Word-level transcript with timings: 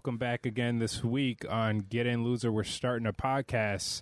welcome 0.00 0.16
back 0.16 0.46
again 0.46 0.78
this 0.78 1.04
week 1.04 1.44
on 1.50 1.80
Get 1.80 2.06
In 2.06 2.24
Loser. 2.24 2.50
We're 2.50 2.64
starting 2.64 3.06
a 3.06 3.12
podcast. 3.12 4.00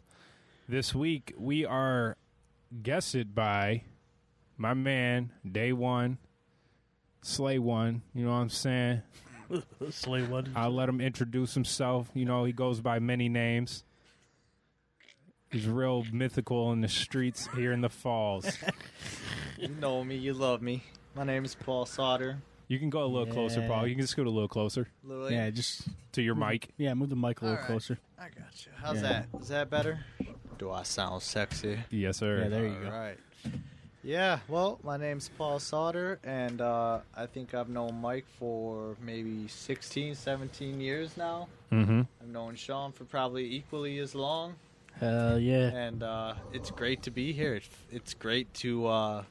This 0.68 0.94
week 0.94 1.34
we 1.36 1.66
are 1.66 2.16
guested 2.84 3.34
by 3.34 3.82
my 4.56 4.74
man, 4.74 5.32
Day 5.44 5.72
One, 5.72 6.18
Slay 7.20 7.58
One. 7.58 8.02
You 8.14 8.26
know 8.26 8.30
what 8.30 8.36
I'm 8.36 8.48
saying? 8.48 9.02
Slay 9.90 10.22
one. 10.22 10.52
I'll 10.54 10.70
let 10.70 10.88
him 10.88 11.00
introduce 11.00 11.54
himself. 11.54 12.08
You 12.14 12.26
know, 12.26 12.44
he 12.44 12.52
goes 12.52 12.80
by 12.80 13.00
many 13.00 13.28
names. 13.28 13.82
He's 15.50 15.66
real 15.66 16.04
mythical 16.12 16.70
in 16.70 16.80
the 16.80 16.86
streets 16.86 17.48
here 17.56 17.72
in 17.72 17.80
the 17.80 17.90
falls. 17.90 18.56
You 19.58 19.66
know 19.66 20.04
me, 20.04 20.14
you 20.14 20.34
love 20.34 20.62
me. 20.62 20.84
My 21.16 21.24
name 21.24 21.44
is 21.44 21.56
Paul 21.56 21.86
Sauter. 21.86 22.38
You 22.68 22.78
can 22.78 22.90
go 22.90 23.02
a 23.02 23.06
little 23.06 23.32
closer, 23.32 23.66
Paul. 23.66 23.86
You 23.86 23.94
can 23.94 24.02
just 24.02 24.16
go 24.16 24.22
a 24.22 24.24
little 24.24 24.46
closer 24.48 24.88
Lily. 25.02 25.34
Yeah, 25.34 25.48
just 25.50 25.88
to 26.12 26.22
your 26.22 26.34
mic. 26.34 26.68
yeah, 26.76 26.92
move 26.94 27.08
the 27.08 27.16
mic 27.16 27.40
a 27.40 27.44
little 27.44 27.56
All 27.56 27.62
right. 27.62 27.66
closer. 27.66 27.98
I 28.18 28.24
got 28.24 28.66
you. 28.66 28.72
How's 28.76 28.96
Yeah. 28.96 29.24
that? 29.32 29.40
Is 29.40 29.48
that 29.48 29.70
better? 29.70 30.00
Do 30.58 30.70
I 30.70 30.82
sound 30.82 31.22
sexy? 31.22 31.78
Yes, 31.90 32.18
sir. 32.18 32.42
Yeah, 32.42 32.48
there 32.48 32.66
you 32.66 32.74
go. 32.82 32.90
right. 32.90 33.16
Yeah, 34.04 34.38
well, 34.48 34.78
my 34.84 34.96
name's 34.96 35.28
Paul 35.36 35.58
Sauter, 35.58 36.18
and 36.24 36.60
uh, 36.60 37.00
I 37.16 37.26
think 37.26 37.52
I've 37.54 37.68
known 37.68 38.00
Mike 38.00 38.26
for 38.38 38.96
maybe 39.02 39.48
16, 39.48 40.14
17 40.14 40.80
years 40.80 41.16
now. 41.16 41.48
mm-hmm. 41.72 42.02
I've 42.20 42.28
known 42.28 42.54
Sean 42.54 42.92
for 42.92 43.04
probably 43.04 43.44
equally 43.54 43.98
as 43.98 44.14
long, 44.14 44.54
Hell 44.98 45.38
yeah. 45.38 45.68
and 45.74 46.02
uh, 46.02 46.34
it's 46.52 46.70
great 46.70 47.02
to 47.04 47.10
be 47.10 47.32
here. 47.32 47.56
It's, 47.56 47.68
it's 47.90 48.14
great 48.14 48.52
to, 48.54 48.86
uh, 48.86 49.24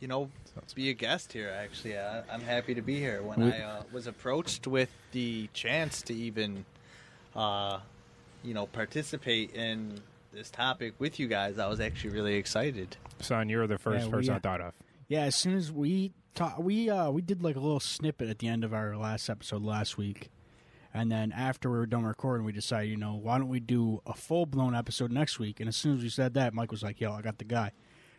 you 0.00 0.08
know, 0.08 0.30
be 0.74 0.90
a 0.90 0.94
guest 0.94 1.32
here. 1.32 1.50
Actually, 1.56 1.98
I, 1.98 2.22
I'm 2.32 2.40
happy 2.40 2.74
to 2.74 2.82
be 2.82 2.98
here. 2.98 3.22
When 3.22 3.40
We- 3.40 3.52
I 3.52 3.60
uh, 3.62 3.82
was 3.92 4.06
approached 4.06 4.66
with 4.66 4.90
the 5.12 5.48
chance 5.52 6.02
to 6.02 6.14
even, 6.14 6.64
uh, 7.34 7.80
you 8.44 8.54
know, 8.54 8.66
participate 8.66 9.54
in 9.54 10.00
this 10.32 10.50
topic 10.50 10.94
with 10.98 11.18
you 11.18 11.26
guys, 11.26 11.58
I 11.58 11.66
was 11.68 11.80
actually 11.80 12.10
really 12.10 12.34
excited. 12.34 12.96
Son, 13.20 13.48
you're 13.48 13.66
the 13.66 13.78
first 13.78 14.00
Yeah, 14.00 14.06
we, 14.06 14.12
person 14.12 14.34
I 14.34 14.36
uh, 14.36 14.40
thought 14.40 14.60
of. 14.60 14.74
Yeah, 15.08 15.22
as 15.22 15.34
soon 15.34 15.54
as 15.56 15.72
we 15.72 16.12
ta- 16.34 16.56
we 16.58 16.90
uh 16.90 17.10
we 17.10 17.22
did 17.22 17.42
like 17.42 17.56
a 17.56 17.60
little 17.60 17.80
snippet 17.80 18.28
at 18.28 18.38
the 18.38 18.46
end 18.48 18.62
of 18.62 18.74
our 18.74 18.96
last 18.96 19.28
episode 19.30 19.62
last 19.62 19.96
week. 19.96 20.30
And 20.94 21.10
then 21.12 21.32
after 21.32 21.70
we 21.70 21.76
were 21.78 21.86
done 21.86 22.04
recording, 22.04 22.44
we 22.46 22.52
decided, 22.52 22.90
you 22.90 22.96
know, 22.96 23.14
why 23.14 23.38
don't 23.38 23.48
we 23.48 23.60
do 23.60 24.00
a 24.06 24.14
full 24.14 24.46
blown 24.46 24.74
episode 24.74 25.10
next 25.12 25.38
week? 25.38 25.60
And 25.60 25.68
as 25.68 25.76
soon 25.76 25.96
as 25.96 26.02
we 26.02 26.08
said 26.08 26.34
that, 26.34 26.54
Mike 26.54 26.70
was 26.70 26.82
like, 26.82 27.00
"Yo, 27.00 27.12
I 27.12 27.20
got 27.22 27.38
the 27.38 27.44
guy." 27.44 27.72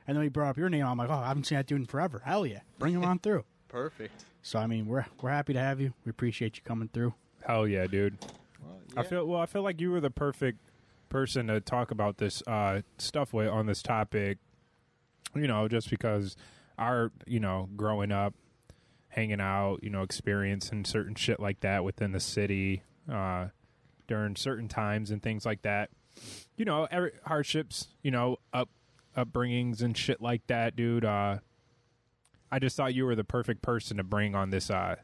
And 0.10 0.18
then 0.18 0.24
he 0.24 0.30
brought 0.30 0.50
up 0.50 0.58
your 0.58 0.70
name. 0.70 0.88
I'm 0.88 0.98
like, 0.98 1.12
"Oh, 1.12 1.14
I 1.14 1.28
haven't 1.28 1.44
seen 1.44 1.60
that 1.60 1.68
dude 1.68 1.82
in 1.82 1.86
forever. 1.86 2.24
Hell 2.26 2.44
yeah, 2.44 2.62
bring 2.80 2.96
him 2.96 3.06
on 3.06 3.20
through." 3.24 3.46
Perfect. 3.68 4.26
So 4.42 4.58
I 4.58 4.66
mean, 4.66 4.88
we're 4.88 5.06
we're 5.22 5.30
happy 5.30 5.54
to 5.54 5.60
have 5.60 5.80
you. 5.80 5.94
We 6.04 6.10
appreciate 6.10 6.58
you 6.58 6.64
coming 6.64 6.90
through. 6.92 7.14
Hell 7.46 7.68
yeah, 7.68 7.86
dude. 7.86 8.18
Well, 8.60 8.80
I 8.98 9.04
feel 9.04 9.28
well. 9.28 9.40
I 9.40 9.46
feel 9.46 9.62
like 9.62 9.80
you 9.80 9.92
were 9.92 10.02
the 10.02 10.10
perfect 10.10 10.62
person 11.10 11.46
to 11.46 11.62
talk 11.62 11.92
about 11.92 12.18
this 12.18 12.42
uh, 12.48 12.82
stuff 12.98 13.34
with 13.34 13.50
on 13.50 13.68
this 13.68 13.84
topic. 13.84 14.40
You 15.36 15.46
know, 15.46 15.68
just 15.68 15.92
because 15.92 16.36
our 16.80 17.12
you 17.28 17.40
know 17.40 17.70
growing 17.78 18.12
up, 18.12 18.34
hanging 19.10 19.40
out, 19.40 19.84
you 19.84 19.92
know, 19.92 20.02
experiencing 20.02 20.86
certain 20.86 21.14
shit 21.14 21.40
like 21.40 21.60
that 21.60 21.84
within 21.84 22.14
the 22.14 22.20
city 22.20 22.82
uh, 23.12 23.50
during 24.08 24.36
certain 24.36 24.70
times 24.70 25.12
and 25.12 25.22
things 25.22 25.46
like 25.46 25.62
that. 25.62 25.92
You 26.58 26.66
know, 26.66 26.88
every, 26.90 27.12
hardships. 27.28 27.90
You 28.02 28.10
know, 28.10 28.38
up 28.52 28.70
upbringings 29.24 29.82
and 29.82 29.96
shit 29.98 30.22
like 30.22 30.46
that, 30.48 30.76
dude. 30.76 31.06
Uh, 31.06 31.38
I 32.52 32.60
just 32.60 32.76
thought 32.76 32.94
you 32.96 33.06
were 33.06 33.16
the 33.16 33.24
perfect 33.24 33.62
person 33.62 33.98
to 33.98 34.04
bring 34.04 34.34
on 34.36 34.50
this 34.50 34.70
uh, 34.70 34.96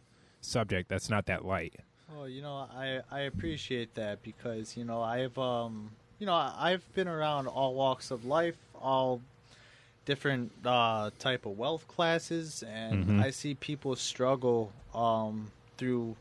subject. 0.41 0.89
That's 0.89 1.09
not 1.09 1.25
that 1.27 1.45
light. 1.45 1.75
Well, 2.13 2.27
you 2.29 2.41
know, 2.41 2.67
I 2.73 3.01
I 3.11 3.21
appreciate 3.21 3.95
that 3.95 4.21
because 4.23 4.77
you 4.77 4.85
know 4.85 5.01
I've 5.01 5.37
um 5.37 5.91
you 6.19 6.25
know 6.25 6.33
I've 6.33 6.83
been 6.93 7.07
around 7.07 7.47
all 7.47 7.73
walks 7.75 8.11
of 8.11 8.25
life, 8.25 8.55
all 8.79 9.21
different 10.05 10.51
uh, 10.63 11.09
type 11.19 11.45
of 11.45 11.57
wealth 11.57 11.87
classes, 11.87 12.63
and 12.63 13.07
Mhm. 13.07 13.19
I 13.21 13.31
see 13.31 13.53
people 13.55 13.95
struggle 13.95 14.71
um 14.93 15.51
through. 15.77 16.15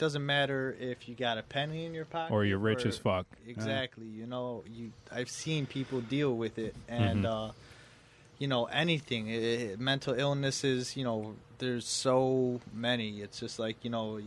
It 0.00 0.04
doesn't 0.04 0.24
matter 0.24 0.74
if 0.80 1.10
you 1.10 1.14
got 1.14 1.36
a 1.36 1.42
penny 1.42 1.84
in 1.84 1.92
your 1.92 2.06
pocket 2.06 2.32
Or 2.32 2.42
you're 2.42 2.56
rich 2.56 2.86
as 2.86 2.96
fuck. 2.96 3.26
Exactly. 3.46 4.06
You 4.06 4.24
know, 4.24 4.64
you 4.66 4.92
I've 5.12 5.28
seen 5.28 5.66
people 5.66 6.00
deal 6.00 6.34
with 6.34 6.58
it, 6.58 6.74
and 6.88 7.24
Mhm. 7.24 7.50
uh, 7.50 7.52
you 8.38 8.48
know 8.48 8.64
anything. 8.64 9.28
i 9.28 9.72
i 9.72 9.76
mental 9.76 10.14
illnesses. 10.14 10.96
You 10.96 11.04
know, 11.04 11.36
there's 11.58 11.86
so 11.86 12.62
many. 12.72 13.20
It's 13.20 13.40
just 13.40 13.58
like 13.58 13.84
you 13.84 13.90
know, 13.90 14.22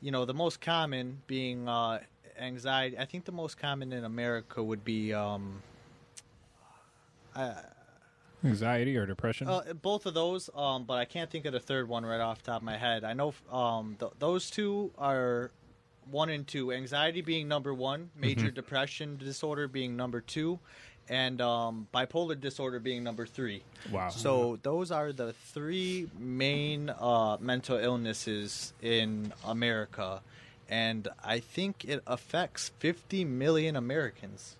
you 0.00 0.10
know, 0.10 0.24
the 0.24 0.34
most 0.34 0.60
common 0.60 1.22
being 1.28 1.68
uh, 1.68 2.00
anxiety. 2.36 2.98
I 2.98 3.04
think 3.04 3.26
the 3.26 3.32
most 3.32 3.56
common 3.56 3.92
in 3.92 4.02
America 4.02 4.64
would 4.64 4.84
be. 4.84 5.14
Um, 5.14 5.62
I, 7.36 7.54
Anxiety 8.44 8.96
or 8.96 9.06
depression? 9.06 9.48
uh, 9.48 9.72
both 9.80 10.06
of 10.06 10.14
those, 10.14 10.50
um, 10.54 10.84
but 10.84 10.94
I 10.94 11.04
can't 11.04 11.30
think 11.30 11.44
of 11.46 11.52
the 11.52 11.60
third 11.60 11.88
one 11.88 12.04
right 12.04 12.20
off 12.20 12.42
the 12.42 12.50
top 12.50 12.60
of 12.60 12.64
my 12.64 12.76
head. 12.76 13.04
I 13.04 13.12
know 13.14 13.34
um, 13.50 13.96
th- 13.98 14.12
those 14.18 14.50
two 14.50 14.92
are 14.98 15.50
one 16.10 16.28
and 16.28 16.46
two. 16.46 16.72
Anxiety 16.72 17.22
being 17.22 17.48
number 17.48 17.72
one, 17.72 18.10
major 18.16 18.50
depression 18.50 19.16
disorder 19.16 19.66
being 19.68 19.96
number 19.96 20.20
two, 20.20 20.58
and 21.08 21.40
um, 21.40 21.86
bipolar 21.94 22.38
disorder 22.40 22.78
being 22.78 23.02
number 23.02 23.26
three. 23.26 23.62
wow. 23.90 24.08
So 24.08 24.58
those 24.62 24.90
are 24.90 25.12
the 25.12 25.32
three 25.32 26.08
main 26.18 26.90
uh, 26.90 27.36
mental 27.40 27.78
illnesses 27.78 28.72
in 28.82 29.32
America, 29.46 30.20
and 30.68 31.08
I 31.22 31.40
think 31.40 31.84
it 31.84 32.02
affects 32.06 32.72
50 32.78 33.24
million 33.24 33.76
Americans. 33.76 34.56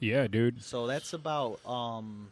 yeah, 0.00 0.26
dude. 0.26 0.62
So 0.62 0.86
that's 0.86 1.12
about 1.12 1.60
um, 1.66 2.30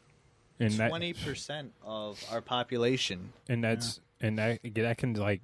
And 0.60 0.72
that 0.74 0.88
twenty 0.88 1.12
percent 1.12 1.72
of 1.82 2.22
our 2.30 2.40
population. 2.40 3.32
and 3.48 3.62
that's 3.64 4.00
and 4.20 4.38
that 4.38 4.60
that 4.74 4.98
can 4.98 5.14
like 5.14 5.42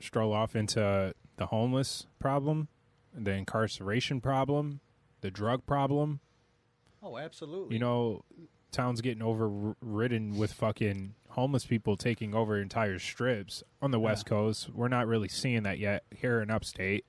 stroll 0.00 0.32
off 0.32 0.56
into 0.56 1.14
the 1.36 1.46
homeless 1.46 2.06
problem, 2.18 2.68
the 3.14 3.32
incarceration 3.32 4.20
problem, 4.20 4.80
the 5.20 5.30
drug 5.30 5.66
problem. 5.66 6.20
Oh, 7.02 7.18
absolutely. 7.18 7.74
You 7.74 7.80
know, 7.80 8.24
town's 8.72 9.00
getting 9.00 9.22
overridden 9.22 10.36
with 10.36 10.52
fucking 10.52 11.14
homeless 11.30 11.64
people 11.64 11.96
taking 11.96 12.34
over 12.34 12.60
entire 12.60 12.98
strips 12.98 13.62
on 13.80 13.90
the 13.90 14.00
West 14.00 14.26
Coast. 14.26 14.70
We're 14.70 14.88
not 14.88 15.06
really 15.06 15.28
seeing 15.28 15.62
that 15.64 15.78
yet 15.78 16.04
here 16.14 16.40
in 16.40 16.50
upstate, 16.50 17.04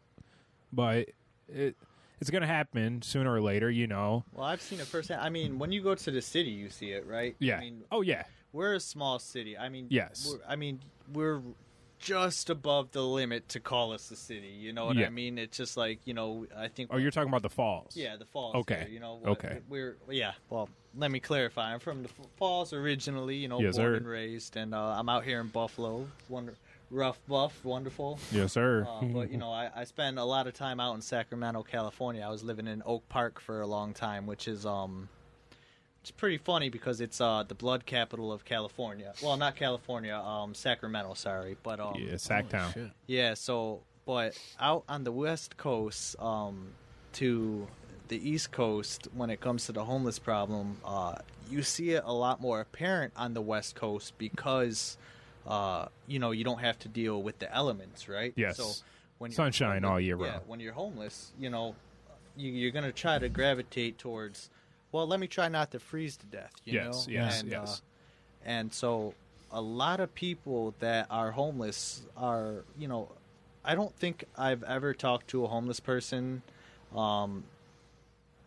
but 0.72 1.10
it 1.48 1.76
it's 2.20 2.30
gonna 2.30 2.48
happen 2.48 3.02
sooner 3.02 3.34
or 3.34 3.42
later. 3.42 3.70
You 3.70 3.88
know. 3.88 4.24
well, 4.34 4.46
I've 4.46 4.62
seen 4.62 4.80
it 4.80 4.88
firsthand. 4.88 5.22
I 5.22 5.30
mean, 5.30 5.60
when 5.60 5.72
you 5.72 5.82
go 5.82 5.96
to 5.96 6.12
the 6.12 6.22
city, 6.22 6.50
you 6.52 6.70
see 6.70 6.92
it, 6.92 7.06
right? 7.06 7.36
Yeah. 7.40 7.58
I 7.58 7.62
mean, 7.62 7.84
oh 7.92 8.02
yeah. 8.02 8.24
we're 8.54 8.74
a 8.74 8.80
small 8.80 9.20
city. 9.20 9.58
I 9.58 9.70
mean, 9.70 9.88
Yes. 9.90 10.28
We're, 10.30 10.40
I 10.48 10.56
mean, 10.56 10.80
we're 11.14 11.42
just 12.00 12.50
above 12.50 12.92
the 12.92 13.02
limit 13.04 13.50
to 13.50 13.60
call 13.60 13.92
us 13.92 14.10
a 14.10 14.16
city. 14.16 14.48
You 14.48 14.72
know 14.72 14.86
what 14.86 14.96
Yeah. 14.96 15.08
I 15.08 15.10
mean? 15.10 15.38
It's 15.38 15.58
just 15.58 15.76
like 15.78 16.00
you 16.06 16.14
know. 16.14 16.46
I 16.58 16.68
think. 16.70 16.90
Oh, 16.94 16.98
you're 16.98 17.12
talking 17.12 17.30
about 17.30 17.42
the 17.42 17.50
falls. 17.50 17.96
Yeah, 17.96 18.16
the 18.16 18.26
falls. 18.26 18.56
Okay. 18.56 18.82
here, 18.82 18.90
you 18.90 19.00
know. 19.00 19.16
what- 19.22 19.32
Okay. 19.32 19.60
We're 19.68 19.98
yeah. 20.10 20.32
Well, 20.50 20.70
let 20.98 21.12
me 21.12 21.20
clarify. 21.20 21.74
I'm 21.74 21.80
from 21.80 22.04
the 22.04 22.10
falls 22.38 22.74
originally. 22.74 23.36
You 23.36 23.48
know, 23.50 23.60
Yes, 23.62 23.76
born 23.78 23.92
sir. 23.94 23.96
and 23.98 24.08
raised, 24.08 24.56
and 24.56 24.74
uh, 24.74 24.96
I'm 24.98 25.10
out 25.10 25.24
here 25.26 25.40
in 25.42 25.48
Buffalo. 25.48 26.08
Wonder, 26.30 26.56
rough 26.92 27.20
buff, 27.28 27.64
wonderful. 27.64 28.20
Yes, 28.32 28.54
sir. 28.54 28.88
Uh, 28.90 29.06
but 29.06 29.32
you 29.32 29.38
know, 29.38 29.52
I, 29.52 29.70
I 29.76 29.84
spent 29.84 30.18
a 30.18 30.24
lot 30.24 30.48
of 30.48 30.54
time 30.54 30.80
out 30.80 30.96
in 30.96 31.02
Sacramento, 31.02 31.64
California. 31.64 32.24
I 32.26 32.30
was 32.30 32.44
living 32.44 32.68
in 32.68 32.84
Oak 32.86 33.08
Park 33.10 33.40
for 33.40 33.62
a 33.62 33.68
long 33.68 33.94
time, 33.94 34.26
which 34.26 34.48
is 34.48 34.66
um, 34.66 35.10
it's 36.02 36.12
pretty 36.12 36.38
funny 36.38 36.70
because 36.70 37.02
it's 37.02 37.20
uh 37.22 37.44
the 37.48 37.56
blood 37.56 37.86
capital 37.86 38.32
of 38.32 38.46
California. 38.46 39.14
Well, 39.22 39.38
not 39.38 39.56
California, 39.56 40.16
um, 40.16 40.54
Sacramento. 40.54 41.14
Sorry, 41.14 41.58
but 41.64 41.80
um, 41.80 41.96
yeah, 41.98 42.14
Sacktown. 42.14 42.74
Shit. 42.74 42.92
yeah. 43.08 43.34
So, 43.34 43.82
but 44.06 44.38
out 44.60 44.84
on 44.90 45.04
the 45.04 45.12
West 45.12 45.58
Coast, 45.58 46.16
um, 46.20 46.70
to 47.14 47.68
the 48.08 48.30
East 48.30 48.52
Coast, 48.52 49.08
when 49.14 49.30
it 49.30 49.40
comes 49.40 49.66
to 49.68 49.72
the 49.72 49.86
homeless 49.86 50.20
problem, 50.20 50.78
uh, 50.84 51.16
you 51.50 51.64
see 51.64 51.92
it 51.92 52.04
a 52.06 52.14
lot 52.14 52.42
more 52.42 52.60
apparent 52.62 53.14
on 53.16 53.34
the 53.34 53.42
West 53.42 53.76
Coast 53.76 54.18
because, 54.18 54.98
uh, 55.50 55.88
you 56.08 56.20
know, 56.20 56.32
you 56.32 56.44
don't 56.44 56.60
have 56.60 56.78
to 56.80 56.88
deal 56.88 57.22
with 57.22 57.40
the 57.40 57.54
elements, 57.54 58.08
right? 58.08 58.34
Yes. 58.36 58.58
So 58.58 58.72
when 59.18 59.32
you're 59.32 59.36
Sunshine 59.36 59.84
all 59.84 60.00
year 60.00 60.16
yeah, 60.16 60.34
round. 60.34 60.42
when 60.48 60.60
you're 60.60 60.74
homeless, 60.74 61.32
you 61.40 61.50
know, 61.50 61.76
you, 62.38 62.52
you're 62.52 62.72
going 62.72 62.86
to 62.86 62.92
try 62.92 63.18
to 63.18 63.28
gravitate 63.28 63.98
towards, 63.98 64.50
well, 64.92 65.08
let 65.08 65.20
me 65.20 65.28
try 65.28 65.50
not 65.50 65.72
to 65.72 65.80
freeze 65.80 66.16
to 66.18 66.26
death. 66.28 66.52
You 66.66 66.74
Yes, 66.74 67.08
know? 67.08 67.14
yes, 67.14 67.42
and, 67.42 67.52
yes. 67.52 67.64
Uh, 67.64 68.48
and 68.50 68.74
so 68.74 69.16
a 69.52 69.60
lot 69.62 70.00
of 70.00 70.14
people 70.14 70.76
that 70.80 71.08
are 71.10 71.32
homeless 71.32 72.04
are, 72.16 72.64
you 72.78 72.88
know, 72.88 73.12
I 73.66 73.76
don't 73.76 73.94
think 73.96 74.24
I've 74.38 74.64
ever 74.64 74.94
talked 74.94 75.30
to 75.30 75.44
a 75.44 75.48
homeless 75.48 75.80
person 75.80 76.44
um, 76.96 77.44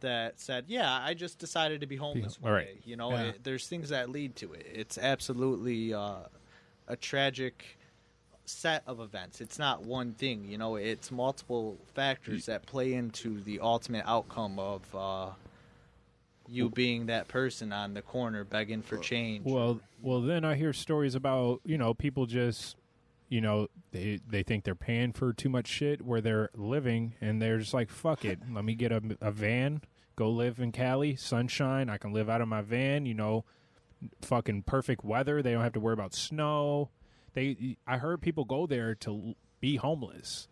that 0.00 0.40
said, 0.40 0.64
"Yeah, 0.68 0.90
I 0.90 1.14
just 1.14 1.38
decided 1.38 1.82
to 1.82 1.86
be 1.86 1.96
homeless 1.96 2.40
one 2.40 2.52
right. 2.52 2.66
day." 2.66 2.78
You 2.84 2.96
know, 2.96 3.10
Yeah. 3.12 3.22
it, 3.24 3.44
there's 3.44 3.68
things 3.68 3.90
that 3.90 4.08
lead 4.08 4.36
to 4.36 4.52
it. 4.54 4.66
It's 4.72 4.98
absolutely 4.98 5.92
uh, 5.92 6.20
a 6.88 6.96
tragic 6.96 7.78
set 8.44 8.82
of 8.86 9.00
events. 9.00 9.40
It's 9.40 9.58
not 9.58 9.82
one 9.84 10.12
thing. 10.12 10.44
You 10.48 10.58
know, 10.58 10.76
it's 10.76 11.10
multiple 11.10 11.78
factors 11.94 12.46
that 12.46 12.66
play 12.66 12.94
into 12.94 13.40
the 13.40 13.60
ultimate 13.60 14.04
outcome 14.06 14.58
of 14.58 14.82
uh, 14.94 15.30
you 16.48 16.68
being 16.68 17.06
that 17.06 17.28
person 17.28 17.72
on 17.72 17.94
the 17.94 18.02
corner 18.02 18.44
begging 18.44 18.82
for 18.82 18.98
change. 18.98 19.44
Well, 19.44 19.80
well, 20.00 20.20
then 20.20 20.44
I 20.44 20.54
hear 20.54 20.72
stories 20.72 21.14
about 21.14 21.60
you 21.64 21.78
know 21.78 21.94
people 21.94 22.26
just 22.26 22.76
you 23.28 23.40
know 23.40 23.68
they 23.92 24.20
they 24.28 24.42
think 24.42 24.64
they're 24.64 24.74
paying 24.74 25.12
for 25.12 25.32
too 25.32 25.48
much 25.48 25.66
shit 25.66 26.02
where 26.02 26.20
they're 26.20 26.50
living, 26.54 27.14
and 27.20 27.40
they're 27.40 27.58
just 27.58 27.74
like, 27.74 27.90
fuck 27.90 28.24
it, 28.24 28.40
let 28.52 28.64
me 28.64 28.74
get 28.74 28.92
a, 28.92 29.02
a 29.20 29.30
van, 29.30 29.82
go 30.16 30.30
live 30.30 30.58
in 30.60 30.72
Cali, 30.72 31.16
sunshine. 31.16 31.88
I 31.88 31.96
can 31.96 32.12
live 32.12 32.28
out 32.28 32.40
of 32.40 32.48
my 32.48 32.60
van. 32.60 33.06
You 33.06 33.14
know, 33.14 33.44
fucking 34.20 34.62
perfect 34.62 35.04
weather. 35.04 35.42
They 35.42 35.52
don't 35.52 35.62
have 35.62 35.72
to 35.74 35.80
worry 35.80 35.94
about 35.94 36.14
snow. 36.14 36.90
They, 37.34 37.76
I 37.86 37.98
heard 37.98 38.20
people 38.20 38.44
go 38.44 38.66
there 38.66 38.94
to 38.96 39.34
be 39.60 39.76
homeless. 39.76 40.48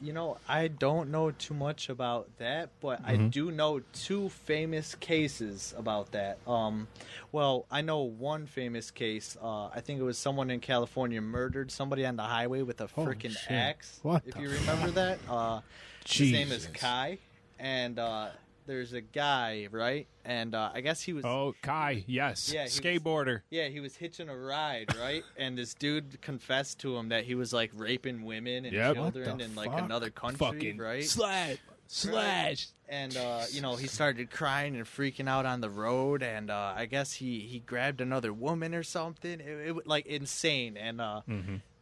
You 0.00 0.12
know, 0.12 0.38
I 0.48 0.66
don't 0.66 1.12
know 1.12 1.30
too 1.30 1.54
much 1.54 1.88
about 1.88 2.28
that, 2.38 2.70
but 2.80 3.00
I 3.04 3.14
do 3.16 3.52
know 3.52 3.82
two 3.92 4.30
famous 4.30 4.96
cases 4.96 5.72
about 5.78 6.10
that. 6.10 6.38
Um, 6.44 6.88
well, 7.30 7.66
I 7.70 7.82
know 7.82 8.00
one 8.00 8.46
famous 8.46 8.90
case. 8.90 9.36
Uh, 9.40 9.66
I 9.66 9.80
think 9.80 10.00
it 10.00 10.02
was 10.02 10.18
someone 10.18 10.50
in 10.50 10.58
California 10.58 11.20
murdered 11.20 11.70
somebody 11.70 12.04
on 12.04 12.16
the 12.16 12.24
highway 12.24 12.62
with 12.62 12.80
a 12.80 12.88
freaking 12.88 13.36
axe. 13.48 14.00
What 14.02 14.24
if 14.26 14.36
you 14.40 14.48
remember 14.48 14.90
that, 14.90 15.20
uh, 15.30 15.60
his 16.04 16.32
name 16.32 16.50
is 16.50 16.66
Kai, 16.74 17.18
and 17.60 18.00
uh, 18.00 18.30
there's 18.66 18.92
a 18.92 19.00
guy, 19.00 19.68
right? 19.70 20.06
And 20.24 20.54
uh, 20.54 20.70
I 20.74 20.80
guess 20.82 21.02
he 21.02 21.12
was. 21.12 21.24
Oh, 21.24 21.54
Kai, 21.62 22.04
yes, 22.06 22.52
Yeah, 22.52 22.60
he 22.60 22.64
was- 22.64 22.78
skateboarder. 22.80 23.40
Yeah, 23.50 23.68
he 23.68 23.80
was 23.80 23.96
hitching 23.96 24.28
a 24.28 24.36
ride, 24.36 24.94
right? 25.00 25.22
and 25.36 25.56
this 25.58 25.74
dude 25.74 26.20
confessed 26.20 26.78
to 26.80 26.96
him 26.96 27.08
that 27.10 27.24
he 27.24 27.34
was 27.34 27.52
like 27.52 27.70
raping 27.74 28.24
women 28.24 28.64
and 28.64 28.72
Yep. 28.74 28.94
Children 28.94 29.38
the 29.38 29.44
in 29.44 29.54
like 29.54 29.70
fuck? 29.72 29.82
another 29.82 30.10
country, 30.10 30.38
fucking 30.38 30.78
right? 30.78 31.04
slash, 31.04 31.56
slash. 31.86 32.68
and 32.88 33.16
uh, 33.16 33.42
you 33.50 33.60
know 33.60 33.76
he 33.76 33.86
started 33.86 34.30
crying 34.30 34.76
and 34.76 34.84
freaking 34.86 35.28
out 35.28 35.44
on 35.46 35.60
the 35.60 35.68
road 35.70 36.22
and 36.22 36.50
uh, 36.50 36.72
i 36.74 36.86
guess 36.86 37.12
he 37.14 37.40
he 37.40 37.58
grabbed 37.58 38.00
another 38.00 38.32
woman 38.32 38.74
or 38.74 38.82
something 38.82 39.40
it, 39.40 39.66
it 39.68 39.74
was 39.74 39.84
like 39.86 40.06
insane 40.06 40.76
and 40.78 41.00
uh, 41.02 41.20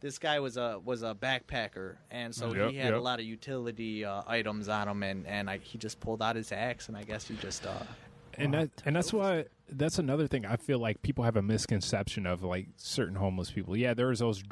this 0.01 0.19
guy 0.19 0.39
was 0.39 0.57
a 0.57 0.79
was 0.83 1.03
a 1.03 1.15
backpacker 1.15 1.95
and 2.09 2.35
so 2.35 2.53
Yep, 2.53 2.71
he 2.71 2.77
had 2.77 2.93
a 2.93 2.99
lot 2.99 3.19
of 3.19 3.25
utility 3.25 4.03
uh, 4.03 4.21
items 4.27 4.67
on 4.67 4.87
him 4.87 5.03
and 5.03 5.25
and 5.25 5.49
I, 5.49 5.59
he 5.59 5.77
just 5.77 5.99
pulled 5.99 6.21
out 6.21 6.35
his 6.35 6.51
axe 6.51 6.87
and 6.89 6.97
i 6.97 7.03
guess 7.03 7.27
he 7.27 7.35
just 7.35 7.65
uh 7.65 7.83
and 8.37 8.53
that 8.53 8.69
and 8.85 8.95
that's 8.95 9.13
why 9.13 9.45
that's 9.71 9.99
another 9.99 10.27
thing 10.27 10.45
I 10.45 10.57
feel 10.57 10.79
like 10.79 11.01
people 11.01 11.23
have 11.23 11.37
a 11.37 11.41
misconception 11.41 12.25
of 12.25 12.43
like 12.43 12.67
certain 12.77 13.15
homeless 13.15 13.51
people. 13.51 13.75
Yeah, 13.75 13.93
there's 13.93 14.19
those 14.19 14.43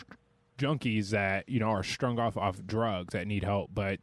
junkies 0.57 1.09
that 1.09 1.47
you 1.47 1.59
know 1.59 1.69
are 1.69 1.83
strung 1.83 2.19
off 2.19 2.37
off 2.37 2.59
drugs 2.65 3.13
that 3.13 3.27
need 3.27 3.43
help, 3.43 3.69
but 3.73 3.99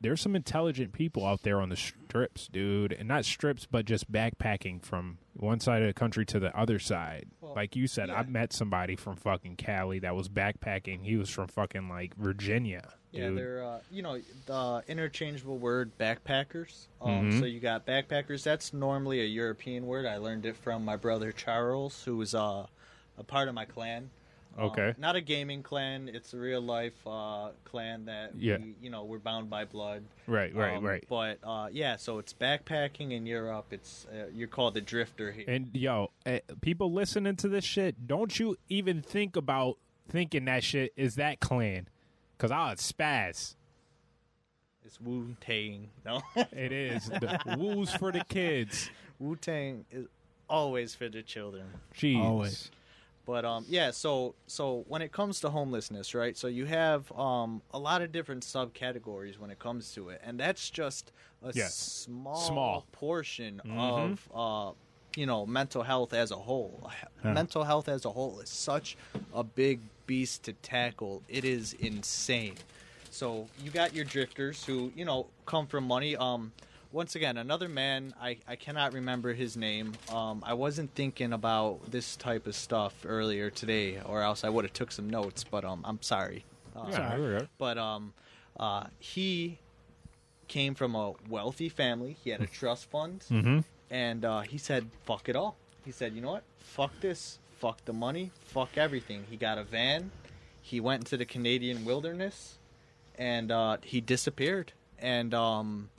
there's 0.00 0.20
some 0.20 0.36
intelligent 0.36 0.92
people 0.92 1.26
out 1.26 1.42
there 1.42 1.60
on 1.60 1.68
the 1.70 1.76
strips, 1.76 2.46
dude, 2.48 2.92
and 2.92 3.08
not 3.08 3.24
strips, 3.24 3.66
but 3.70 3.84
just 3.84 4.10
backpacking 4.10 4.82
from 4.84 5.18
one 5.34 5.60
side 5.60 5.82
of 5.82 5.88
the 5.88 5.94
country 5.94 6.24
to 6.26 6.38
the 6.38 6.56
other 6.58 6.78
side. 6.78 7.26
Well, 7.40 7.54
like 7.54 7.74
you 7.76 7.86
said, 7.86 8.08
yeah. 8.08 8.16
I 8.20 8.22
met 8.24 8.52
somebody 8.52 8.96
from 8.96 9.16
fucking 9.16 9.56
Cali 9.56 9.98
that 10.00 10.14
was 10.14 10.28
backpacking. 10.28 11.04
He 11.04 11.16
was 11.16 11.30
from 11.30 11.48
fucking 11.48 11.88
like 11.88 12.14
Virginia, 12.16 12.92
Yeah, 13.12 13.28
dude. 13.28 13.38
they're 13.38 13.64
uh, 13.64 13.80
you 13.90 14.02
know 14.02 14.20
the 14.46 14.84
interchangeable 14.88 15.58
word 15.58 15.90
backpackers. 15.98 16.86
Um, 17.00 17.30
Mhm. 17.32 17.40
So 17.40 17.46
you 17.46 17.58
got 17.60 17.86
backpackers. 17.86 18.42
That's 18.44 18.72
normally 18.72 19.20
a 19.20 19.26
European 19.26 19.86
word. 19.86 20.06
I 20.06 20.16
learned 20.18 20.46
it 20.46 20.56
from 20.56 20.84
my 20.84 20.96
brother 20.96 21.32
Charles, 21.32 22.04
who 22.04 22.16
was 22.16 22.34
uh, 22.34 22.66
a 23.16 23.24
part 23.24 23.48
of 23.48 23.54
my 23.54 23.64
clan. 23.64 24.10
Um, 24.58 24.64
Okay. 24.70 24.94
not 24.98 25.14
a 25.16 25.20
gaming 25.20 25.62
clan. 25.62 26.08
It's 26.12 26.34
a 26.34 26.36
real 26.38 26.60
life 26.60 27.06
uh, 27.06 27.50
clan 27.64 28.06
that 28.06 28.32
Yeah. 28.36 28.58
we, 28.58 28.74
you 28.82 28.90
know 28.90 29.04
we're 29.04 29.18
bound 29.20 29.48
by 29.48 29.64
blood. 29.64 30.02
right, 30.26 30.54
right, 30.54 30.76
Um, 30.76 30.84
right. 30.84 31.04
But 31.08 31.38
uh, 31.44 31.68
yeah, 31.72 31.96
so 31.96 32.18
it's 32.18 32.32
backpacking 32.32 33.12
in 33.12 33.24
Europe. 33.26 33.66
It's 33.70 34.06
uh, 34.12 34.26
you're 34.34 34.48
called 34.48 34.74
the 34.74 34.80
drifter 34.80 35.30
here. 35.32 35.44
And 35.46 35.70
yo, 35.74 36.10
eh, 36.26 36.40
people 36.60 36.92
listening 36.92 37.36
to 37.36 37.48
this 37.48 37.64
shit, 37.64 38.06
don't 38.08 38.38
you 38.38 38.56
even 38.68 39.00
think 39.02 39.36
about 39.36 39.78
thinking 40.08 40.46
that 40.46 40.64
shit 40.64 40.92
is 40.96 41.14
that 41.16 41.38
clan? 41.40 41.88
Cause 42.38 42.50
I'll 42.50 42.74
spaz. 42.76 43.54
it's 44.84 45.00
Wu 45.00 45.36
Tang. 45.40 45.88
No, 46.04 46.22
It 46.52 46.72
is 46.72 47.06
the 47.08 47.38
woos 47.58 47.92
for 47.94 48.10
the 48.12 48.24
kids. 48.24 48.90
Wu 49.18 49.36
Tang 49.36 49.84
is 49.90 50.06
always 50.48 50.94
for 50.94 51.08
the 51.08 51.22
children. 51.22 51.66
Jeez. 51.96 52.18
Always. 52.22 52.70
But 53.28 53.44
um, 53.44 53.66
yeah. 53.68 53.90
So 53.90 54.34
so 54.46 54.86
when 54.88 55.02
it 55.02 55.12
comes 55.12 55.38
to 55.40 55.50
homelessness, 55.50 56.14
right? 56.14 56.34
So 56.34 56.46
you 56.48 56.64
have 56.64 57.12
um 57.12 57.60
a 57.72 57.78
lot 57.78 58.00
of 58.00 58.10
different 58.10 58.42
subcategories 58.42 59.38
when 59.38 59.50
it 59.50 59.58
comes 59.58 59.92
to 59.92 60.08
it, 60.08 60.22
and 60.24 60.40
that's 60.40 60.70
just 60.70 61.12
a 61.44 61.52
Yes. 61.52 61.74
small 61.76 62.46
Small. 62.48 62.86
portion 62.90 63.60
Mhm. 63.66 63.78
of 63.78 64.28
uh 64.34 64.72
you 65.14 65.26
know 65.26 65.44
mental 65.44 65.82
health 65.82 66.14
as 66.14 66.30
a 66.30 66.36
whole. 66.36 66.90
Yeah. 67.22 67.34
Mental 67.34 67.64
health 67.64 67.86
as 67.90 68.06
a 68.06 68.10
whole 68.10 68.40
is 68.40 68.48
such 68.48 68.96
a 69.34 69.44
big 69.44 69.80
beast 70.06 70.44
to 70.44 70.54
tackle. 70.54 71.22
It 71.28 71.44
is 71.44 71.74
insane. 71.74 72.56
So 73.10 73.46
you 73.62 73.70
got 73.70 73.94
your 73.94 74.06
drifters 74.06 74.64
who 74.64 74.90
you 74.96 75.04
know 75.04 75.26
come 75.44 75.66
from 75.66 75.84
money. 75.84 76.16
Um, 76.16 76.52
once 76.92 77.14
again, 77.14 77.36
another 77.36 77.68
man. 77.68 78.14
I, 78.20 78.38
I 78.46 78.56
cannot 78.56 78.92
remember 78.92 79.34
his 79.34 79.56
name. 79.56 79.92
Um, 80.12 80.42
I 80.46 80.54
wasn't 80.54 80.94
thinking 80.94 81.32
about 81.32 81.90
this 81.90 82.16
type 82.16 82.46
of 82.46 82.54
stuff 82.54 82.94
earlier 83.06 83.50
today, 83.50 84.00
or 84.04 84.22
else 84.22 84.44
I 84.44 84.48
would 84.48 84.64
have 84.64 84.72
took 84.72 84.92
some 84.92 85.08
notes. 85.10 85.44
But 85.44 85.64
um, 85.64 85.82
I'm 85.84 86.00
sorry. 86.02 86.44
Uh, 86.76 86.86
Yeah, 86.90 87.16
go. 87.16 87.46
But 87.58 87.78
um, 87.78 88.12
uh, 88.58 88.84
he 88.98 89.58
came 90.48 90.74
from 90.74 90.94
a 90.94 91.12
wealthy 91.28 91.68
family. 91.68 92.16
He 92.24 92.30
had 92.30 92.40
a 92.40 92.46
trust 92.46 92.88
fund, 92.90 93.24
Mhm. 93.30 93.64
and 93.90 94.24
uh, 94.24 94.40
he 94.40 94.56
said, 94.58 94.86
"Fuck 95.04 95.28
it 95.28 95.36
all." 95.36 95.56
He 95.84 95.92
said, 95.92 96.14
"You 96.14 96.20
know 96.22 96.30
what? 96.32 96.44
Fuck 96.58 96.92
this. 97.00 97.38
Fuck 97.58 97.84
the 97.84 97.92
money. 97.92 98.30
Fuck 98.46 98.78
everything." 98.78 99.24
He 99.30 99.36
got 99.36 99.58
a 99.58 99.64
van. 99.64 100.10
He 100.62 100.80
went 100.80 101.02
into 101.02 101.16
the 101.16 101.24
Canadian 101.24 101.84
wilderness, 101.84 102.56
and 103.18 103.50
uh, 103.50 103.76
he 103.82 104.00
disappeared. 104.00 104.72
And 104.98 105.32
um, 105.34 105.90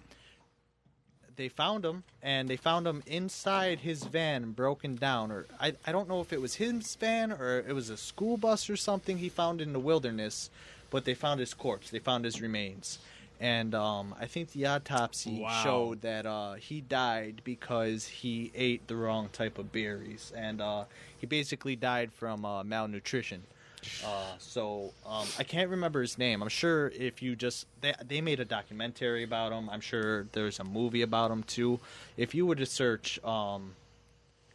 they 1.39 1.48
found 1.48 1.86
him, 1.86 2.03
and 2.22 2.50
they 2.50 2.58
found 2.58 2.86
him 2.86 3.01
inside 3.08 3.79
his 3.79 4.03
van, 4.03 4.51
broken 4.51 4.98
down. 4.98 5.31
Or 5.31 5.46
I, 5.60 5.74
I 5.88 5.93
don't 5.93 6.10
know 6.10 6.19
if 6.19 6.34
it 6.34 6.41
was 6.41 6.55
his 6.55 6.93
van 6.96 7.31
or 7.31 7.60
it 7.60 7.74
was 7.74 7.89
a 7.89 7.96
school 7.96 8.36
bus 8.36 8.69
or 8.69 8.75
something 8.75 9.17
he 9.19 9.29
found 9.29 9.62
in 9.62 9.72
the 9.72 9.79
wilderness, 9.79 10.50
but 10.89 11.05
they 11.05 11.13
found 11.13 11.39
his 11.39 11.53
corpse. 11.53 11.89
They 11.91 12.00
found 12.00 12.25
his 12.25 12.41
remains. 12.41 13.00
And 13.39 13.74
um, 13.74 14.13
I 14.19 14.25
think 14.25 14.51
the 14.51 14.65
autopsy 14.65 15.39
Wow. 15.39 15.63
showed 15.63 16.01
that 16.01 16.25
uh, 16.25 16.55
he 16.55 16.81
died 16.81 17.41
because 17.46 18.05
he 18.05 18.51
ate 18.53 18.86
the 18.89 18.98
wrong 18.98 19.29
type 19.31 19.58
of 19.58 19.72
berries, 19.72 20.34
and 20.36 20.60
uh, 20.60 20.84
he 21.17 21.25
basically 21.25 21.77
died 21.77 22.12
from 22.12 22.43
uh, 22.43 22.65
malnutrition. 22.65 23.43
Uh, 24.06 24.34
so 24.40 24.92
um, 25.06 25.28
I 25.38 25.44
can't 25.44 25.70
remember 25.70 26.02
his 26.02 26.18
name. 26.18 26.42
I'm 26.42 26.50
sure 26.50 26.90
if 26.90 27.22
you 27.22 27.36
just 27.36 27.66
they 27.82 27.94
they 28.06 28.22
made 28.22 28.40
a 28.40 28.46
documentary 28.46 29.24
about 29.24 29.52
him. 29.52 29.70
I'm 29.70 29.82
sure 29.82 30.24
there's 30.34 30.60
a 30.60 30.64
movie 30.64 31.02
about 31.02 31.32
him 31.32 31.44
too. 31.44 31.80
If 32.18 32.34
you 32.36 32.46
were 32.46 32.56
to 32.56 32.66
search 32.66 33.24
um, 33.24 33.76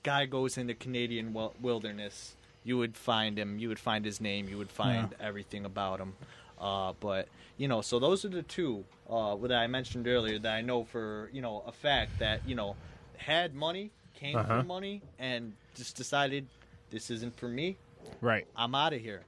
guy 0.02 0.26
goes 0.26 0.58
into 0.58 0.74
Canadian 0.74 1.34
wilderness, 1.60 2.34
you 2.64 2.76
would 2.78 2.96
find 2.96 3.38
him. 3.38 3.58
You 3.58 3.68
would 3.68 3.78
find 3.78 4.04
his 4.04 4.20
name. 4.20 4.48
You 4.48 4.58
would 4.58 4.70
find 4.70 5.14
everything 5.20 5.64
about 5.64 6.00
him. 6.00 6.14
Uh, 6.60 6.92
but 7.00 7.28
you 7.56 7.68
know, 7.68 7.80
so 7.82 7.98
those 7.98 8.24
are 8.24 8.28
the 8.30 8.42
two 8.42 8.84
uh, 9.08 9.36
that 9.36 9.52
I 9.52 9.66
mentioned 9.66 10.06
earlier 10.08 10.38
that 10.38 10.54
I 10.54 10.60
know 10.60 10.84
for 10.84 11.28
you 11.32 11.42
know 11.42 11.62
a 11.66 11.72
fact 11.72 12.18
that 12.18 12.40
you 12.46 12.54
know 12.54 12.76
had 13.16 13.54
money, 13.54 13.90
came 14.14 14.36
Uh-huh. 14.36 14.60
for 14.60 14.66
money, 14.66 15.02
and 15.18 15.52
just 15.74 15.96
decided 15.96 16.46
this 16.90 17.10
isn't 17.10 17.36
for 17.36 17.48
me. 17.48 17.76
Right. 18.20 18.46
I'm 18.56 18.74
out 18.74 18.92
of 18.92 19.00
here. 19.00 19.22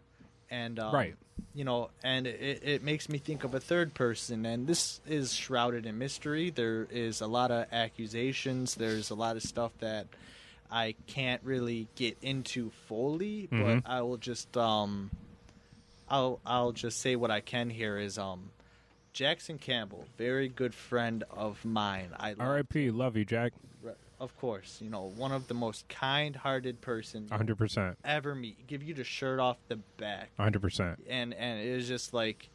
And 0.50 0.78
um, 0.78 0.94
Right. 0.94 1.14
you 1.54 1.64
know, 1.64 1.90
and 2.04 2.26
it, 2.26 2.62
it 2.62 2.82
makes 2.82 3.08
me 3.08 3.18
think 3.18 3.42
of 3.44 3.54
a 3.54 3.60
third 3.60 3.94
person, 3.94 4.46
and 4.46 4.66
this 4.66 5.00
is 5.06 5.32
shrouded 5.34 5.86
in 5.86 5.98
mystery. 5.98 6.50
There 6.50 6.86
is 6.90 7.20
a 7.20 7.26
lot 7.26 7.50
of 7.50 7.66
accusations. 7.72 8.74
There's 8.76 9.10
a 9.10 9.14
lot 9.14 9.36
of 9.36 9.42
stuff 9.42 9.72
that 9.80 10.06
I 10.70 10.94
can't 11.08 11.42
really 11.44 11.88
get 11.96 12.16
into 12.22 12.70
fully, 12.86 13.48
but 13.50 13.82
I 13.86 14.02
will 14.02 14.16
just 14.18 14.56
um, 14.56 15.10
I'll 16.08 16.38
I'll 16.46 16.72
just 16.72 17.00
say 17.00 17.16
what 17.16 17.30
I 17.32 17.40
can 17.40 17.68
here 17.70 17.98
is 17.98 18.18
um, 18.18 18.50
Jackson 19.12 19.58
Campbell, 19.58 20.04
very 20.16 20.48
good 20.48 20.74
friend 20.74 21.24
of 21.30 21.64
mine. 21.64 22.10
I 22.18 22.34
R.I.P. 22.38 22.90
Love 22.92 23.16
you, 23.16 23.24
Jack. 23.24 23.52
Of 24.18 24.36
course, 24.38 24.78
you 24.80 24.90
know, 24.90 25.12
one 25.16 25.32
of 25.32 25.46
the 25.48 25.54
most 25.54 25.88
kind-hearted 25.88 26.80
person 26.80 27.26
100%. 27.30 27.96
ever 28.04 28.34
meet. 28.34 28.66
Give 28.66 28.82
you 28.82 28.94
the 28.94 29.04
shirt 29.04 29.38
off 29.40 29.58
the 29.68 29.76
back, 29.98 30.30
100%. 30.38 30.96
and 31.08 31.34
and 31.34 31.60
it 31.60 31.74
was 31.76 31.86
just 31.88 32.14
like, 32.14 32.48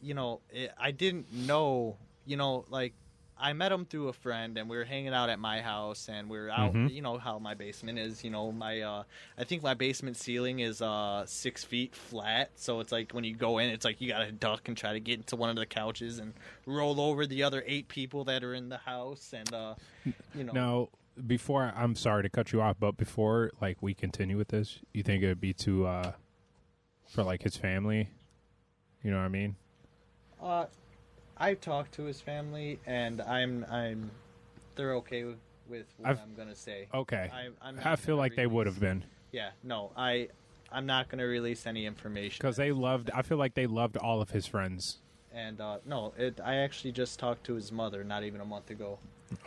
you 0.00 0.14
know, 0.14 0.40
it, 0.50 0.72
I 0.78 0.90
didn't 0.90 1.32
know, 1.32 1.96
you 2.26 2.36
know, 2.36 2.64
like 2.68 2.92
I 3.38 3.52
met 3.52 3.70
him 3.70 3.84
through 3.84 4.08
a 4.08 4.12
friend, 4.14 4.56
and 4.56 4.68
we 4.68 4.76
were 4.78 4.84
hanging 4.84 5.12
out 5.12 5.28
at 5.28 5.38
my 5.38 5.60
house, 5.60 6.08
and 6.08 6.30
we 6.30 6.38
were 6.38 6.50
out. 6.50 6.72
Mhm. 6.72 6.90
You 6.92 7.02
know 7.02 7.18
how 7.18 7.38
my 7.38 7.52
basement 7.54 7.98
is. 7.98 8.24
You 8.24 8.30
know, 8.30 8.50
my 8.50 8.80
uh, 8.80 9.02
I 9.36 9.44
think 9.44 9.62
my 9.62 9.74
basement 9.74 10.16
ceiling 10.16 10.60
is 10.60 10.80
uh 10.80 11.24
six 11.26 11.62
feet 11.62 11.94
flat, 11.94 12.50
so 12.54 12.80
it's 12.80 12.92
like 12.92 13.12
when 13.12 13.24
you 13.24 13.34
go 13.34 13.58
in, 13.58 13.68
it's 13.68 13.84
like 13.84 14.00
you 14.00 14.08
gotta 14.08 14.32
duck 14.32 14.68
and 14.68 14.76
try 14.76 14.92
to 14.94 15.00
get 15.00 15.18
into 15.18 15.36
one 15.36 15.50
of 15.50 15.56
the 15.56 15.66
couches 15.66 16.18
and 16.18 16.32
roll 16.64 17.00
over 17.00 17.26
the 17.26 17.42
other 17.42 17.62
eight 17.66 17.88
people 17.88 18.24
that 18.24 18.42
are 18.42 18.54
in 18.54 18.70
the 18.70 18.78
house, 18.78 19.32
and 19.34 19.52
uh, 19.52 19.74
you 20.34 20.44
know. 20.44 20.52
Now, 20.52 20.88
before 21.26 21.72
I'm 21.76 21.94
sorry 21.94 22.22
to 22.22 22.28
cut 22.30 22.52
you 22.52 22.62
off, 22.62 22.76
but 22.80 22.96
before 22.96 23.50
like 23.60 23.82
we 23.82 23.92
continue 23.92 24.38
with 24.38 24.48
this, 24.48 24.78
you 24.94 25.02
think 25.02 25.22
it 25.22 25.26
would 25.28 25.40
be 25.40 25.52
too 25.52 25.86
uh 25.86 26.12
for 27.06 27.22
like 27.22 27.42
his 27.42 27.56
family? 27.56 28.08
You 29.02 29.10
know 29.10 29.18
what 29.18 29.24
I 29.24 29.28
mean? 29.28 29.56
Uh, 30.42 30.66
I 31.38 31.54
talked 31.54 31.94
to 31.94 32.04
his 32.04 32.20
family, 32.20 32.78
and 32.86 33.20
I'm 33.20 33.64
I'm 33.70 34.10
they're 34.74 34.94
okay 34.96 35.24
with, 35.24 35.38
with 35.68 35.86
what 35.98 36.10
I've- 36.10 36.20
i 36.20 36.22
am 36.22 36.34
gonna 36.34 36.54
say. 36.54 36.88
Okay. 36.92 37.30
I, 37.32 37.48
I'm 37.60 37.78
I 37.84 37.96
feel 37.96 38.16
like 38.16 38.36
they 38.36 38.46
would 38.46 38.66
have 38.66 38.80
been 38.80 39.04
Yeah, 39.32 39.50
no, 39.62 39.92
I 39.96 40.28
I'm 40.72 40.86
not 40.86 41.08
gonna 41.08 41.26
release 41.26 41.66
any 41.66 41.86
information 41.86 42.38
because 42.40 42.56
they 42.56 42.72
loved. 42.72 43.10
I 43.14 43.22
feel 43.22 43.38
like 43.38 43.54
they 43.54 43.66
loved 43.66 43.96
all 43.96 44.20
of 44.20 44.30
his 44.30 44.46
friends. 44.46 44.98
And 45.32 45.60
uh, 45.60 45.78
no, 45.84 46.14
it 46.16 46.40
I 46.42 46.56
actually 46.56 46.92
just 46.92 47.18
talked 47.18 47.44
to 47.44 47.54
his 47.54 47.70
mother 47.70 48.04
not 48.04 48.24
even 48.24 48.40
a 48.40 48.44
month 48.44 48.70
ago. 48.70 48.98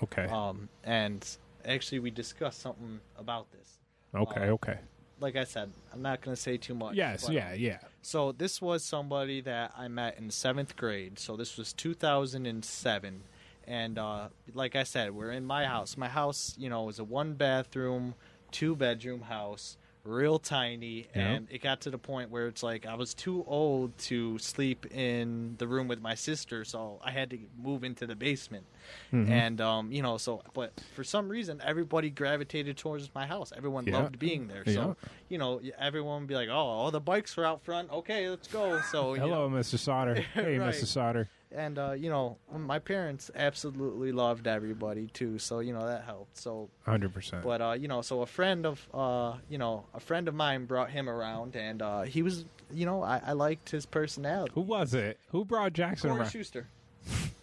Okay. 0.04 0.26
Um, 0.26 0.70
and 0.84 1.26
actually 1.66 2.00
we 2.00 2.12
discussed 2.12 2.60
something 2.60 3.00
about 3.18 3.48
this. 3.52 3.80
okay. 4.14 4.50
uh, 4.50 4.54
okay. 4.54 4.78
Like 5.20 5.36
I 5.36 5.44
said, 5.44 5.72
I'm 5.94 6.02
not 6.02 6.22
gonna 6.22 6.36
say 6.36 6.58
too 6.58 6.76
much. 6.76 6.96
Yes. 6.96 7.26
but, 7.26 7.34
Yeah. 7.34 7.54
Yeah. 7.54 7.80
So 8.02 8.32
this 8.32 8.62
was 8.62 8.84
somebody 8.84 9.42
that 9.42 9.74
I 9.78 9.88
met 9.88 10.18
in 10.18 10.32
seventh 10.32 10.76
grade. 10.76 11.20
So 11.20 11.36
this 11.36 11.58
was 11.58 11.74
2007, 11.74 13.22
and 13.68 13.98
uh, 13.98 14.30
like 14.54 14.76
I 14.76 14.84
said, 14.84 15.14
we're 15.14 15.32
in 15.32 15.46
my 15.46 15.66
house. 15.66 15.98
My 15.98 16.08
house, 16.08 16.56
you 16.58 16.70
know, 16.70 16.90
is 16.90 17.00
a 17.00 17.04
one 17.04 17.34
bathroom, 17.34 18.16
two 18.52 18.76
bedroom 18.76 19.22
house, 19.22 19.78
real 20.06 20.40
tiny, 20.40 21.08
and 21.14 21.48
it 21.52 21.62
got 21.62 21.82
to 21.82 21.90
the 21.92 21.98
point 21.98 22.32
where 22.32 22.48
it's 22.48 22.64
like 22.64 22.86
I 22.86 22.96
was 22.96 23.14
too 23.14 23.44
old 23.48 23.98
to 24.00 24.40
sleep 24.40 24.86
in 24.92 25.56
the 25.58 25.68
room 25.68 25.88
with 25.88 26.02
my 26.02 26.16
sister, 26.16 26.64
so 26.66 27.00
I 27.04 27.12
had 27.12 27.30
to 27.32 27.40
move 27.62 27.84
into 27.84 28.08
the 28.08 28.16
basement. 28.16 28.66
Mhm. 29.12 29.30
And 29.30 29.62
um, 29.62 29.92
you 29.92 30.02
know, 30.02 30.18
so 30.18 30.42
but 30.54 30.72
for 30.96 31.04
some 31.04 31.30
reason, 31.30 31.62
everybody 31.64 32.10
gravitated 32.10 32.78
towards 32.78 33.10
my 33.14 33.26
house. 33.26 33.52
Everyone 33.56 33.86
Yeah. 33.86 34.00
loved 34.00 34.18
being 34.20 34.48
there. 34.48 34.64
So 34.66 34.96
you 35.28 35.38
know, 35.38 35.62
everyone 35.78 36.22
would 36.22 36.28
be 36.28 36.36
like, 36.36 36.50
"Oh, 36.50 36.54
all 36.54 36.92
the 36.92 37.02
bikes 37.02 37.38
are 37.38 37.46
out 37.46 37.62
front. 37.64 37.92
Okay, 37.92 38.30
let's 38.30 38.48
go." 38.48 38.80
So 38.92 39.14
Hello, 39.16 39.48
know, 39.50 39.56
Mr. 39.58 39.78
Sauter. 39.78 40.16
Hey, 40.34 40.58
Right. 40.58 40.74
Mr. 40.74 40.86
Sauter. 40.86 41.28
And 41.52 41.78
uh, 41.80 41.92
you 41.94 42.10
know, 42.10 42.38
my 42.56 42.80
parents 42.80 43.32
absolutely 43.36 44.12
loved 44.12 44.48
everybody 44.48 45.08
too. 45.08 45.40
So 45.40 45.60
you 45.60 45.74
know 45.74 45.86
that 45.86 46.04
helped. 46.06 46.38
So, 46.38 46.70
Hundred 46.86 47.14
percent. 47.14 47.44
but 47.44 47.62
uh, 47.62 47.72
you 47.80 47.88
know, 47.88 48.02
so 48.02 48.22
a 48.22 48.26
friend 48.26 48.66
of 48.66 48.88
uh, 48.94 49.34
you 49.50 49.58
know, 49.58 49.86
a 49.94 50.00
friend 50.00 50.28
of 50.28 50.36
mine 50.36 50.66
brought 50.66 50.90
him 50.90 51.10
around, 51.10 51.56
and 51.56 51.82
uh, 51.82 52.02
he 52.04 52.22
was, 52.24 52.46
you 52.72 52.86
know, 52.86 53.02
I, 53.04 53.22
I 53.26 53.32
liked 53.34 53.70
his 53.70 53.86
personality. 53.86 54.52
Who 54.56 54.62
was 54.62 54.94
it? 54.94 55.18
Who 55.32 55.46
brought 55.46 55.74
Jackson 55.74 56.10
Corey 56.10 56.22
around? 56.22 56.30
Schuster. 56.32 56.68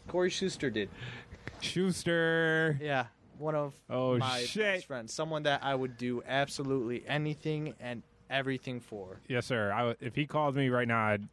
Corey 0.09 0.31
Schuster 0.31 0.71
did. 0.71 0.89
Schuster. 1.61 2.79
Yeah, 2.81 3.07
one 3.39 3.55
of 3.55 3.75
Oh, 3.91 4.19
my 4.19 4.41
shit. 4.41 4.63
best 4.77 4.87
friends. 4.87 5.13
Someone 5.13 5.43
that 5.45 5.63
I 5.65 5.75
would 5.75 5.97
do 5.97 6.23
absolutely 6.27 7.05
anything 7.07 7.75
and 7.81 8.03
everything 8.31 8.81
for. 8.81 9.21
Yes, 9.29 9.47
sir. 9.47 9.73
I, 9.73 9.79
w- 9.79 9.97
if 10.01 10.15
he 10.15 10.27
called 10.27 10.57
me 10.57 10.69
right 10.69 10.89
now, 10.89 11.07
I'd. 11.09 11.29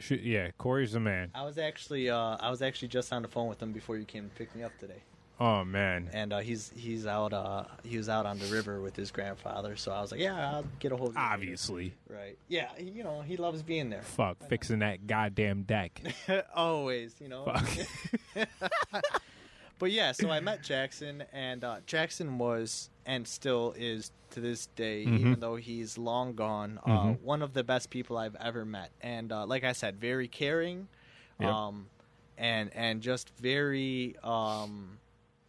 Shoot, 0.00 0.22
yeah, 0.22 0.50
Corey's 0.58 0.92
the 0.92 1.00
man. 1.00 1.30
I 1.34 1.44
was 1.44 1.58
actually 1.58 2.10
uh, 2.10 2.36
I 2.40 2.50
was 2.50 2.62
actually 2.62 2.88
just 2.88 3.12
on 3.12 3.22
the 3.22 3.28
phone 3.28 3.48
with 3.48 3.62
him 3.62 3.72
before 3.72 3.96
you 3.96 4.04
came 4.04 4.28
to 4.28 4.34
pick 4.34 4.54
me 4.56 4.62
up 4.62 4.72
today, 4.78 5.02
Oh 5.38 5.64
man. 5.64 6.10
and 6.12 6.32
uh, 6.32 6.38
he's 6.40 6.72
he's 6.76 7.06
out 7.06 7.32
uh, 7.32 7.64
he 7.84 7.96
was 7.96 8.08
out 8.08 8.26
on 8.26 8.38
the 8.38 8.46
river 8.46 8.80
with 8.80 8.96
his 8.96 9.10
grandfather. 9.10 9.76
So 9.76 9.92
I 9.92 10.00
was 10.00 10.10
like, 10.10 10.20
yeah, 10.20 10.50
I'll 10.52 10.64
get 10.80 10.92
a 10.92 10.96
hold 10.96 11.10
of 11.10 11.14
you. 11.16 11.20
later." 11.20 11.32
Obviously. 11.34 11.92
right? 12.08 12.36
Yeah, 12.48 12.68
he- 12.76 12.84
you 12.90 13.04
know 13.04 13.20
he 13.22 13.36
loves 13.36 13.62
being 13.62 13.90
there. 13.90 14.02
Fuck, 14.02 14.38
fixing 14.48 14.80
that 14.80 15.06
goddamn 15.06 15.62
deck. 15.62 16.00
Always, 16.54 17.14
you 17.20 17.28
know. 17.28 17.44
Fuck. 17.44 18.48
But 19.78 19.92
yeah, 19.92 20.12
so 20.12 20.28
I 20.28 20.40
met 20.40 20.62
Jackson, 20.62 21.24
and 21.32 21.64
uh, 21.64 21.76
Jackson 21.86 22.36
was 22.36 22.90
and 23.10 23.26
still 23.26 23.74
is 23.76 24.12
to 24.30 24.40
this 24.40 24.66
day, 24.76 25.04
Mhm. 25.04 25.18
even 25.18 25.40
though 25.40 25.56
he's 25.56 25.98
long 25.98 26.34
gone, 26.36 26.78
uh, 26.84 26.88
Mhm. 26.90 27.20
one 27.20 27.42
of 27.42 27.54
the 27.54 27.64
best 27.64 27.90
people 27.90 28.16
I've 28.16 28.36
ever 28.36 28.64
met. 28.64 28.92
And 29.00 29.32
uh, 29.32 29.46
like 29.46 29.64
I 29.64 29.72
said, 29.72 29.98
very 30.00 30.28
caring, 30.28 30.86
Yep. 31.40 31.50
um, 31.50 31.90
and 32.38 32.70
and 32.72 33.02
just 33.02 33.28
very 33.30 34.16
um, 34.22 35.00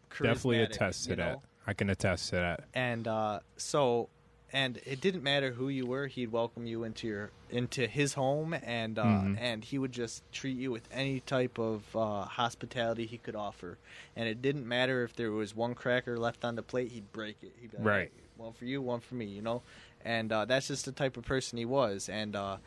Definitely 0.09 0.61
attest 0.61 1.03
to 1.03 1.09
you 1.11 1.15
that. 1.17 1.39
I 1.67 1.73
can 1.73 1.89
attest 1.91 2.29
to 2.29 2.35
that. 2.37 2.63
And 2.73 3.07
uh, 3.07 3.41
so, 3.57 4.09
and 4.53 4.79
it 4.85 4.99
didn't 5.01 5.23
matter 5.23 5.51
who 5.51 5.69
you 5.69 5.85
were; 5.85 6.07
he'd 6.07 6.31
welcome 6.31 6.65
you 6.65 6.83
into 6.83 7.07
your 7.07 7.31
into 7.49 7.87
his 7.87 8.13
home, 8.13 8.53
and 8.53 8.97
uh, 8.99 9.03
Mhm. 9.05 9.37
and 9.39 9.63
he 9.63 9.77
would 9.77 9.91
just 9.91 10.23
treat 10.31 10.57
you 10.57 10.71
with 10.71 10.87
any 10.91 11.19
type 11.21 11.57
of 11.59 11.83
uh, 11.95 12.23
hospitality 12.25 13.05
he 13.05 13.17
could 13.17 13.35
offer. 13.35 13.77
And 14.15 14.27
it 14.27 14.41
didn't 14.41 14.67
matter 14.67 15.03
if 15.03 15.15
there 15.15 15.31
was 15.31 15.55
one 15.55 15.75
cracker 15.75 16.17
left 16.17 16.43
on 16.45 16.55
the 16.55 16.63
plate; 16.63 16.91
he'd 16.91 17.11
break 17.11 17.37
it. 17.41 17.53
He'd 17.61 17.71
be 17.71 17.77
like, 17.77 17.85
Right. 17.85 18.11
"Hey, 18.15 18.23
one 18.37 18.53
for 18.53 18.65
you, 18.65 18.81
one 18.81 18.99
for 18.99 19.15
me, 19.15 19.25
you 19.25 19.41
know. 19.41 19.61
And 20.03 20.31
uh, 20.31 20.45
that's 20.45 20.67
just 20.67 20.85
the 20.85 20.91
type 20.91 21.15
of 21.17 21.25
person 21.25 21.57
he 21.57 21.65
was. 21.65 22.09
And 22.09 22.35
uh, 22.35 22.57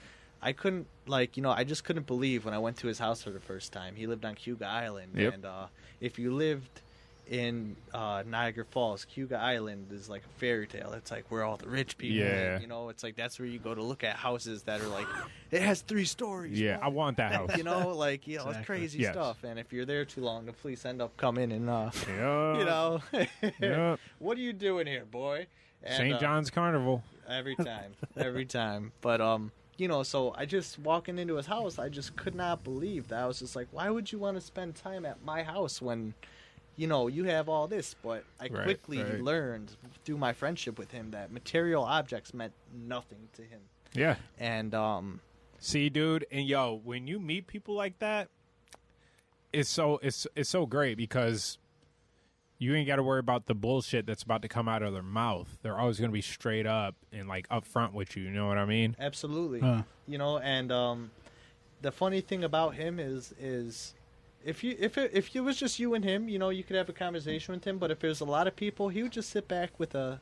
I 0.41 0.53
couldn't 0.53 0.87
like 1.07 1.37
you 1.37 1.43
know 1.43 1.51
I 1.51 1.65
just 1.65 1.85
couldn't 1.85 2.07
believe 2.07 2.45
when 2.45 2.55
I 2.55 2.59
went 2.59 2.77
to 2.79 2.87
his 2.87 2.99
house 2.99 3.23
for 3.23 3.31
the 3.31 3.41
first 3.41 3.73
time. 3.73 3.97
He 3.97 4.07
lived 4.07 4.25
on 4.25 4.35
Cayuga 4.35 4.67
Island, 4.67 5.13
Yep. 5.17 5.35
and 5.35 5.45
uh, 5.45 5.67
if 6.01 6.19
you 6.19 6.33
lived 6.35 6.81
in 7.31 7.77
uh, 7.93 8.23
Niagara 8.27 8.65
Falls, 8.71 9.05
Cayuga 9.05 9.39
Island 9.39 9.87
is 9.93 10.09
like 10.09 10.23
a 10.25 10.39
fairy 10.39 10.67
tale. 10.67 10.93
It's 10.93 11.11
like 11.11 11.31
where 11.31 11.43
all 11.45 11.57
the 11.57 11.69
rich 11.69 11.97
people 11.97 12.19
Yeah. 12.27 12.33
live. 12.53 12.61
You 12.61 12.67
know, 12.67 12.89
it's 12.91 13.03
like 13.03 13.17
that's 13.17 13.39
where 13.39 13.49
you 13.49 13.59
go 13.59 13.75
to 13.75 13.83
look 13.83 14.05
at 14.05 14.17
houses 14.17 14.63
that 14.65 14.81
are 14.81 14.89
like 14.89 15.07
it 15.51 15.63
has 15.63 15.83
three 15.83 16.05
stories. 16.05 16.61
Yeah, 16.61 16.79
I 16.83 16.89
want 16.89 17.17
that 17.19 17.33
house. 17.37 17.57
you 17.57 17.63
know, 17.65 17.89
like 17.89 18.27
you 18.27 18.39
know, 18.39 18.51
it's 18.51 18.67
crazy 18.67 19.01
Yes. 19.01 19.13
stuff. 19.13 19.43
And 19.45 19.59
if 19.59 19.73
you're 19.73 19.87
there 19.87 20.05
too 20.05 20.21
long, 20.23 20.47
the 20.47 20.53
police 20.53 20.85
end 20.85 21.01
up 21.01 21.17
coming 21.17 21.53
and 21.53 21.71
uh, 21.71 21.91
Yeah. 22.09 22.59
you 22.59 22.65
know, 22.65 23.01
Yep. 23.61 24.01
what 24.19 24.37
are 24.37 24.41
you 24.43 24.53
doing 24.53 24.87
here, 24.87 25.05
boy? 25.05 25.47
And, 25.83 25.95
St. 25.95 26.15
uh, 26.15 26.19
John's 26.19 26.51
Carnival. 26.51 27.03
every 27.29 27.55
time, 27.57 27.93
every 28.17 28.47
time. 28.47 28.93
But 29.01 29.21
um, 29.21 29.53
you 29.77 29.87
know, 29.89 30.03
so 30.03 30.35
I 30.37 30.45
just 30.47 30.79
walking 30.79 31.19
into 31.19 31.37
his 31.37 31.47
house, 31.47 31.79
I 31.79 31.89
just 31.89 32.17
could 32.17 32.35
not 32.35 32.65
believe 32.65 33.09
that. 33.09 33.19
I 33.23 33.27
was 33.27 33.39
just 33.41 33.55
like, 33.57 33.69
why 33.71 33.91
would 33.91 34.11
you 34.13 34.19
want 34.19 34.37
to 34.37 34.41
spend 34.41 34.75
time 34.77 35.05
at 35.05 35.23
my 35.25 35.43
house 35.43 35.83
when, 35.83 36.15
you 36.77 36.87
know, 36.87 37.07
you 37.09 37.25
have 37.25 37.49
all 37.49 37.67
this? 37.69 37.95
But 38.03 38.25
I 38.41 38.49
Right, 38.49 38.65
quickly 38.65 39.03
right. 39.03 39.21
learned 39.23 39.73
through 40.05 40.19
my 40.19 40.33
friendship 40.33 40.79
with 40.79 40.91
him 40.91 41.11
that 41.13 41.31
material 41.33 41.85
objects 41.85 42.35
meant 42.35 42.53
nothing 42.75 43.29
to 43.35 43.43
him. 43.43 43.61
Yeah. 43.93 44.17
And 44.39 44.75
um, 44.75 45.21
See, 45.61 45.89
dude, 45.89 46.27
and 46.33 46.47
yo, 46.47 46.81
when 46.85 47.07
you 47.07 47.19
meet 47.21 47.47
people 47.47 47.75
like 47.75 47.99
that, 48.01 48.29
it's 49.53 49.71
so 49.71 49.99
it's 50.03 50.27
it's 50.35 50.51
so 50.51 50.67
great 50.67 50.97
because 50.97 51.59
you 52.59 52.75
ain't 52.75 52.87
got 52.87 52.97
to 52.97 53.03
worry 53.03 53.21
about 53.21 53.47
the 53.47 53.55
bullshit 53.55 54.07
that's 54.07 54.23
about 54.23 54.43
to 54.43 54.49
come 54.49 54.69
out 54.69 54.83
of 54.83 54.93
their 54.93 55.03
mouth. 55.03 55.59
They're 55.63 55.79
always 55.79 55.99
going 55.99 56.11
to 56.11 56.15
be 56.15 56.21
straight 56.23 56.67
up 56.67 56.95
and 57.13 57.29
like 57.29 57.49
upfront 57.49 57.93
with 57.93 58.17
you. 58.17 58.25
You 58.25 58.31
know 58.31 58.47
what 58.49 58.59
I 58.59 58.65
mean? 58.65 58.97
absolutely, 58.99 59.61
Huh. 59.61 59.83
you 60.09 60.19
know, 60.19 60.39
and 60.39 60.71
um, 60.73 61.11
the 61.83 61.93
funny 61.93 62.21
thing 62.21 62.43
about 62.45 62.75
him 62.75 62.99
is 62.99 63.33
is. 63.39 63.95
If 64.45 64.63
you 64.63 64.77
if 64.79 64.99
it, 64.99 65.11
if 65.15 65.35
it 65.35 65.41
was 65.41 65.57
just 65.57 65.79
you 65.79 65.95
and 65.95 66.05
him, 66.05 66.29
you 66.29 66.39
know, 66.39 66.51
you 66.51 66.63
could 66.63 66.77
have 66.77 66.89
a 66.89 66.93
conversation 66.93 67.55
with 67.55 67.65
him. 67.65 67.79
But 67.79 67.91
if 67.91 67.99
there's 68.01 68.21
a 68.21 68.25
lot 68.25 68.47
of 68.47 68.55
people, 68.55 68.89
he 68.89 69.03
would 69.03 69.13
just 69.13 69.31
sit 69.31 69.49
back 69.49 69.79
with 69.79 69.95
a 69.95 70.21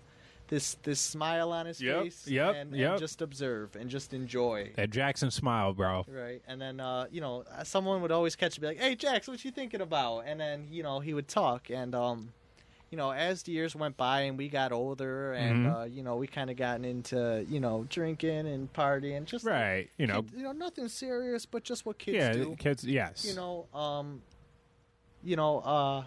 this 0.49 0.75
this 0.83 1.01
smile 1.01 1.51
on 1.51 1.67
his 1.67 1.81
Yep, 1.81 2.03
face 2.03 2.29
yep, 2.29 2.55
and, 2.55 2.75
yep. 2.77 2.91
and 2.93 3.01
just 3.01 3.23
observe 3.23 3.75
and 3.75 3.89
just 3.89 4.13
enjoy. 4.13 4.71
That 4.77 4.91
Jackson 4.91 5.31
smile, 5.31 5.73
bro. 5.73 6.05
Right, 6.09 6.43
and 6.47 6.61
then 6.61 6.79
uh, 6.79 7.07
you 7.11 7.21
know 7.21 7.45
someone 7.65 8.03
would 8.03 8.13
always 8.13 8.37
catch 8.37 8.57
and 8.57 8.61
be 8.61 8.67
like, 8.69 8.79
"Hey, 8.79 8.95
Jax, 8.95 9.27
what 9.29 9.45
you 9.45 9.51
thinking 9.51 9.81
about?" 9.81 10.21
And 10.27 10.39
then 10.39 10.69
you 10.71 10.83
know 10.83 11.01
he 11.01 11.15
would 11.15 11.27
talk, 11.29 11.71
and 11.71 11.95
um, 11.95 12.33
you 12.93 12.99
know, 12.99 13.11
as 13.11 13.43
the 13.43 13.51
years 13.53 13.75
went 13.75 13.97
by 13.97 14.21
and 14.23 14.37
we 14.39 14.49
got 14.49 14.71
older, 14.71 15.33
and 15.33 15.67
Mhm. 15.67 15.75
uh, 15.81 15.85
you 15.87 16.03
know, 16.05 16.17
we 16.17 16.27
kind 16.29 16.51
of 16.51 16.57
gotten 16.57 16.85
into 16.85 17.45
you 17.49 17.59
know 17.59 17.87
drinking 17.89 18.47
and 18.47 18.73
partying, 18.73 19.25
just 19.25 19.45
Right. 19.47 19.89
You 19.97 20.07
know. 20.07 20.23
kid- 20.23 20.33
you 20.37 20.43
know, 20.45 20.53
nothing 20.53 20.89
serious, 20.89 21.47
but 21.47 21.65
just 21.65 21.85
what 21.87 21.99
kids 21.99 22.17
yeah. 22.19 22.33
do. 22.33 22.55
Kids. 22.57 22.85
Yes. 22.85 23.25
You 23.27 23.35
know, 23.35 23.67
um, 23.75 24.23
you 25.25 25.37
know, 25.37 25.61
uh, 25.61 26.05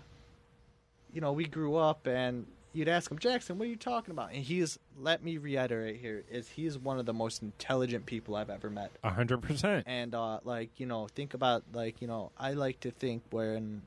you 1.12 1.22
know, 1.22 1.34
we 1.34 1.46
grew 1.46 1.76
up 1.76 2.08
and. 2.08 2.46
You'd 2.74 2.90
ask 2.90 3.10
him, 3.10 3.18
Jackson, 3.18 3.58
what 3.58 3.68
are 3.68 3.70
you 3.70 3.78
talking 3.78 4.12
about? 4.12 4.34
And 4.34 4.44
he's, 4.44 4.78
let 5.00 5.24
me 5.24 5.38
reiterate 5.38 5.96
here, 6.02 6.26
is 6.30 6.50
he's 6.50 6.78
one 6.78 7.00
of 7.00 7.06
the 7.06 7.14
most 7.14 7.42
intelligent 7.42 8.06
people 8.06 8.36
I've 8.36 8.50
ever 8.50 8.70
met 8.70 8.92
A 9.02 9.12
hundred 9.12 9.42
percent. 9.42 9.86
and 9.88 10.14
uh, 10.14 10.42
like 10.44 10.78
you 10.78 10.86
know 10.86 11.08
think 11.08 11.34
about 11.34 11.64
like 11.72 12.02
you 12.02 12.08
know 12.10 12.34
i 12.38 12.52
like 12.52 12.82
to 12.82 12.92
think 12.92 13.24
when 13.32 13.84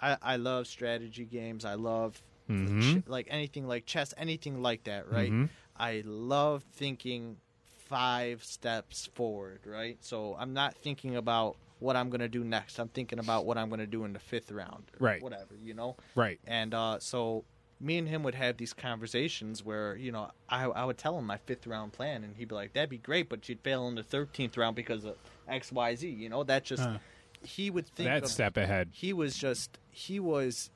i 0.00 0.16
i 0.22 0.36
love 0.36 0.66
strategy 0.66 1.24
games 1.24 1.64
i 1.64 1.74
love 1.74 2.22
Mhm. 2.48 3.02
ch- 3.02 3.08
like 3.08 3.26
anything 3.30 3.66
like 3.66 3.86
chess 3.86 4.12
anything 4.18 4.60
like 4.62 4.84
that 4.84 5.08
right 5.10 5.32
Mhm. 5.32 5.48
i 5.76 6.02
love 6.04 6.62
thinking 6.72 7.38
five 7.86 8.42
steps 8.44 9.06
forward 9.14 9.60
right 9.66 9.98
so 10.00 10.36
i'm 10.38 10.52
not 10.54 10.74
thinking 10.76 11.16
about 11.16 11.56
what 11.80 11.96
i'm 11.96 12.08
going 12.10 12.20
to 12.20 12.28
do 12.28 12.42
next 12.44 12.78
i'm 12.78 12.88
thinking 12.88 13.18
about 13.18 13.44
what 13.46 13.56
i'm 13.58 13.68
going 13.68 13.80
to 13.80 13.86
do 13.86 14.04
in 14.04 14.12
the 14.12 14.18
fifth 14.18 14.50
round 14.50 14.84
Right. 14.98 15.22
whatever 15.22 15.54
you 15.62 15.74
know 15.74 15.96
Right. 16.14 16.38
and 16.46 16.74
uh, 16.74 16.98
so 17.00 17.44
me 17.80 17.98
and 17.98 18.08
him 18.08 18.22
would 18.22 18.34
have 18.36 18.56
these 18.56 18.72
conversations 18.72 19.62
where, 19.62 19.94
you 19.96 20.10
know, 20.12 20.30
I, 20.48 20.64
I 20.64 20.84
would 20.86 20.96
tell 20.96 21.18
him 21.18 21.26
my 21.26 21.36
fifth 21.38 21.66
round 21.66 21.92
plan, 21.92 22.22
and 22.24 22.34
he'd 22.36 22.48
be 22.48 22.54
like, 22.54 22.72
that'd 22.72 22.88
be 22.88 22.98
great, 22.98 23.28
but 23.28 23.46
you'd 23.48 23.60
fail 23.60 23.88
in 23.88 23.96
the 23.96 24.02
13th 24.02 24.56
round 24.56 24.74
because 24.76 25.04
of 25.04 25.16
X, 25.48 25.70
Y, 25.72 25.94
Z. 25.96 26.08
You 26.08 26.28
know, 26.30 26.44
that 26.44 26.64
just, 26.64 26.84
Huh. 26.84 26.98
He 27.44 27.70
would 27.70 27.86
think 27.86 28.08
That 28.08 28.24
of, 28.24 28.28
step 28.30 28.56
ahead. 28.56 28.88
he 28.92 29.12
was 29.12 29.36
just, 29.36 29.78
he 29.90 30.18
was 30.20 30.70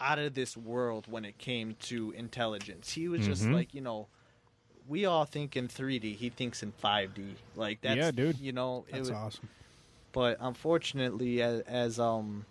out 0.00 0.18
of 0.18 0.34
this 0.34 0.56
world 0.56 1.06
when 1.10 1.24
it 1.24 1.38
came 1.38 1.74
to 1.80 2.12
intelligence. 2.12 2.92
He 2.92 3.08
was 3.08 3.24
just 3.26 3.44
Mhm. 3.44 3.52
like, 3.54 3.74
you 3.74 3.80
know, 3.80 4.06
we 4.86 5.04
all 5.04 5.24
think 5.24 5.56
in 5.56 5.68
3D, 5.68 6.14
he 6.14 6.30
thinks 6.30 6.62
in 6.62 6.72
5D. 6.72 7.34
Like, 7.56 7.80
that's, 7.82 7.96
Yeah, 7.96 8.10
dude. 8.10 8.38
you 8.38 8.52
know, 8.52 8.84
it 8.88 8.92
That's 8.92 9.08
was, 9.10 9.18
awesome. 9.18 9.48
but 10.12 10.36
unfortunately 10.40 11.42
as, 11.42 11.60
as 11.62 11.98
um 12.00 12.46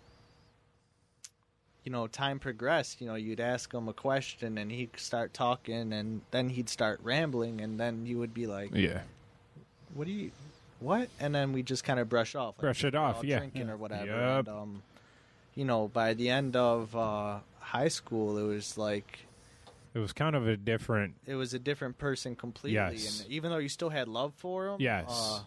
you 1.84 1.90
know 1.92 2.06
time 2.06 2.38
progressed 2.38 3.00
you 3.00 3.06
know 3.06 3.14
you'd 3.14 3.40
ask 3.40 3.72
him 3.72 3.88
a 3.88 3.92
question 3.94 4.58
and 4.58 4.70
he'd 4.70 4.90
start 4.98 5.32
talking 5.32 5.92
and 5.92 6.20
then 6.30 6.50
he'd 6.50 6.68
start 6.68 7.00
rambling 7.02 7.60
and 7.62 7.80
then 7.80 8.04
you 8.04 8.18
would 8.18 8.34
be 8.34 8.46
like 8.46 8.70
Yeah. 8.74 9.02
what 9.94 10.06
do 10.06 10.12
you 10.12 10.30
what 10.80 11.08
and 11.20 11.34
then 11.34 11.52
we 11.52 11.62
just 11.62 11.84
kind 11.84 11.98
of 12.00 12.08
brush 12.08 12.34
off 12.34 12.54
like 12.56 12.60
Brush 12.62 12.84
it 12.84 12.94
off, 12.94 13.22
yeah. 13.24 13.38
drinking 13.38 13.66
Yeah. 13.66 13.72
or 13.72 13.76
whatever 13.76 14.06
Yup. 14.06 14.38
and 14.46 14.48
um 14.48 14.82
you 15.54 15.64
know 15.64 15.88
by 15.88 16.14
the 16.14 16.30
end 16.30 16.54
of 16.56 16.94
uh 16.94 17.38
high 17.60 17.88
school 17.88 18.38
it 18.38 18.44
was 18.46 18.78
like 18.78 19.20
It 19.94 19.98
was 19.98 20.12
kind 20.12 20.36
of 20.36 20.46
a 20.46 20.56
different. 20.56 21.14
it 21.26 21.34
was 21.34 21.52
a 21.54 21.58
different 21.58 21.98
person 21.98 22.36
completely 22.36 22.74
Yes. 22.74 23.22
and 23.22 23.30
even 23.30 23.50
though 23.50 23.58
you 23.58 23.68
still 23.68 23.90
had 23.90 24.08
love 24.08 24.32
for 24.36 24.68
him 24.68 24.80
Yes. 24.80 25.06
uh, 25.10 25.40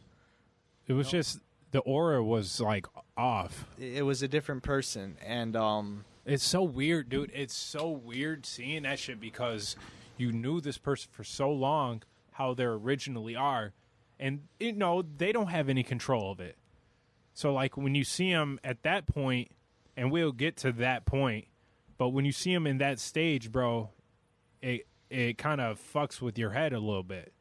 It 0.88 0.94
was 0.94 1.08
No. 1.08 1.12
just 1.12 1.40
the 1.72 1.80
aura 1.80 2.22
was 2.24 2.60
like 2.60 2.86
off. 3.16 3.66
it 3.80 3.98
it 4.00 4.02
was 4.02 4.22
a 4.22 4.28
different 4.28 4.64
person 4.64 5.16
and 5.26 5.56
um 5.56 6.04
It's 6.26 6.44
so 6.44 6.62
weird, 6.62 7.10
dude. 7.10 7.32
It's 7.34 7.56
so 7.56 7.90
weird 7.90 8.46
seeing 8.46 8.84
that 8.84 9.00
shit 9.00 9.20
because 9.20 9.76
you 10.18 10.32
knew 10.32 10.62
this 10.62 10.78
person 10.78 11.10
for 11.12 11.24
so 11.24 11.50
long, 11.52 12.04
how 12.34 12.54
they 12.54 12.64
originally 12.66 13.36
are, 13.36 13.74
and 14.22 14.44
you 14.60 14.72
know 14.72 15.04
they 15.18 15.34
don't 15.34 15.48
have 15.48 15.68
any 15.68 15.84
control 15.84 16.32
of 16.32 16.40
it. 16.40 16.56
So 17.34 17.52
like 17.54 17.76
when 17.76 17.96
you 17.96 18.04
see 18.06 18.32
them 18.32 18.60
at 18.64 18.84
that 18.84 19.08
point, 19.08 19.52
and 19.98 20.12
we'll 20.12 20.32
get 20.32 20.56
to 20.58 20.72
that 20.74 21.06
point, 21.06 21.48
but 21.98 22.10
when 22.10 22.24
you 22.24 22.32
see 22.32 22.54
them 22.54 22.66
in 22.68 22.78
that 22.78 23.00
stage, 23.00 23.52
bro, 23.52 23.90
it 24.62 24.88
it 25.10 25.38
kind 25.38 25.60
of 25.60 25.80
fucks 25.94 26.22
with 26.22 26.38
your 26.38 26.52
head 26.52 26.72
a 26.72 26.80
little 26.80 27.04
bit. 27.04 27.34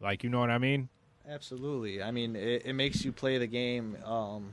Like 0.00 0.22
you 0.24 0.30
know 0.30 0.40
what 0.40 0.50
I 0.50 0.58
mean? 0.58 0.88
Absolutely. 1.28 2.02
I 2.02 2.10
mean, 2.10 2.36
it, 2.36 2.62
it 2.64 2.72
makes 2.72 3.04
you 3.04 3.12
play 3.12 3.36
the 3.38 3.46
game. 3.46 3.96
Um, 4.04 4.46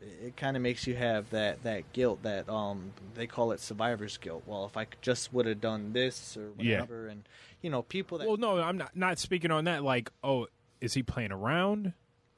it, 0.00 0.26
it 0.28 0.36
kind 0.36 0.56
of 0.56 0.62
makes 0.62 0.86
you 0.86 0.94
have 0.94 1.28
that, 1.30 1.64
that 1.64 1.92
guilt 1.92 2.22
that 2.22 2.48
um, 2.48 2.92
they 3.14 3.26
call 3.26 3.50
it 3.50 3.58
survivor's 3.58 4.16
guilt. 4.16 4.44
Well, 4.46 4.64
if 4.64 4.76
I 4.76 4.86
just 5.02 5.32
would 5.32 5.46
have 5.46 5.60
done 5.60 5.92
this 5.92 6.36
or 6.36 6.50
Yeah. 6.56 6.82
whatever, 6.82 7.08
and 7.08 7.24
you 7.62 7.70
know, 7.70 7.82
people 7.82 8.18
that 8.18 8.28
Well, 8.28 8.36
no, 8.36 8.58
I'm 8.60 8.76
not 8.76 8.94
not 8.94 9.18
speaking 9.18 9.50
on 9.50 9.64
that. 9.64 9.82
Like, 9.82 10.10
oh, 10.22 10.46
is 10.80 10.94
he 10.94 11.02
playing 11.02 11.32
around, 11.32 11.92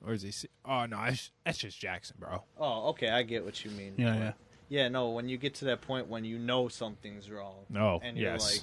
or 0.07 0.13
is 0.13 0.23
he? 0.23 0.31
se- 0.31 0.49
Oh 0.65 0.87
no, 0.87 0.97
that's, 1.05 1.31
that's 1.45 1.59
just 1.59 1.79
Jackson, 1.79 2.17
bro. 2.19 2.43
oh, 2.59 2.89
okay, 2.91 3.09
I 3.11 3.23
get 3.23 3.45
what 3.45 3.65
you 3.65 3.71
mean. 3.73 3.95
Yeah, 3.97 4.15
yeah. 4.17 4.33
yeah. 4.69 4.89
No, 4.89 5.11
when 5.11 5.29
you 5.29 5.37
get 5.39 5.55
to 5.57 5.65
that 5.67 5.81
point 5.81 6.09
when 6.09 6.25
you 6.25 6.39
know 6.39 6.69
something's 6.69 7.31
wrong, 7.31 7.57
No, 7.71 8.01
and 8.03 8.17
you're 8.17 8.33
yes. 8.33 8.43
like, 8.53 8.61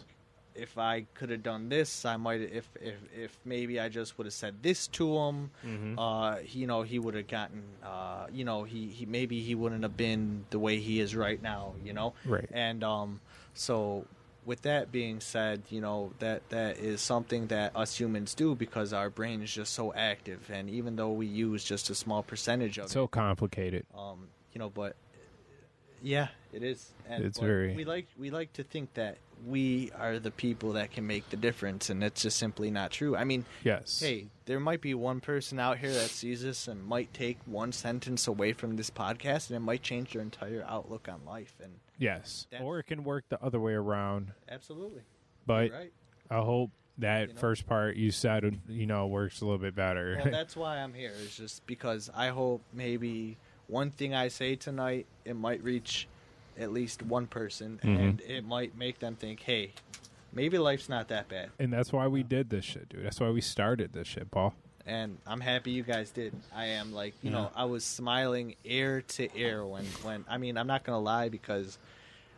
if 0.56 0.78
I 0.78 1.02
could 1.14 1.30
have 1.30 1.44
done 1.44 1.70
this, 1.70 2.04
I 2.04 2.18
might. 2.18 2.42
If 2.42 2.68
if 2.82 2.96
if 3.16 3.38
maybe 3.46 3.80
I 3.80 3.88
just 3.88 4.18
would 4.18 4.26
have 4.26 4.34
said 4.34 4.56
this 4.62 4.88
to 4.88 5.18
him, 5.18 5.52
Mm-hmm. 5.66 5.98
uh, 6.00 6.36
he- 6.38 6.60
you 6.60 6.68
know, 6.68 6.82
he 6.82 7.00
would 7.00 7.14
have 7.16 7.28
gotten, 7.28 7.64
uh, 7.84 8.28
you 8.34 8.44
know, 8.44 8.64
he, 8.64 8.88
he 8.88 9.06
maybe 9.06 9.40
he 9.42 9.56
wouldn't 9.56 9.84
have 9.84 9.96
been 9.96 10.46
the 10.50 10.60
way 10.60 10.80
he 10.80 11.00
is 11.00 11.16
right 11.16 11.42
now, 11.42 11.76
you 11.86 11.94
know. 11.94 12.14
Right. 12.26 12.50
And 12.52 12.84
um, 12.84 13.22
so 13.54 14.06
with 14.50 14.64
that 14.64 14.92
being 14.92 15.20
said, 15.20 15.62
you 15.70 15.80
know 15.80 16.12
that 16.18 16.42
that 16.50 16.80
is 16.80 17.02
something 17.02 17.46
that 17.48 17.76
us 17.76 17.96
humans 18.00 18.34
do 18.34 18.56
because 18.56 18.94
our 18.94 19.12
brain 19.12 19.44
is 19.44 19.54
just 19.54 19.74
so 19.74 19.94
active, 19.94 20.50
and 20.52 20.68
even 20.72 20.96
though 20.96 21.12
we 21.12 21.28
use 21.28 21.64
just 21.64 21.92
a 21.92 21.96
small 21.96 22.24
percentage 22.24 22.80
of 22.80 22.90
so 22.90 23.08
complicated. 23.08 23.86
um, 23.96 24.28
you 24.52 24.58
know, 24.58 24.72
but 24.72 24.96
yeah, 26.02 26.30
it 26.52 26.64
is. 26.64 26.92
And 27.08 27.24
It's 27.24 27.40
very- 27.40 27.76
We 27.76 27.86
like 27.86 28.08
we 28.18 28.32
like 28.32 28.52
to 28.54 28.64
think 28.64 28.92
that 28.96 29.18
we 29.46 29.92
are 29.92 30.18
the 30.18 30.32
people 30.32 30.74
that 30.74 30.92
can 30.92 31.06
make 31.06 31.30
the 31.30 31.38
difference, 31.38 31.92
and 31.92 32.04
it's 32.04 32.24
just 32.24 32.38
simply 32.38 32.72
not 32.72 32.90
true. 32.90 33.16
I 33.16 33.26
mean, 33.26 33.46
Yes. 33.64 34.00
hey, 34.00 34.30
there 34.46 34.60
might 34.60 34.82
be 34.82 34.96
one 34.96 35.20
person 35.22 35.60
out 35.60 35.78
here 35.78 35.94
that 35.94 36.10
sees 36.10 36.42
this 36.42 36.68
and 36.68 36.84
might 36.84 37.14
take 37.14 37.38
one 37.46 37.72
sentence 37.72 38.28
away 38.28 38.54
from 38.54 38.78
this 38.78 38.90
podcast, 38.90 39.50
and 39.50 39.58
it 39.58 39.60
might 39.60 39.84
change 39.84 40.14
their 40.14 40.24
entire 40.24 40.66
outlook 40.68 41.08
on 41.08 41.24
life. 41.24 41.54
And 41.64 41.74
Yes. 42.00 42.48
That's- 42.50 42.66
Or 42.66 42.80
it 42.80 42.84
can 42.84 43.04
work 43.04 43.26
the 43.30 43.42
other 43.44 43.60
way 43.60 43.74
around. 43.74 44.32
absolutely, 44.50 45.04
But 45.46 45.72
right. 45.72 45.94
I 46.32 46.38
hope 46.38 46.72
that 46.98 47.28
You 47.28 47.34
know? 47.36 47.40
first 47.40 47.68
part 47.68 47.96
you 47.96 48.12
said, 48.12 48.60
you 48.68 48.86
know, 48.88 49.08
works 49.08 49.42
a 49.42 49.46
little 49.46 49.60
bit 49.60 49.76
better. 49.76 50.20
Well, 50.24 50.32
that's 50.32 50.56
why 50.56 50.78
I'm 50.78 50.94
here. 50.94 51.12
Is 51.12 51.36
just 51.36 51.66
because 51.68 52.10
I 52.16 52.30
hope 52.30 52.62
maybe 52.74 53.38
one 53.68 53.92
thing 53.92 54.14
I 54.16 54.30
say 54.30 54.56
tonight 54.56 55.06
it 55.26 55.36
might 55.36 55.62
reach 55.64 56.08
at 56.58 56.74
least 56.74 57.02
one 57.04 57.26
person, 57.28 57.80
and 57.84 58.20
mm-hmm. 58.20 58.32
it 58.32 58.46
might 58.46 58.78
make 58.78 59.00
them 59.00 59.16
think, 59.16 59.40
hey, 59.42 59.72
maybe 60.34 60.58
life's 60.58 60.90
not 60.90 61.08
that 61.08 61.30
bad. 61.30 61.52
and 61.58 61.72
that's 61.72 61.94
why 61.94 62.06
we 62.08 62.22
did 62.22 62.50
this 62.50 62.66
shit, 62.66 62.90
dude. 62.90 63.06
That's 63.06 63.20
why 63.22 63.30
we 63.30 63.40
started 63.42 63.94
this 63.94 64.08
shit, 64.08 64.30
Paul. 64.30 64.54
And 64.90 65.18
I'm 65.28 65.40
happy 65.40 65.72
you 65.72 65.84
guys 65.84 66.12
did. 66.12 66.34
I 66.54 66.66
am 66.66 66.92
like, 66.92 67.14
you 67.22 67.30
Yeah. 67.30 67.38
know, 67.44 67.52
I 67.56 67.66
was 67.66 67.84
smiling 67.86 68.56
ear 68.66 69.02
to 69.10 69.30
ear 69.40 69.66
when 69.66 69.86
when 70.02 70.26
I 70.28 70.38
mean, 70.38 70.58
I'm 70.58 70.68
not 70.68 70.84
going 70.84 70.96
to 70.96 71.04
lie 71.04 71.30
because 71.30 71.78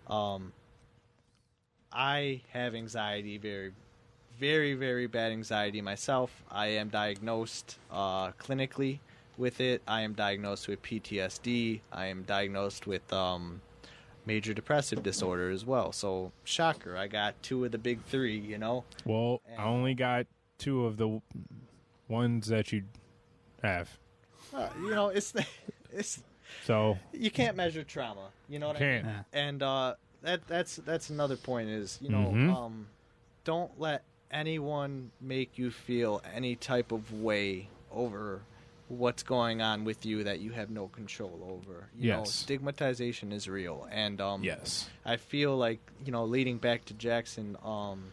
um 0.08 0.52
I 1.92 2.42
have 2.52 2.76
anxiety 2.76 3.38
very 3.38 3.72
very 4.40 4.74
very 4.74 5.08
bad 5.08 5.32
anxiety 5.32 5.82
myself. 5.82 6.44
I 6.52 6.68
am 6.68 6.90
diagnosed 6.90 7.78
uh 7.92 8.32
clinically 8.34 9.00
with 9.38 9.62
it. 9.62 9.82
I 9.88 10.02
am 10.02 10.14
diagnosed 10.14 10.68
with 10.68 10.82
PTSD. 10.84 11.80
I 11.92 12.06
am 12.08 12.24
diagnosed 12.24 12.86
with 12.86 13.12
um 13.14 13.62
major 14.26 14.54
depressive 14.54 15.02
disorder 15.04 15.50
as 15.50 15.66
well. 15.66 15.92
So, 15.92 16.32
shocker, 16.44 16.96
I 16.96 17.08
got 17.08 17.42
two 17.42 17.66
of 17.66 17.72
the 17.72 17.80
big 17.80 18.04
3, 18.04 18.38
you 18.38 18.60
know. 18.60 18.84
Well, 19.04 19.42
I 19.58 19.64
only 19.64 19.96
got 19.96 20.28
two 20.60 20.86
of 20.86 20.98
the 20.98 21.22
ones 22.12 22.48
that 22.48 22.72
you 22.72 22.84
have. 23.64 23.90
Uh, 24.54 24.68
you 24.84 24.92
know, 24.92 25.08
it's 25.08 25.34
it's 25.92 26.22
So, 26.66 27.00
you 27.14 27.32
can't 27.32 27.56
measure 27.58 27.84
trauma. 27.84 28.28
You 28.50 28.60
know 28.60 28.68
what 28.68 28.76
I 28.76 28.80
can't. 28.80 29.06
mean? 29.06 29.14
Yeah. 29.34 29.40
And 29.48 29.64
uh, 29.64 29.96
that 30.22 30.46
that's 30.48 30.76
that's 30.76 31.10
another 31.10 31.38
point 31.38 31.70
is 31.70 31.98
you 32.02 32.10
know 32.10 32.32
Mhm. 32.36 32.54
um, 32.56 32.88
don't 33.46 33.80
let 33.80 34.04
anyone 34.30 35.12
make 35.20 35.58
you 35.58 35.72
feel 35.72 36.22
any 36.36 36.56
type 36.56 36.92
of 36.92 37.12
way 37.14 37.68
over 37.92 38.42
what's 38.88 39.24
going 39.24 39.62
on 39.62 39.84
with 39.86 40.06
you 40.06 40.24
that 40.26 40.40
you 40.40 40.52
have 40.52 40.70
no 40.70 40.88
control 40.90 41.40
over. 41.50 41.88
You 41.98 42.10
know, 42.10 42.20
Yes. 42.20 42.34
stigmatization 42.34 43.32
is 43.32 43.48
real, 43.48 43.88
and 43.92 44.20
um, 44.20 44.44
Yes. 44.44 44.90
I 45.06 45.16
feel 45.18 45.56
like 45.58 45.80
you 46.06 46.12
know, 46.12 46.26
leading 46.26 46.58
back 46.58 46.84
to 46.86 46.94
Jackson, 46.94 47.56
um, 47.64 48.12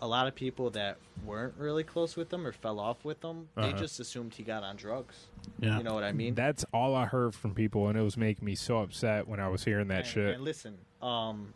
a 0.00 0.06
lot 0.06 0.26
of 0.26 0.34
people 0.34 0.70
that 0.70 0.98
weren't 1.24 1.54
really 1.56 1.82
close 1.84 2.16
with 2.16 2.32
him 2.32 2.46
or 2.46 2.52
fell 2.52 2.78
off 2.78 3.04
with 3.04 3.22
him, 3.24 3.48
they 3.54 3.62
Uh-huh. 3.62 3.78
just 3.78 3.98
assumed 4.00 4.34
he 4.34 4.42
got 4.42 4.62
on 4.62 4.76
drugs. 4.76 5.26
Yeah. 5.58 5.78
You 5.78 5.84
know 5.84 5.94
what 5.94 6.04
I 6.04 6.12
mean? 6.12 6.34
That's 6.34 6.64
all 6.72 6.94
I 6.94 7.06
heard 7.06 7.34
from 7.34 7.54
people, 7.54 7.88
and 7.88 7.96
it 7.98 8.02
was 8.02 8.16
making 8.16 8.44
me 8.44 8.54
so 8.54 8.78
upset 8.80 9.26
when 9.26 9.40
I 9.40 9.48
was 9.48 9.64
hearing 9.64 9.88
that 9.88 10.00
and, 10.00 10.06
shit. 10.06 10.34
And 10.34 10.44
listen, 10.44 10.78
um, 11.00 11.54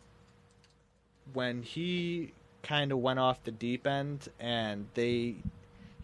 when 1.33 1.63
he 1.63 2.33
kind 2.63 2.91
of 2.91 2.99
went 2.99 3.19
off 3.19 3.43
the 3.43 3.51
deep 3.51 3.87
end 3.87 4.27
and 4.39 4.87
they, 4.93 5.35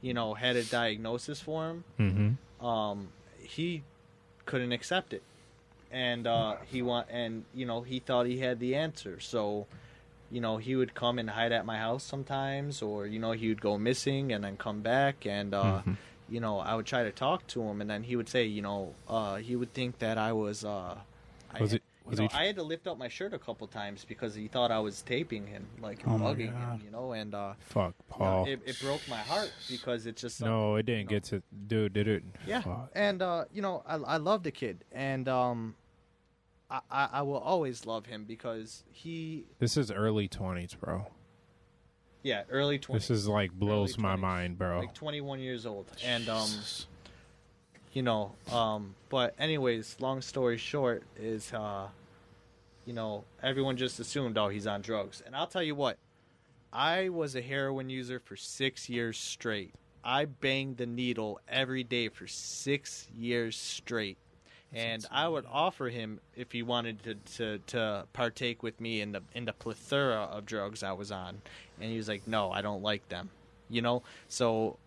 you 0.01 0.13
know, 0.13 0.33
had 0.33 0.55
a 0.55 0.63
diagnosis 0.63 1.39
for 1.41 1.69
him, 1.69 1.83
mm-hmm. 1.99 2.65
um, 2.65 3.09
he 3.39 3.83
couldn't 4.45 4.71
accept 4.71 5.13
it. 5.13 5.23
and 5.91 6.27
uh, 6.27 6.57
he 6.65 6.81
want 6.81 7.07
and 7.09 7.45
you 7.53 7.65
know 7.65 7.81
he 7.81 7.99
thought 7.99 8.25
he 8.25 8.39
had 8.39 8.59
the 8.59 8.75
answer. 8.75 9.19
So, 9.21 9.67
you 10.31 10.41
know, 10.41 10.57
he 10.57 10.75
would 10.75 10.93
come 10.93 11.19
and 11.19 11.29
hide 11.29 11.51
at 11.51 11.65
my 11.65 11.77
house 11.77 12.03
sometimes, 12.03 12.81
or 12.81 13.05
you 13.07 13.19
know, 13.19 13.31
he 13.31 13.47
would 13.49 13.61
go 13.61 13.77
missing 13.77 14.31
and 14.33 14.43
then 14.43 14.57
come 14.57 14.81
back, 14.81 15.25
and 15.25 15.53
uh, 15.53 15.81
Mhm. 15.85 15.97
you 16.29 16.39
know, 16.41 16.59
I 16.59 16.75
would 16.75 16.85
try 16.85 17.03
to 17.03 17.11
talk 17.11 17.47
to 17.47 17.61
him, 17.63 17.79
and 17.81 17.89
then 17.89 18.03
he 18.03 18.15
would 18.15 18.27
say, 18.29 18.45
you 18.45 18.61
know, 18.61 18.93
uh, 19.07 19.35
he 19.35 19.55
would 19.55 19.73
think 19.73 19.99
that 19.99 20.17
I 20.17 20.33
was. 20.33 20.65
Uh, 20.65 20.97
I 21.51 21.61
Was 21.61 21.71
had- 21.71 21.77
it- 21.77 21.83
was 22.09 22.19
you 22.19 22.23
know, 22.23 22.29
he 22.31 22.37
I 22.37 22.45
had 22.45 22.55
to 22.55 22.63
lift 22.63 22.87
up 22.87 22.97
my 22.97 23.09
shirt 23.09 23.33
a 23.33 23.39
couple 23.39 23.67
times 23.67 24.05
because 24.05 24.33
he 24.33 24.47
thought 24.47 24.71
I 24.71 24.79
was 24.79 25.01
taping 25.01 25.45
him, 25.47 25.67
like 25.81 26.07
Oh 26.07 26.11
bugging 26.11 26.53
him, 26.57 26.81
you 26.85 26.89
know, 26.91 27.11
and 27.11 27.35
uh, 27.35 27.53
Fuck, 27.59 27.95
you 28.13 28.19
know, 28.19 28.25
Paul. 28.25 28.45
it, 28.47 28.61
it 28.65 28.79
broke 28.81 29.01
my 29.09 29.17
heart 29.17 29.51
because 29.69 30.05
it's 30.05 30.21
just 30.21 30.39
no, 30.41 30.75
it 30.77 30.85
didn't 30.85 31.05
no. 31.07 31.09
get 31.09 31.23
to. 31.25 31.43
Dude, 31.67 31.91
did 31.93 32.07
it? 32.07 32.23
yeah, 32.45 32.61
Fuck. 32.61 32.91
and 32.95 33.21
uh, 33.21 33.43
you 33.53 33.61
know, 33.61 33.83
I 33.85 33.95
I 33.95 34.17
love 34.17 34.43
the 34.43 34.51
kid, 34.51 34.85
and 34.93 35.27
um, 35.27 35.75
I, 36.69 36.81
I 36.91 37.21
will 37.21 37.37
always 37.37 37.85
love 37.85 38.05
him 38.05 38.25
because 38.25 38.83
he, 38.91 39.45
This 39.59 39.77
is 39.77 39.89
early 39.91 40.27
twenties, 40.27 40.73
bro. 40.73 41.07
yeah, 42.23 42.43
early 42.49 42.77
twenties, 42.77 43.07
This 43.07 43.19
is 43.19 43.27
like 43.27 43.51
blows 43.53 43.97
my 43.97 44.15
mind, 44.17 44.57
bro. 44.57 44.79
like 44.79 44.93
twenty 44.93 45.21
one 45.21 45.39
years 45.39 45.65
old, 45.65 45.85
and 46.03 46.27
um, 46.27 46.49
you 47.93 48.01
know, 48.01 48.33
um, 48.51 48.95
but 49.09 49.33
anyways, 49.39 49.95
long 49.99 50.21
story 50.21 50.57
short 50.57 51.03
is 51.17 51.53
uh, 51.53 51.87
you 52.85 52.93
know, 52.93 53.23
everyone 53.41 53.77
just 53.77 53.99
assumed 53.99 54.37
oh 54.37 54.49
he's 54.49 54.67
on 54.67 54.81
drugs, 54.81 55.23
and 55.25 55.35
I'll 55.35 55.47
tell 55.47 55.63
you 55.63 55.75
what, 55.75 55.97
I 56.73 57.07
was 57.09 57.35
a 57.37 57.41
heroin 57.41 57.89
user 57.89 58.19
for 58.19 58.35
six 58.35 58.89
years 58.89 59.17
straight. 59.17 59.73
I 60.03 60.25
banged 60.25 60.77
the 60.77 60.85
needle 60.85 61.39
every 61.47 61.83
day 61.83 62.09
for 62.09 62.27
six 62.27 63.07
years 63.13 63.55
straight. 63.57 64.17
And 64.73 65.05
I 65.11 65.27
would 65.27 65.45
offer 65.49 65.87
him 65.89 66.19
if 66.35 66.51
he 66.51 66.61
wanted 66.61 67.01
to, 67.03 67.15
to, 67.37 67.57
to 67.67 68.05
partake 68.13 68.61
with 68.63 68.79
me 68.81 69.01
in 69.01 69.13
the 69.13 69.21
in 69.33 69.45
the 69.45 69.53
plethora 69.53 70.23
of 70.31 70.45
drugs 70.45 70.83
I 70.83 70.91
was 70.91 71.11
on, 71.11 71.41
and 71.79 71.89
he 71.89 71.97
was 71.97 72.07
like, 72.09 72.27
"No, 72.27 72.51
I 72.51 72.61
don't 72.61 72.83
like 72.83 73.07
them," 73.09 73.29
you 73.69 73.81
know. 73.81 74.03
So 74.27 74.77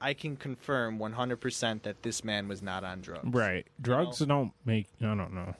I 0.00 0.12
can 0.12 0.36
confirm 0.36 0.98
100% 0.98 1.82
that 1.82 2.02
this 2.02 2.22
man 2.24 2.46
was 2.46 2.60
not 2.60 2.84
on 2.84 3.00
drugs. 3.00 3.26
right. 3.34 3.66
Drugs 3.80 4.18
don't 4.18 4.52
make. 4.66 4.86
I 5.00 5.06
don't 5.06 5.32
know. 5.32 5.54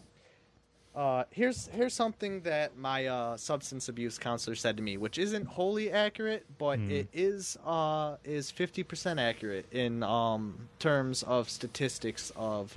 Uh, 0.95 1.25
here's 1.31 1.67
here's 1.69 1.93
something 1.95 2.41
that 2.43 2.77
my 2.79 3.07
uh, 3.07 3.37
substance 3.37 3.89
abuse 3.89 4.17
counselor 4.19 4.55
said 4.55 4.77
to 4.77 4.83
me, 4.83 4.97
which 4.99 5.17
isn't 5.19 5.47
wholly 5.47 5.91
accurate, 5.91 6.45
but 6.59 6.79
Hmm. 6.79 6.91
it 6.91 7.09
is 7.15 7.57
uh, 7.67 8.17
is 8.25 8.53
50% 8.53 9.19
accurate 9.21 9.67
in 9.73 10.03
um, 10.03 10.69
terms 10.79 11.23
of 11.23 11.49
statistics 11.49 12.31
of. 12.37 12.77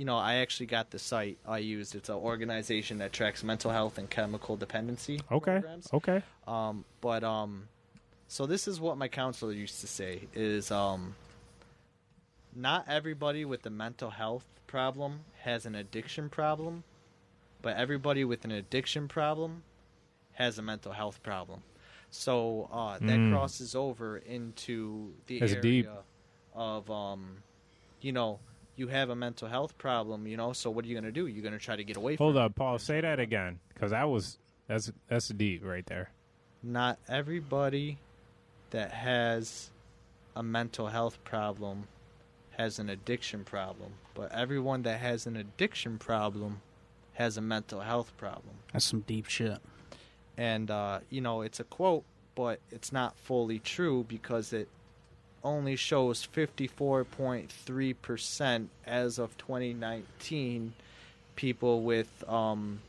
You 0.00 0.06
know, 0.06 0.16
I 0.16 0.36
actually 0.36 0.64
got 0.64 0.88
the 0.92 0.98
site 0.98 1.36
I 1.46 1.58
used. 1.58 1.94
It's 1.94 2.08
an 2.08 2.14
organization 2.14 2.96
that 3.00 3.12
tracks 3.12 3.44
mental 3.44 3.70
health 3.70 3.98
and 3.98 4.08
chemical 4.08 4.56
dependency 4.56 5.20
Okay. 5.30 5.58
programs. 5.60 5.92
Okay. 5.92 6.22
Um, 6.46 6.86
but 7.02 7.22
um, 7.22 7.68
so 8.26 8.46
this 8.46 8.66
is 8.66 8.80
what 8.80 8.96
my 8.96 9.08
counselor 9.08 9.52
used 9.52 9.82
to 9.82 9.86
say: 9.86 10.22
is 10.32 10.70
um, 10.70 11.16
not 12.56 12.86
everybody 12.88 13.44
with 13.44 13.66
a 13.66 13.68
mental 13.68 14.08
health 14.08 14.46
problem 14.66 15.20
has 15.42 15.66
an 15.66 15.74
addiction 15.74 16.30
problem, 16.30 16.82
but 17.60 17.76
everybody 17.76 18.24
with 18.24 18.42
an 18.46 18.52
addiction 18.52 19.06
problem 19.06 19.64
has 20.32 20.58
a 20.58 20.62
mental 20.62 20.92
health 20.92 21.22
problem. 21.22 21.60
So 22.10 22.70
uh, 22.72 23.00
that 23.00 23.18
Mm. 23.18 23.28
crosses 23.28 23.74
over 23.74 24.16
into 24.16 25.12
the 25.26 25.40
That's 25.40 25.52
area 25.52 25.60
deep. 25.62 25.88
of 26.54 26.90
um, 26.90 27.42
you 28.00 28.12
know, 28.12 28.38
you 28.80 28.88
have 28.88 29.10
a 29.10 29.14
mental 29.14 29.46
health 29.46 29.76
problem. 29.76 30.26
You 30.26 30.38
know, 30.38 30.52
so 30.54 30.70
what 30.70 30.84
are 30.84 30.88
you 30.88 30.94
gonna 30.94 31.12
do? 31.12 31.26
You're 31.26 31.44
gonna 31.44 31.58
try 31.58 31.76
to 31.76 31.84
get 31.84 31.96
away 31.96 32.16
from. 32.16 32.24
Hold 32.24 32.36
it. 32.36 32.42
up, 32.42 32.54
Paul. 32.56 32.78
Say 32.78 33.00
that 33.02 33.20
again, 33.20 33.60
because 33.72 33.90
that 33.92 34.08
was 34.08 34.38
that's 34.66 34.90
that's 35.06 35.28
deep 35.28 35.62
right 35.64 35.86
there. 35.86 36.10
not 36.62 36.98
everybody 37.08 37.98
that 38.70 38.90
has 38.92 39.70
a 40.34 40.42
mental 40.42 40.86
health 40.86 41.22
problem 41.24 41.84
has 42.56 42.78
an 42.78 42.88
addiction 42.88 43.44
problem, 43.44 43.92
but 44.14 44.32
everyone 44.32 44.82
that 44.82 45.00
has 45.00 45.26
an 45.26 45.36
addiction 45.36 45.98
problem 45.98 46.60
has 47.14 47.36
a 47.36 47.40
mental 47.40 47.80
health 47.80 48.16
problem. 48.16 48.54
That's 48.72 48.84
some 48.84 49.00
deep 49.00 49.26
shit. 49.26 49.58
And 50.38 50.70
uh, 50.70 51.00
you 51.10 51.20
know, 51.20 51.42
it's 51.42 51.60
a 51.60 51.64
quote, 51.64 52.04
but 52.34 52.60
it's 52.70 52.92
not 52.92 53.16
fully 53.16 53.58
true 53.58 54.04
because 54.08 54.52
it 54.54 54.68
only 55.42 55.76
shows 55.76 56.26
54.3% 56.26 58.66
as 58.86 59.18
of 59.18 59.36
2019 59.38 60.72
people 61.36 61.82
with 61.82 62.24
um, 62.28 62.80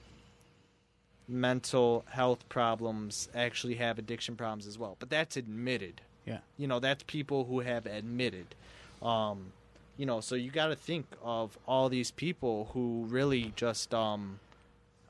mental 1.27 2.03
health 2.09 2.47
problems 2.49 3.29
actually 3.33 3.75
have 3.75 3.97
addiction 3.99 4.35
problems 4.35 4.67
as 4.67 4.77
well. 4.77 4.95
But 4.99 5.09
that's 5.09 5.37
admitted. 5.37 6.01
Yeah. 6.25 6.39
You 6.57 6.67
know, 6.67 6.79
that's 6.79 7.03
people 7.03 7.45
who 7.45 7.61
have 7.61 7.85
admitted. 7.85 8.47
Um, 9.01 9.53
you 9.97 10.05
know, 10.05 10.19
so 10.21 10.35
you 10.35 10.51
got 10.51 10.67
to 10.67 10.75
think 10.75 11.05
of 11.23 11.57
all 11.67 11.89
these 11.89 12.11
people 12.11 12.69
who 12.73 13.05
really 13.09 13.53
just 13.55 13.93
um, 13.93 14.39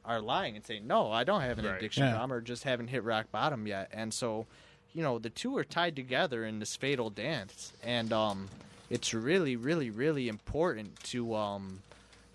are 0.05 0.21
lying 0.21 0.55
and 0.55 0.65
saying, 0.65 0.87
"No, 0.87 1.11
I 1.11 1.23
don't 1.23 1.41
have 1.41 1.59
an 1.59 1.65
Right. 1.65 1.77
addiction 1.77 2.03
Yeah. 2.03 2.11
problem," 2.13 2.33
or 2.37 2.41
just 2.41 2.63
haven't 2.63 2.87
hit 2.87 3.03
rock 3.03 3.31
bottom 3.31 3.67
yet. 3.67 3.89
And 3.93 4.13
so, 4.13 4.45
you 4.93 5.01
know, 5.03 5.19
the 5.19 5.29
two 5.29 5.55
are 5.57 5.63
tied 5.63 5.95
together 5.95 6.45
in 6.45 6.59
this 6.59 6.75
fatal 6.75 7.09
dance, 7.09 7.73
and 7.83 8.11
um, 8.11 8.49
it's 8.89 9.13
really, 9.13 9.55
really, 9.55 9.89
really 9.89 10.27
important 10.27 11.01
to 11.05 11.35
um, 11.35 11.81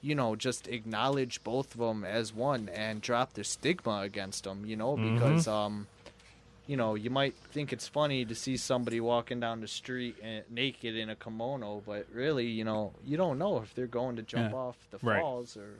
you 0.02 0.14
know, 0.14 0.36
just 0.36 0.68
acknowledge 0.68 1.42
both 1.42 1.74
of 1.74 1.80
them 1.80 2.04
as 2.04 2.32
one 2.32 2.68
and 2.68 3.00
drop 3.00 3.32
the 3.32 3.42
stigma 3.44 4.00
against 4.02 4.44
them. 4.44 4.64
You 4.64 4.76
know, 4.76 4.96
Mhm. 4.96 5.14
because 5.14 5.48
um, 5.48 5.86
you 6.66 6.76
know, 6.76 6.94
you 6.94 7.10
might 7.10 7.34
think 7.52 7.72
it's 7.72 7.86
funny 7.86 8.24
to 8.24 8.34
see 8.34 8.56
somebody 8.56 9.00
walking 9.00 9.38
down 9.40 9.60
the 9.60 9.68
street 9.68 10.16
and 10.22 10.44
naked 10.50 10.96
in 10.96 11.08
a 11.10 11.14
kimono, 11.16 11.82
but 11.86 12.06
really, 12.12 12.46
you 12.46 12.64
know, 12.64 12.92
you 13.04 13.16
don't 13.16 13.38
know 13.38 13.58
if 13.58 13.74
they're 13.74 13.86
going 13.86 14.16
to 14.16 14.22
jump 14.22 14.52
Yeah. 14.52 14.58
off 14.58 14.76
the 14.90 14.98
Right. 14.98 15.22
falls 15.22 15.56
or, 15.56 15.78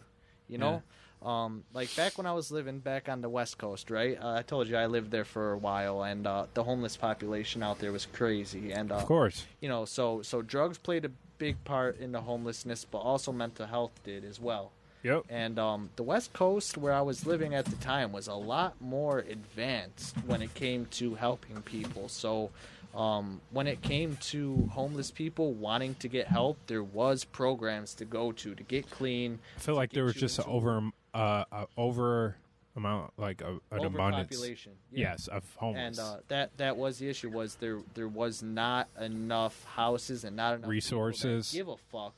you 0.49 0.59
know. 0.59 0.83
Um, 1.23 1.65
like 1.73 1.95
back 1.97 2.19
when 2.19 2.27
I 2.27 2.33
was 2.33 2.51
living 2.53 2.79
back 2.79 3.09
on 3.09 3.21
the 3.21 3.29
West 3.29 3.59
Coast, 3.59 3.91
right? 3.91 4.19
Uh, 4.21 4.35
I 4.35 4.43
told 4.43 4.69
you 4.69 4.77
I 4.77 4.87
lived 4.87 5.11
there 5.11 5.25
for 5.25 5.53
a 5.53 5.59
while, 5.59 6.03
and 6.03 6.27
uh, 6.27 6.47
the 6.55 6.63
homeless 6.63 6.97
population 6.97 7.63
out 7.63 7.79
there 7.79 7.91
was 7.93 8.07
crazy. 8.07 8.73
And 8.73 8.93
uh, 8.93 8.97
Of 8.97 9.07
course. 9.07 9.45
you 9.61 9.69
know, 9.69 9.85
so 9.85 10.23
so 10.23 10.43
drugs 10.43 10.79
played 10.79 11.05
a 11.05 11.11
big 11.39 11.63
part 11.65 11.99
in 11.99 12.13
the 12.13 12.21
homelessness, 12.21 12.85
but 12.85 12.99
also 12.99 13.33
mental 13.33 13.67
health 13.67 13.93
did 14.05 14.25
as 14.25 14.41
well. 14.41 14.73
Yep. 15.03 15.25
And 15.29 15.59
um, 15.59 15.91
the 15.97 16.03
West 16.03 16.33
Coast, 16.33 16.77
where 16.77 16.93
I 16.93 17.01
was 17.03 17.27
living 17.27 17.55
at 17.55 17.65
the 17.67 17.77
time, 17.77 18.13
was 18.13 18.27
a 18.27 18.35
lot 18.35 18.75
more 18.81 19.21
advanced 19.21 20.17
when 20.27 20.43
it 20.43 20.53
came 20.55 20.87
to 20.93 21.15
helping 21.15 21.63
people. 21.63 22.09
So, 22.09 22.51
um, 22.95 23.41
when 23.51 23.67
it 23.67 23.83
came 23.83 24.17
to 24.23 24.69
homeless 24.73 25.11
people 25.11 25.53
wanting 25.53 25.95
to 25.97 26.09
get 26.09 26.27
help, 26.27 26.59
there 26.67 26.83
was 26.83 27.25
programs 27.25 27.95
to 27.97 28.05
go 28.05 28.33
to 28.33 28.55
to 28.55 28.63
get 28.63 28.91
clean. 28.91 29.39
I 29.57 29.61
feel 29.61 29.77
like 29.77 29.93
there 29.93 30.05
was 30.05 30.15
just 30.15 30.39
an 30.39 30.47
over 30.49 30.81
uh, 31.17 31.45
uh 31.51 31.65
over 31.77 32.37
amount 32.77 33.13
like 33.17 33.41
a, 33.41 33.59
an 33.71 33.85
abundance. 33.85 34.47
Yeah. 34.93 35.11
Yes, 35.11 35.29
of 35.29 35.45
homeless 35.57 35.99
And 35.99 36.07
uh, 36.07 36.17
that 36.29 36.51
that 36.59 36.77
was 36.77 36.99
the 36.99 37.09
issue 37.09 37.31
was 37.31 37.57
there 37.57 37.79
there 37.95 38.09
was 38.09 38.43
not 38.43 38.89
enough 39.01 39.65
houses 39.65 40.25
and 40.25 40.37
not 40.37 40.57
enough 40.57 40.71
Resources. 40.71 41.51
give 41.53 41.69
a 41.69 41.77
fuck. 41.91 42.15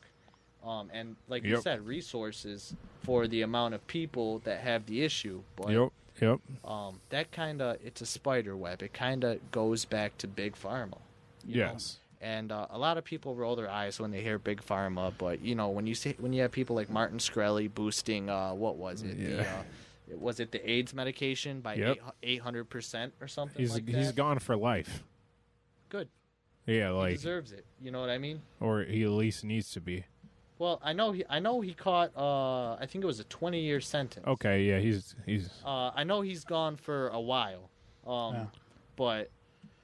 Um, 0.65 0.91
and 0.93 1.17
like 1.29 1.45
you 1.45 1.61
said, 1.61 1.87
resources 1.87 2.75
for 3.05 3.29
the 3.29 3.43
amount 3.43 3.75
of 3.75 3.87
people 3.87 4.41
that 4.41 4.61
have 4.61 4.87
the 4.87 5.03
issue. 5.05 5.43
But 5.57 5.71
Yep. 5.71 5.93
Yep. 6.21 6.41
um, 6.65 7.01
that 7.11 7.31
kind 7.31 7.63
of 7.63 7.79
it's 7.85 8.01
a 8.01 8.07
spider 8.07 8.57
web. 8.57 8.83
It 8.83 8.93
kind 8.93 9.23
of 9.23 9.53
goes 9.53 9.85
back 9.85 10.19
to 10.19 10.27
big 10.27 10.57
pharma. 10.57 10.99
Yes. 11.47 11.99
know? 12.01 12.08
Yes. 12.21 12.29
And 12.29 12.53
uh, 12.53 12.67
a 12.71 12.79
lot 12.79 12.99
of 12.99 13.05
people 13.05 13.35
roll 13.35 13.57
their 13.57 13.71
eyes 13.71 14.01
when 14.01 14.11
they 14.11 14.23
hear 14.23 14.39
big 14.39 14.63
pharma, 14.63 15.13
but 15.19 15.41
you 15.41 15.55
know 15.55 15.69
when 15.69 15.87
you 15.87 15.95
see 15.95 16.15
when 16.19 16.33
you 16.33 16.43
have 16.43 16.53
people 16.53 16.77
like 16.77 16.91
Martin 16.91 17.19
Shkreli 17.19 17.73
boosting 17.73 18.29
uh, 18.29 18.53
what 18.55 18.77
was 18.77 19.03
it? 19.03 19.17
The, 19.19 19.35
Yeah. 19.37 19.41
uh, 20.13 20.17
was 20.19 20.41
it 20.41 20.53
the 20.53 20.71
AIDS 20.71 20.95
medication 20.95 21.61
by 21.61 21.97
eight 22.23 22.41
hundred 22.41 22.65
percent 22.71 23.13
or 23.21 23.29
something 23.29 23.61
He's 23.61 23.75
like 23.75 23.87
he's 23.87 24.07
that? 24.09 24.17
gone 24.17 24.39
for 24.39 24.57
life. 24.57 25.05
Good. 25.91 26.09
Yeah, 26.67 26.89
he 26.91 26.95
like 26.97 27.15
deserves 27.15 27.53
it. 27.53 27.65
You 27.81 27.91
know 27.91 28.01
what 28.01 28.11
I 28.11 28.19
mean? 28.19 28.43
or 28.61 28.83
he 28.85 29.03
at 29.05 29.11
least 29.11 29.45
needs 29.45 29.71
to 29.73 29.81
be. 29.81 30.05
Well, 30.59 30.81
I 30.83 30.93
know 30.93 31.13
he 31.13 31.25
I 31.31 31.39
know 31.39 31.61
he 31.61 31.73
caught 31.75 32.11
uh 32.17 32.75
I 32.75 32.87
think 32.87 33.05
it 33.05 33.07
was 33.07 33.21
a 33.21 33.25
20 33.25 33.61
year 33.61 33.81
sentence. 33.81 34.27
Okay, 34.27 34.65
yeah, 34.65 34.79
he's 34.79 35.15
he's 35.25 35.51
Uh 35.65 35.91
I 35.95 36.05
know 36.05 36.21
he's 36.23 36.45
gone 36.45 36.77
for 36.77 37.09
a 37.09 37.21
while. 37.21 37.71
Um 38.07 38.35
Yeah. 38.35 38.47
but 38.97 39.31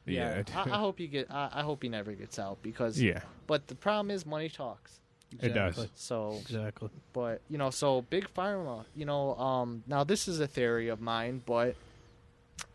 yeah, 0.07 0.43
yeah. 0.49 0.59
I, 0.59 0.71
I 0.71 0.79
hope 0.79 0.99
he 0.99 1.07
get 1.07 1.31
I, 1.31 1.51
I 1.53 1.63
hope 1.63 1.83
he 1.83 1.89
never 1.89 2.13
gets 2.13 2.39
out 2.39 2.59
because 2.63 3.01
yeah, 3.03 3.21
but 3.47 3.67
the 3.69 3.75
problem 3.75 4.11
is 4.11 4.25
money 4.27 4.49
talks. 4.49 5.01
it 5.41 5.55
does. 5.55 5.89
So 5.95 6.39
Exactly. 6.41 6.91
but 7.13 7.41
you 7.49 7.59
know 7.59 7.71
so 7.71 8.03
big 8.03 8.29
pharma 8.35 8.85
you 8.95 9.05
know 9.05 9.35
um 9.37 9.83
now 9.87 10.05
this 10.05 10.29
is 10.29 10.41
a 10.41 10.47
theory 10.47 10.89
of 10.89 11.01
mine 11.01 11.43
but 11.45 11.75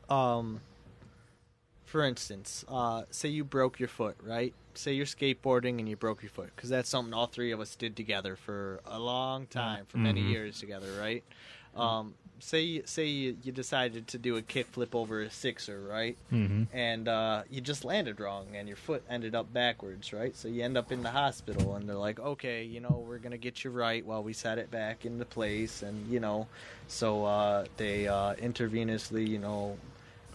um 0.09 0.61
for 1.85 2.03
instance, 2.05 2.63
uh, 2.69 3.01
say 3.09 3.29
you 3.29 3.43
broke 3.43 3.79
your 3.79 3.89
foot, 3.89 4.15
right? 4.21 4.53
Say 4.75 4.93
you're 4.93 5.07
skateboarding 5.07 5.79
and 5.79 5.89
you 5.89 5.95
broke 5.95 6.21
your 6.21 6.29
foot, 6.29 6.51
because 6.55 6.69
that's 6.69 6.87
something 6.87 7.15
all 7.15 7.25
three 7.25 7.51
of 7.51 7.59
us 7.59 7.75
did 7.75 7.95
together 7.95 8.35
for 8.35 8.79
a 8.85 8.99
long 8.99 9.47
time, 9.47 9.85
for 9.87 9.97
many 9.97 10.21
Mhm. 10.21 10.29
years 10.29 10.59
together, 10.59 10.95
right? 10.99 11.23
Um, 11.75 12.13
say 12.39 12.81
say 12.85 13.05
you, 13.05 13.37
you 13.43 13.51
decided 13.51 14.07
to 14.07 14.17
do 14.17 14.37
a 14.37 14.41
kickflip 14.41 14.95
over 14.95 15.21
a 15.21 15.29
sixer, 15.29 15.79
right? 15.79 16.17
Mm-hmm. 16.31 16.63
and 16.75 17.07
uh, 17.07 17.43
you 17.49 17.61
just 17.61 17.85
landed 17.85 18.19
wrong 18.19 18.47
and 18.55 18.67
your 18.67 18.77
foot 18.77 19.03
ended 19.09 19.35
up 19.35 19.51
backwards, 19.53 20.13
right? 20.13 20.35
So 20.35 20.47
you 20.47 20.63
end 20.63 20.77
up 20.77 20.91
in 20.91 21.03
the 21.03 21.11
hospital 21.11 21.75
and 21.75 21.87
they're 21.87 21.95
like, 21.95 22.19
okay, 22.19 22.63
you 22.63 22.79
know, 22.79 23.03
we're 23.07 23.17
gonna 23.17 23.37
get 23.37 23.63
you 23.63 23.71
right 23.71 24.05
while 24.05 24.23
we 24.23 24.33
set 24.33 24.57
it 24.57 24.71
back 24.71 25.05
into 25.05 25.25
place, 25.25 25.81
and 25.83 26.07
you 26.09 26.19
know, 26.19 26.47
so 26.87 27.25
uh, 27.25 27.65
they 27.77 28.07
uh, 28.07 28.35
intravenously, 28.35 29.27
you 29.27 29.39
know, 29.39 29.77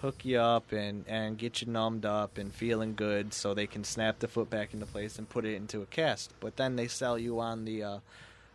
hook 0.03 0.25
you 0.25 0.39
up 0.39 0.71
and 0.73 1.05
and 1.09 1.39
get 1.39 1.63
you 1.63 1.69
numbed 1.69 2.05
up 2.05 2.37
and 2.37 2.53
feeling 2.53 2.95
good, 2.95 3.33
so 3.33 3.55
they 3.55 3.67
can 3.67 3.85
snap 3.85 4.19
the 4.19 4.29
foot 4.29 4.51
back 4.51 4.75
into 4.75 4.87
place 4.87 5.19
and 5.19 5.29
put 5.29 5.45
it 5.45 5.55
into 5.55 5.81
a 5.81 5.87
cast. 5.87 6.33
But 6.41 6.57
then 6.57 6.77
they 6.77 6.89
sell 6.89 7.19
you 7.19 7.41
on 7.41 7.65
the, 7.65 7.83
uh, 7.83 7.99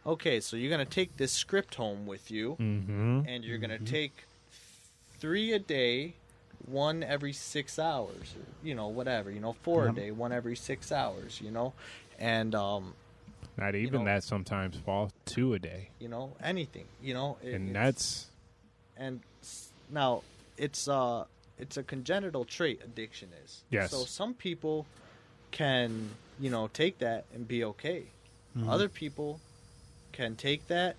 okay, 0.10 0.40
so 0.40 0.58
you're 0.58 0.72
gonna 0.72 0.86
take 0.86 1.18
this 1.18 1.32
script 1.32 1.76
home 1.76 2.06
with 2.08 2.30
you 2.32 2.58
Mm-hmm. 2.60 3.22
and 3.28 3.44
you're 3.44 3.58
gonna 3.60 3.80
take 3.80 4.26
three 5.20 5.54
a 5.54 5.60
day, 5.60 6.14
one 6.66 7.04
every 7.04 7.34
six 7.34 7.78
hours, 7.80 8.36
you 8.64 8.74
know, 8.76 8.88
whatever, 8.88 9.30
you 9.32 9.40
know, 9.40 9.54
four 9.54 9.86
Yeah. 9.86 9.92
a 9.92 9.96
day, 9.96 10.12
one 10.12 10.32
every 10.32 10.56
six 10.56 10.92
hours, 10.92 11.40
you 11.42 11.52
know, 11.52 11.74
and 12.18 12.56
um, 12.56 12.94
Not 13.58 13.76
even 13.76 14.00
know- 14.00 14.06
that 14.06 14.24
sometimes 14.24 14.78
fall 14.78 15.12
two 15.26 15.54
a 15.54 15.60
day, 15.60 15.90
you 16.00 16.08
know, 16.08 16.36
anything, 16.42 16.88
you 17.02 17.14
know, 17.14 17.38
it- 17.44 17.54
and 17.56 17.76
that's 17.76 18.28
and 18.98 19.22
now 19.90 20.24
it's 20.58 20.88
uh 20.88 21.24
it's 21.58 21.78
a 21.78 21.84
congenital 21.84 22.44
trait 22.46 22.82
addiction 22.84 23.30
is 23.44 23.64
Yes. 23.70 23.92
so 23.92 24.04
some 24.06 24.34
people 24.34 24.86
can 25.52 26.10
you 26.40 26.50
know 26.50 26.68
take 26.74 26.98
that 27.00 27.26
and 27.34 27.48
be 27.48 27.64
okay 27.64 28.04
Mm-hmm. 28.58 28.70
other 28.70 28.90
people 28.90 29.40
can 30.20 30.36
take 30.36 30.68
that 30.68 30.98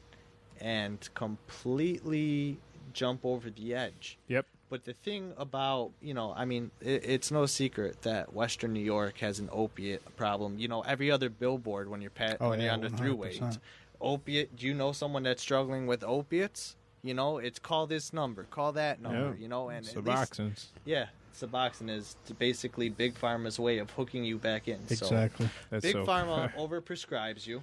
and 0.60 1.08
completely 1.14 2.58
jump 2.92 3.20
over 3.24 3.50
the 3.50 3.74
edge 3.74 4.18
yep. 4.28 4.46
But 4.70 4.84
the 4.84 4.92
thing 4.92 5.32
about, 5.36 5.90
you 6.00 6.14
know, 6.14 6.32
I 6.36 6.44
mean, 6.44 6.70
it, 6.80 7.02
it's 7.04 7.32
no 7.32 7.44
secret 7.46 8.02
that 8.02 8.32
Western 8.32 8.72
New 8.72 8.78
York 8.78 9.18
has 9.18 9.40
an 9.40 9.48
opiate 9.50 10.00
problem. 10.16 10.60
You 10.60 10.68
know, 10.68 10.82
every 10.82 11.10
other 11.10 11.28
billboard 11.28 11.90
when 11.90 12.00
you're 12.00 12.12
pa- 12.12 12.36
Oh, 12.40 12.50
when 12.50 12.60
you're 12.60 12.68
yeah, 12.68 12.74
on 12.74 12.80
the 12.80 12.88
100%. 12.88 13.00
throughway, 13.00 13.58
opiate. 14.00 14.54
Do 14.54 14.68
you 14.68 14.74
know 14.74 14.92
someone 14.92 15.24
that's 15.24 15.42
struggling 15.42 15.88
with 15.88 16.04
opiates? 16.04 16.76
You 17.02 17.14
know, 17.14 17.38
it's 17.38 17.58
call 17.58 17.88
this 17.88 18.12
number, 18.12 18.44
call 18.44 18.70
that 18.74 19.02
number. 19.02 19.34
Yeah. 19.34 19.42
You 19.42 19.48
know, 19.48 19.70
and 19.70 19.84
at 19.88 20.04
least, 20.04 20.68
yeah, 20.84 21.06
Suboxone 21.34 21.90
is 21.90 22.14
basically 22.38 22.90
Big 22.90 23.14
Pharma's 23.16 23.58
way 23.58 23.78
of 23.78 23.90
hooking 23.90 24.24
you 24.24 24.38
back 24.38 24.68
in. 24.68 24.86
So 24.86 25.06
Exactly. 25.06 25.48
That's 25.70 25.82
Big 25.82 25.94
so 25.94 26.06
Pharma 26.06 26.54
overprescribes 26.56 27.44
you. 27.44 27.60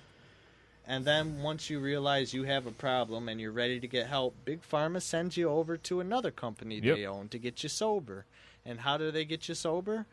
And 0.90 1.04
then 1.04 1.42
once 1.42 1.70
you 1.70 1.80
realize 1.80 2.34
you 2.34 2.44
have 2.44 2.66
a 2.66 2.72
problem 2.72 3.28
and 3.28 3.42
you're 3.42 3.52
ready 3.52 3.80
to 3.80 3.88
get 3.88 4.08
help, 4.08 4.34
Big 4.46 4.62
Pharma 4.62 5.02
sends 5.02 5.36
you 5.36 5.50
over 5.50 5.76
to 5.78 6.00
another 6.00 6.32
company 6.32 6.80
Yep. 6.80 6.96
they 6.96 7.06
own 7.06 7.28
to 7.30 7.38
get 7.38 7.62
you 7.62 7.70
sober. 7.70 8.26
And 8.66 8.80
how 8.80 8.98
do 8.98 9.12
they 9.12 9.26
get 9.26 9.50
you 9.50 9.56
sober? 9.56 10.06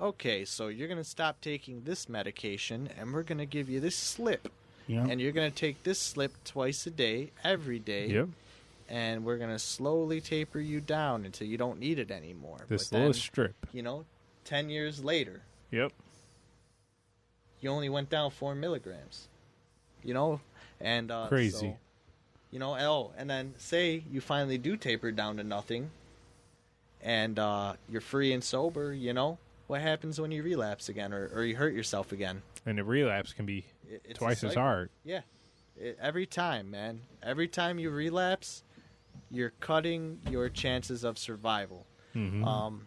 Okay, 0.00 0.44
so 0.44 0.68
you're 0.68 0.86
going 0.86 0.98
to 0.98 1.04
stop 1.04 1.40
taking 1.40 1.82
this 1.84 2.08
medication 2.08 2.88
and 2.98 3.12
we're 3.12 3.22
going 3.22 3.38
to 3.38 3.46
give 3.46 3.70
you 3.70 3.80
this 3.80 3.96
slip. 3.96 4.52
Yeah. 4.86 5.06
And 5.08 5.20
you're 5.20 5.32
going 5.32 5.50
to 5.50 5.56
take 5.56 5.82
this 5.82 5.98
slip 5.98 6.32
twice 6.44 6.86
a 6.86 6.90
day, 6.90 7.30
every 7.42 7.78
day. 7.78 8.08
Yep. 8.08 8.28
And 8.90 9.24
we're 9.24 9.36
going 9.38 9.50
to 9.50 9.58
slowly 9.58 10.20
taper 10.20 10.60
you 10.60 10.80
down 10.80 11.24
until 11.24 11.46
you 11.46 11.56
don't 11.58 11.78
need 11.78 11.98
it 11.98 12.10
anymore. 12.10 12.58
This 12.68 12.88
But 12.88 12.96
little 12.96 13.12
then, 13.12 13.20
strip. 13.20 13.54
you 13.72 13.82
know, 13.82 14.04
10 14.44 14.68
years 14.70 15.02
later, 15.04 15.42
Yep. 15.70 15.92
you 17.60 17.70
only 17.70 17.88
went 17.88 18.08
down 18.10 18.30
four 18.30 18.54
milligrams. 18.54 19.28
You 20.04 20.14
know, 20.14 20.40
and 20.80 21.10
uh, 21.10 21.26
Crazy. 21.28 21.58
so, 21.58 21.76
you 22.50 22.58
know, 22.58 22.76
oh, 22.78 23.12
and 23.16 23.28
then 23.28 23.54
say 23.58 24.02
you 24.10 24.20
finally 24.20 24.58
do 24.58 24.76
taper 24.76 25.10
down 25.12 25.36
to 25.36 25.44
nothing, 25.44 25.90
and 27.02 27.38
uh, 27.38 27.74
you're 27.88 28.00
free 28.00 28.32
and 28.32 28.42
sober. 28.42 28.92
You 28.92 29.12
know, 29.12 29.38
what 29.66 29.80
happens 29.80 30.20
when 30.20 30.30
you 30.30 30.42
relapse 30.42 30.88
again 30.88 31.12
or, 31.12 31.30
or 31.34 31.44
you 31.44 31.56
hurt 31.56 31.74
yourself 31.74 32.12
again? 32.12 32.42
And 32.66 32.78
the 32.78 32.84
relapse 32.84 33.32
can 33.32 33.46
be 33.46 33.64
It- 33.88 34.14
twice 34.14 34.44
as 34.44 34.54
hard. 34.54 34.90
Yeah, 35.04 35.22
it, 35.76 35.98
every 36.00 36.26
time, 36.26 36.70
man. 36.70 37.00
Every 37.22 37.48
time 37.48 37.78
you 37.78 37.90
relapse, 37.90 38.62
you're 39.30 39.52
cutting 39.60 40.20
your 40.30 40.48
chances 40.48 41.04
of 41.04 41.18
survival. 41.18 41.86
Mm-hmm. 42.14 42.44
Um, 42.44 42.86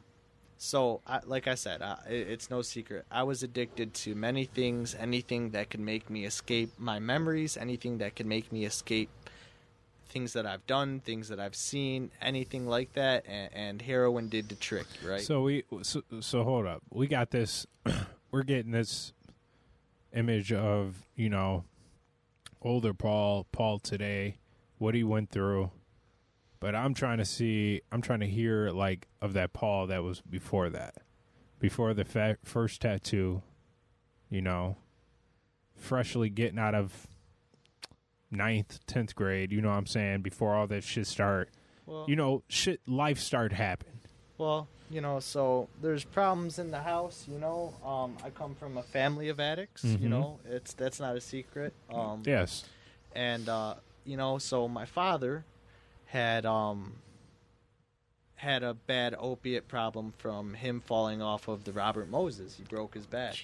so, 0.64 1.02
I, 1.08 1.22
like 1.26 1.48
I 1.48 1.56
said, 1.56 1.82
I, 1.82 1.98
it's 2.08 2.52
no 2.52 2.62
secret. 2.62 3.08
I 3.10 3.24
was 3.24 3.42
addicted 3.42 3.96
to 3.96 4.14
many 4.14 4.46
things, 4.46 4.94
anything 4.94 5.50
that 5.52 5.72
could 5.72 5.80
make 5.80 6.08
me 6.08 6.24
escape 6.24 6.74
my 6.78 7.00
memories, 7.00 7.58
anything 7.58 7.98
that 7.98 8.16
could 8.16 8.28
make 8.28 8.52
me 8.52 8.66
escape 8.66 9.10
things 10.10 10.34
that 10.34 10.46
I've 10.46 10.64
done, 10.68 11.00
things 11.00 11.30
that 11.30 11.40
I've 11.40 11.56
seen, 11.56 12.12
anything 12.22 12.68
like 12.68 12.94
that. 12.94 13.26
And, 13.28 13.50
and 13.54 13.82
heroin 13.82 14.30
did 14.30 14.50
the 14.50 14.56
trick, 14.56 14.86
right? 15.04 15.22
So 15.22 15.42
we 15.42 15.64
so, 15.82 16.04
so 16.20 16.44
hold 16.44 16.68
up. 16.68 16.84
We 16.92 17.08
got 17.08 17.32
this. 17.32 17.66
we're 18.32 18.44
getting 18.44 18.72
this 18.72 19.14
image 20.14 20.54
of 20.54 20.96
you 21.16 21.32
know 21.32 21.64
older 22.62 22.94
Paul, 22.94 23.48
Paul 23.52 23.80
today, 23.80 24.38
what 24.78 24.94
he 24.94 25.04
went 25.04 25.32
through. 25.32 25.72
But 26.62 26.76
I'm 26.76 26.94
trying 26.94 27.18
to 27.18 27.26
see. 27.26 27.82
I'm 27.92 28.02
trying 28.02 28.22
to 28.22 28.28
hear 28.28 28.70
like 28.70 29.08
of 29.22 29.34
that 29.34 29.52
Paul 29.52 29.88
that 29.88 30.04
was 30.04 30.22
before 30.22 30.70
that, 30.70 30.96
before 31.60 31.94
the 31.94 32.06
fa- 32.06 32.38
first 32.46 32.82
tattoo. 32.82 33.42
You 34.30 34.42
know, 34.42 34.78
freshly 35.76 36.30
getting 36.30 36.60
out 36.60 36.74
of 36.76 37.08
ninth, 38.30 38.80
tenth 38.86 39.16
grade. 39.16 39.52
You 39.52 39.62
know 39.62 39.70
what 39.70 39.76
I'm 39.76 39.86
saying? 39.88 40.22
Before 40.22 40.56
all 40.56 40.68
that 40.68 40.84
shit 40.84 41.08
start. 41.08 41.50
well, 41.86 42.06
You 42.08 42.16
know, 42.16 42.44
shit. 42.48 42.80
Life 42.88 43.20
start 43.20 43.52
happen. 43.54 44.00
Well, 44.38 44.68
you 44.90 45.02
know, 45.02 45.20
so 45.20 45.68
there's 45.82 46.04
problems 46.04 46.60
in 46.60 46.72
the 46.72 46.82
house. 46.82 47.26
You 47.30 47.40
know, 47.40 47.74
um, 47.84 48.18
I 48.24 48.30
come 48.30 48.56
from 48.56 48.78
a 48.78 48.84
family 48.84 49.30
of 49.30 49.40
addicts. 49.40 49.84
Mhm. 49.84 50.02
You 50.02 50.10
know, 50.10 50.40
it's 50.46 50.74
that's 50.74 51.00
not 51.00 51.16
a 51.16 51.22
secret. 51.22 51.74
Um, 51.94 52.24
Yes. 52.26 52.66
and 53.16 53.50
uh, 53.50 53.76
you 54.06 54.16
know, 54.18 54.38
so 54.38 54.68
my 54.68 54.86
father 54.86 55.44
had 56.12 56.46
um 56.46 56.94
had 58.36 58.64
a 58.64 58.74
bad 58.74 59.16
opiate 59.20 59.68
problem 59.68 60.14
from 60.18 60.56
him 60.56 60.82
falling 60.82 61.22
off 61.22 61.48
of 61.48 61.64
the 61.64 61.72
Robert 61.72 62.10
Moses. 62.10 62.56
He 62.56 62.64
broke 62.64 62.96
his 62.96 63.06
back, 63.06 63.36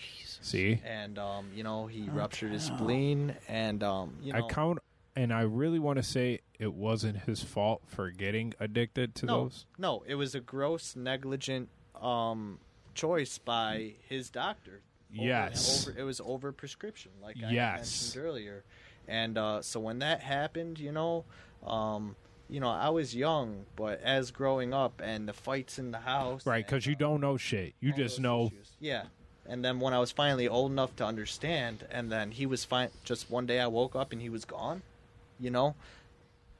See. 0.42 0.82
and 0.84 1.20
um, 1.20 1.50
you 1.56 1.64
know, 1.64 1.86
he 1.86 2.10
ruptured 2.10 2.52
his 2.52 2.64
spleen, 2.64 3.36
and 3.48 3.84
um, 3.84 4.14
you 4.24 4.34
know, 4.34 4.40
I 4.46 4.50
count, 4.50 4.80
and 5.16 5.32
I 5.32 5.42
really 5.42 5.78
want 5.80 5.98
to 5.98 6.04
say 6.04 6.40
it 6.58 6.74
wasn't 6.74 7.18
his 7.20 7.44
fault 7.44 7.84
for 7.86 8.10
getting 8.10 8.54
addicted 8.60 9.14
to 9.16 9.26
no, 9.28 9.44
those. 9.44 9.66
no, 9.78 10.04
it 10.08 10.16
was 10.16 10.34
a 10.36 10.40
gross, 10.40 10.96
negligent 10.96 11.70
um 12.02 12.60
choice 12.96 13.38
by 13.38 13.94
his 14.10 14.30
doctor. 14.30 14.82
Over- 15.18 15.26
Yes. 15.26 15.88
over, 15.88 15.98
it 15.98 16.04
was 16.04 16.20
over 16.26 16.52
prescription, 16.52 17.12
like 17.22 17.38
I 17.42 17.52
Yes. 17.52 18.02
mentioned 18.16 18.26
earlier. 18.26 18.64
And 19.08 19.38
uh, 19.38 19.62
so 19.62 19.80
when 19.80 20.00
that 20.00 20.20
happened, 20.22 20.80
you 20.80 20.92
know, 20.92 21.24
um, 21.66 22.16
you 22.50 22.60
know, 22.60 22.70
I 22.70 22.90
was 22.90 23.16
young, 23.16 23.66
but 23.76 24.02
as 24.02 24.32
growing 24.32 24.74
up 24.74 25.02
and 25.04 25.28
the 25.28 25.34
fights 25.34 25.80
in 25.80 25.92
the 25.92 26.00
house, 26.00 26.46
Right, 26.46 26.66
because 26.66 26.86
you 26.86 26.96
don't 26.96 27.22
know 27.22 27.38
shit. 27.38 27.74
You 27.80 27.94
just 27.94 28.20
know. 28.20 28.48
issues. 28.48 28.72
Yeah. 28.80 29.04
And 29.46 29.64
then 29.64 29.80
when 29.80 29.94
I 29.94 30.00
was 30.00 30.12
finally 30.12 30.48
old 30.48 30.72
enough 30.72 30.96
to 30.98 31.06
understand, 31.06 31.86
and 31.90 32.12
then 32.12 32.32
he 32.32 32.46
was 32.46 32.66
fine. 32.66 32.90
Just 33.04 33.30
one 33.30 33.46
day 33.46 33.60
I 33.60 33.68
woke 33.68 33.96
up 33.96 34.12
and 34.12 34.22
he 34.22 34.30
was 34.30 34.44
gone. 34.46 34.82
You 35.40 35.52
know, 35.52 35.76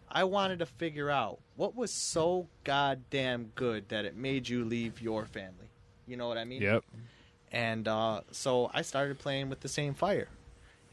I 0.10 0.24
wanted 0.24 0.60
to 0.60 0.66
figure 0.66 1.10
out 1.10 1.40
what 1.56 1.76
was 1.76 1.92
so 1.92 2.48
goddamn 2.64 3.52
good 3.56 3.90
that 3.90 4.06
it 4.06 4.16
made 4.16 4.48
you 4.48 4.64
leave 4.64 5.02
your 5.02 5.26
family. 5.26 5.68
You 6.08 6.16
know 6.16 6.28
what 6.30 6.38
I 6.38 6.46
mean? 6.46 6.62
Yep. 6.62 6.84
And 7.52 7.88
uh, 7.88 8.22
so 8.32 8.70
I 8.74 8.82
started 8.84 9.20
playing 9.20 9.50
with 9.50 9.60
the 9.62 9.68
same 9.68 9.94
fire. 9.94 10.30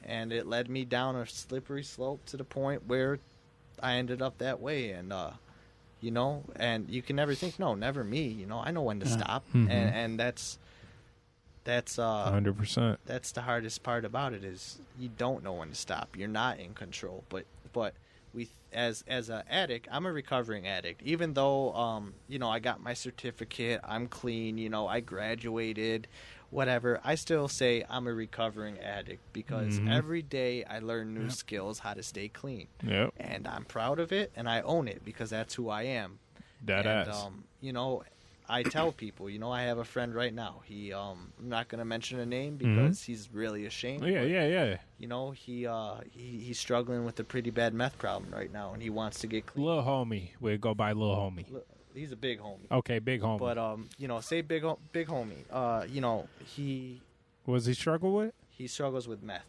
And 0.03 0.33
it 0.33 0.47
led 0.47 0.69
me 0.69 0.85
down 0.85 1.17
a 1.17 1.27
slippery 1.27 1.83
slope 1.85 2.25
to 2.27 2.37
the 2.37 2.45
point 2.45 2.87
where 2.87 3.19
I 3.83 3.95
ended 3.95 4.23
up 4.23 4.39
that 4.39 4.61
way. 4.61 4.91
And, 4.91 5.13
uh, 5.13 5.31
you 6.01 6.11
know, 6.11 6.45
and 6.57 6.89
you 6.91 7.03
can 7.03 7.17
never 7.17 7.35
think, 7.35 7.59
no, 7.59 7.75
never 7.75 8.05
me. 8.05 8.27
You 8.29 8.47
know, 8.47 8.61
I 8.65 8.71
know 8.71 8.83
when 8.83 9.01
to 9.01 9.07
Yeah. 9.07 9.13
stop. 9.19 9.45
Mhm. 9.55 9.71
And, 9.71 9.95
and 9.95 10.21
that's, 10.21 10.59
that's, 11.65 11.99
uh, 11.99 12.31
hundred 12.31 12.57
percent. 12.59 13.01
that's 13.07 13.33
the 13.33 13.43
hardest 13.43 13.83
part 13.83 14.05
about 14.05 14.33
it 14.35 14.45
is 14.45 14.79
you 14.99 15.09
don't 15.09 15.43
know 15.43 15.55
when 15.55 15.71
to 15.71 15.75
stop. 15.75 16.17
You're 16.17 16.29
not 16.29 16.59
in 16.59 16.75
control. 16.75 17.25
But 17.31 17.47
but 17.73 17.95
we 18.35 18.51
as 18.73 19.03
as 19.09 19.31
a 19.31 19.45
addict, 19.49 19.89
I'm 19.91 20.05
a 20.05 20.13
recovering 20.13 20.67
addict. 20.67 21.01
Even 21.03 21.33
though 21.33 21.73
um 21.75 22.15
you 22.29 22.39
know 22.39 22.51
I 22.51 22.59
got 22.59 22.83
my 22.83 22.93
certificate, 22.93 23.81
I'm 23.83 24.09
clean. 24.09 24.59
You 24.59 24.69
know 24.69 24.87
I 24.87 25.01
graduated, 25.01 26.07
whatever. 26.55 27.01
I 27.05 27.15
still 27.17 27.49
say 27.49 27.85
I'm 27.91 28.07
a 28.07 28.13
recovering 28.15 28.79
addict 28.79 29.33
because 29.33 29.79
Mhm. 29.81 29.93
every 29.93 30.23
day 30.23 30.65
I 30.65 30.79
learn 30.79 31.13
new 31.15 31.29
skills 31.31 31.81
how 31.81 31.95
to 31.95 32.03
stay 32.03 32.29
clean, 32.29 32.69
Yep. 32.87 33.15
and 33.19 33.47
I'm 33.47 33.65
proud 33.65 33.99
of 33.99 34.13
it 34.13 34.33
and 34.37 34.49
I 34.49 34.61
own 34.63 34.89
it 34.89 35.05
because 35.05 35.31
that's 35.31 35.55
who 35.55 35.69
I 35.69 35.83
am. 35.83 36.19
Dead 36.65 36.87
and, 36.87 37.09
ass. 37.09 37.25
Um, 37.25 37.45
you 37.61 37.73
know, 37.73 38.05
I 38.49 38.63
tell 38.63 38.93
people, 38.93 39.31
you 39.31 39.39
know, 39.39 39.51
I 39.51 39.63
have 39.63 39.79
a 39.79 39.85
friend 39.85 40.15
right 40.15 40.33
now. 40.33 40.61
He, 40.65 40.93
um, 40.93 41.33
I'm 41.39 41.49
not 41.49 41.69
going 41.69 41.79
to 41.79 41.85
mention 41.85 42.19
a 42.21 42.27
name 42.27 42.59
Mm-hmm. 42.59 42.75
because 42.77 43.03
he's 43.03 43.31
really 43.33 43.65
ashamed. 43.65 44.05
Yeah, 44.05 44.21
but, 44.21 44.29
yeah, 44.31 44.47
yeah. 44.47 44.77
You 44.99 45.09
know, 45.09 45.31
he, 45.31 45.67
uh, 45.67 45.97
he, 46.11 46.39
he's 46.41 46.59
struggling 46.59 47.05
with 47.07 47.19
a 47.19 47.25
pretty 47.25 47.51
bad 47.51 47.73
meth 47.75 47.97
problem 47.99 48.31
right 48.33 48.53
now, 48.53 48.75
and 48.75 48.83
he 48.83 48.91
wants 48.91 49.19
to 49.21 49.27
get 49.27 49.47
clean. 49.47 49.65
Little 49.67 49.83
homie. 49.83 50.31
We 50.41 50.57
go 50.59 50.75
by 50.75 50.93
little 50.93 51.17
homie. 51.17 51.51
Look, 51.51 51.67
He's 51.95 52.13
a 52.13 52.17
big 52.17 52.41
homie. 52.41 52.71
Okay, 52.71 52.99
big 52.99 53.23
homie. 53.23 53.39
But 53.39 53.57
um, 53.59 53.89
you 53.99 54.09
know, 54.09 54.21
say 54.21 54.41
big 54.41 54.65
big 54.93 55.07
homie. 55.09 55.45
Uh, 55.51 55.85
you 55.89 56.01
know, 56.01 56.29
he 56.45 57.01
was 57.47 57.67
he 57.67 57.75
struggle 57.75 58.13
with? 58.13 58.33
he 58.51 58.67
struggles 58.69 59.09
with 59.09 59.23
meth, 59.23 59.45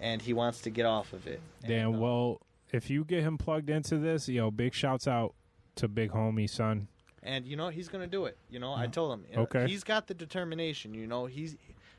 and 0.00 0.22
he 0.22 0.32
wants 0.32 0.60
to 0.62 0.70
get 0.70 0.86
off 0.86 1.12
of 1.12 1.26
it. 1.26 1.40
Damn. 1.66 1.88
And, 1.88 1.96
uh, 1.96 1.98
well, 2.00 2.40
if 2.72 2.88
you 2.90 3.04
get 3.04 3.22
him 3.22 3.36
plugged 3.38 3.68
into 3.70 3.98
this, 3.98 4.28
yo, 4.28 4.50
big 4.50 4.74
shouts 4.74 5.08
out 5.08 5.34
to 5.76 5.88
big 5.88 6.10
homie 6.12 6.48
son. 6.50 6.88
and 7.22 7.46
you 7.46 7.56
know 7.56 7.68
he's 7.68 7.88
gonna 7.88 8.06
do 8.06 8.24
it. 8.26 8.36
You 8.50 8.58
know, 8.58 8.74
I 8.74 8.86
told 8.86 9.12
him. 9.12 9.24
you 9.30 9.36
know, 9.36 9.42
Okay. 9.42 9.66
He's 9.68 9.84
got 9.84 10.06
the 10.06 10.14
determination. 10.14 10.94
You 10.94 11.06
know, 11.06 11.26
he's 11.26 11.56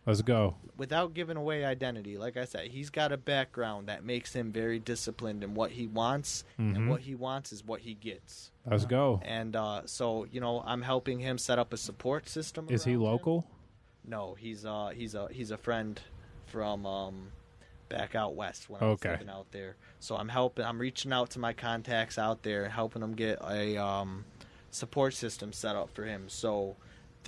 Let's 0.10 0.24
go. 0.24 0.56
without 0.76 1.14
giving 1.14 1.38
away 1.38 1.64
identity. 1.66 2.18
Like 2.18 2.36
I 2.36 2.46
said, 2.46 2.68
he's 2.70 2.90
got 2.90 3.12
a 3.12 3.18
background 3.18 3.90
that 3.90 4.04
makes 4.04 4.34
him 4.34 4.52
very 4.52 4.80
disciplined 4.80 5.44
in 5.44 5.54
what 5.54 5.72
he 5.72 5.86
wants, 5.86 6.44
Mhm. 6.58 6.76
and 6.76 6.90
what 6.90 7.02
he 7.02 7.14
wants 7.14 7.52
is 7.52 7.64
what 7.64 7.82
he 7.82 7.94
gets. 7.94 8.52
Let's 8.66 8.86
go. 8.86 9.20
And 9.24 9.56
uh, 9.56 9.84
so, 9.86 10.26
you 10.32 10.42
know, 10.42 10.64
I'm 10.66 10.82
helping 10.82 11.20
him 11.20 11.38
set 11.38 11.60
up 11.60 11.74
a 11.74 11.78
support 11.78 12.28
system. 12.28 12.66
Is 12.70 12.86
he 12.86 12.92
around 12.94 13.02
him. 13.02 13.12
local? 13.12 13.48
No, 14.04 14.34
he's 14.34 14.66
uh 14.66 14.88
he's 14.96 15.14
a 15.14 15.28
he's 15.32 15.52
a 15.52 15.58
friend 15.58 16.02
from 16.48 16.86
um 16.88 17.32
back 17.90 18.16
out 18.16 18.34
west 18.36 18.70
when 18.70 18.82
I 18.82 18.86
Okay. 18.86 19.10
was 19.10 19.20
living 19.20 19.30
out 19.34 19.52
there. 19.52 19.76
So 20.00 20.16
I'm 20.16 20.30
helping 20.30 20.66
I'm 20.66 20.80
reaching 20.80 21.14
out 21.14 21.30
to 21.32 21.40
my 21.40 21.54
contacts 21.54 22.18
out 22.18 22.42
there 22.44 22.64
and 22.64 22.74
helping 22.74 23.02
them 23.02 23.14
get 23.14 23.38
a 23.48 23.78
um 23.78 24.26
support 24.72 25.14
system 25.14 25.52
set 25.54 25.76
up 25.76 25.90
for 25.94 26.06
him. 26.06 26.30
So 26.30 26.78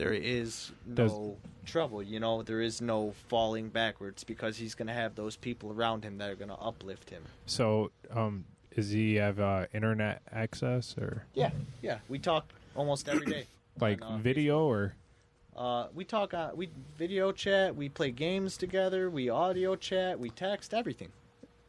there 0.01 0.13
is 0.13 0.71
no 0.87 1.37
trouble, 1.63 2.01
you 2.01 2.19
know, 2.19 2.41
there 2.41 2.59
is 2.59 2.81
no 2.81 3.13
falling 3.27 3.69
backwards 3.69 4.23
because 4.23 4.57
he's 4.57 4.73
going 4.73 4.87
to 4.87 4.93
have 4.93 5.13
those 5.13 5.35
people 5.35 5.71
around 5.71 6.03
him 6.03 6.17
that 6.17 6.27
are 6.27 6.35
going 6.35 6.49
to 6.49 6.55
uplift 6.55 7.11
him. 7.11 7.21
So, 7.45 7.91
um, 8.09 8.45
does 8.75 8.89
he 8.89 9.13
have 9.15 9.39
uh, 9.39 9.67
internet 9.75 10.23
access 10.31 10.97
or 10.97 11.27
Yeah, 11.35 11.51
yeah, 11.83 11.99
we 12.09 12.17
talk 12.17 12.51
almost 12.75 13.07
every 13.07 13.27
day. 13.27 13.45
like 13.79 14.03
on, 14.03 14.13
uh, 14.13 14.17
video 14.17 14.65
or? 14.65 14.95
Uh, 15.55 15.89
we 15.93 16.03
talk. 16.03 16.33
Uh, 16.33 16.49
we 16.55 16.69
video 16.97 17.31
chat. 17.31 17.75
We 17.75 17.87
play 17.87 18.09
games 18.09 18.57
together. 18.57 19.07
We 19.11 19.29
audio 19.29 19.75
chat. 19.75 20.19
We 20.19 20.31
text. 20.31 20.73
Everything. 20.73 21.09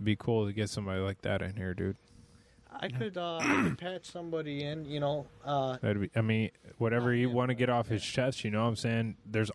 Be 0.02 0.16
cool 0.16 0.46
to 0.46 0.54
get 0.54 0.70
somebody 0.70 1.00
like 1.00 1.20
that 1.22 1.42
in 1.42 1.56
here, 1.56 1.74
dude. 1.74 1.96
I 2.80 2.88
could. 2.88 3.16
Uh, 3.16 3.36
I 3.38 3.62
could 3.64 3.78
patch 3.78 4.06
somebody 4.10 4.62
in. 4.64 4.84
You 4.84 5.00
know. 5.00 5.26
Uh, 5.44 5.76
That'd 5.80 6.00
be. 6.00 6.10
I 6.16 6.20
mean, 6.20 6.50
whatever 6.78 7.14
you 7.14 7.30
want 7.30 7.48
to 7.50 7.54
get 7.54 7.68
off 7.70 7.88
his 7.88 8.02
chest, 8.02 8.44
you 8.44 8.50
know 8.50 8.62
what 8.62 8.68
I'm 8.68 8.76
saying? 8.76 9.16
There's 9.26 9.50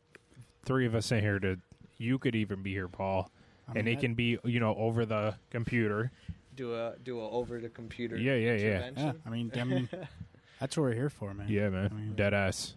three 0.65 0.85
of 0.85 0.95
us 0.95 1.11
in 1.11 1.21
here 1.21 1.39
to. 1.39 1.57
You 1.97 2.19
could 2.19 2.35
even 2.35 2.61
be 2.61 2.71
here, 2.73 2.87
Paul, 2.87 3.31
I 3.67 3.71
and 3.71 3.85
mean, 3.85 3.87
it 3.87 3.95
that- 3.95 4.01
can 4.01 4.13
be 4.13 4.37
you 4.43 4.59
know 4.59 4.75
over 4.75 5.05
the 5.05 5.35
computer. 5.49 6.11
do 6.55 6.75
a 6.75 6.93
do 7.03 7.19
a 7.19 7.29
over 7.29 7.59
the 7.59 7.69
computer. 7.69 8.17
Yeah, 8.17 8.35
yeah, 8.35 8.53
yeah. 8.53 8.57
Yeah, 8.57 8.87
intervention. 8.87 9.21
I 9.25 9.29
mean, 9.29 9.51
I 9.55 9.63
mean, 9.63 9.89
that's 10.59 10.77
what 10.77 10.83
we're 10.83 10.93
here 10.93 11.09
for, 11.09 11.33
man. 11.33 11.47
Yeah, 11.49 11.69
man, 11.69 11.89
I 11.91 11.95
mean- 11.95 12.13
dead 12.15 12.33
ass, 12.35 12.75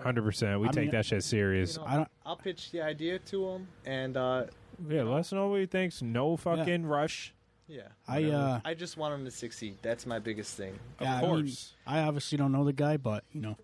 hundred 0.00 0.22
percent. 0.22 0.60
We 0.60 0.66
I 0.68 0.70
take 0.72 0.82
mean, 0.86 0.90
that 0.92 1.06
shit 1.06 1.22
serious. 1.22 1.76
You 1.76 1.82
know, 1.82 1.88
I 1.88 1.96
don't. 1.96 2.08
I'll 2.26 2.36
pitch 2.36 2.72
the 2.72 2.82
idea 2.82 3.18
to 3.20 3.48
him, 3.50 3.68
and 3.86 4.16
uh, 4.16 4.44
yeah, 4.88 5.02
let 5.04 5.20
us 5.20 5.32
know 5.32 5.46
what 5.48 5.60
he 5.60 5.66
thinks. 5.66 6.02
No 6.02 6.36
fucking 6.36 6.86
rush. 6.86 7.32
Yeah. 7.70 7.82
I 8.08 8.20
Whatever. 8.22 8.36
uh. 8.36 8.60
I 8.64 8.74
just 8.74 8.96
want 8.96 9.14
him 9.14 9.24
to 9.24 9.30
succeed. 9.30 9.78
That's 9.82 10.04
my 10.06 10.18
biggest 10.18 10.56
thing. 10.56 10.72
Of 10.98 11.06
yeah, 11.06 11.16
I 11.16 11.20
mean, 11.22 11.30
course. 11.30 11.74
I 11.86 12.00
obviously 12.00 12.36
don't 12.38 12.52
know 12.52 12.64
the 12.64 12.72
guy, 12.72 12.96
but 12.96 13.24
you 13.32 13.40
know, 13.40 13.56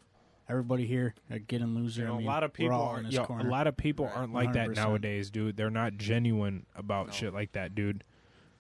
everybody 0.49 0.87
here 0.87 1.15
at 1.31 1.47
Get 1.47 1.61
and 1.61 1.75
Loser. 1.75 2.03
You 2.03 2.07
know, 2.09 2.15
I 2.15 2.19
mean, 2.19 2.27
a 2.27 2.31
lot 2.31 2.43
of 2.45 2.51
we're 2.51 2.55
people 2.55 2.75
all 2.77 2.89
in 2.91 2.95
aren't. 2.95 3.07
this 3.07 3.15
Yo, 3.17 3.23
a 3.23 3.27
corner. 3.27 3.51
lot 3.51 3.67
of 3.67 3.77
people 3.77 4.05
Right. 4.07 4.17
aren't 4.17 4.33
like 4.33 4.53
that 4.53 4.69
100%. 4.69 4.75
nowadays, 4.77 5.31
dude. 5.31 5.57
They're 5.57 5.71
not 5.71 5.97
genuine 5.97 6.67
about 6.77 7.07
No. 7.09 7.13
shit 7.13 7.35
like 7.35 7.53
that, 7.53 7.75
dude. 7.75 8.05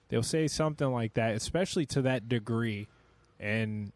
They'll 0.08 0.22
say 0.22 0.46
something 0.48 0.90
like 0.92 1.14
that, 1.14 1.34
especially 1.34 1.86
to 1.86 2.02
that 2.02 2.28
degree, 2.28 2.86
and 3.40 3.92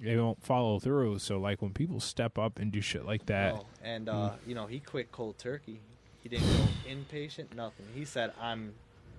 they 0.00 0.16
won't 0.16 0.42
follow 0.42 0.78
through. 0.80 1.18
So, 1.20 1.38
like 1.38 1.62
when 1.62 1.72
people 1.72 2.00
step 2.00 2.36
up 2.38 2.58
and 2.58 2.72
do 2.72 2.80
shit 2.80 3.04
like 3.04 3.26
that, 3.26 3.54
Oh, 3.54 3.66
and 3.82 4.08
uh, 4.08 4.32
you 4.46 4.54
know, 4.54 4.66
he 4.66 4.80
quit 4.80 5.12
cold 5.12 5.38
turkey. 5.38 5.80
He 6.20 6.28
didn't 6.28 6.46
go 6.48 6.66
inpatient. 6.88 7.54
Nothing. 7.54 7.86
He 7.94 8.04
said, 8.04 8.32
"I'm 8.40 8.74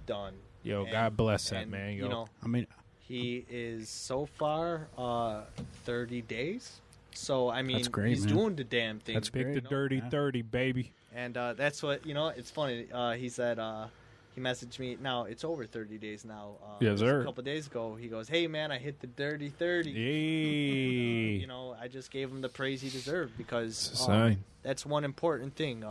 done." 0.05 0.33
Yo, 0.63 0.83
And- 0.83 0.91
God 0.91 1.17
bless 1.17 1.49
that 1.49 1.63
and, 1.63 1.71
man. 1.71 1.93
Yo, 1.93 2.03
You 2.05 2.09
know, 2.09 2.27
I 2.43 2.47
mean, 2.47 2.67
He 2.99 3.45
is 3.49 3.89
so 3.89 4.25
far 4.25 4.87
uh, 4.97 5.41
30 5.85 6.21
days. 6.23 6.79
So 7.15 7.49
I 7.49 7.61
mean, 7.61 7.83
great, 7.91 8.09
he's 8.09 8.25
man. 8.25 8.35
doing 8.35 8.55
the 8.55 8.63
damn 8.63 8.99
thing. 8.99 9.13
That's 9.13 9.29
pick 9.29 9.45
the 9.47 9.53
you 9.55 9.61
know? 9.61 9.69
dirty 9.69 9.97
Yeah. 9.97 10.09
thirty, 10.09 10.41
baby. 10.41 10.93
And 11.13 11.37
uh, 11.37 11.53
that's 11.53 11.83
what 11.83 12.05
you 12.07 12.15
know. 12.15 12.29
It's 12.29 12.49
funny. 12.49 12.87
Uh, 12.91 13.11
he 13.11 13.29
said 13.29 13.59
uh, 13.59 13.85
he 14.33 14.41
messaged 14.41 14.79
me. 14.79 14.97
Now 14.99 15.25
it's 15.25 15.43
over 15.43 15.67
30 15.67 15.99
days 15.99 16.25
now. 16.25 16.55
Uh, 16.63 16.77
Yes, 16.79 16.97
sir. 16.99 17.21
A 17.21 17.25
couple 17.25 17.43
days 17.43 17.67
ago, 17.67 17.93
he 17.93 18.07
goes, 18.07 18.27
"Hey 18.27 18.47
man, 18.47 18.71
I 18.71 18.79
hit 18.79 18.99
the 18.99 19.05
dirty 19.05 19.49
30." 19.49 19.91
Yay! 19.91 21.39
You 21.39 21.45
know, 21.45 21.75
I 21.79 21.87
just 21.87 22.09
gave 22.09 22.31
him 22.31 22.41
the 22.41 22.49
praise 22.49 22.81
he 22.81 22.89
deserved 22.89 23.37
because 23.37 23.89
It's 23.91 23.99
a 24.01 24.03
uh, 24.03 24.07
sign. 24.07 24.43
that's 24.63 24.83
one 24.83 25.03
important 25.03 25.55
thing. 25.55 25.83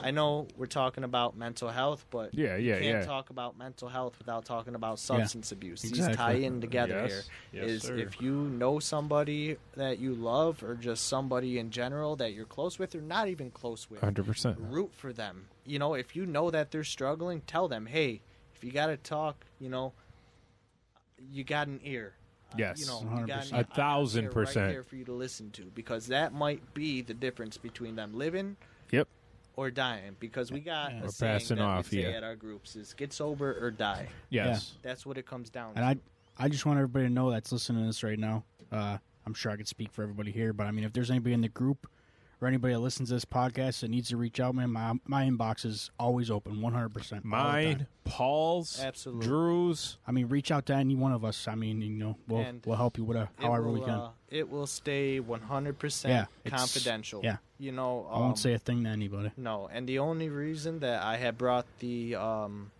Uh, 0.00 0.04
I 0.06 0.10
know 0.10 0.46
we're 0.56 0.66
talking 0.66 1.04
about 1.04 1.36
mental 1.36 1.68
health, 1.68 2.06
but 2.10 2.34
Yeah, 2.34 2.56
yeah, 2.56 2.76
you 2.76 2.82
can't 2.82 2.84
yeah. 3.00 3.04
talk 3.04 3.30
about 3.30 3.58
mental 3.58 3.88
health 3.88 4.18
without 4.18 4.44
talking 4.44 4.74
about 4.74 4.98
substance 4.98 5.52
abuse. 5.52 5.82
These 5.82 6.08
tie 6.16 6.32
in 6.34 6.60
together 6.60 6.94
Yes. 7.06 7.28
here. 7.52 7.62
Yes, 7.62 7.70
is 7.70 7.82
sir. 7.82 7.96
if 7.96 8.20
you 8.20 8.32
know 8.34 8.78
somebody 8.78 9.56
that 9.76 9.98
you 9.98 10.14
love 10.14 10.62
or 10.62 10.74
just 10.74 11.06
somebody 11.06 11.58
in 11.58 11.70
general 11.70 12.16
that 12.16 12.32
you're 12.32 12.44
close 12.46 12.78
with 12.78 12.94
or 12.94 13.00
not 13.00 13.28
even 13.28 13.50
close 13.50 13.90
with, 13.90 14.00
Hundred 14.00 14.26
percent. 14.26 14.58
root 14.58 14.92
for 14.94 15.12
them. 15.12 15.48
You 15.66 15.78
know, 15.78 15.94
if 15.94 16.14
you 16.16 16.26
know 16.26 16.50
that 16.50 16.70
they're 16.70 16.84
struggling, 16.84 17.40
tell 17.42 17.68
them, 17.68 17.86
hey, 17.86 18.20
if 18.54 18.64
you 18.64 18.70
got 18.72 18.86
to 18.86 18.96
talk, 18.96 19.44
you 19.60 19.68
know, 19.68 19.92
you 21.32 21.44
got 21.44 21.66
an 21.66 21.80
ear. 21.84 22.14
Uh, 22.52 22.56
Yes. 22.58 22.80
you 22.80 22.86
know, 22.86 23.00
you 23.00 23.26
got 23.26 23.40
100%. 23.44 23.50
an, 23.50 23.54
A 23.56 23.58
I 23.58 23.62
got 23.62 23.70
an 23.70 23.74
thousand 23.76 24.24
ear 24.24 24.30
percent. 24.30 24.66
right 24.66 24.72
there 24.72 24.82
for 24.82 24.96
you 24.96 25.04
to 25.04 25.12
listen 25.12 25.50
to 25.52 25.64
because 25.74 26.06
that 26.06 26.32
might 26.32 26.72
be 26.72 27.02
the 27.02 27.12
difference 27.14 27.58
between 27.58 27.96
them 27.96 28.14
living 28.16 28.56
Yep. 28.90 29.06
Or 29.58 29.72
dying. 29.72 30.14
Because 30.20 30.52
we 30.52 30.60
got 30.60 30.92
Yeah. 30.92 31.00
a 31.00 31.04
Or 31.06 31.08
saying 31.08 31.32
passing 31.40 31.56
that 31.56 31.64
off, 31.64 31.90
we 31.90 32.02
say 32.02 32.10
yeah. 32.10 32.16
at 32.18 32.22
our 32.22 32.36
groups 32.36 32.76
is 32.76 32.94
get 32.94 33.12
sober 33.12 33.58
or 33.60 33.72
die. 33.72 34.06
Yes. 34.30 34.76
That's 34.82 35.04
what 35.04 35.18
it 35.18 35.26
comes 35.26 35.50
down 35.50 35.74
to. 35.74 35.80
and 35.82 35.98
to. 35.98 36.02
I, 36.40 36.44
I 36.44 36.48
just 36.48 36.64
want 36.64 36.78
everybody 36.78 37.06
to 37.06 37.12
know 37.12 37.30
that's 37.32 37.50
listening 37.50 37.82
to 37.82 37.86
this 37.88 38.04
right 38.04 38.18
now. 38.18 38.44
Uh, 38.70 38.98
I'm 39.26 39.34
sure 39.34 39.50
I 39.50 39.56
could 39.56 39.66
speak 39.66 39.92
for 39.92 40.02
everybody 40.04 40.30
here, 40.30 40.52
but 40.52 40.68
I 40.68 40.70
mean, 40.70 40.84
if 40.84 40.92
there's 40.92 41.10
anybody 41.10 41.32
in 41.34 41.40
the 41.40 41.48
group 41.48 41.88
or 42.40 42.48
anybody 42.48 42.72
that 42.74 42.80
listens 42.80 43.08
to 43.08 43.14
this 43.16 43.24
podcast 43.24 43.80
that 43.80 43.88
needs 43.90 44.08
to 44.10 44.16
reach 44.16 44.38
out, 44.40 44.54
man, 44.54 44.70
my 44.70 44.94
my 45.06 45.24
inbox 45.24 45.64
is 45.64 45.90
always 45.98 46.30
open, 46.30 46.60
100. 46.60 46.88
percent 46.94 47.24
Mine, 47.24 47.86
Paul's, 48.04 48.80
Absolutely. 48.80 49.26
Drew's. 49.26 49.98
I 50.06 50.12
mean, 50.12 50.28
reach 50.28 50.50
out 50.50 50.66
to 50.66 50.74
any 50.74 50.94
one 50.94 51.12
of 51.12 51.24
us. 51.24 51.48
I 51.48 51.54
mean, 51.54 51.82
you 51.82 51.90
know, 51.90 52.16
we'll 52.28 52.40
And 52.42 52.62
we'll 52.64 52.76
help 52.76 52.96
you 52.98 53.04
with 53.04 53.16
a, 53.16 53.28
however 53.38 53.64
will, 53.66 53.72
we 53.74 53.80
can. 53.80 53.90
Uh, 53.90 54.10
it 54.30 54.48
will 54.50 54.66
stay 54.66 55.20
100% 55.20 56.08
Yeah, 56.08 56.26
confidential. 56.46 57.20
yeah. 57.24 57.38
You 57.58 57.72
know, 57.72 58.06
I 58.10 58.18
won't 58.18 58.32
um, 58.32 58.36
say 58.36 58.52
a 58.52 58.58
thing 58.58 58.84
to 58.84 58.90
anybody. 58.90 59.32
No, 59.36 59.68
and 59.72 59.88
the 59.88 59.98
only 59.98 60.28
reason 60.28 60.78
that 60.80 61.02
I 61.02 61.16
had 61.16 61.36
brought 61.36 61.66
the 61.80 62.14
um 62.14 62.70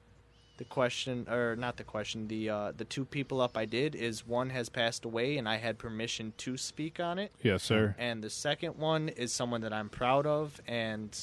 the 0.58 0.64
question 0.64 1.26
or 1.30 1.56
not 1.56 1.76
the 1.76 1.84
question, 1.84 2.28
the 2.28 2.50
uh 2.50 2.72
the 2.76 2.84
two 2.84 3.04
people 3.04 3.40
up 3.40 3.56
I 3.56 3.64
did 3.64 3.94
is 3.94 4.26
one 4.26 4.50
has 4.50 4.68
passed 4.68 5.04
away 5.04 5.38
and 5.38 5.48
I 5.48 5.56
had 5.56 5.78
permission 5.78 6.34
to 6.38 6.56
speak 6.56 7.00
on 7.00 7.18
it. 7.18 7.32
Yes, 7.42 7.62
sir. 7.62 7.94
And 7.98 8.22
the 8.22 8.30
second 8.30 8.76
one 8.76 9.08
is 9.08 9.32
someone 9.32 9.62
that 9.62 9.72
I'm 9.72 9.88
proud 9.88 10.26
of 10.26 10.60
and 10.68 11.16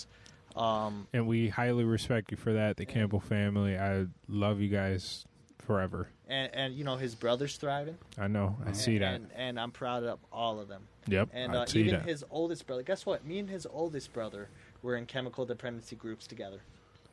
um 0.56 1.08
And 1.14 1.28
we 1.28 1.50
highly 1.50 1.84
respect 1.84 2.32
you 2.32 2.38
for 2.38 2.54
that. 2.54 2.78
The 2.78 2.86
Campbell 2.86 3.20
family. 3.20 3.78
I 3.78 4.08
love 4.28 4.60
you 4.60 4.70
guys 4.70 5.26
forever. 5.60 6.10
and, 6.28 6.54
and 6.54 6.74
you 6.76 6.84
know 6.84 6.96
his 6.96 7.16
brother's 7.16 7.58
thriving. 7.58 7.98
I 8.18 8.28
know. 8.28 8.56
I 8.66 8.72
see 8.72 8.98
that. 9.00 9.16
And, 9.16 9.30
and 9.36 9.60
I'm 9.60 9.72
proud 9.72 10.04
of 10.04 10.20
all 10.32 10.60
of 10.60 10.68
them. 10.68 10.84
Yep. 11.08 11.30
And 11.34 11.56
uh, 11.56 11.66
even 11.74 11.96
that. 11.96 12.04
his 12.04 12.24
oldest 12.32 12.66
brother. 12.68 12.84
Guess 12.84 13.06
what? 13.06 13.26
Me 13.26 13.40
and 13.40 13.50
his 13.50 13.66
oldest 13.66 14.14
brother 14.14 14.48
were 14.82 14.96
in 14.96 15.06
chemical 15.06 15.46
dependency 15.46 15.96
groups 15.96 16.26
together. 16.28 16.62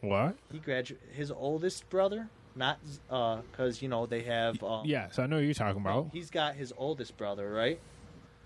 What? 0.03 0.37
He 0.53 0.59
graduated. 0.59 1.09
His 1.13 1.31
oldest 1.31 1.89
brother, 1.89 2.29
not 2.55 2.79
because 3.09 3.81
you 3.81 3.89
know 3.89 4.05
they 4.07 4.23
have. 4.25 4.63
Um, 4.63 4.85
Yes, 4.85 5.19
I 5.19 5.27
know 5.27 5.39
you're 5.39 5.55
talking 5.55 5.81
about. 5.81 6.11
He's 6.13 6.29
got 6.31 6.55
his 6.55 6.73
oldest 6.77 7.17
brother, 7.17 7.51
right? 7.51 7.81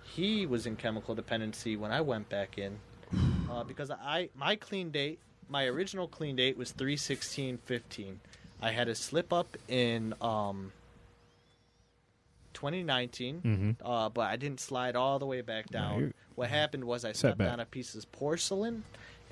He 0.05 0.47
was 0.47 0.67
in 0.67 0.77
chemical 0.77 1.15
dependency 1.17 1.77
when 1.77 1.91
I 1.91 2.01
went 2.03 2.29
back 2.29 2.59
in, 2.59 2.79
uh, 3.51 3.65
because 3.65 3.91
I 3.91 4.29
my 4.37 4.55
clean 4.57 4.91
date, 4.91 5.19
my 5.49 5.65
original 5.67 6.07
clean 6.07 6.37
date 6.37 6.57
was 6.57 6.71
three 6.71 6.97
sixteen 6.97 7.59
fifteen. 7.65 8.21
I 8.63 8.71
had 8.71 8.89
a 8.89 8.95
slip 8.95 9.33
up 9.33 9.57
in 9.69 10.15
um, 10.21 10.73
2019, 12.55 13.43
Mm-hmm. 13.45 13.87
uh, 13.87 14.09
but 14.09 14.23
I 14.23 14.37
didn't 14.37 14.61
slide 14.61 14.97
all 14.97 15.19
the 15.19 15.27
way 15.27 15.41
back 15.43 15.67
down. 15.69 15.99
you're- 16.01 16.13
what 16.37 16.49
happened 16.51 16.85
was 16.85 17.05
I 17.05 17.13
stepped 17.13 17.39
Setback. 17.39 17.51
on 17.53 17.61
a 17.61 17.65
piece 17.67 17.95
of 17.95 18.11
porcelain, 18.13 18.85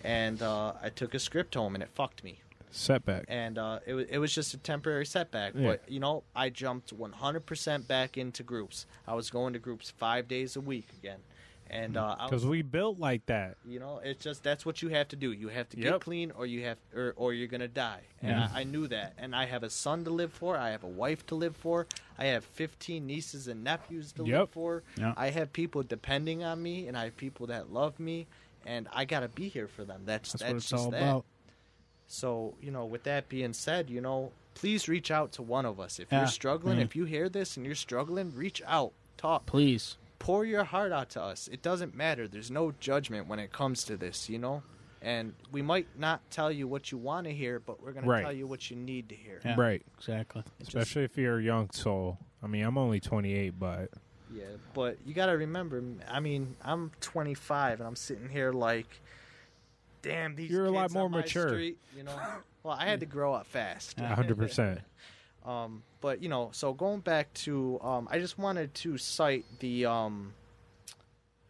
and 0.04 0.40
uh, 0.42 0.72
I 0.82 0.90
took 0.90 1.14
a 1.14 1.18
script 1.18 1.54
home, 1.54 1.74
and 1.74 1.82
it 1.82 1.88
fucked 1.94 2.22
me 2.22 2.40
Setback. 2.70 3.24
and 3.28 3.56
uh, 3.58 3.78
it 3.86 3.94
was 3.94 4.06
it 4.08 4.18
was 4.18 4.34
just 4.34 4.52
a 4.54 4.58
temporary 4.58 5.06
setback. 5.06 5.52
Yeah. 5.56 5.66
But 5.70 5.82
you 5.90 6.00
know, 6.00 6.22
I 6.36 6.50
jumped 6.50 6.92
100% 6.96 7.86
back 7.86 8.16
into 8.18 8.42
groups. 8.42 8.86
I 9.06 9.14
was 9.14 9.30
going 9.30 9.52
to 9.54 9.58
groups 9.58 9.90
five 9.90 10.28
days 10.28 10.56
a 10.56 10.60
week 10.60 10.88
again, 10.98 11.20
And 11.70 11.96
uh, 11.96 12.16
Because 12.24 12.44
we 12.46 12.62
built 12.62 12.98
like 12.98 13.24
that. 13.26 13.56
you 13.64 13.78
know, 13.80 14.00
it's 14.04 14.22
just 14.22 14.42
that's 14.42 14.66
what 14.66 14.82
you 14.82 14.88
have 14.90 15.08
to 15.08 15.16
do. 15.16 15.32
You 15.32 15.48
have 15.48 15.68
to 15.70 15.76
get 15.76 15.84
Yep. 15.92 16.00
clean, 16.00 16.30
or 16.32 16.46
you 16.46 16.64
have, 16.64 16.78
or, 16.94 17.14
or 17.16 17.32
you're 17.32 17.48
gonna 17.48 17.68
die. 17.68 18.02
And 18.22 18.30
Yeah. 18.32 18.48
I, 18.52 18.60
I 18.60 18.64
knew 18.64 18.86
that. 18.88 19.14
And 19.18 19.34
I 19.36 19.46
have 19.46 19.62
a 19.62 19.70
son 19.70 20.04
to 20.04 20.10
live 20.10 20.32
for. 20.32 20.56
I 20.56 20.70
have 20.70 20.82
a 20.84 20.88
wife 20.88 21.24
to 21.26 21.34
live 21.36 21.56
for. 21.56 21.86
I 22.18 22.26
have 22.26 22.44
15 22.44 23.06
nieces 23.06 23.48
and 23.48 23.62
nephews 23.64 24.12
to 24.14 24.22
live 24.22 24.30
Yep. 24.30 24.48
for. 24.50 24.82
Yeah. 24.98 25.14
I 25.16 25.30
have 25.30 25.52
people 25.52 25.82
depending 25.84 26.42
on 26.44 26.62
me, 26.62 26.86
and 26.88 26.96
I 26.96 27.04
have 27.04 27.16
people 27.16 27.46
that 27.48 27.72
love 27.72 27.98
me, 28.00 28.26
and 28.66 28.88
I 28.92 29.04
gotta 29.04 29.28
be 29.28 29.48
here 29.48 29.68
for 29.68 29.84
them. 29.84 30.02
That's 30.04 30.32
That's 30.32 30.42
that's, 30.42 30.50
what 30.52 30.56
it's 30.58 30.68
just 30.70 30.84
all 30.84 30.90
that. 30.90 31.02
about. 31.02 31.24
So, 32.06 32.54
you 32.60 32.70
know, 32.70 32.84
with 32.84 33.04
that 33.04 33.28
being 33.28 33.52
said, 33.52 33.88
you 33.90 34.00
know, 34.00 34.30
please 34.54 34.88
reach 34.88 35.10
out 35.10 35.32
to 35.32 35.42
one 35.42 35.64
of 35.66 35.80
us. 35.80 35.98
If 35.98 36.12
Yeah, 36.12 36.20
you're 36.20 36.28
struggling, 36.28 36.78
mhm. 36.78 36.82
if 36.82 36.94
you 36.94 37.04
hear 37.06 37.28
this 37.28 37.56
and 37.56 37.64
you're 37.66 37.74
struggling, 37.74 38.32
reach 38.34 38.62
out, 38.66 38.92
talk, 39.16 39.46
Please. 39.46 39.96
pour 40.18 40.44
your 40.44 40.64
heart 40.64 40.92
out 40.92 41.10
to 41.10 41.22
us. 41.22 41.48
It 41.48 41.62
doesn't 41.62 41.94
matter. 41.94 42.28
There's 42.28 42.50
no 42.50 42.72
judgment 42.78 43.26
when 43.26 43.38
it 43.38 43.52
comes 43.52 43.84
to 43.84 43.96
this, 43.96 44.28
you 44.28 44.38
know? 44.38 44.62
And 45.02 45.34
we 45.52 45.60
might 45.60 45.86
not 45.98 46.20
tell 46.30 46.50
you 46.52 46.66
what 46.68 46.90
you 46.92 46.98
want 46.98 47.26
to 47.26 47.32
hear, 47.32 47.58
but 47.58 47.82
we're 47.82 47.92
going 47.92 48.06
Right. 48.06 48.18
to 48.20 48.24
tell 48.24 48.32
you 48.32 48.46
what 48.46 48.70
you 48.70 48.76
need 48.76 49.08
to 49.10 49.14
hear. 49.14 49.40
Yeah. 49.44 49.54
Right. 49.58 49.82
Exactly. 49.98 50.42
It's 50.60 50.68
just- 50.70 50.76
Especially 50.76 51.04
if 51.04 51.18
you're 51.18 51.38
a 51.38 51.42
young 51.42 51.70
soul. 51.70 52.18
I 52.42 52.46
mean, 52.46 52.64
I'm 52.64 52.78
only 52.78 53.00
28, 53.00 53.58
but 53.58 53.90
yeah, 54.34 54.44
but 54.74 54.98
you 55.06 55.14
got 55.14 55.26
to 55.26 55.32
remember, 55.32 55.82
I 56.10 56.20
mean, 56.20 56.56
I'm 56.62 56.90
25 57.00 57.80
and 57.80 57.86
I'm 57.86 57.96
sitting 57.96 58.28
here 58.28 58.52
like, 58.52 59.00
damn, 60.02 60.34
these 60.34 60.50
You're 60.50 60.66
a 60.66 60.70
lot 60.70 60.90
more 60.92 61.08
mature. 61.08 61.48
street, 61.48 61.78
you 61.96 62.02
know? 62.02 62.18
Well, 62.62 62.76
I 62.78 62.86
had 62.86 63.00
to 63.00 63.06
grow 63.06 63.34
up 63.34 63.46
fast. 63.46 63.96
100%. 63.98 64.80
Um, 65.44 65.82
but 66.00 66.22
you 66.22 66.30
know, 66.30 66.48
so 66.52 66.72
going 66.72 67.00
back 67.00 67.30
to, 67.34 67.78
um, 67.82 68.08
I 68.10 68.18
just 68.18 68.38
wanted 68.38 68.72
to 68.76 68.96
cite 68.96 69.44
the 69.58 69.84
um, 69.84 70.32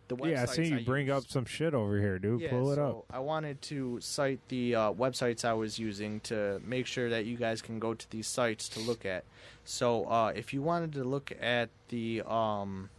the 0.09 0.17
websites 0.17 0.31
yeah, 0.31 0.43
I 0.43 0.47
see 0.47 0.65
you 0.65 0.81
bring 0.81 1.07
use. 1.07 1.17
up 1.17 1.27
some 1.29 1.45
shit 1.45 1.75
over 1.75 1.99
here, 1.99 2.19
dude. 2.19 2.41
Yeah, 2.41 2.51
Pull 2.51 2.73
it 2.73 2.77
so 2.77 3.05
up. 3.09 3.17
I 3.17 3.21
wanted 3.21 3.63
to 3.63 3.99
cite 4.01 4.41
the 4.49 4.75
uh, 4.75 4.93
websites 4.93 5.45
I 5.45 5.55
was 5.55 5.79
using 5.79 6.21
to 6.21 6.61
make 6.65 6.87
sure 6.87 7.11
that 7.11 7.25
you 7.25 7.37
guys 7.37 7.63
can 7.63 7.79
go 7.79 7.95
to 7.95 8.11
these 8.11 8.27
sites 8.27 8.69
to 8.71 8.81
look 8.81 9.07
at. 9.07 9.25
So 9.65 10.05
uh, 10.05 10.33
if 10.35 10.53
you 10.53 10.63
wanted 10.63 10.93
to 10.95 11.05
look 11.05 11.33
at 11.41 11.71
the 11.89 12.23
um, 12.27 12.91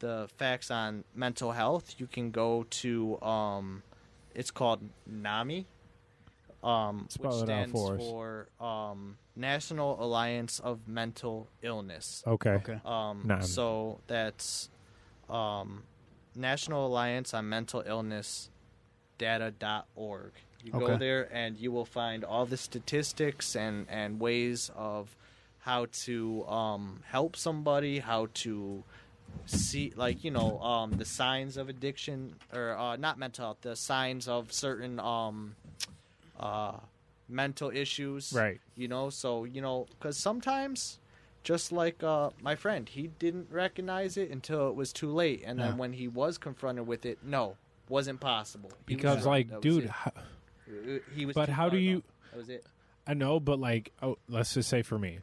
the 0.00 0.28
facts 0.36 0.70
on 0.70 1.04
mental 1.14 1.52
health, 1.52 1.94
you 1.98 2.06
can 2.06 2.30
go 2.30 2.66
to 2.70 3.20
um, 3.22 3.82
it's 4.34 4.50
called 4.50 4.80
NAMI, 5.06 5.66
um, 6.62 7.08
which 7.18 7.32
stands 7.32 7.72
for 7.72 7.98
for 7.98 8.48
um, 8.60 9.16
National 9.34 10.02
Alliance 10.02 10.60
of 10.60 10.86
Mental 10.86 11.48
Illness. 11.62 12.22
Okay. 12.26 12.50
Okay. 12.50 12.80
Um, 12.84 13.22
NAMI. 13.24 13.44
So 13.44 14.00
that's 14.06 14.68
um, 15.30 15.82
National 16.34 16.86
Alliance 16.86 17.34
on 17.34 17.48
Mental 17.48 17.82
Illness 17.86 18.50
data.org. 19.18 20.32
You 20.64 20.72
go 20.72 20.96
there 20.96 21.28
and 21.32 21.56
you 21.56 21.70
will 21.72 21.84
find 21.84 22.24
all 22.24 22.46
the 22.46 22.56
statistics 22.56 23.54
and, 23.56 23.86
and 23.88 24.20
ways 24.20 24.70
of 24.76 25.14
how 25.60 25.86
to 26.04 26.46
um, 26.46 27.00
help 27.06 27.36
somebody, 27.36 27.98
how 28.00 28.28
to 28.34 28.84
see, 29.46 29.92
like, 29.96 30.24
you 30.24 30.30
know, 30.30 30.58
um, 30.60 30.92
the 30.92 31.04
signs 31.04 31.56
of 31.56 31.68
addiction, 31.68 32.34
or 32.52 32.76
uh, 32.76 32.96
not 32.96 33.18
mental 33.18 33.46
health, 33.46 33.58
the 33.62 33.76
signs 33.76 34.28
of 34.28 34.52
certain 34.52 34.98
um, 35.00 35.54
uh, 36.38 36.78
mental 37.28 37.70
issues 37.70 38.32
Right. 38.32 38.58
you 38.74 38.88
know 38.88 39.10
so 39.10 39.44
you 39.44 39.60
know 39.60 39.86
because 39.90 40.16
sometimes 40.16 40.98
just 41.48 41.72
like 41.72 42.02
uh, 42.02 42.28
my 42.42 42.54
friend 42.54 42.86
he 42.90 43.06
didn't 43.18 43.48
recognize 43.50 44.18
it 44.18 44.30
until 44.30 44.68
it 44.68 44.74
was 44.74 44.92
too 44.92 45.10
late 45.10 45.42
and 45.46 45.58
then 45.58 45.68
Yeah. 45.68 45.74
when 45.76 45.92
he 45.94 46.06
was 46.06 46.36
confronted 46.36 46.86
with 46.86 47.06
it 47.06 47.20
no 47.24 47.56
wasn't 47.88 48.20
possible 48.20 48.70
He 48.86 48.96
was 48.96 49.02
Because, 49.02 49.24
like, 49.26 49.48
That 49.48 49.56
was 49.56 49.62
dude, 49.62 49.84
it. 49.84 49.90
how, 49.90 50.12
Uh, 50.14 50.98
he 51.14 51.24
was 51.24 51.34
but 51.34 51.46
too 51.46 51.52
how 51.52 51.62
far 51.64 51.70
do 51.70 51.78
you- 51.78 51.92
gone. 52.00 52.02
that 52.32 52.36
was 52.36 52.48
it 52.50 52.66
I 53.06 53.14
know, 53.14 53.40
but 53.40 53.58
like, 53.58 53.92
oh, 54.02 54.18
let's 54.28 54.52
just 54.52 54.68
say 54.68 54.82
for 54.82 54.98
me, 54.98 55.20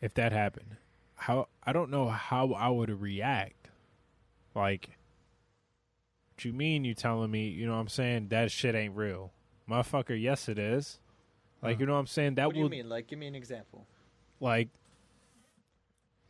if 0.00 0.12
that 0.14 0.32
happened, 0.32 0.74
how 1.14 1.46
I 1.62 1.72
don't 1.72 1.90
know 1.92 2.08
how 2.08 2.52
I 2.54 2.68
would 2.68 2.90
react. 2.90 3.68
Like, 4.56 4.98
what 6.34 6.44
you 6.44 6.52
mean 6.52 6.84
you 6.84 6.94
telling 6.94 7.30
me? 7.30 7.46
You 7.48 7.66
know 7.66 7.74
what 7.74 7.78
I'm 7.82 7.88
saying? 7.88 8.28
That 8.30 8.50
shit 8.50 8.74
ain't 8.74 8.96
real, 8.96 9.32
motherfucker. 9.70 10.20
Yes, 10.20 10.48
it 10.48 10.58
is. 10.58 10.98
Like, 11.62 11.78
you 11.78 11.86
know 11.86 11.92
what 11.92 12.00
I'm 12.00 12.06
saying? 12.08 12.34
That 12.34 12.46
what 12.46 12.54
do 12.56 12.60
you 12.62 12.68
mean 12.68 12.88
like 12.88 13.06
give 13.06 13.20
me 13.20 13.28
an 13.28 13.36
example 13.36 13.86
like 14.40 14.68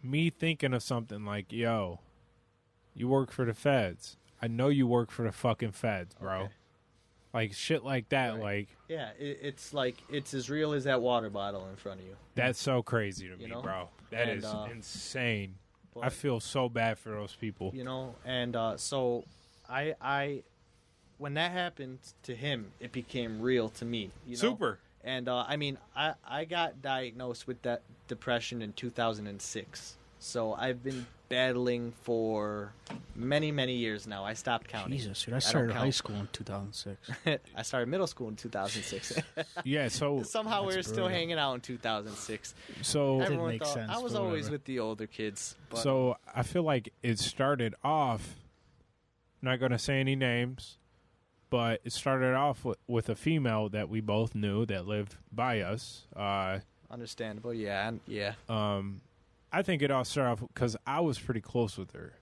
me 0.03 0.31
thinking 0.31 0.73
of 0.75 0.83
something 0.83 1.25
like, 1.25 1.53
yo, 1.53 2.01
you 2.95 3.09
work 3.09 3.31
for 3.33 3.45
the 3.45 3.55
feds. 3.55 4.17
I 4.41 4.47
know 4.47 4.69
you 4.69 4.87
work 4.87 5.11
for 5.11 5.25
the 5.25 5.33
fucking 5.33 5.73
feds, 5.73 6.15
bro. 6.15 6.43
Okay. 6.43 6.53
Like 7.35 7.53
shit 7.53 7.85
like 7.85 8.09
that. 8.09 8.35
Right. 8.35 8.43
Like 8.43 8.69
yeah 8.89 9.11
it, 9.19 9.39
it's 9.43 9.75
like 9.75 9.97
it's 10.09 10.33
as 10.35 10.49
real 10.49 10.73
as 10.73 10.85
that 10.85 11.03
water 11.03 11.29
bottle 11.29 11.69
in 11.69 11.77
front 11.77 12.01
of 12.01 12.07
you 12.07 12.17
that's 12.35 12.61
so 12.61 12.83
crazy 12.83 13.27
to 13.29 13.33
You 13.35 13.49
me, 13.49 13.53
know? 13.55 13.61
bro. 13.63 13.89
That 14.11 14.29
And, 14.29 14.39
is 14.39 14.45
uh, 14.47 14.67
insane. 14.73 15.57
I 16.01 16.09
feel 16.11 16.41
so 16.41 16.69
bad 16.71 16.99
for 16.99 17.11
those 17.11 17.35
people. 17.35 17.71
you 17.75 17.85
know 17.85 18.15
and 18.25 18.57
uh, 18.57 18.77
so 18.79 19.25
i 19.69 19.95
i 20.01 20.43
when 21.19 21.35
that 21.35 21.51
happened 21.53 21.99
to 22.23 22.35
him 22.35 22.71
it 22.81 22.93
became 22.93 23.41
real 23.43 23.69
to 23.71 23.85
me 23.85 24.11
you 24.27 24.37
know? 24.37 24.41
Super. 24.41 24.79
and 25.05 25.29
uh, 25.29 25.45
i 25.47 25.57
mean 25.57 25.77
i 25.95 26.15
i 26.27 26.45
got 26.47 26.81
diagnosed 26.81 27.47
with 27.47 27.61
that 27.63 27.83
depression 28.09 28.63
in 28.63 28.73
2006 28.73 29.97
so 30.19 30.55
i've 30.55 30.83
been 30.83 31.07
battling 31.29 31.93
for 32.03 32.73
many 33.15 33.53
many 33.53 33.75
years 33.75 34.07
now 34.07 34.25
i 34.25 34.33
stopped 34.33 34.67
counting 34.67 34.97
Jesus, 34.97 35.23
dude. 35.25 35.35
I 35.35 35.39
started 35.39 35.77
high 35.77 35.91
school 35.91 36.17
in 36.17 36.29
2006. 36.33 37.11
i 37.55 37.63
started 37.63 37.89
middle 37.89 38.07
school 38.07 38.29
in 38.29 38.35
2006 38.37 39.21
Yeah, 39.65 39.89
so 39.89 40.23
somehow 40.25 40.67
we 40.67 40.75
were 40.75 40.83
still 40.83 41.07
hanging 41.07 41.39
out 41.39 41.55
in 41.55 41.61
2006 41.61 42.55
so 42.83 43.21
everyone 43.21 43.49
make 43.51 43.63
thought 43.63 43.75
sense, 43.75 43.91
i 43.95 43.99
was 43.99 44.15
always 44.15 44.51
with 44.51 44.65
the 44.65 44.81
older 44.81 45.07
kids 45.07 45.57
but 45.69 45.79
so 45.81 46.17
I 46.35 46.43
feel 46.43 46.63
like 46.63 46.93
it 47.03 47.19
started 47.19 47.75
off 47.85 48.37
not 49.43 49.61
going 49.61 49.73
to 49.73 49.79
say 49.79 50.01
any 50.01 50.17
names, 50.17 50.79
but 51.51 51.81
it 51.85 51.93
started 51.93 52.35
off 52.35 52.65
with, 52.65 52.79
with 52.87 53.09
a 53.09 53.15
female 53.15 53.69
that 53.69 53.89
we 53.89 54.01
both 54.01 54.35
knew 54.35 54.67
that 54.67 54.87
lived 54.87 55.17
by 55.33 55.61
us. 55.61 56.07
Uh 56.17 56.61
understandable 56.91 57.53
yeah 57.53 57.89
and, 57.89 58.01
yeah 58.07 58.33
um, 58.49 59.01
I 59.53 59.63
think 59.63 59.83
it 59.83 59.91
all 59.91 60.05
started 60.05 60.31
off 60.43 60.49
because 60.53 60.77
I 60.87 61.01
was 61.01 61.19
pretty 61.19 61.41
close 61.41 61.79
with 61.79 61.93
her. 61.93 62.13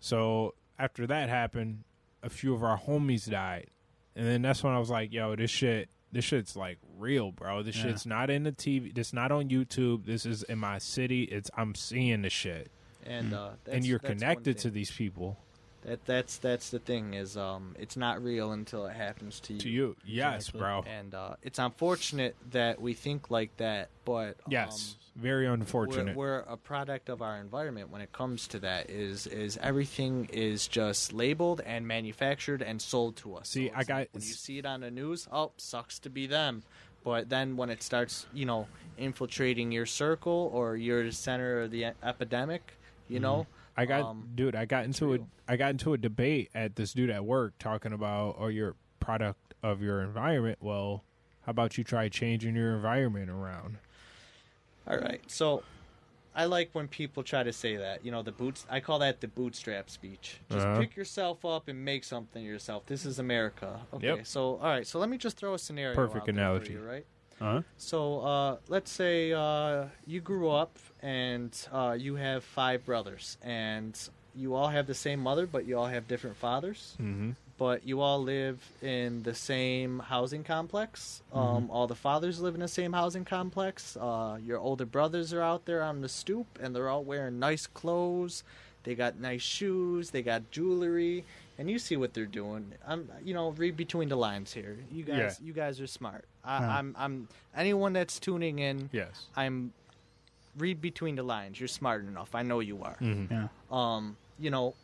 So 0.00 0.54
after 0.78 1.06
that 1.06 1.28
happened, 1.28 1.82
a 2.22 2.30
few 2.30 2.54
of 2.54 2.62
our 2.62 2.78
homies 2.78 3.28
died, 3.28 3.68
and 4.14 4.26
then 4.26 4.42
that's 4.42 4.62
when 4.62 4.72
I 4.72 4.78
was 4.78 4.88
like, 4.90 5.12
"Yo, 5.12 5.34
this 5.34 5.50
shit, 5.50 5.88
this 6.12 6.24
shit's 6.24 6.54
like 6.54 6.78
real, 6.98 7.32
bro. 7.32 7.62
This 7.62 7.76
Yeah. 7.76 7.82
shit's 7.84 8.06
not 8.06 8.30
in 8.30 8.44
the 8.44 8.52
TV. 8.52 8.92
This 8.94 9.12
not 9.12 9.32
on 9.32 9.48
YouTube. 9.48 10.04
This 10.06 10.24
is 10.26 10.42
in 10.44 10.58
my 10.58 10.78
city. 10.78 11.24
It's 11.24 11.50
I'm 11.56 11.74
seeing 11.74 12.22
the 12.22 12.30
shit, 12.30 12.70
and 13.04 13.34
uh 13.34 13.50
that's, 13.64 13.76
and 13.76 13.84
you're 13.86 13.98
that's 13.98 14.10
one 14.10 14.18
connected 14.18 14.56
thing. 14.56 14.62
to 14.62 14.70
these 14.70 14.90
people, 14.92 15.38
That 15.84 16.04
that's 16.06 16.38
that's 16.38 16.70
the 16.70 16.78
thing 16.78 17.14
is 17.14 17.36
um 17.36 17.74
it's 17.78 17.96
not 17.96 18.22
real 18.24 18.52
until 18.52 18.86
it 18.86 18.94
happens 18.96 19.40
to 19.40 19.52
you. 19.54 19.60
to 19.60 19.68
you. 19.68 19.96
Yes, 20.04 20.34
Exactly. 20.48 20.60
bro. 20.60 20.84
And 20.86 21.14
uh, 21.14 21.36
it's 21.42 21.58
unfortunate 21.58 22.36
that 22.52 22.80
we 22.80 22.94
think 22.94 23.30
like 23.30 23.56
that, 23.58 23.90
but 24.04 24.36
um, 24.46 24.50
Yes, 24.50 24.96
very 25.14 25.46
we're, 25.46 25.52
unfortunate. 25.54 26.16
we're 26.16 26.38
a 26.40 26.56
product 26.56 27.08
of 27.10 27.20
our 27.20 27.36
environment 27.38 27.90
when 27.90 28.00
it 28.00 28.12
comes 28.12 28.46
to 28.48 28.58
that. 28.60 28.88
Is 28.88 29.26
is 29.26 29.58
everything 29.62 30.28
is 30.32 30.66
just 30.68 31.12
labeled 31.12 31.60
and 31.66 31.86
manufactured 31.86 32.62
and 32.62 32.80
sold 32.80 33.16
to 33.16 33.36
us. 33.36 33.50
See, 33.50 33.68
So 33.68 33.74
I 33.76 33.84
got- 33.84 33.96
like 33.96 34.08
when 34.12 34.22
you 34.22 34.28
see 34.32 34.58
it 34.58 34.66
on 34.66 34.80
the 34.80 34.90
news. 34.90 35.28
Oh, 35.30 35.52
sucks 35.58 35.98
to 36.00 36.10
be 36.10 36.26
them. 36.26 36.62
But 37.04 37.28
then 37.28 37.58
when 37.58 37.68
it 37.68 37.82
starts, 37.82 38.24
you 38.32 38.46
know, 38.46 38.66
infiltrating 38.96 39.70
your 39.70 39.84
circle 39.84 40.50
or 40.54 40.74
you're 40.76 41.04
the 41.04 41.12
center 41.12 41.60
of 41.60 41.70
the 41.70 41.84
epidemic, 42.02 42.72
you 43.08 43.20
know, 43.20 43.46
I 43.76 43.86
got, 43.86 44.02
um, 44.02 44.28
dude. 44.34 44.54
I 44.54 44.64
got 44.66 44.84
into 44.84 45.06
a, 45.06 45.18
real. 45.18 45.28
Got 45.56 45.70
into 45.70 45.92
a 45.92 45.98
debate 45.98 46.50
at 46.54 46.76
this 46.76 46.92
dude 46.92 47.10
at 47.10 47.24
work 47.24 47.54
talking 47.58 47.92
about, 47.92 48.36
or 48.38 48.50
your 48.50 48.76
product 49.00 49.54
of 49.62 49.82
your 49.82 50.00
environment. 50.02 50.58
Well, 50.60 51.04
how 51.42 51.50
about 51.50 51.76
you 51.76 51.84
try 51.84 52.08
changing 52.08 52.54
your 52.56 52.74
environment 52.74 53.30
around? 53.30 53.78
All 54.86 54.98
right. 54.98 55.20
So 55.26 55.62
I 56.34 56.44
like 56.46 56.70
when 56.72 56.88
people 56.88 57.22
try 57.22 57.42
to 57.42 57.52
say 57.52 57.76
that. 57.76 58.04
You 58.04 58.10
know, 58.12 58.22
the 58.22 58.32
boots 58.32 58.66
I 58.70 58.80
call 58.80 58.98
that 59.00 59.20
the 59.20 59.28
bootstrap 59.28 59.90
speech. 59.90 60.40
Just 60.50 60.66
Uh-huh. 60.66 60.80
pick 60.80 60.96
yourself 60.96 61.44
up 61.44 61.68
and 61.68 61.84
make 61.84 62.04
something 62.04 62.44
yourself. 62.44 62.86
This 62.86 63.04
is 63.04 63.18
America. 63.18 63.80
Okay. 63.94 64.06
Yep. 64.08 64.26
So 64.26 64.56
all 64.56 64.68
right, 64.68 64.86
so 64.86 64.98
let 64.98 65.08
me 65.08 65.18
just 65.18 65.36
throw 65.36 65.54
a 65.54 65.58
scenario 65.58 65.94
Perfect 65.94 66.16
out 66.16 66.24
there 66.26 66.34
for 66.34 66.40
analogy. 66.40 66.72
you, 66.74 66.80
right? 66.80 67.06
Huh? 67.38 67.62
So 67.76 68.20
uh, 68.20 68.56
let's 68.68 68.90
say 68.90 69.32
uh, 69.32 69.86
you 70.06 70.20
grew 70.20 70.50
up 70.50 70.78
and 71.02 71.56
uh, 71.72 71.96
you 71.98 72.16
have 72.16 72.44
five 72.44 72.84
brothers, 72.84 73.36
and 73.42 73.98
you 74.34 74.54
all 74.54 74.68
have 74.68 74.86
the 74.86 74.94
same 74.94 75.20
mother, 75.20 75.46
but 75.46 75.66
you 75.66 75.78
all 75.78 75.86
have 75.86 76.08
different 76.08 76.36
fathers. 76.36 76.96
Mm-hmm. 77.00 77.32
But 77.56 77.86
you 77.86 78.00
all 78.00 78.20
live 78.20 78.58
in 78.82 79.22
the 79.22 79.34
same 79.34 80.00
housing 80.00 80.42
complex. 80.42 81.22
Mm-hmm. 81.32 81.38
Um, 81.38 81.70
all 81.70 81.86
the 81.86 81.94
fathers 81.94 82.40
live 82.40 82.54
in 82.54 82.60
the 82.60 82.68
same 82.68 82.92
housing 82.92 83.24
complex. 83.24 83.96
Uh, 83.96 84.38
your 84.44 84.58
older 84.58 84.86
brothers 84.86 85.32
are 85.32 85.40
out 85.40 85.64
there 85.64 85.82
on 85.82 86.00
the 86.00 86.08
stoop, 86.08 86.46
and 86.60 86.74
they're 86.74 86.88
all 86.88 87.04
wearing 87.04 87.38
nice 87.38 87.68
clothes. 87.68 88.42
They 88.82 88.94
got 88.96 89.18
nice 89.18 89.42
shoes. 89.42 90.10
They 90.10 90.22
got 90.22 90.50
jewelry, 90.50 91.24
and 91.56 91.70
you 91.70 91.78
see 91.78 91.96
what 91.96 92.12
they're 92.12 92.26
doing. 92.26 92.72
I'm, 92.86 93.08
you 93.24 93.34
know, 93.34 93.50
read 93.50 93.76
between 93.76 94.08
the 94.08 94.16
lines 94.16 94.52
here. 94.52 94.76
You 94.90 95.04
guys, 95.04 95.40
you 95.42 95.52
guys 95.52 95.80
are 95.80 95.86
smart. 95.86 96.24
I, 96.44 96.58
Yeah. 96.60 96.78
I'm, 96.78 96.96
I'm. 96.98 97.28
Anyone 97.56 97.92
that's 97.94 98.18
tuning 98.18 98.58
in, 98.58 98.90
Yes. 98.92 99.26
I'm. 99.36 99.72
Read 100.56 100.80
between 100.80 101.16
the 101.16 101.22
lines. 101.24 101.58
You're 101.58 101.66
smart 101.66 102.04
enough. 102.04 102.32
I 102.34 102.42
know 102.42 102.60
you 102.60 102.80
are 102.84 102.96
Mhm. 103.00 103.28
Yeah. 103.28 103.48
um, 103.72 104.16
you 104.38 104.50
know, 104.50 104.74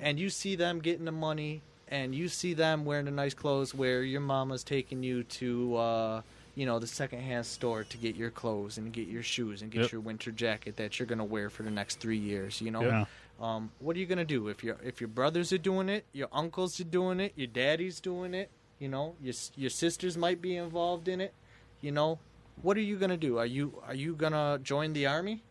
and 0.00 0.18
you 0.18 0.30
see 0.30 0.56
them 0.56 0.78
getting 0.80 1.04
the 1.04 1.12
money, 1.12 1.60
and 1.88 2.14
you 2.14 2.28
see 2.28 2.54
them 2.54 2.86
wearing 2.86 3.04
the 3.04 3.10
nice 3.10 3.34
clothes 3.34 3.74
where 3.74 4.02
your 4.02 4.22
mama's 4.22 4.64
taking 4.64 5.02
you 5.02 5.22
to, 5.24 5.76
uh, 5.76 6.22
you 6.54 6.64
know, 6.64 6.78
the 6.78 6.86
secondhand 6.86 7.44
store 7.44 7.84
to 7.84 7.98
get 7.98 8.16
your 8.16 8.30
clothes 8.30 8.78
and 8.78 8.90
get 8.90 9.06
your 9.06 9.22
shoes 9.22 9.60
and 9.60 9.70
get 9.70 9.82
Yep. 9.82 9.92
your 9.92 10.00
winter 10.00 10.30
jacket 10.30 10.76
that 10.76 10.98
you're 10.98 11.06
gonna 11.06 11.24
wear 11.24 11.50
for 11.50 11.62
the 11.62 11.70
next 11.70 12.00
three 12.00 12.16
years. 12.18 12.62
You 12.62 12.70
know, 12.70 12.82
Yeah. 12.82 13.04
um, 13.38 13.70
what 13.80 13.96
are 13.96 13.98
you 13.98 14.06
gonna 14.06 14.24
do 14.24 14.48
if 14.48 14.64
your 14.64 14.78
if 14.82 14.98
your 15.02 15.08
brothers 15.08 15.52
are 15.52 15.58
doing 15.58 15.90
it, 15.90 16.06
your 16.14 16.28
uncles 16.32 16.80
are 16.80 16.84
doing 16.84 17.20
it, 17.20 17.34
your 17.36 17.48
daddy's 17.48 18.00
doing 18.00 18.32
it? 18.32 18.48
You 18.78 18.88
know, 18.88 19.14
your 19.22 19.34
your 19.56 19.70
sisters 19.70 20.16
might 20.16 20.40
be 20.42 20.56
involved 20.56 21.08
in 21.08 21.20
it. 21.20 21.32
You 21.80 21.92
know, 21.92 22.18
what 22.62 22.76
are 22.76 22.80
you 22.82 22.96
gonna 22.98 23.16
do? 23.16 23.38
Are 23.38 23.46
you 23.46 23.82
are 23.86 23.94
you 23.94 24.14
gonna 24.14 24.58
join 24.62 24.92
the 24.92 25.06
army? 25.06 25.42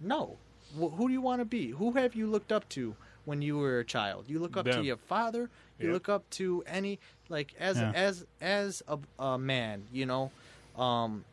No. 0.00 0.36
Wh- 0.78 0.94
who 0.96 1.08
do 1.08 1.12
you 1.12 1.20
want 1.20 1.40
to 1.40 1.44
be? 1.44 1.70
Who 1.70 1.92
have 1.92 2.14
you 2.14 2.26
looked 2.26 2.52
up 2.52 2.68
to 2.70 2.94
when 3.24 3.42
you 3.42 3.58
were 3.58 3.80
a 3.80 3.84
child? 3.84 4.26
You 4.28 4.38
look 4.38 4.56
up 4.56 4.66
to 4.66 4.82
your 4.82 4.96
father. 4.96 5.50
You 5.78 5.86
Yep. 5.86 5.92
look 5.94 6.08
up 6.08 6.30
to 6.30 6.62
any 6.66 6.98
like 7.28 7.54
as 7.58 7.76
Yeah. 7.78 7.92
as 7.94 8.26
as 8.40 8.82
a, 8.88 8.98
a 9.18 9.38
man. 9.38 9.86
You 9.92 10.06
know, 10.06 10.30
um, 10.76 11.24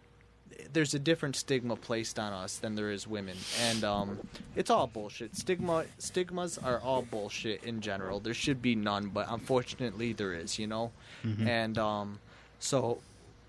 there's 0.74 0.94
a 0.94 1.00
different 1.00 1.36
stigma 1.36 1.76
placed 1.76 2.20
on 2.20 2.34
us 2.34 2.58
than 2.58 2.76
there 2.76 2.92
is 2.92 3.08
women, 3.08 3.38
and 3.62 3.84
um, 3.84 4.20
it's 4.56 4.70
all 4.70 4.88
bullshit. 4.88 5.36
Stigma 5.36 5.86
stigmas 5.98 6.58
are 6.58 6.80
all 6.80 7.02
bullshit 7.02 7.64
in 7.64 7.82
general. 7.82 8.20
There 8.20 8.34
should 8.34 8.62
be 8.62 8.76
none, 8.76 9.08
but 9.08 9.28
unfortunately 9.30 10.14
there 10.14 10.34
is. 10.34 10.60
You 10.60 10.68
know, 10.68 10.92
and 11.48 11.78
um, 11.78 12.20
so 12.60 13.00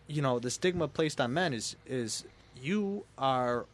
you 0.06 0.22
know 0.22 0.38
the 0.38 0.50
stigma 0.50 0.88
placed 0.88 1.20
on 1.20 1.34
men 1.34 1.52
is 1.52 1.76
is 1.86 2.24
you 2.60 3.04
are 3.18 3.66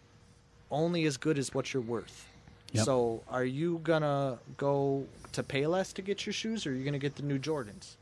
only 0.70 1.05
as 1.05 1.16
good 1.16 1.39
as 1.39 1.55
what 1.55 1.72
you're 1.72 1.83
worth. 1.83 2.26
Yep. 2.72 2.85
So 2.85 3.22
are 3.28 3.45
you 3.45 3.80
gonna 3.85 4.39
go 4.57 5.07
to 5.33 5.43
Payless 5.43 5.93
to 5.95 6.03
get 6.03 6.24
your 6.26 6.33
shoes, 6.33 6.66
or 6.66 6.70
are 6.70 6.74
you 6.74 6.85
gonna 6.85 6.99
get 6.99 7.16
the 7.16 7.22
new 7.22 7.39
Jordans? 7.39 7.97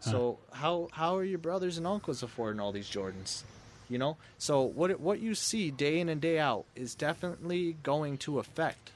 So 0.00 0.38
how 0.52 0.88
how 0.92 1.16
are 1.16 1.24
your 1.24 1.38
brothers 1.38 1.78
and 1.78 1.86
uncles 1.86 2.22
affording 2.22 2.60
all 2.60 2.70
these 2.72 2.88
Jordans? 2.88 3.42
You 3.88 3.98
know, 3.98 4.16
so 4.38 4.62
what 4.62 4.98
what 4.98 5.20
you 5.20 5.34
see 5.34 5.70
day 5.70 6.00
in 6.00 6.08
and 6.08 6.20
day 6.20 6.38
out 6.38 6.64
is 6.74 6.94
definitely 6.94 7.76
going 7.82 8.18
to 8.18 8.40
affect 8.40 8.90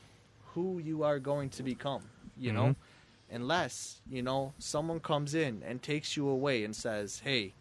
who 0.54 0.78
you 0.78 1.04
are 1.04 1.18
going 1.18 1.50
to 1.50 1.62
become. 1.62 2.02
You 2.36 2.52
know, 2.52 2.62
mm-hmm. 2.62 3.36
unless 3.36 4.00
you 4.10 4.22
know 4.22 4.52
someone 4.58 4.98
comes 4.98 5.34
in 5.34 5.62
and 5.64 5.82
takes 5.82 6.16
you 6.16 6.28
away 6.28 6.64
and 6.64 6.74
says, 6.74 7.20
"Hey, 7.20 7.52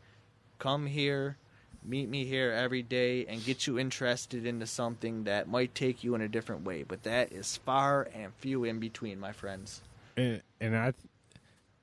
come 0.58 0.88
here, 0.88 1.38
meet 1.84 2.10
me 2.10 2.26
here 2.26 2.52
every 2.52 2.82
day, 2.82 3.26
and 3.28 3.44
get 3.46 3.68
you 3.68 3.78
interested 3.78 4.46
into 4.46 4.66
something 4.66 5.26
that 5.26 5.48
might 5.48 5.76
take 5.76 6.04
you 6.04 6.16
in 6.16 6.22
a 6.22 6.30
different 6.30 6.64
way." 6.64 6.84
But 6.84 7.04
that 7.04 7.32
is 7.32 7.58
far 7.58 8.08
and 8.16 8.34
few 8.40 8.64
in 8.64 8.80
between, 8.80 9.20
my 9.20 9.34
friends. 9.34 9.82
and, 10.18 10.42
and 10.60 10.76
I, 10.76 10.94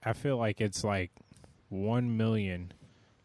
I 0.02 0.12
feel 0.12 0.38
like 0.38 0.60
it's 0.60 0.82
like 0.82 1.12
one 1.68 2.16
million 2.16 2.72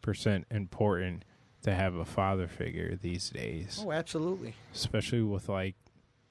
percent 0.02 0.46
important 0.50 1.24
to 1.62 1.74
have 1.74 1.94
a 1.94 2.04
father 2.04 2.48
figure 2.48 2.96
these 3.00 3.30
days, 3.30 3.80
Oh, 3.84 3.92
absolutely. 3.92 4.54
especially 4.74 5.22
with 5.22 5.48
like 5.48 5.74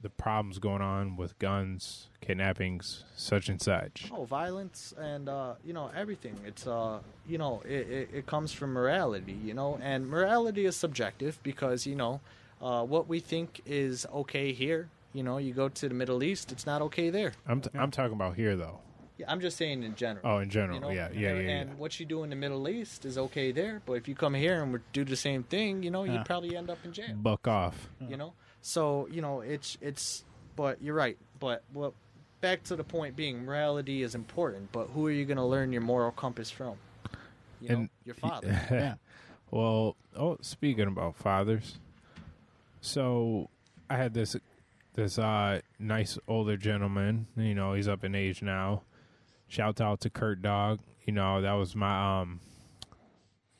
the 0.01 0.09
problems 0.09 0.57
going 0.59 0.81
on 0.81 1.15
with 1.15 1.37
guns, 1.37 2.07
kidnappings, 2.21 3.03
such 3.15 3.49
and 3.49 3.61
such. 3.61 4.09
Oh, 4.11 4.25
violence 4.25 4.93
and 4.99 5.29
uh, 5.29 5.53
you 5.63 5.73
know 5.73 5.91
everything. 5.95 6.35
It's 6.45 6.65
uh, 6.67 6.99
you 7.27 7.37
know, 7.37 7.61
it, 7.65 7.87
it, 7.89 8.09
it 8.13 8.25
comes 8.25 8.51
from 8.51 8.73
morality, 8.73 9.37
you 9.43 9.53
know, 9.53 9.79
and 9.81 10.07
morality 10.07 10.65
is 10.65 10.75
subjective 10.75 11.39
because 11.43 11.85
you 11.85 11.95
know, 11.95 12.19
uh, 12.61 12.83
what 12.83 13.07
we 13.07 13.19
think 13.19 13.61
is 13.65 14.05
okay 14.13 14.53
here. 14.53 14.89
You 15.13 15.23
know, 15.23 15.37
you 15.37 15.53
go 15.53 15.67
to 15.69 15.87
the 15.89 15.93
Middle 15.93 16.23
East, 16.23 16.51
it's 16.51 16.65
not 16.65 16.81
okay 16.83 17.09
there. 17.09 17.33
I'm 17.47 17.61
t- 17.61 17.69
I'm 17.75 17.91
talking 17.91 18.13
about 18.13 18.35
here 18.35 18.55
though. 18.55 18.79
Yeah, 19.21 19.31
I'm 19.31 19.39
just 19.39 19.57
saying 19.57 19.83
in 19.83 19.95
general. 19.95 20.25
Oh, 20.27 20.37
in 20.39 20.49
general, 20.49 20.75
you 20.75 20.81
know? 20.81 20.89
yeah, 20.89 21.09
yeah, 21.13 21.29
and, 21.29 21.43
yeah, 21.47 21.51
And 21.53 21.69
yeah. 21.69 21.75
what 21.75 21.99
you 21.99 22.05
do 22.05 22.23
in 22.23 22.29
the 22.29 22.35
Middle 22.35 22.67
East 22.67 23.05
is 23.05 23.17
okay 23.17 23.51
there, 23.51 23.81
but 23.85 23.93
if 23.93 24.07
you 24.07 24.15
come 24.15 24.33
here 24.33 24.61
and 24.61 24.73
we 24.73 24.79
do 24.93 25.03
the 25.03 25.15
same 25.15 25.43
thing, 25.43 25.83
you 25.83 25.91
know, 25.91 26.03
you'd 26.03 26.25
probably 26.25 26.55
end 26.55 26.69
up 26.69 26.79
in 26.83 26.91
jail. 26.91 27.15
Buck 27.15 27.47
off. 27.47 27.89
You 28.07 28.17
know, 28.17 28.33
so 28.61 29.07
you 29.11 29.21
know, 29.21 29.41
it's 29.41 29.77
it's. 29.81 30.23
But 30.55 30.81
you're 30.81 30.95
right. 30.95 31.17
But 31.39 31.63
well, 31.73 31.93
Back 32.41 32.63
to 32.65 32.75
the 32.75 32.83
point 32.83 33.15
being, 33.15 33.45
morality 33.45 34.01
is 34.01 34.15
important. 34.15 34.71
But 34.71 34.87
who 34.87 35.05
are 35.05 35.11
you 35.11 35.25
going 35.25 35.37
to 35.37 35.45
learn 35.45 35.71
your 35.71 35.83
moral 35.83 36.11
compass 36.11 36.49
from? 36.49 36.75
You 37.61 37.69
know, 37.69 37.75
And- 37.75 37.89
your 38.03 38.15
father. 38.15 38.59
Yeah. 38.71 38.95
Well, 39.51 39.95
oh, 40.15 40.37
speaking 40.41 40.87
about 40.87 41.15
fathers, 41.17 41.77
so 42.79 43.49
I 43.89 43.97
had 43.97 44.13
this 44.13 44.35
this 44.93 45.19
uh 45.19 45.59
nice 45.77 46.17
older 46.27 46.55
gentleman. 46.57 47.27
You 47.35 47.53
know, 47.53 47.73
he's 47.73 47.87
up 47.89 48.03
in 48.05 48.15
age 48.15 48.41
now. 48.41 48.83
Shout 49.51 49.81
out 49.81 49.99
to 49.99 50.09
Kurt 50.09 50.41
Dog. 50.41 50.79
You 51.03 51.11
know, 51.11 51.41
that 51.41 51.51
was 51.51 51.75
my 51.75 52.21
um. 52.21 52.39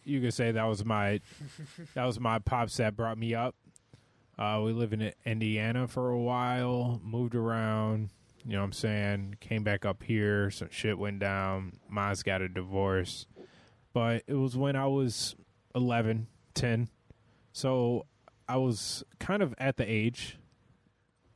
You 0.05 0.21
could 0.21 0.33
say 0.33 0.53
that 0.53 0.63
was 0.63 0.85
my 0.85 1.19
that 1.95 2.05
was 2.05 2.17
my 2.17 2.39
pops 2.39 2.77
that 2.77 2.95
brought 2.95 3.17
me 3.17 3.35
up. 3.35 3.55
Uh, 4.39 4.61
we 4.63 4.71
lived 4.71 4.93
in 4.93 5.11
Indiana 5.25 5.89
for 5.89 6.11
a 6.11 6.17
while, 6.17 7.01
moved 7.03 7.35
around. 7.35 8.09
You 8.45 8.53
know 8.53 8.59
what 8.59 8.67
I'm 8.67 8.71
saying? 8.71 9.35
Came 9.41 9.65
back 9.65 9.85
up 9.85 10.01
here. 10.01 10.49
Some 10.49 10.69
shit 10.71 10.97
went 10.97 11.19
down. 11.19 11.73
Mine's 11.89 12.23
got 12.23 12.41
a 12.41 12.47
divorce. 12.47 13.27
But 13.91 14.23
it 14.27 14.35
was 14.35 14.55
when 14.55 14.77
I 14.77 14.87
was 14.87 15.35
11, 15.75 16.27
10. 16.53 16.87
So 17.51 18.05
I 18.47 18.55
was 18.55 19.03
kind 19.19 19.43
of 19.43 19.53
at 19.57 19.75
the 19.75 19.83
age, 19.83 20.37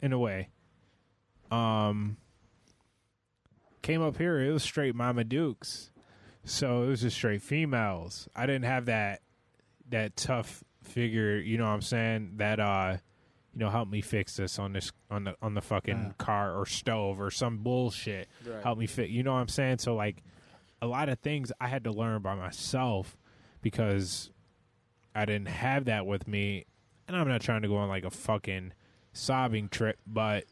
in 0.01 0.13
a 0.13 0.17
way. 0.17 0.47
Um, 1.51 2.15
came 3.85 4.01
up 4.01 4.17
here, 4.17 4.39
it 4.41 4.51
was 4.51 4.63
straight 4.63 4.95
Mama 4.95 5.23
Dukes. 5.23 5.91
So 6.43 6.83
it 6.83 6.87
was 6.87 7.01
just 7.01 7.15
straight 7.15 7.41
females. 7.41 8.27
I 8.35 8.45
didn't 8.45 8.65
have 8.65 8.85
that 8.85 9.21
that 9.89 10.15
tough 10.15 10.63
figure, 10.83 11.37
you 11.37 11.57
know 11.57 11.65
what 11.65 11.71
I'm 11.71 11.81
saying? 11.81 12.33
That 12.37 12.59
uh 12.59 12.97
you 13.53 13.59
know, 13.59 13.69
help 13.69 13.87
me 13.89 14.01
fix 14.01 14.35
this 14.35 14.59
on 14.59 14.73
this 14.73 14.91
on 15.09 15.23
the 15.25 15.35
on 15.41 15.53
the 15.53 15.61
fucking 15.61 15.97
Yeah. 15.97 16.11
car 16.17 16.59
or 16.59 16.65
stove 16.65 17.21
or 17.21 17.31
some 17.31 17.59
bullshit. 17.59 18.27
Right. 18.45 18.61
Help 18.63 18.77
me 18.79 18.85
fit. 18.87 19.09
You 19.09 19.23
know 19.23 19.33
what 19.33 19.39
I'm 19.39 19.47
saying? 19.47 19.77
So 19.79 19.95
like 19.95 20.23
a 20.81 20.87
lot 20.87 21.07
of 21.09 21.19
things 21.19 21.51
I 21.61 21.67
had 21.67 21.83
to 21.85 21.91
learn 21.91 22.21
by 22.21 22.35
myself 22.35 23.15
because 23.61 24.29
I 25.15 25.25
didn't 25.25 25.47
have 25.47 25.85
that 25.85 26.05
with 26.05 26.27
me. 26.27 26.65
And 27.07 27.15
I'm 27.15 27.27
not 27.27 27.41
trying 27.41 27.61
to 27.61 27.67
go 27.67 27.77
on 27.77 27.87
like 27.87 28.03
a 28.03 28.09
fucking 28.11 28.73
sobbing 29.13 29.69
trip, 29.69 29.97
but 30.05 30.45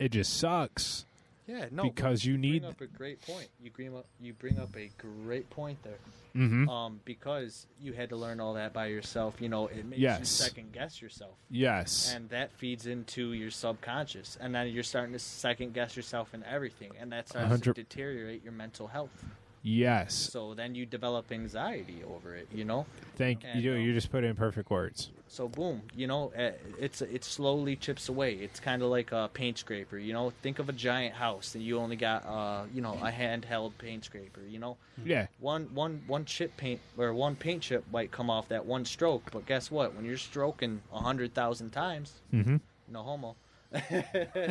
it 0.00 0.10
just 0.10 0.38
sucks 0.38 1.04
Yeah, 1.46 1.66
no. 1.70 1.82
because 1.84 2.24
you 2.24 2.32
you 2.34 2.38
need. 2.38 2.60
bring 2.62 2.70
up 2.70 2.80
a 2.80 2.86
great 2.86 3.20
point. 3.22 3.48
You 3.60 3.70
bring 3.70 3.96
up 3.96 4.06
you 4.20 4.32
bring 4.32 4.58
up 4.58 4.76
a 4.76 4.90
great 4.98 5.50
point 5.50 5.82
there. 5.82 5.98
Mhm. 6.36 6.68
Um, 6.68 7.00
because 7.04 7.66
you 7.80 7.92
had 7.92 8.08
to 8.10 8.16
learn 8.16 8.40
all 8.40 8.54
that 8.54 8.72
by 8.72 8.86
yourself. 8.86 9.40
You 9.40 9.48
know, 9.50 9.66
it 9.66 9.84
makes 9.84 10.00
you 10.00 10.24
second 10.24 10.72
guess 10.72 11.02
yourself. 11.02 11.34
Yes. 11.50 12.12
and 12.14 12.28
that 12.30 12.52
feeds 12.52 12.86
into 12.86 13.32
your 13.32 13.50
subconscious 13.50 14.36
and 14.40 14.54
then 14.54 14.68
you're 14.68 14.82
starting 14.82 15.12
to 15.12 15.18
second 15.18 15.74
guess 15.74 15.96
yourself 15.96 16.32
in 16.32 16.42
everything 16.44 16.92
and 16.98 17.12
that 17.12 17.28
starts 17.28 17.48
hundred- 17.48 17.74
to 17.74 17.82
deteriorate 17.82 18.42
your 18.42 18.52
mental 18.52 18.86
health 18.88 19.24
yes. 19.62 20.14
so 20.14 20.54
then 20.54 20.74
you 20.74 20.84
develop 20.84 21.30
anxiety 21.32 22.02
over 22.14 22.34
it 22.34 22.48
you 22.52 22.64
know 22.64 22.84
Thank 23.16 23.44
and, 23.44 23.62
you. 23.62 23.70
Do 23.72 23.76
um, 23.76 23.82
you 23.82 23.92
just 23.94 24.10
put 24.10 24.24
it 24.24 24.28
in 24.28 24.36
perfect 24.36 24.70
words? 24.70 25.10
so 25.28 25.48
boom 25.48 25.80
you 25.94 26.06
know 26.06 26.30
eh, 26.36 26.50
it's 26.78 27.00
it 27.00 27.24
slowly 27.24 27.74
chips 27.76 28.08
away 28.10 28.34
it's 28.34 28.60
kind 28.60 28.82
of 28.82 28.88
like 28.90 29.12
a 29.12 29.30
paint 29.32 29.56
scraper 29.56 29.96
you 29.96 30.12
know 30.12 30.30
think 30.42 30.58
of 30.58 30.68
a 30.68 30.72
giant 30.72 31.14
house 31.14 31.54
and 31.54 31.64
you 31.64 31.78
only 31.78 31.96
got 31.96 32.26
uh 32.26 32.64
you 32.74 32.82
know 32.82 32.92
a 33.02 33.10
handheld 33.10 33.72
paint 33.78 34.04
scraper 34.04 34.40
you 34.46 34.58
know 34.58 34.76
Yeah. 35.04 35.26
one 35.40 35.68
one 35.74 36.02
one 36.06 36.24
chip 36.26 36.54
paint 36.58 36.80
or 36.98 37.14
one 37.14 37.34
paint 37.36 37.62
chip 37.62 37.84
might 37.90 38.10
come 38.10 38.28
off 38.28 38.48
that 38.48 38.66
one 38.66 38.84
stroke 38.84 39.30
but 39.32 39.46
guess 39.46 39.70
what 39.70 39.94
when 39.94 40.04
you're 40.04 40.18
stroking 40.18 40.82
a 40.92 40.98
hundred 41.00 41.32
thousand 41.34 41.70
times 41.70 42.20
Mm-hmm. 42.34 42.56
no 42.90 43.02
homo 43.02 43.36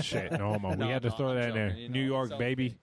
Shit, 0.01 0.31
no 0.31 0.53
homo. 0.53 0.73
No, 0.75 0.85
we 0.87 0.91
had 0.91 1.03
to 1.03 1.09
no, 1.09 1.15
throw 1.15 1.29
I'm 1.29 1.35
that 1.35 1.49
in 1.49 1.53
there. 1.53 1.69
joking, 1.69 1.83
you 1.83 1.89
New 1.89 2.01
York, 2.03 2.31
it's 2.31 2.39
baby. 2.39 2.75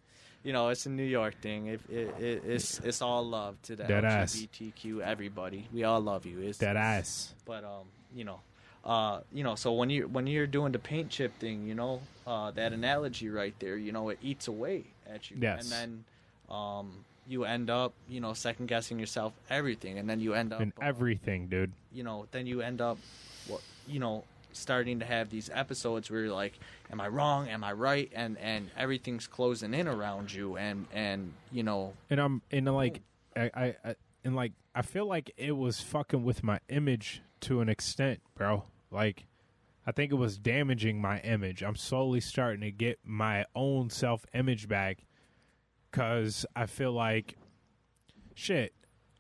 You 0.45 0.53
know, 0.53 0.69
it's 0.69 0.87
a 0.87 0.91
New 0.91 1.05
York 1.05 1.35
thing. 1.41 1.67
It, 1.67 1.81
it, 1.91 2.15
it, 2.19 2.43
it's 2.47 2.79
it's 2.81 3.03
all 3.03 3.27
love 3.27 3.61
to 3.63 3.77
the. 3.77 3.85
LGBTQ 3.85 5.01
everybody. 5.01 5.69
We 5.73 5.85
all 5.85 6.01
love 6.01 6.27
you. 6.27 6.41
It's, 6.41 6.59
That 6.59 6.77
ass. 6.77 7.35
But 7.45 7.65
um, 7.65 7.87
you 8.15 8.25
know, 8.25 8.41
uh, 8.85 9.21
you 9.33 9.43
know, 9.45 9.55
so 9.57 9.73
when 9.73 9.91
you 9.91 10.07
when 10.09 10.27
you're 10.27 10.47
doing 10.47 10.73
the 10.73 10.79
paint 10.79 11.11
chip 11.11 11.39
thing, 11.39 11.67
you 11.67 11.75
know, 11.75 12.01
uh, 12.27 12.51
that 12.53 12.73
analogy 12.73 13.29
right 13.29 13.55
there, 13.59 13.77
you 13.77 13.93
know, 13.93 14.09
it 14.11 14.19
eats 14.23 14.49
away 14.49 14.85
at 15.09 15.31
you. 15.31 15.37
Yes. 15.41 15.63
And 15.63 16.05
then, 16.49 16.57
um, 16.57 17.05
you 17.27 17.45
end 17.45 17.69
up, 17.69 17.93
you 18.09 18.21
know, 18.21 18.33
second 18.33 18.67
guessing 18.67 18.99
yourself 18.99 19.33
everything, 19.51 19.99
and 19.99 20.09
then 20.09 20.21
you 20.21 20.35
end 20.35 20.53
up 20.53 20.63
uh, 20.63 20.65
everything, 20.81 21.49
dude. 21.49 21.73
you 21.93 22.03
know, 22.03 22.27
then 22.31 22.47
you 22.47 22.63
end 22.63 22.81
up, 22.81 22.97
what 23.49 23.61
you 23.87 23.99
know, 24.01 24.25
starting 24.59 25.01
to 25.01 25.05
have 25.05 25.31
these 25.31 25.51
episodes 25.53 26.11
where 26.11 26.23
you're 26.23 26.35
like, 26.35 26.59
"Am 26.91 27.01
I 27.01 27.09
wrong? 27.09 27.49
Am 27.49 27.65
I 27.65 27.73
right?" 27.73 28.11
and 28.15 28.37
and 28.39 28.71
everything's 28.77 29.27
closing 29.27 29.75
in 29.75 29.89
around 29.89 30.33
you, 30.33 30.57
and 30.57 30.87
and 30.93 31.33
you 31.53 31.63
know, 31.63 31.95
and 32.11 32.21
I'm 32.21 32.43
and 32.51 32.67
like 32.75 33.01
I, 33.37 33.51
I, 33.55 33.75
I 33.85 33.95
and 34.25 34.37
like 34.37 34.53
I 34.75 34.83
feel 34.83 35.07
like 35.07 35.33
it 35.37 35.57
was 35.57 35.81
fucking 35.81 36.25
with 36.25 36.43
my 36.43 36.61
image 36.69 37.23
to 37.41 37.61
an 37.61 37.69
extent, 37.69 38.21
bro. 38.35 38.65
Like 38.91 39.27
I 39.87 39.93
think 39.93 40.13
it 40.13 40.17
was 40.17 40.39
damaging 40.39 41.01
my 41.01 41.21
image. 41.21 41.63
I'm 41.63 41.77
slowly 41.77 42.21
starting 42.21 42.61
to 42.61 42.71
get 42.71 42.99
my 43.05 43.47
own 43.55 43.91
self 43.91 44.27
image 44.35 44.69
back 44.69 45.05
cuz 45.91 46.45
I 46.55 46.67
feel 46.67 46.93
like 46.93 47.37
shit, 48.35 48.73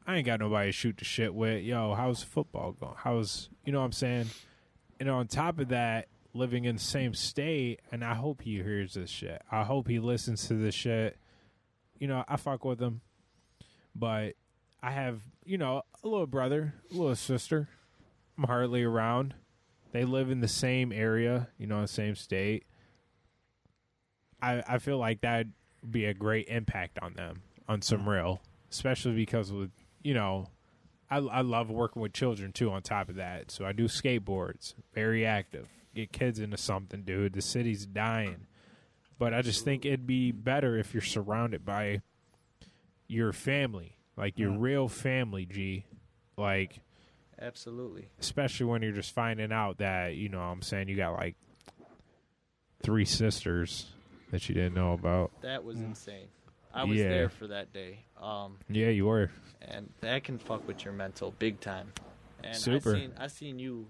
I 0.06 0.16
ain't 0.16 0.26
got 0.26 0.40
nobody 0.40 0.68
to 0.68 0.72
shoot 0.72 0.96
the 0.96 1.04
shit 1.04 1.34
with. 1.34 1.62
Yo, 1.64 1.94
how's 1.94 2.22
football 2.22 2.72
going? 2.72 2.94
How's, 2.96 3.50
you 3.64 3.72
know 3.72 3.80
what 3.80 3.84
I'm 3.84 3.92
saying? 3.92 4.26
And 5.00 5.08
on 5.08 5.28
top 5.28 5.58
of 5.58 5.68
that, 5.68 6.08
living 6.34 6.64
in 6.64 6.76
the 6.76 6.82
same 6.82 7.14
state, 7.14 7.80
and 7.90 8.04
I 8.04 8.14
hope 8.14 8.42
he 8.42 8.56
hears 8.56 8.94
this 8.94 9.10
shit. 9.10 9.42
I 9.50 9.64
hope 9.64 9.88
he 9.88 9.98
listens 9.98 10.48
to 10.48 10.54
this 10.54 10.74
shit. 10.74 11.16
You 11.98 12.08
know, 12.08 12.24
I 12.28 12.36
fuck 12.36 12.64
with 12.64 12.80
him, 12.80 13.00
but 13.94 14.34
I 14.82 14.92
have, 14.92 15.20
you 15.44 15.58
know, 15.58 15.82
a 16.02 16.08
little 16.08 16.26
brother, 16.26 16.74
a 16.90 16.94
little 16.94 17.16
sister. 17.16 17.68
I'm 18.36 18.44
hardly 18.44 18.84
around. 18.84 19.34
They 19.92 20.04
live 20.04 20.30
in 20.30 20.40
the 20.40 20.48
same 20.48 20.92
area, 20.92 21.48
you 21.58 21.66
know, 21.66 21.80
the 21.80 21.88
same 21.88 22.14
state. 22.14 22.64
I 24.40 24.62
I 24.68 24.78
feel 24.78 24.98
like 24.98 25.22
that'd 25.22 25.52
be 25.88 26.04
a 26.04 26.14
great 26.14 26.48
impact 26.48 26.98
on 27.00 27.14
them 27.14 27.42
on 27.68 27.82
some 27.82 28.08
real, 28.08 28.40
especially 28.70 29.14
because 29.14 29.52
with 29.52 29.70
you 30.02 30.14
know, 30.14 30.50
I 31.10 31.18
I 31.18 31.40
love 31.40 31.70
working 31.70 32.02
with 32.02 32.12
children 32.12 32.52
too. 32.52 32.70
On 32.70 32.82
top 32.82 33.08
of 33.08 33.16
that, 33.16 33.50
so 33.50 33.64
I 33.64 33.72
do 33.72 33.84
skateboards, 33.84 34.74
very 34.94 35.24
active. 35.24 35.68
Get 35.94 36.12
kids 36.12 36.38
into 36.38 36.56
something, 36.56 37.02
dude. 37.02 37.32
The 37.32 37.42
city's 37.42 37.86
dying, 37.86 38.46
but 39.18 39.34
I 39.34 39.42
just 39.42 39.64
think 39.64 39.84
it'd 39.84 40.06
be 40.06 40.32
better 40.32 40.76
if 40.76 40.94
you're 40.94 41.00
surrounded 41.00 41.64
by 41.64 42.02
your 43.06 43.32
family, 43.32 43.96
like 44.16 44.38
your 44.38 44.50
mm-hmm. 44.50 44.60
real 44.60 44.88
family. 44.88 45.46
G, 45.46 45.86
like 46.36 46.80
absolutely. 47.40 48.08
especially 48.20 48.66
when 48.66 48.82
you're 48.82 48.92
just 48.92 49.12
finding 49.12 49.52
out 49.52 49.78
that 49.78 50.14
you 50.14 50.28
know 50.28 50.40
I'm 50.40 50.62
saying 50.62 50.88
you 50.88 50.96
got 50.96 51.14
like 51.14 51.36
three 52.82 53.04
sisters 53.04 53.86
that 54.30 54.48
you 54.48 54.54
didn't 54.54 54.74
know 54.74 54.92
about. 54.92 55.32
That 55.42 55.64
was 55.64 55.78
mm. 55.78 55.86
insane. 55.86 56.28
I 56.74 56.84
was 56.84 56.98
Yeah. 56.98 57.08
there 57.08 57.28
for 57.28 57.46
that 57.48 57.72
day. 57.72 58.04
Um, 58.20 58.58
Yeah, 58.68 58.88
you 58.88 59.06
were. 59.06 59.30
and 59.62 59.90
that 60.00 60.24
can 60.24 60.38
fuck 60.38 60.66
with 60.66 60.84
your 60.84 60.94
mental 60.94 61.32
big 61.38 61.60
time. 61.60 61.92
And 62.44 62.56
Super. 62.56 62.90
I 62.94 62.98
seen 62.98 63.12
I 63.18 63.26
seen 63.26 63.58
you, 63.58 63.86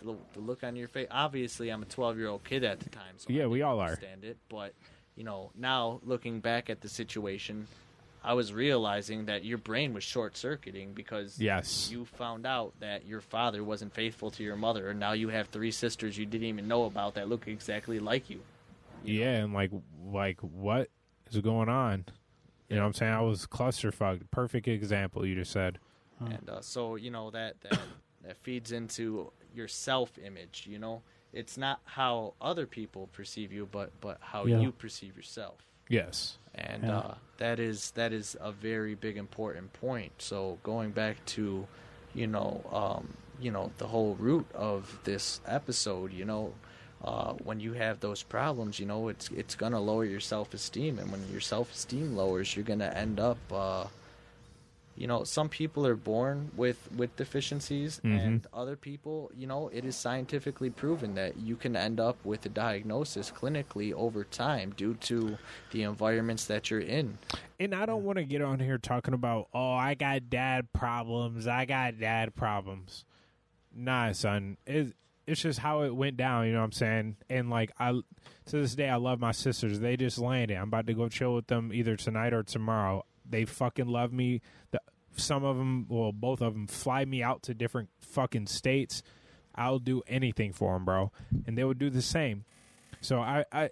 the, 0.00 0.16
the 0.32 0.40
look 0.40 0.64
on 0.64 0.74
your 0.76 0.88
face. 0.88 1.06
Obviously, 1.10 1.68
I'm 1.70 1.82
a 1.82 1.86
12 1.86 2.18
year 2.18 2.28
old 2.28 2.42
kid 2.44 2.64
at 2.64 2.80
the 2.80 2.90
time, 2.90 3.14
so 3.18 3.26
Yeah, 3.30 3.46
we 3.46 3.62
all 3.62 3.78
are. 3.78 3.88
Understand 3.90 4.24
it, 4.24 4.38
but 4.48 4.74
you 5.14 5.24
know, 5.24 5.50
now 5.54 6.00
looking 6.04 6.40
back 6.40 6.70
at 6.70 6.80
the 6.80 6.88
situation, 6.88 7.68
I 8.24 8.34
was 8.34 8.52
realizing 8.52 9.26
that 9.26 9.44
your 9.44 9.58
brain 9.58 9.92
was 9.94 10.02
short 10.04 10.36
circuiting 10.36 10.94
because 10.94 11.38
Yes. 11.40 11.90
you 11.90 12.04
found 12.04 12.46
out 12.46 12.72
that 12.80 13.04
your 13.04 13.20
father 13.20 13.62
wasn't 13.62 13.92
faithful 13.94 14.30
to 14.32 14.42
your 14.42 14.56
mother, 14.56 14.88
and 14.90 14.98
now 14.98 15.12
you 15.12 15.28
have 15.28 15.48
three 15.48 15.70
sisters 15.70 16.16
you 16.16 16.24
didn't 16.26 16.46
even 16.46 16.66
know 16.66 16.84
about 16.84 17.14
that 17.14 17.28
look 17.28 17.46
exactly 17.46 17.98
like 17.98 18.30
you. 18.30 18.40
Yeah, 19.04 19.36
and 19.42 19.52
like 19.52 19.70
like 20.04 20.40
what 20.40 20.88
is 21.30 21.38
going 21.40 21.68
on? 21.68 22.04
You 22.72 22.78
know 22.78 22.84
what 22.84 22.88
I'm 22.88 22.94
saying? 22.94 23.12
I 23.12 23.20
was 23.20 23.46
clusterfucked. 23.46 24.22
Perfect 24.30 24.66
example 24.66 25.26
you 25.26 25.34
just 25.34 25.52
said. 25.52 25.78
and 26.20 26.48
uh, 26.48 26.60
so 26.60 26.96
you 26.96 27.10
know 27.10 27.30
that 27.30 27.60
that 27.62 27.78
that 28.24 28.36
feeds 28.38 28.72
into 28.72 29.30
your 29.54 29.66
self 29.68 30.16
image 30.24 30.66
you 30.70 30.78
know 30.78 31.02
it's 31.32 31.58
not 31.58 31.80
how 31.84 32.34
other 32.40 32.66
people 32.66 33.08
perceive 33.12 33.52
you 33.52 33.68
but 33.72 33.90
but 34.00 34.18
how 34.20 34.46
Yeah. 34.46 34.60
you 34.60 34.70
perceive 34.72 35.16
yourself 35.16 35.56
Yes. 35.88 36.38
and 36.54 36.84
Yeah. 36.84 36.98
uh, 36.98 37.14
that 37.38 37.58
is 37.58 37.90
that 37.92 38.12
is 38.12 38.36
a 38.40 38.52
very 38.52 38.94
big 38.94 39.16
important 39.16 39.72
point 39.72 40.12
so 40.18 40.58
going 40.62 40.92
back 40.92 41.16
to 41.36 41.66
you 42.14 42.26
know 42.28 42.62
um, 42.72 43.14
you 43.40 43.50
know 43.50 43.72
the 43.78 43.88
whole 43.88 44.14
root 44.14 44.46
of 44.54 45.00
this 45.04 45.40
episode 45.46 46.12
you 46.12 46.24
know 46.24 46.54
uh, 47.04 47.32
when 47.44 47.58
you 47.60 47.72
have 47.72 48.00
those 48.00 48.22
problems 48.22 48.78
you 48.78 48.86
know 48.86 49.08
it's 49.08 49.28
it's 49.30 49.54
gonna 49.54 49.80
lower 49.80 50.04
your 50.04 50.20
self-esteem 50.20 50.98
and 50.98 51.10
when 51.10 51.20
your 51.30 51.40
self-esteem 51.40 52.16
lowers 52.16 52.54
you're 52.54 52.64
gonna 52.64 52.92
end 52.94 53.18
up 53.18 53.38
uh, 53.52 53.84
you 54.94 55.06
know 55.06 55.24
some 55.24 55.48
people 55.48 55.86
are 55.86 55.96
born 55.96 56.50
with 56.54 56.88
with 56.94 57.16
deficiencies 57.16 58.00
Mhm. 58.04 58.18
and 58.26 58.46
other 58.52 58.76
people 58.76 59.30
you 59.34 59.46
know 59.46 59.68
it 59.72 59.84
is 59.84 59.96
scientifically 59.96 60.68
proven 60.70 61.14
that 61.14 61.38
you 61.38 61.56
can 61.56 61.74
end 61.76 61.98
up 61.98 62.16
with 62.24 62.44
a 62.46 62.50
diagnosis 62.50 63.30
clinically 63.32 63.92
over 63.94 64.22
time 64.22 64.72
due 64.76 64.94
to 64.94 65.38
the 65.70 65.82
environments 65.82 66.44
that 66.46 66.70
you're 66.70 66.80
in 66.80 67.18
And 67.58 67.74
I 67.74 67.86
don't 67.86 68.04
want 68.04 68.18
to 68.18 68.24
get 68.24 68.42
on 68.42 68.58
here 68.58 68.76
talking 68.76 69.14
about, 69.14 69.46
oh, 69.54 69.72
I 69.74 69.94
got 69.94 70.28
dad 70.28 70.72
problems. 70.72 71.46
I 71.46 71.64
got 71.64 72.00
dad 72.00 72.34
problems. 72.34 73.04
Nah, 73.72 74.10
son. 74.12 74.56
It, 74.66 74.94
it's 75.26 75.42
just 75.42 75.58
how 75.58 75.82
it 75.82 75.94
went 75.94 76.16
down, 76.16 76.46
you 76.46 76.52
know 76.52 76.58
what 76.58 76.66
I'm 76.66 76.72
saying? 76.72 77.16
And 77.30 77.50
like 77.50 77.70
I 77.78 77.90
to 77.90 78.02
this 78.46 78.74
day 78.74 78.88
I 78.88 78.96
love 78.96 79.20
my 79.20 79.32
sisters. 79.32 79.80
They 79.80 79.96
just 79.96 80.18
landed. 80.18 80.56
I'm 80.56 80.68
about 80.68 80.86
to 80.86 80.94
go 80.94 81.08
chill 81.08 81.34
with 81.34 81.46
them 81.46 81.72
either 81.72 81.96
tonight 81.96 82.32
or 82.32 82.42
tomorrow. 82.42 83.04
They 83.28 83.44
fucking 83.44 83.86
love 83.86 84.12
me. 84.12 84.40
The, 84.72 84.80
some 85.16 85.44
of 85.44 85.56
them, 85.56 85.86
well, 85.88 86.12
both 86.12 86.40
of 86.40 86.54
them 86.54 86.66
fly 86.66 87.04
me 87.04 87.22
out 87.22 87.42
to 87.44 87.54
different 87.54 87.90
fucking 88.00 88.46
states. 88.46 89.02
I'll 89.54 89.78
do 89.78 90.02
anything 90.06 90.52
for 90.52 90.74
them, 90.74 90.84
bro. 90.84 91.12
And 91.46 91.56
they 91.56 91.64
would 91.64 91.78
do 91.78 91.90
the 91.90 92.02
same. 92.02 92.44
So 93.00 93.20
I 93.20 93.44
I 93.52 93.70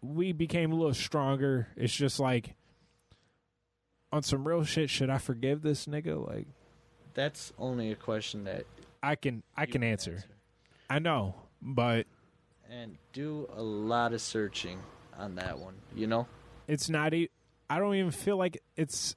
we 0.00 0.32
became 0.32 0.72
a 0.72 0.76
little 0.76 0.94
stronger. 0.94 1.68
It's 1.76 1.94
just 1.94 2.20
like 2.20 2.54
on 4.12 4.22
some 4.22 4.46
real 4.46 4.64
shit, 4.64 4.90
should 4.90 5.10
I 5.10 5.18
forgive 5.18 5.62
this 5.62 5.86
nigga? 5.86 6.26
Like 6.26 6.46
that's 7.14 7.52
only 7.58 7.90
a 7.90 7.96
question 7.96 8.44
that 8.44 8.64
I 9.02 9.16
can 9.16 9.42
I 9.56 9.66
can 9.66 9.82
answer. 9.82 10.24
I 10.90 10.98
know, 10.98 11.34
but 11.60 12.06
and 12.70 12.96
do 13.12 13.48
a 13.56 13.62
lot 13.62 14.12
of 14.12 14.20
searching 14.20 14.78
on 15.18 15.34
that 15.36 15.58
one 15.58 15.74
you 15.96 16.06
know 16.06 16.26
it's 16.68 16.88
not 16.90 17.14
e- 17.14 17.30
I 17.70 17.78
don't 17.78 17.94
even 17.94 18.10
feel 18.10 18.36
like 18.36 18.62
it's 18.76 19.16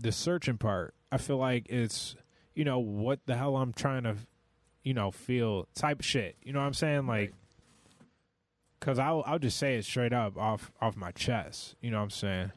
the 0.00 0.10
searching 0.12 0.58
part. 0.58 0.94
I 1.12 1.18
feel 1.18 1.36
like 1.38 1.68
it's 1.68 2.14
you 2.54 2.64
know 2.64 2.78
what 2.78 3.20
the 3.26 3.36
hell 3.36 3.56
I'm 3.56 3.72
trying 3.72 4.04
to 4.04 4.16
you 4.84 4.94
know 4.94 5.10
feel 5.10 5.66
type 5.74 6.02
shit. 6.02 6.36
You 6.42 6.52
know 6.52 6.60
what 6.60 6.66
I'm 6.66 6.74
saying? 6.74 7.06
Like 7.06 7.32
cuz 8.80 8.98
I'll 8.98 9.22
I'll 9.26 9.38
just 9.38 9.56
say 9.58 9.76
it 9.76 9.84
straight 9.84 10.12
up 10.12 10.36
off 10.38 10.70
off 10.80 10.96
my 10.96 11.10
chest. 11.12 11.74
You 11.80 11.90
know 11.90 11.98
what 11.98 12.04
I'm 12.04 12.10
saying? 12.10 12.52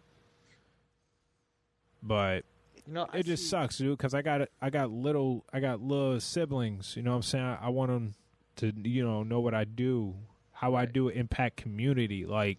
But 2.01 2.45
you 2.85 2.93
know 2.93 3.07
I 3.11 3.17
it 3.19 3.25
just 3.25 3.43
see- 3.43 3.49
sucks, 3.49 3.77
dude. 3.77 3.97
Because 3.97 4.13
I 4.13 4.21
got 4.21 4.41
I 4.61 4.69
got 4.69 4.91
little 4.91 5.45
I 5.51 5.59
got 5.59 5.81
little 5.81 6.19
siblings. 6.19 6.95
You 6.95 7.01
know 7.03 7.11
what 7.11 7.17
I'm 7.17 7.21
saying? 7.23 7.43
I, 7.43 7.57
I 7.63 7.69
want 7.69 7.91
them 7.91 8.13
to 8.57 8.71
you 8.83 9.03
know 9.03 9.23
know 9.23 9.39
what 9.39 9.53
I 9.53 9.63
do, 9.63 10.15
how 10.51 10.73
I 10.75 10.81
Right. 10.81 10.93
do 10.93 11.09
impact 11.09 11.57
community. 11.57 12.25
Like 12.25 12.57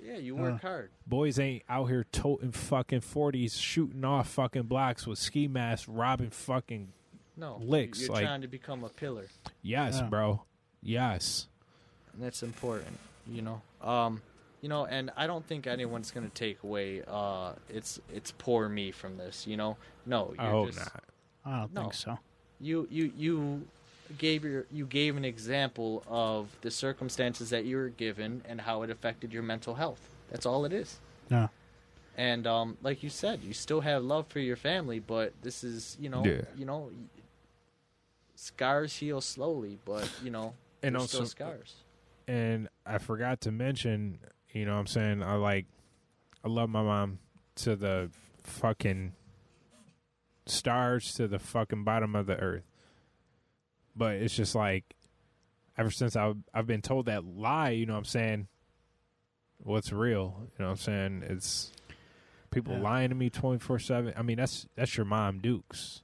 yeah 0.00 0.16
you 0.16 0.34
work 0.36 0.62
hard 0.62 0.90
boys 1.06 1.38
ain't 1.38 1.62
out 1.68 1.86
here 1.86 2.06
toting 2.12 2.52
fucking 2.52 3.00
forties, 3.00 3.56
shooting 3.58 4.04
off 4.04 4.28
fucking 4.30 4.62
blocks 4.62 5.06
with 5.06 5.18
ski 5.18 5.48
masks, 5.48 5.86
robbing 5.88 6.30
fucking. 6.30 6.92
no 7.36 7.58
Licks, 7.60 8.00
you're 8.02 8.10
like- 8.12 8.24
trying 8.24 8.40
to 8.42 8.48
become 8.48 8.84
a 8.84 8.88
pillar 8.88 9.26
Yes, 9.62 9.98
Yeah. 10.00 10.06
bro. 10.08 10.42
Yes. 10.82 11.48
and 12.14 12.22
that's 12.22 12.42
important 12.42 12.98
you 13.30 13.42
know 13.42 13.60
um 13.82 14.22
you 14.62 14.68
know 14.68 14.86
and 14.86 15.10
i 15.16 15.26
don't 15.26 15.46
think 15.46 15.66
anyone's 15.66 16.10
going 16.10 16.26
to 16.26 16.32
take 16.34 16.62
away 16.64 17.02
uh 17.06 17.52
it's 17.68 18.00
it's 18.12 18.32
poor 18.38 18.68
me 18.68 18.90
from 18.90 19.16
this 19.18 19.46
you 19.46 19.56
know 19.56 19.76
no 20.06 20.34
I 20.38 20.44
you're 20.44 20.52
hope 20.52 20.66
just, 20.72 20.78
not. 20.78 21.04
I 21.44 21.58
don't 21.60 21.74
No. 21.74 21.80
think 21.82 21.94
so. 21.94 22.18
you 22.60 22.88
you 22.90 23.12
you 23.16 23.66
gave 24.16 24.44
your 24.44 24.64
you 24.72 24.86
gave 24.86 25.16
an 25.16 25.24
example 25.24 26.02
of 26.08 26.48
the 26.62 26.70
circumstances 26.70 27.50
that 27.50 27.64
you 27.66 27.76
were 27.76 27.88
given 27.90 28.42
and 28.48 28.60
how 28.62 28.82
it 28.82 28.90
affected 28.90 29.32
your 29.32 29.42
mental 29.42 29.74
health 29.74 30.00
that's 30.30 30.46
all 30.46 30.64
it 30.64 30.72
is 30.72 30.98
No. 31.30 31.50
and 32.16 32.46
um 32.46 32.78
like 32.82 33.02
you 33.02 33.10
said 33.10 33.40
you 33.42 33.52
still 33.52 33.80
have 33.82 34.02
love 34.02 34.26
for 34.28 34.38
your 34.40 34.56
family 34.56 34.98
but 34.98 35.32
this 35.42 35.62
is 35.62 35.96
you 36.00 36.08
know 36.08 36.24
Yeah. 36.24 36.42
you 36.56 36.64
know 36.64 36.90
scars 38.34 38.96
heal 38.96 39.20
slowly 39.20 39.78
but 39.84 40.08
you 40.22 40.30
know 40.30 40.54
And 40.82 40.96
also- 40.96 41.18
still 41.24 41.26
scars 41.26 41.74
And 42.28 42.68
I 42.86 42.98
forgot 42.98 43.40
to 43.42 43.50
mention, 43.50 44.18
you 44.52 44.64
know 44.64 44.74
what 44.74 44.80
I'm 44.80 44.86
saying? 44.86 45.22
I 45.22 45.34
like 45.34 45.66
I 46.44 46.48
love 46.48 46.70
my 46.70 46.82
mom 46.82 47.18
to 47.56 47.74
the 47.74 48.10
fucking 48.44 49.12
stars 50.46 51.12
to 51.14 51.26
the 51.26 51.38
fucking 51.38 51.84
bottom 51.84 52.14
of 52.14 52.26
the 52.26 52.36
earth. 52.36 52.62
But 53.98 54.14
it's 54.16 54.34
just 54.34 54.54
like 54.54 54.84
ever 55.76 55.90
since 55.90 56.16
I've 56.16 56.36
I've 56.54 56.66
been 56.66 56.82
told 56.82 57.06
that 57.06 57.24
lie, 57.24 57.70
you 57.70 57.84
know 57.86 57.94
what 57.94 57.98
I'm 57.98 58.04
saying? 58.04 58.48
What's 59.58 59.92
real? 59.92 60.36
You 60.40 60.50
know 60.60 60.66
what 60.66 60.70
I'm 60.72 60.76
saying? 60.76 61.24
It's 61.28 61.72
people 62.50 62.74
Yeah. 62.74 62.80
lying 62.82 63.08
to 63.10 63.14
me 63.16 63.28
24/7. 63.28 64.14
I 64.16 64.22
mean, 64.22 64.36
that's 64.36 64.66
that's 64.76 64.96
your 64.96 65.04
mom 65.04 65.40
Dukes. 65.40 66.02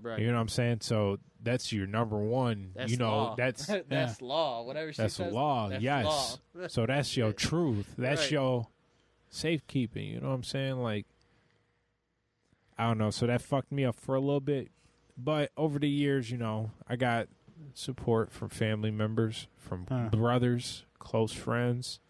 right 0.00 0.18
You 0.18 0.28
know 0.28 0.34
what 0.34 0.40
I'm 0.40 0.48
saying? 0.48 0.78
So 0.80 1.18
that's 1.40 1.72
your 1.72 1.86
number 1.86 2.16
one. 2.18 2.72
That's 2.74 2.90
you 2.90 2.96
know, 2.96 3.10
law. 3.10 3.34
that's 3.36 3.66
that's 3.88 4.22
law. 4.22 4.62
Whatever 4.64 4.92
she 4.92 5.02
that's 5.02 5.14
says. 5.14 5.32
law. 5.32 5.68
that's 5.68 5.82
yes. 5.82 6.38
law. 6.54 6.66
so 6.68 6.86
that's 6.86 7.16
your 7.16 7.32
truth. 7.32 7.94
That's 7.98 8.22
Right. 8.22 8.30
your 8.32 8.68
safekeeping. 9.28 10.08
You 10.08 10.20
know 10.20 10.28
what 10.28 10.34
I'm 10.34 10.42
saying? 10.44 10.78
Like, 10.82 11.06
I 12.78 12.86
don't 12.86 12.98
know. 12.98 13.10
So 13.10 13.26
that 13.26 13.42
fucked 13.42 13.70
me 13.72 13.84
up 13.84 13.96
for 13.96 14.14
a 14.14 14.20
little 14.20 14.40
bit, 14.40 14.70
but 15.18 15.50
over 15.56 15.78
the 15.78 15.88
years, 15.88 16.30
you 16.30 16.38
know, 16.38 16.70
I 16.88 16.96
got 16.96 17.28
support 17.74 18.30
from 18.32 18.48
family 18.48 18.90
members, 18.90 19.48
from 19.56 19.86
Huh. 19.88 20.08
brothers, 20.10 20.84
close 20.98 21.32
friends. 21.32 22.00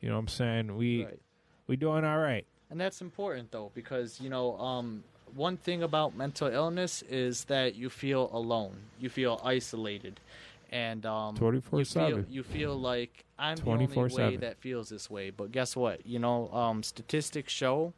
You 0.00 0.08
know 0.08 0.16
what 0.16 0.20
I'm 0.20 0.28
saying? 0.28 0.76
We 0.76 1.04
Right. 1.04 1.20
we 1.66 1.76
doing 1.76 2.04
all 2.04 2.18
right. 2.18 2.44
And 2.70 2.80
that's 2.80 3.00
important 3.00 3.52
though, 3.52 3.70
because 3.74 4.20
you 4.20 4.28
know, 4.30 4.58
um, 4.58 5.04
one 5.34 5.56
thing 5.56 5.82
about 5.82 6.16
mental 6.16 6.48
illness 6.48 7.02
is 7.02 7.44
that 7.44 7.76
you 7.76 7.88
feel 7.90 8.28
alone, 8.32 8.76
you 8.98 9.08
feel 9.08 9.40
isolated, 9.44 10.18
and 10.70 11.06
um, 11.06 11.36
you 11.36 11.40
24/7. 11.60 12.26
you 12.28 12.42
feel 12.42 12.76
like 12.76 13.24
I'm 13.38 13.56
the 13.56 13.70
only 13.70 13.86
way 13.86 14.36
24/7. 14.36 14.40
that 14.40 14.58
feels 14.58 14.88
this 14.88 15.08
way. 15.08 15.30
But 15.30 15.52
guess 15.52 15.76
what? 15.76 16.04
You 16.06 16.18
know, 16.18 16.48
um, 16.52 16.82
statistics 16.82 17.52
show, 17.52 17.92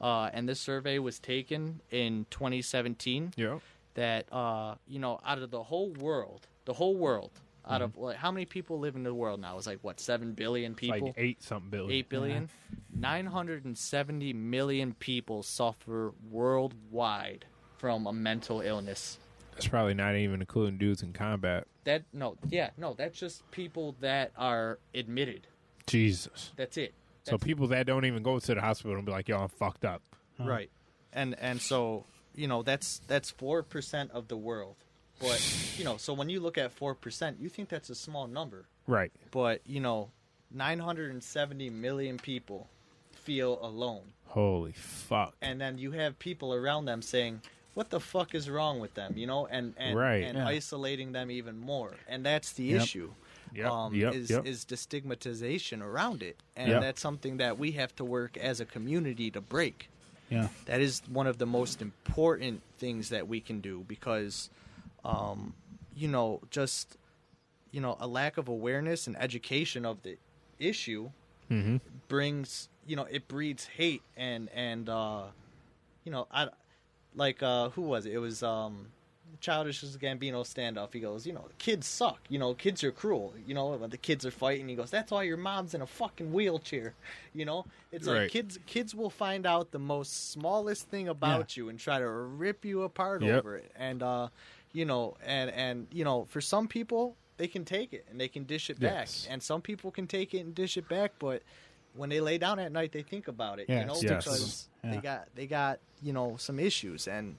uh, 0.00 0.30
and 0.32 0.48
this 0.48 0.60
survey 0.60 0.98
was 0.98 1.18
taken 1.18 1.80
in 1.90 2.26
2017 2.30 3.32
Yeah. 3.36 3.58
That 3.96 4.32
uh, 4.32 4.76
you 4.86 4.98
know, 4.98 5.20
out 5.26 5.42
of 5.42 5.50
the 5.50 5.62
whole 5.62 5.90
world, 5.92 6.46
the 6.64 6.72
whole 6.72 6.96
world, 6.96 7.32
out 7.68 7.82
of 7.82 7.90
Mm-hmm. 7.92 8.00
like 8.02 8.16
how 8.16 8.30
many 8.30 8.46
people 8.46 8.78
live 8.78 8.94
in 8.96 9.02
the 9.02 9.12
world 9.12 9.40
now? 9.40 9.58
It's 9.58 9.66
like 9.66 9.80
what 9.82 9.98
seven 10.00 10.32
billion 10.32 10.74
people. 10.74 11.08
Like 11.08 11.14
eight 11.18 11.42
something 11.42 11.68
billion. 11.70 11.90
Eight 11.92 12.08
billion. 12.08 12.48
Nine 12.94 13.26
hundred 13.26 13.64
and 13.64 13.76
seventy 13.76 14.32
million 14.32 14.94
people 14.94 15.42
suffer 15.42 16.14
worldwide 16.30 17.44
from 17.78 18.06
a 18.06 18.12
mental 18.12 18.60
illness. 18.60 19.18
That's 19.52 19.68
probably 19.68 19.94
not 19.94 20.14
even 20.16 20.40
including 20.40 20.78
dudes 20.78 21.02
in 21.02 21.12
combat. 21.12 21.66
That 21.84 22.02
no, 22.12 22.36
yeah, 22.48 22.70
no, 22.76 22.94
that's 22.94 23.18
just 23.18 23.48
people 23.50 23.96
that 24.00 24.32
are 24.36 24.78
admitted. 24.94 25.46
Jesus. 25.86 26.52
That's 26.56 26.76
it. 26.76 26.94
So 27.24 27.32
That's- 27.32 27.46
people 27.46 27.66
that 27.68 27.86
don't 27.86 28.04
even 28.04 28.22
go 28.22 28.38
to 28.38 28.54
the 28.54 28.60
hospital 28.60 28.96
and 28.96 29.04
be 29.06 29.12
like, 29.12 29.28
"Yo, 29.28 29.38
I'm 29.38 29.48
fucked 29.48 29.84
up." 29.84 30.02
right, 30.38 30.70
and 31.12 31.34
and 31.40 31.60
so 31.60 32.04
you 32.36 32.46
know 32.46 32.62
that's 32.62 33.00
that's 33.06 33.30
four 33.30 33.62
percent 33.62 34.10
of 34.12 34.28
the 34.28 34.36
world. 34.36 34.76
But 35.20 35.40
you 35.78 35.84
know, 35.84 35.96
so 35.96 36.12
when 36.12 36.28
you 36.28 36.40
look 36.40 36.58
at 36.58 36.72
four 36.72 36.94
percent, 36.94 37.38
you 37.40 37.48
think 37.48 37.68
that's 37.68 37.90
a 37.90 37.94
small 37.94 38.26
number. 38.26 38.66
Right. 38.86 39.10
But 39.30 39.62
you 39.66 39.80
know, 39.80 40.10
nine 40.52 40.78
hundred 40.78 41.10
and 41.10 41.22
seventy 41.22 41.70
million 41.70 42.18
people 42.18 42.68
feel 43.12 43.58
alone. 43.62 44.12
Holy 44.28 44.72
fuck. 44.72 45.34
and 45.40 45.58
then 45.60 45.78
you 45.78 45.92
have 45.92 46.18
people 46.18 46.52
around 46.52 46.84
them 46.84 47.00
saying 47.00 47.40
what 47.74 47.88
the 47.90 48.00
fuck 48.00 48.34
is 48.34 48.50
wrong 48.50 48.80
with 48.80 48.92
them 48.94 49.16
you 49.16 49.26
know 49.26 49.46
and 49.46 49.72
and, 49.78 49.96
Right. 49.96 50.24
and 50.24 50.36
Yeah. 50.36 50.46
isolating 50.48 51.12
them 51.12 51.30
even 51.30 51.56
more 51.58 51.94
and 52.06 52.26
that's 52.26 52.52
the 52.52 52.64
Yep. 52.64 52.82
issue 52.82 53.12
Yep, 53.54 53.70
um, 53.70 53.94
yep, 53.94 54.14
is 54.14 54.28
yep. 54.30 54.44
is 54.44 54.64
the 54.64 54.76
stigmatization 54.76 55.80
around 55.80 56.22
it 56.22 56.36
and 56.56 56.68
Yep. 56.70 56.80
that's 56.82 57.00
something 57.00 57.38
that 57.38 57.56
we 57.58 57.72
have 57.72 57.94
to 57.96 58.04
work 58.04 58.36
as 58.36 58.60
a 58.60 58.66
community 58.66 59.30
to 59.30 59.40
break 59.40 59.88
Yeah. 60.30 60.48
that 60.66 60.80
is 60.80 61.02
one 61.08 61.26
of 61.26 61.38
the 61.38 61.46
most 61.46 61.80
important 61.82 62.62
things 62.78 63.08
that 63.10 63.28
we 63.28 63.40
can 63.40 63.60
do 63.60 63.84
because 63.86 64.50
um, 65.04 65.54
you 65.94 66.08
know 66.08 66.40
just 66.50 66.96
you 67.70 67.80
know 67.80 67.96
a 68.00 68.06
lack 68.06 68.36
of 68.38 68.48
awareness 68.48 69.06
and 69.06 69.16
education 69.18 69.84
of 69.84 70.02
the 70.02 70.16
issue 70.58 71.10
Mm-hmm. 71.50 71.76
brings 72.08 72.68
you 72.86 72.96
know 72.96 73.04
it 73.10 73.28
breeds 73.28 73.66
hate 73.66 74.02
and 74.16 74.48
and 74.54 74.88
uh 74.88 75.22
you 76.04 76.10
know 76.10 76.26
i 76.32 76.48
like 77.14 77.42
uh 77.42 77.68
who 77.70 77.82
was 77.82 78.06
it 78.06 78.12
it 78.14 78.18
was 78.18 78.42
um 78.42 78.86
childish 79.40 79.82
as 79.84 79.96
gambino 79.96 80.42
standoff. 80.42 80.92
He 80.92 81.00
goes 81.00 81.26
you 81.26 81.32
know 81.32 81.46
kids 81.58 81.86
suck. 81.86 82.20
You 82.28 82.38
know 82.38 82.54
kids 82.54 82.82
are 82.84 82.92
cruel. 82.92 83.34
You 83.46 83.54
know 83.54 83.68
when 83.76 83.90
the 83.90 83.96
kids 83.96 84.24
are 84.26 84.30
fighting 84.30 84.68
he 84.68 84.74
goes 84.74 84.90
that's 84.90 85.10
why 85.10 85.22
your 85.24 85.36
mom's 85.36 85.74
in 85.74 85.82
a 85.82 85.86
fucking 85.86 86.32
wheelchair. 86.32 86.94
You 87.34 87.44
know? 87.44 87.66
It's 87.92 88.06
Right. 88.06 88.22
like 88.22 88.30
kids 88.30 88.58
kids 88.66 88.94
will 88.94 89.10
find 89.10 89.46
out 89.46 89.70
the 89.70 89.78
most 89.78 90.30
smallest 90.30 90.88
thing 90.88 91.08
about 91.08 91.56
you 91.56 91.68
and 91.68 91.78
try 91.78 91.98
to 91.98 92.08
rip 92.08 92.64
you 92.64 92.82
apart 92.82 93.22
Yep. 93.22 93.38
over 93.38 93.56
it. 93.56 93.70
And 93.76 94.02
uh 94.02 94.28
you 94.72 94.84
know 94.84 95.16
and 95.24 95.50
and 95.50 95.86
you 95.92 96.04
know 96.04 96.24
for 96.26 96.40
some 96.40 96.66
people 96.68 97.16
they 97.38 97.46
can 97.48 97.64
take 97.66 97.92
it 97.92 98.06
and 98.10 98.18
they 98.20 98.28
can 98.28 98.44
dish 98.44 98.70
it 98.70 98.80
back. 98.80 99.08
And 99.28 99.42
some 99.42 99.60
people 99.60 99.90
can 99.90 100.06
take 100.06 100.32
it 100.32 100.40
and 100.40 100.54
dish 100.54 100.76
it 100.76 100.88
back 100.88 101.12
but 101.18 101.42
when 101.94 102.10
they 102.10 102.20
lay 102.20 102.36
down 102.38 102.58
at 102.58 102.72
night 102.72 102.92
they 102.92 103.02
think 103.02 103.26
about 103.28 103.58
it 103.58 103.68
Yeah, 103.68 103.80
you 103.80 103.86
know 103.86 103.94
sticks 103.94 104.24
because 104.24 104.68
them. 104.82 104.90
they 104.92 104.96
got 104.98 105.28
they 105.34 105.46
got 105.46 105.78
you 106.02 106.12
know 106.12 106.36
some 106.38 106.58
issues. 106.58 107.06
And 107.08 107.36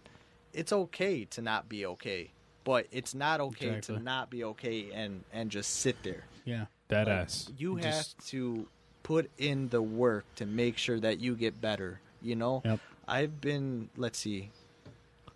it's 0.57 0.73
okay 0.73 1.25
to 1.25 1.41
not 1.41 1.69
be 1.69 1.85
okay 1.85 2.31
but 2.63 2.85
it's 2.91 3.13
not 3.15 3.39
okay 3.39 3.67
Exactly. 3.77 3.95
to 3.97 4.03
not 4.03 4.29
be 4.29 4.43
okay 4.43 4.91
and 4.93 5.23
and 5.31 5.49
just 5.51 5.69
sit 5.79 5.95
there 6.03 6.23
Yeah. 6.45 6.65
That 6.89 7.07
Like, 7.07 7.17
ass. 7.25 7.51
you 7.57 7.79
Just- 7.79 8.15
have 8.17 8.25
to 8.27 8.67
put 9.03 9.29
in 9.37 9.69
the 9.69 9.81
work 9.81 10.25
to 10.35 10.45
make 10.45 10.77
sure 10.77 10.99
that 10.99 11.19
you 11.19 11.35
get 11.35 11.59
better 11.61 11.99
you 12.21 12.35
know 12.35 12.61
Yep. 12.65 12.79
i've 13.07 13.39
been 13.41 13.89
let's 13.97 14.19
see 14.19 14.49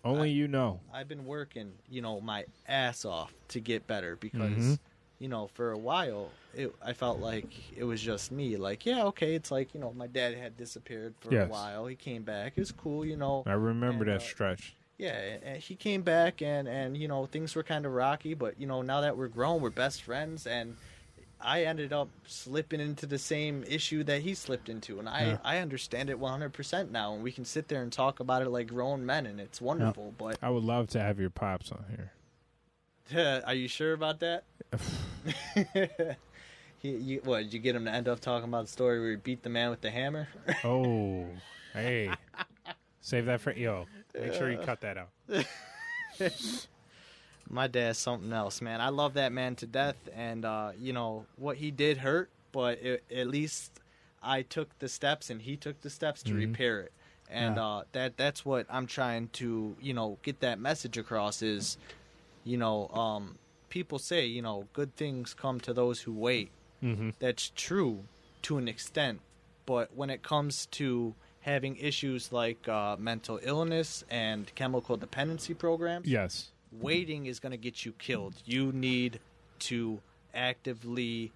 Only 0.04 0.30
you 0.30 0.48
know. 0.48 0.80
I've 0.92 1.06
been 1.06 1.24
working, 1.26 1.74
you 1.88 2.02
know, 2.02 2.20
my 2.20 2.44
ass 2.66 3.04
off 3.04 3.32
to 3.54 3.60
get 3.60 3.86
better 3.86 4.16
because, 4.16 4.50
Mhm. 4.74 4.78
you 5.20 5.28
know, 5.28 5.46
for 5.54 5.70
a 5.70 5.78
while, 5.78 6.32
it, 6.54 6.74
I 6.84 6.92
felt 6.92 7.20
like 7.20 7.46
it 7.76 7.84
was 7.84 8.00
just 8.02 8.32
me. 8.32 8.56
Like, 8.56 8.84
yeah, 8.84 9.04
okay, 9.04 9.36
it's 9.36 9.52
like, 9.52 9.72
you 9.74 9.78
know, 9.78 9.92
my 9.92 10.08
dad 10.08 10.34
had 10.34 10.56
disappeared 10.56 11.14
for 11.20 11.32
Yes. 11.32 11.46
a 11.48 11.52
while. 11.52 11.86
He 11.86 11.94
came 11.94 12.24
back. 12.24 12.54
It 12.56 12.60
was 12.62 12.72
cool, 12.72 13.04
you 13.06 13.16
know. 13.16 13.44
I 13.46 13.52
remember 13.52 14.02
And, 14.02 14.10
that 14.14 14.22
uh, 14.22 14.32
stretch. 14.32 14.74
Yeah, 15.02 15.38
and 15.42 15.60
he 15.60 15.74
came 15.74 16.02
back 16.02 16.42
and, 16.42 16.68
and, 16.68 16.96
you 16.96 17.08
know, 17.08 17.26
things 17.26 17.56
were 17.56 17.64
kind 17.64 17.84
of 17.84 17.92
rocky, 17.92 18.34
but, 18.34 18.60
you 18.60 18.68
know, 18.68 18.82
now 18.82 19.00
that 19.00 19.16
we're 19.16 19.26
grown, 19.26 19.60
we're 19.60 19.70
best 19.70 20.02
friends. 20.02 20.46
And 20.46 20.76
I 21.40 21.64
ended 21.64 21.92
up 21.92 22.08
slipping 22.24 22.78
into 22.78 23.06
the 23.06 23.18
same 23.18 23.64
issue 23.66 24.04
that 24.04 24.22
he 24.22 24.34
slipped 24.34 24.68
into. 24.68 25.00
And 25.00 25.08
I, 25.08 25.24
Yeah. 25.24 25.38
I 25.42 25.58
understand 25.58 26.08
it 26.08 26.20
100% 26.20 26.92
now. 26.92 27.14
And 27.14 27.24
we 27.24 27.32
can 27.32 27.44
sit 27.44 27.66
there 27.66 27.82
and 27.82 27.92
talk 27.92 28.20
about 28.20 28.42
it 28.42 28.50
like 28.50 28.68
grown 28.68 29.04
men, 29.04 29.26
and 29.26 29.40
it's 29.40 29.60
wonderful. 29.60 30.14
But 30.16 30.38
I 30.40 30.50
would 30.50 30.62
love 30.62 30.86
to 30.90 31.00
have 31.00 31.18
your 31.18 31.30
pops 31.30 31.72
on 31.72 31.84
here. 33.10 33.42
Are 33.44 33.54
you 33.54 33.66
sure 33.66 33.94
about 33.94 34.20
that? 34.20 34.44
he, 36.78 36.90
you, 36.90 37.20
what, 37.24 37.42
did 37.42 37.52
you 37.52 37.58
get 37.58 37.74
him 37.74 37.86
to 37.86 37.90
end 37.90 38.06
up 38.06 38.20
talking 38.20 38.48
about 38.48 38.66
the 38.66 38.72
story 38.72 39.00
where 39.00 39.10
he 39.10 39.16
beat 39.16 39.42
the 39.42 39.50
man 39.50 39.70
with 39.70 39.80
the 39.80 39.90
hammer? 39.90 40.28
Oh, 40.62 41.26
hey. 41.72 42.08
Save 43.00 43.26
that 43.26 43.40
for 43.40 43.52
yo. 43.52 43.86
Make 44.20 44.34
sure 44.34 44.50
you 44.50 44.58
cut 44.58 44.80
that 44.82 44.96
out. 44.98 45.10
My 47.48 47.66
dad's 47.66 47.98
something 47.98 48.32
else, 48.32 48.62
man. 48.62 48.80
I 48.80 48.88
love 48.88 49.14
that 49.14 49.32
man 49.32 49.56
to 49.56 49.66
death, 49.66 49.96
and 50.14 50.44
uh, 50.44 50.72
you 50.78 50.92
know 50.92 51.26
what 51.36 51.56
he 51.58 51.70
did 51.70 51.98
hurt, 51.98 52.30
but 52.52 52.78
it, 52.80 53.04
at 53.14 53.26
least 53.26 53.72
I 54.22 54.42
took 54.42 54.78
the 54.78 54.88
steps, 54.88 55.28
and 55.28 55.42
he 55.42 55.56
took 55.56 55.80
the 55.82 55.90
steps 55.90 56.22
to 56.24 56.30
Mhm. 56.34 56.36
repair 56.36 56.80
it, 56.80 56.92
and 57.28 57.56
Yeah. 57.56 57.64
uh, 57.64 57.82
that 57.92 58.16
that's 58.16 58.44
what 58.44 58.66
I'm 58.70 58.86
trying 58.86 59.28
to 59.34 59.76
you 59.80 59.92
know 59.92 60.18
get 60.22 60.40
that 60.40 60.58
message 60.60 60.96
across 60.96 61.42
is, 61.42 61.76
you 62.44 62.56
know, 62.56 62.88
um, 62.88 63.38
people 63.68 63.98
say 63.98 64.24
you 64.24 64.40
know 64.40 64.68
good 64.72 64.94
things 64.96 65.34
come 65.34 65.60
to 65.60 65.74
those 65.74 66.02
who 66.02 66.12
wait, 66.12 66.50
Mm-hmm. 66.82 67.10
that's 67.18 67.50
true 67.54 68.04
to 68.42 68.56
an 68.58 68.66
extent 68.68 69.20
but 69.66 69.94
when 69.94 70.10
it 70.10 70.22
comes 70.24 70.66
to 70.66 71.14
having 71.42 71.76
issues 71.76 72.32
like 72.32 72.66
uh, 72.68 72.96
mental 72.98 73.38
illness 73.42 74.04
and 74.10 74.52
chemical 74.54 74.96
dependency 74.96 75.54
programs 75.54 76.06
Yes. 76.08 76.50
waiting 76.80 77.26
is 77.26 77.38
going 77.40 77.50
to 77.52 77.56
get 77.58 77.84
you 77.84 77.92
killed 77.92 78.34
you 78.44 78.72
need 78.72 79.20
to 79.60 80.00
actively 80.34 81.30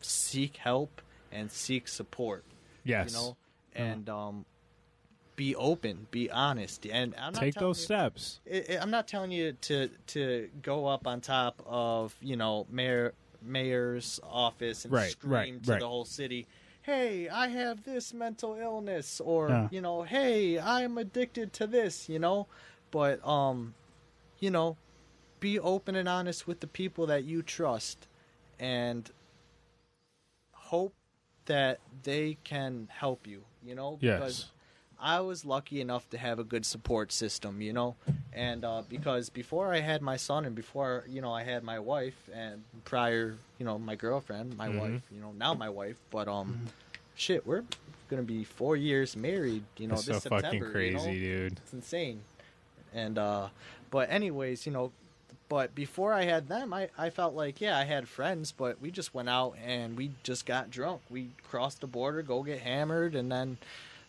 seek 0.00 0.56
help 0.56 1.00
and 1.32 1.50
seek 1.50 1.86
support 1.88 2.44
Yes. 2.84 3.10
you 3.12 3.16
know 3.18 3.36
and 3.74 4.08
um, 4.08 4.44
be 5.36 5.54
open 5.56 6.06
be 6.10 6.30
honest 6.30 6.86
and 6.86 7.14
I'm 7.16 7.32
not 7.32 7.40
Take 7.40 7.54
those 7.54 7.78
you- 7.78 7.84
steps. 7.84 8.40
I'm 8.80 8.90
not 8.90 9.06
telling 9.08 9.30
you 9.32 9.52
to 9.62 9.88
to 10.08 10.48
go 10.62 10.86
up 10.86 11.06
on 11.06 11.20
top 11.20 11.62
of 11.66 12.14
you 12.20 12.36
know 12.36 12.66
mayor 12.70 13.14
mayor's 13.42 14.20
office 14.28 14.84
and 14.84 14.92
Right, 14.92 15.10
scream 15.10 15.32
right, 15.32 15.62
to 15.64 15.70
right. 15.72 15.80
the 15.80 15.88
whole 15.88 16.04
city, 16.04 16.46
"Hey, 16.90 17.28
I 17.28 17.48
have 17.48 17.84
this 17.84 18.12
mental 18.12 18.54
illness," 18.54 19.20
or 19.20 19.48
Yeah. 19.48 19.68
you 19.70 19.80
know, 19.80 20.02
"Hey, 20.02 20.58
I'm 20.58 20.98
addicted 20.98 21.52
to 21.54 21.66
this," 21.66 22.08
you 22.08 22.18
know. 22.18 22.46
But 22.90 23.24
um, 23.26 23.74
you 24.40 24.50
know, 24.50 24.76
be 25.38 25.58
open 25.58 25.94
and 25.94 26.08
honest 26.08 26.46
with 26.46 26.60
the 26.60 26.66
people 26.66 27.06
that 27.06 27.24
you 27.24 27.42
trust, 27.42 28.08
and 28.58 29.10
hope 30.52 30.94
that 31.46 31.80
they 32.02 32.38
can 32.44 32.88
help 32.90 33.26
you. 33.26 33.44
You 33.62 33.74
know, 33.74 33.96
because 33.96 34.38
Yes. 34.40 34.50
I 35.00 35.20
was 35.20 35.44
lucky 35.44 35.80
enough 35.80 36.08
to 36.10 36.18
have 36.18 36.38
a 36.38 36.44
good 36.44 36.66
support 36.66 37.10
system, 37.12 37.60
you 37.62 37.72
know, 37.72 37.96
and 38.32 38.64
uh, 38.64 38.82
because 38.88 39.30
before 39.30 39.72
I 39.72 39.80
had 39.80 40.02
my 40.02 40.16
son 40.16 40.44
and 40.44 40.54
before 40.54 41.04
you 41.08 41.20
know 41.20 41.32
I 41.32 41.42
had 41.42 41.64
my 41.64 41.78
wife 41.78 42.28
and 42.32 42.62
prior, 42.84 43.36
you 43.58 43.64
know, 43.66 43.78
my 43.78 43.94
girlfriend, 43.96 44.56
my 44.56 44.68
Mhm. 44.68 44.74
wife, 44.76 45.02
you 45.10 45.20
know, 45.20 45.32
now 45.32 45.54
my 45.54 45.68
wife, 45.68 45.96
but 46.10 46.28
um, 46.28 46.68
shit, 47.14 47.46
we're 47.46 47.64
gonna 48.08 48.22
be 48.22 48.44
four 48.44 48.76
years 48.76 49.16
married, 49.16 49.64
you 49.78 49.86
know, 49.86 49.94
That's 49.96 50.06
this 50.06 50.22
so 50.22 50.28
September, 50.30 50.64
fucking 50.66 50.72
crazy, 50.72 50.92
you 50.92 50.92
know? 50.92 51.12
dude. 51.48 51.58
It's 51.62 51.72
insane, 51.72 52.22
and 52.92 53.18
uh, 53.18 53.48
but 53.90 54.10
anyways, 54.10 54.66
you 54.66 54.72
know, 54.72 54.92
but 55.48 55.74
before 55.74 56.12
I 56.12 56.22
had 56.24 56.46
them, 56.48 56.72
I, 56.72 56.88
I 56.98 57.10
felt 57.10 57.34
like 57.34 57.60
yeah, 57.60 57.76
I 57.78 57.84
had 57.84 58.06
friends, 58.08 58.52
but 58.52 58.80
we 58.80 58.90
just 58.90 59.14
went 59.14 59.28
out 59.28 59.56
and 59.64 59.96
we 59.96 60.12
just 60.22 60.44
got 60.46 60.70
drunk. 60.70 61.00
We 61.10 61.30
crossed 61.42 61.80
the 61.80 61.86
border, 61.88 62.22
go 62.22 62.42
get 62.42 62.60
hammered, 62.60 63.14
and 63.16 63.30
then, 63.32 63.58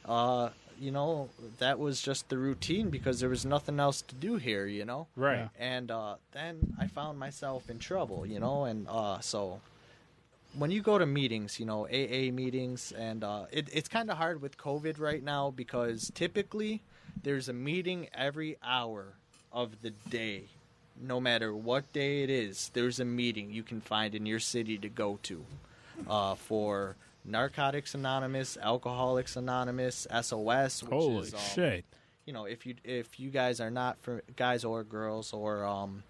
uh, 0.06 0.50
you 0.82 0.92
know, 0.92 1.30
that 1.60 1.78
was 1.78 2.02
just 2.02 2.30
the 2.30 2.38
routine 2.38 2.90
because 2.90 3.20
there 3.20 3.30
was 3.30 3.46
nothing 3.46 3.80
else 3.80 4.02
to 4.02 4.16
do 4.16 4.38
here, 4.38 4.66
you 4.66 4.84
know. 4.84 5.06
Right. 5.16 5.38
Yeah. 5.38 5.50
And 5.60 5.92
uh, 5.92 6.16
then 6.32 6.74
I 6.80 6.88
found 6.88 7.20
myself 7.20 7.70
in 7.70 7.78
trouble, 7.78 8.26
you 8.26 8.40
know, 8.40 8.66
and 8.66 8.88
uh, 8.90 9.20
so 9.20 9.62
when 10.58 10.72
you 10.72 10.82
go 10.82 10.98
to 10.98 11.06
meetings, 11.06 11.60
you 11.60 11.68
know, 11.68 11.86
AA 11.86 12.32
meetings, 12.32 12.92
and 12.98 13.24
uh, 13.24 13.46
it, 13.52 13.70
it's 13.72 13.88
kind 13.88 14.10
of 14.10 14.18
hard 14.18 14.42
with 14.42 14.58
COVID 14.58 15.00
right 15.00 15.24
now 15.24 15.52
because 15.52 16.12
typically 16.16 16.82
there's 17.22 17.48
a 17.48 17.54
meeting 17.54 18.08
every 18.14 18.58
hour 18.64 19.14
of 19.54 19.84
the 19.84 19.92
day. 20.10 20.46
No 21.00 21.20
matter 21.20 21.56
what 21.56 21.94
day 21.94 22.24
it 22.24 22.30
is, 22.30 22.72
there's 22.74 23.00
a 23.00 23.06
meeting 23.06 23.52
you 23.52 23.64
can 23.64 23.82
find 23.82 24.16
in 24.16 24.26
your 24.26 24.40
city 24.40 24.78
to 24.80 24.90
go 24.90 25.20
to 25.24 25.46
uh, 26.10 26.36
for 26.36 26.96
Narcotics 27.26 27.94
Anonymous, 27.96 28.58
Alcoholics 28.62 29.36
Anonymous, 29.36 30.08
SOS. 30.22 30.84
Which 30.84 30.92
Holy 30.92 31.28
is, 31.28 31.34
um, 31.34 31.40
shit. 31.40 31.86
you 32.26 32.34
know 32.34 32.46
if 32.46 32.66
you 32.66 32.76
if 32.84 33.20
you 33.20 33.30
guys 33.30 33.60
are 33.60 33.72
not 33.72 33.98
for 34.02 34.24
guys 34.36 34.64
or 34.64 34.84
girls 34.84 35.34
or 35.34 35.64
um 35.66 36.04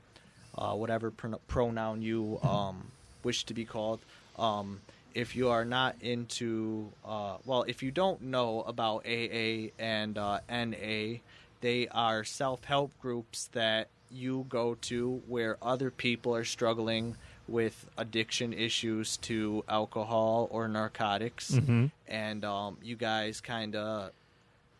uh, 0.57 0.73
whatever 0.73 1.11
pron- 1.11 1.39
pronoun 1.47 2.01
you 2.01 2.39
um 2.43 2.91
wish 3.23 3.43
to 3.45 3.53
be 3.53 3.65
called 3.65 3.99
um 4.37 4.79
if 5.13 5.35
you 5.35 5.49
are 5.49 5.65
not 5.65 5.95
into 6.01 6.89
uh 7.05 7.37
well 7.45 7.63
if 7.67 7.83
you 7.83 7.91
don't 7.91 8.21
know 8.21 8.61
about 8.63 9.05
AA 9.05 9.69
and 9.79 10.17
uh, 10.17 10.39
NA 10.49 11.19
they 11.61 11.87
are 11.91 12.23
self-help 12.23 12.91
groups 13.01 13.47
that 13.53 13.87
you 14.09 14.45
go 14.49 14.75
to 14.81 15.21
where 15.27 15.57
other 15.61 15.89
people 15.91 16.35
are 16.35 16.43
struggling 16.43 17.15
with 17.51 17.85
addiction 17.97 18.53
issues 18.53 19.17
to 19.17 19.63
alcohol 19.67 20.47
or 20.51 20.67
narcotics 20.67 21.51
Mhm. 21.51 21.91
and 22.07 22.43
um, 22.45 22.77
you 22.81 22.95
guys 22.95 23.41
kind 23.41 23.75
of 23.75 24.11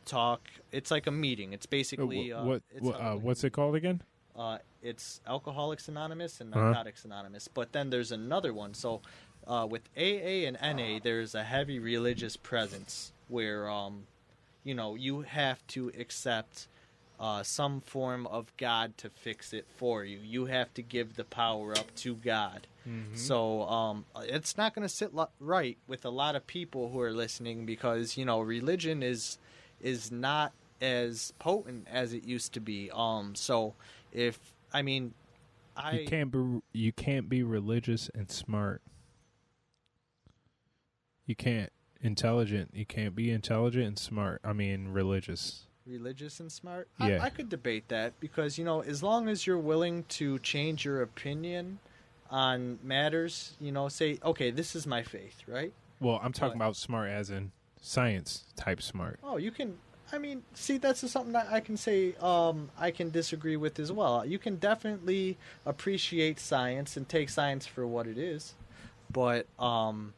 talk. 0.06 0.42
It's 0.72 0.90
like 0.92 1.08
a 1.08 1.12
meeting. 1.12 1.54
It's 1.54 1.66
basically 1.66 2.32
uh, 2.34 2.44
what, 2.46 2.62
it's 2.72 2.82
what, 2.82 2.96
uh, 3.00 3.16
what's 3.16 3.44
it 3.44 3.52
called 3.52 3.76
again? 3.76 4.02
uh, 4.36 4.58
it's 4.82 5.20
Alcoholics 5.28 5.88
Anonymous 5.90 6.40
and 6.42 6.54
Uh-huh. 6.54 6.64
Narcotics 6.66 7.04
Anonymous. 7.06 7.48
But 7.48 7.74
then 7.74 7.90
there's 7.90 8.12
another 8.12 8.54
one. 8.54 8.74
So 8.74 9.02
uh, 9.46 9.68
with 9.70 9.84
AA 9.98 10.48
and 10.48 10.58
NA, 10.62 11.00
there's 11.04 11.36
a 11.36 11.44
heavy 11.44 11.78
religious 11.80 12.38
presence 12.38 13.12
where 13.28 13.70
um, 13.70 14.08
you 14.64 14.74
know 14.74 14.96
you 14.96 15.22
have 15.22 15.66
to 15.68 15.90
accept. 16.00 16.68
Uh, 17.22 17.44
some 17.44 17.82
form 17.82 18.26
of 18.26 18.52
God 18.58 18.98
to 18.98 19.08
fix 19.12 19.54
it 19.54 19.68
for 19.78 20.04
you. 20.04 20.18
You 20.24 20.46
have 20.48 20.74
to 20.74 20.82
give 20.82 21.16
the 21.16 21.24
power 21.24 21.72
up 21.78 21.94
to 21.98 22.16
God. 22.16 22.66
So 23.14 23.62
um, 23.70 24.06
it's 24.24 24.58
not 24.58 24.74
going 24.74 24.88
to 24.88 24.94
sit 24.94 25.14
lo- 25.14 25.30
right 25.40 25.78
with 25.86 26.04
a 26.04 26.10
lot 26.10 26.36
of 26.36 26.48
people 26.48 26.90
who 26.90 27.00
are 27.00 27.12
listening 27.12 27.68
because 27.68 28.18
you 28.18 28.26
know 28.26 28.40
religion 28.40 29.04
is 29.04 29.38
is 29.80 30.12
not 30.12 30.52
as 30.82 31.32
potent 31.38 31.88
as 31.92 32.12
it 32.14 32.24
used 32.24 32.54
to 32.54 32.60
be. 32.60 32.90
Um, 32.92 33.36
so 33.36 33.76
if 34.12 34.40
I 34.74 34.82
mean, 34.82 35.14
I 35.78 36.00
you 36.00 36.08
can't 36.08 36.32
be 36.32 36.62
you 36.74 36.92
can't 36.92 37.30
be 37.30 37.44
religious 37.44 38.10
and 38.16 38.32
smart. 38.32 38.82
You 41.28 41.36
can't 41.36 41.72
intelligent. 42.02 42.72
You 42.74 42.88
can't 42.88 43.16
be 43.16 43.30
intelligent 43.30 43.86
and 43.86 44.00
smart. 44.00 44.42
I 44.44 44.54
mean 44.54 44.88
religious. 44.88 45.68
Religious 45.86 46.40
and 46.40 46.52
smart. 46.52 46.88
Yeah. 47.00 47.20
I, 47.22 47.26
I 47.26 47.30
could 47.30 47.50
debate 47.50 47.88
that 47.90 48.20
because 48.20 48.58
you 48.58 48.66
know 48.66 48.82
as 48.82 49.02
long 49.02 49.28
as 49.28 49.46
you're 49.48 49.58
willing 49.58 50.04
to 50.10 50.40
change 50.40 50.86
your 50.86 51.02
opinion 51.02 51.80
on 52.30 52.80
matters, 52.84 53.54
you 53.60 53.72
know, 53.72 53.90
say 53.90 54.20
okay, 54.24 54.52
this 54.52 54.76
is 54.76 54.88
my 54.88 55.04
faith, 55.04 55.42
right? 55.48 55.74
Well, 56.00 56.20
I'm 56.24 56.34
talking 56.34 56.58
What? 56.58 56.66
about 56.66 56.76
smart 56.76 57.10
as 57.10 57.30
in 57.30 57.52
science 57.82 58.46
type 58.56 58.82
smart. 58.82 59.20
Oh, 59.24 59.38
you 59.38 59.52
can. 59.52 59.78
I 60.14 60.18
mean, 60.18 60.44
see, 60.54 60.78
that's 60.78 61.10
something 61.10 61.32
that 61.34 61.48
I 61.52 61.62
can 61.62 61.78
say. 61.78 62.16
Um, 62.22 62.70
I 62.78 62.92
can 62.92 63.12
disagree 63.12 63.56
with 63.56 63.80
as 63.80 63.92
well. 63.92 64.26
You 64.26 64.40
can 64.40 64.58
definitely 64.58 65.38
appreciate 65.66 66.40
science 66.40 66.98
and 66.98 67.08
take 67.08 67.30
science 67.30 67.66
for 67.66 67.88
what 67.88 68.08
it 68.08 68.18
is, 68.18 68.56
but 69.10 69.46
um, 69.58 70.14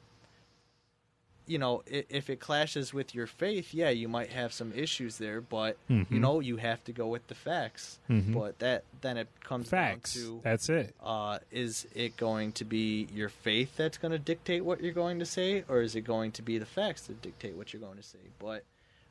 you 1.46 1.58
know, 1.58 1.84
if 1.88 2.30
it 2.30 2.40
clashes 2.40 2.94
with 2.94 3.14
your 3.14 3.28
faith, 3.28 3.74
yeah, 3.74 3.90
you 3.90 4.08
might 4.08 4.30
have 4.32 4.54
some 4.54 4.72
issues 4.74 5.18
there. 5.18 5.42
But 5.42 5.78
you 5.90 6.06
Mhm. 6.06 6.20
know, 6.22 6.40
you 6.40 6.58
have 6.58 6.84
to 6.86 6.92
go 6.94 7.08
with 7.08 7.28
the 7.28 7.36
facts. 7.36 8.00
Mhm. 8.10 8.34
But 8.34 8.60
that 8.60 8.84
then 9.02 9.18
it 9.18 9.28
comes 9.44 9.70
Facts. 9.70 10.14
down 10.16 10.24
to 10.24 10.42
That's 10.44 10.70
it. 10.70 10.96
uh, 11.04 11.40
is 11.52 11.86
it 11.94 12.16
going 12.18 12.54
to 12.54 12.64
be 12.66 13.08
your 13.14 13.30
faith 13.30 13.76
that's 13.76 13.98
going 13.98 14.14
to 14.14 14.20
dictate 14.20 14.64
what 14.64 14.82
you're 14.82 14.94
going 14.94 15.20
to 15.20 15.26
say, 15.26 15.64
or 15.68 15.82
is 15.82 15.96
it 15.96 16.02
going 16.02 16.32
to 16.34 16.42
be 16.42 16.58
the 16.58 16.66
facts 16.66 17.08
that 17.08 17.22
dictate 17.22 17.56
what 17.56 17.74
you're 17.74 17.82
going 17.82 17.98
to 17.98 18.04
say? 18.04 18.20
But 18.40 18.64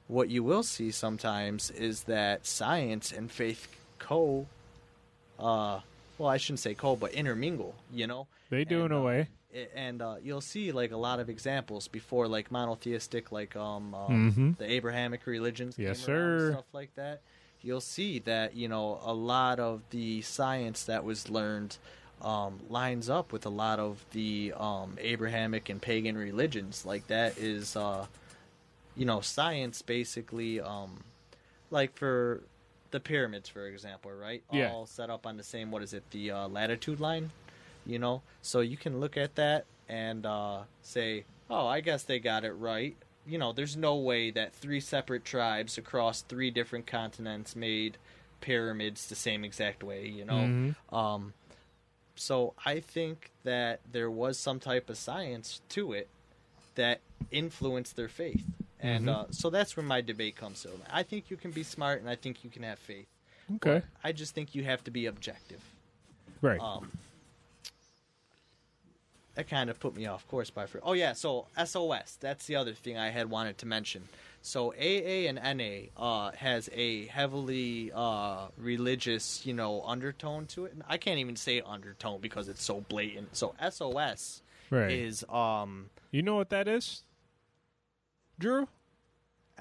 what 0.09 0.29
you 0.31 0.43
will 0.43 0.63
see 0.63 0.91
sometimes 0.91 1.71
is 1.71 2.05
that 2.05 2.47
science 2.47 3.13
and 3.13 3.31
faith 3.31 3.69
co, 3.99 4.47
uh, 5.39 5.81
well, 6.19 6.29
I 6.29 6.37
shouldn't 6.39 6.61
say 6.61 6.75
co, 6.75 6.97
but 6.97 7.13
intermingle. 7.13 7.75
You 7.93 8.07
know, 8.07 8.27
They 8.51 8.65
do 8.65 8.85
in 8.85 8.93
a 8.93 9.01
uh, 9.01 9.05
way. 9.05 9.29
And 9.75 10.01
uh, 10.03 10.17
you'll 10.23 10.41
see 10.41 10.73
like 10.73 10.91
a 10.93 10.97
lot 10.97 11.21
of 11.21 11.29
examples 11.29 11.89
before 11.89 12.27
like 12.29 12.51
monotheistic 12.51 13.31
like 13.33 13.55
um, 13.57 13.95
um 13.95 14.33
Mhm. 14.37 14.57
the 14.59 14.71
abrahamic 14.71 15.27
religions 15.27 15.77
Yes, 15.79 15.99
sir. 16.01 16.53
stuff 16.53 16.65
like 16.73 16.95
that 16.95 17.21
you'll 17.63 17.81
see 17.81 18.19
that 18.21 18.55
you 18.57 18.69
know 18.69 18.99
a 19.05 19.13
lot 19.13 19.61
of 19.61 19.83
the 19.91 20.23
science 20.23 20.85
that 20.85 21.05
was 21.05 21.29
learned 21.31 21.77
um, 22.23 22.61
lines 22.69 23.11
up 23.11 23.33
with 23.33 23.45
a 23.45 23.51
lot 23.51 23.79
of 23.79 24.05
the 24.13 24.53
um, 24.57 24.97
abrahamic 25.01 25.69
and 25.69 25.83
pagan 25.83 26.17
religions 26.17 26.87
like 26.87 27.07
that 27.09 27.37
is 27.39 27.77
uh, 27.77 28.07
you 28.97 29.05
know 29.05 29.21
science 29.21 29.83
basically 29.83 30.61
um, 30.61 31.01
like 31.71 31.95
for 31.97 32.43
the 32.91 33.01
pyramids 33.01 33.49
for 33.49 33.67
example 33.67 34.11
right 34.13 34.43
Yeah. 34.51 34.69
all 34.69 34.87
set 34.87 35.11
up 35.11 35.27
on 35.27 35.37
the 35.37 35.43
same 35.43 35.71
what 35.71 35.83
is 35.83 35.93
it 35.93 36.05
the 36.11 36.31
uh, 36.31 36.49
latitude 36.49 37.01
line 37.01 37.31
you 37.87 37.99
know 37.99 38.23
so 38.41 38.61
you 38.61 38.77
can 38.77 39.01
look 39.01 39.17
at 39.17 39.35
that 39.35 39.65
and 39.89 40.25
uh, 40.27 40.61
say 40.83 41.25
oh 41.51 41.67
i 41.67 41.81
guess 41.81 42.03
they 42.05 42.19
got 42.19 42.45
it 42.45 42.53
right 42.53 42.97
you 43.27 43.39
know 43.39 43.53
there's 43.53 43.77
no 43.77 43.97
way 43.97 44.31
that 44.31 44.53
three 44.55 44.81
separate 44.81 45.25
tribes 45.25 45.79
across 45.79 46.23
three 46.23 46.51
different 46.51 46.87
continents 46.87 47.55
made 47.57 47.97
pyramids 48.41 49.07
the 49.09 49.15
same 49.15 49.45
exact 49.45 49.83
way 49.83 50.07
you 50.07 50.25
know 50.25 50.51
Mhm. 50.93 50.97
um, 50.97 51.35
so 52.17 52.55
i 52.65 52.81
think 52.81 53.31
that 53.45 53.81
there 53.91 54.11
was 54.11 54.39
some 54.39 54.59
type 54.61 54.89
of 54.91 54.97
science 54.97 55.61
to 55.71 55.93
it 55.93 56.09
that 56.75 57.01
influenced 57.31 57.97
their 57.97 58.09
faith 58.09 58.45
and 58.81 59.07
Mhm. 59.07 59.09
uh, 59.15 59.27
so 59.31 59.49
that's 59.51 59.77
where 59.77 59.87
my 59.87 60.01
debate 60.01 60.37
comes 60.37 60.63
from 60.63 60.83
i 60.91 61.03
think 61.03 61.31
you 61.31 61.37
can 61.37 61.51
be 61.53 61.63
smart 61.63 62.01
and 62.01 62.11
i 62.11 62.15
think 62.17 62.45
you 62.45 62.51
can 62.51 62.63
have 62.63 62.79
faith 62.79 63.07
Okay. 63.57 63.83
i 64.05 64.11
just 64.13 64.35
think 64.35 64.55
you 64.55 64.65
have 64.65 64.83
to 64.85 64.91
be 64.91 65.07
objective 65.07 65.63
Right. 66.41 66.61
um, 66.61 66.91
that 69.35 69.49
kind 69.49 69.71
of 69.71 69.81
put 69.81 69.97
me 69.97 70.07
off 70.07 70.27
course 70.29 70.51
by 70.51 70.67
for 70.67 70.81
oh 70.83 70.93
yeah 70.93 71.13
so 71.13 71.47
sos 71.65 72.17
that's 72.21 72.47
the 72.47 72.57
other 72.57 72.73
thing 72.73 72.99
i 72.99 73.11
had 73.11 73.31
wanted 73.31 73.57
to 73.59 73.67
mention 73.67 74.03
so 74.43 74.73
aa 74.73 75.29
and 75.29 75.39
na 75.59 76.03
uh, 76.03 76.33
has 76.33 76.69
a 76.73 77.07
heavily 77.07 77.93
uh, 77.95 78.49
religious 78.57 79.47
you 79.47 79.55
know 79.55 79.83
undertone 79.83 80.47
to 80.47 80.65
it 80.65 80.75
i 80.89 80.97
can't 80.97 81.19
even 81.19 81.37
say 81.37 81.61
undertone 81.65 82.21
because 82.21 82.49
it's 82.49 82.63
so 82.63 82.81
blatant 82.89 83.37
so 83.37 83.55
sos 83.71 84.43
right. 84.71 84.91
is 84.91 85.25
um 85.29 85.91
you 86.13 86.23
know 86.23 86.37
what 86.37 86.51
that 86.51 86.69
is? 86.69 87.03
Drew? 88.39 88.69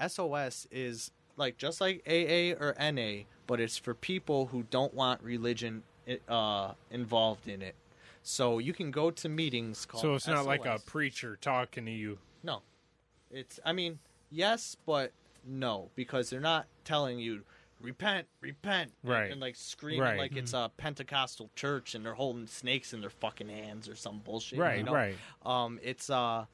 SOS 0.06 0.68
is 0.70 1.10
like 1.36 1.56
just 1.56 1.80
like 1.80 2.02
AA 2.06 2.52
or 2.60 2.76
NA, 2.78 3.24
but 3.46 3.58
it's 3.58 3.78
for 3.78 3.94
people 3.94 4.46
who 4.46 4.64
don't 4.64 4.92
want 4.92 5.22
religion 5.22 5.82
uh, 6.28 6.72
involved 6.90 7.48
in 7.48 7.62
it. 7.62 7.74
So 8.22 8.58
you 8.58 8.72
can 8.72 8.90
go 8.90 9.10
to 9.10 9.28
meetings 9.28 9.84
called. 9.86 10.02
So 10.02 10.14
it's 10.14 10.26
not 10.28 10.46
like 10.46 10.64
a 10.64 10.78
preacher 10.86 11.36
talking 11.40 11.84
to 11.86 11.92
you. 11.92 12.18
no. 12.42 12.62
It's 13.30 13.58
I 13.64 13.72
mean 13.72 13.98
yes, 14.30 14.76
but 14.86 15.12
no 15.44 15.90
because 15.94 16.28
they're 16.30 16.40
not 16.40 16.66
telling 16.84 17.18
you 17.18 17.42
repent, 17.80 18.26
repent, 18.40 18.92
Right. 19.02 19.30
and, 19.32 19.40
like 19.40 19.56
screaming 19.56 20.00
Right. 20.02 20.18
like 20.18 20.36
it's 20.36 20.52
a 20.52 20.70
Pentecostal 20.76 21.50
church 21.56 21.94
and 21.94 22.04
they're 22.04 22.14
holding 22.14 22.46
snakes 22.46 22.92
in 22.92 23.00
their 23.00 23.10
fucking 23.10 23.48
hands 23.48 23.88
or 23.88 23.96
some 23.96 24.18
bullshit. 24.18 24.58
Right, 24.58 24.78
you 24.78 24.84
know? 24.84 24.92
right. 24.94 25.16
Um, 25.44 25.80
it's 25.82 26.10
uh, 26.10 26.44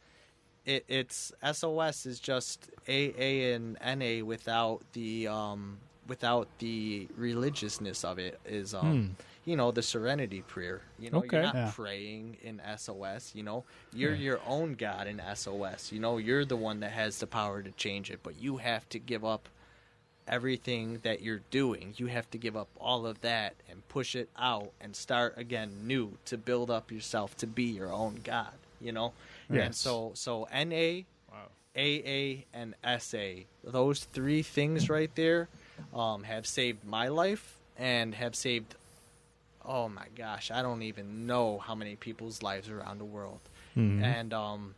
it, 0.65 0.85
it's 0.89 1.33
SOS 1.53 2.07
is 2.07 2.21
just 2.21 2.71
AA 2.89 3.53
and 3.55 3.77
NA 3.85 4.25
without 4.25 4.83
the 4.93 5.27
um 5.29 5.79
without 6.07 6.49
the 6.61 7.09
religiousness 7.17 8.05
of 8.05 8.19
it 8.19 8.41
is 8.47 8.73
um 8.73 9.15
Hmm. 9.19 9.23
You 9.49 9.57
know 9.57 9.71
the 9.71 9.83
serenity 9.83 10.43
prayer. 10.43 10.83
You 10.99 11.11
know 11.11 11.19
Okay. 11.19 11.29
you're 11.37 11.43
not 11.43 11.55
Yeah. 11.55 11.73
praying 11.75 12.37
in 12.43 12.61
SOS. 12.61 13.35
You 13.35 13.43
know 13.43 13.65
you're 13.93 14.15
your 14.15 14.41
own 14.47 14.75
God 14.75 15.07
in 15.07 15.21
SOS. 15.21 15.91
You 15.93 16.01
know 16.01 16.19
you're 16.19 16.45
the 16.45 16.57
one 16.57 16.81
that 16.81 16.93
has 16.93 17.19
the 17.19 17.27
power 17.27 17.63
to 17.63 17.71
change 17.73 18.11
it, 18.11 18.21
but 18.23 18.35
you 18.41 18.59
have 18.59 18.89
to 18.91 18.99
give 18.99 19.25
up 19.25 19.49
everything 20.27 20.99
that 21.03 21.23
you're 21.23 21.41
doing. 21.51 21.95
You 21.97 22.07
have 22.07 22.31
to 22.33 22.39
give 22.39 22.57
up 22.57 22.69
all 22.79 23.07
of 23.07 23.21
that 23.23 23.55
and 23.71 23.87
push 23.89 24.15
it 24.15 24.29
out 24.39 24.71
and 24.81 24.95
start 24.95 25.35
again 25.39 25.71
new 25.87 26.19
to 26.27 26.37
build 26.37 26.71
up 26.71 26.93
yourself 26.93 27.37
to 27.39 27.47
be 27.47 27.65
your 27.65 27.93
own 27.93 28.21
god, 28.25 28.53
you 28.81 28.93
know? 28.93 29.13
Yes. 29.51 29.65
And 29.67 29.75
so 29.75 30.13
so 30.15 30.47
NA, 30.53 31.05
Wow. 31.31 31.49
AA 31.77 32.45
and 32.53 32.75
SA. 33.01 33.45
Those 33.65 34.05
three 34.05 34.43
things 34.43 34.91
right 34.91 35.15
there 35.15 35.49
um, 35.95 36.25
have 36.25 36.47
saved 36.47 36.85
my 36.85 37.09
life 37.09 37.57
and 37.79 38.15
have 38.17 38.35
saved 38.35 38.75
oh 39.65 39.89
my 39.89 40.07
gosh, 40.17 40.51
I 40.51 40.63
don't 40.63 40.83
even 40.83 41.27
know 41.27 41.59
how 41.59 41.75
many 41.75 41.97
people's 41.97 42.43
lives 42.43 42.69
around 42.69 42.99
the 42.99 43.05
world. 43.05 43.41
Mhm. 43.77 44.03
And 44.03 44.33
um, 44.33 44.75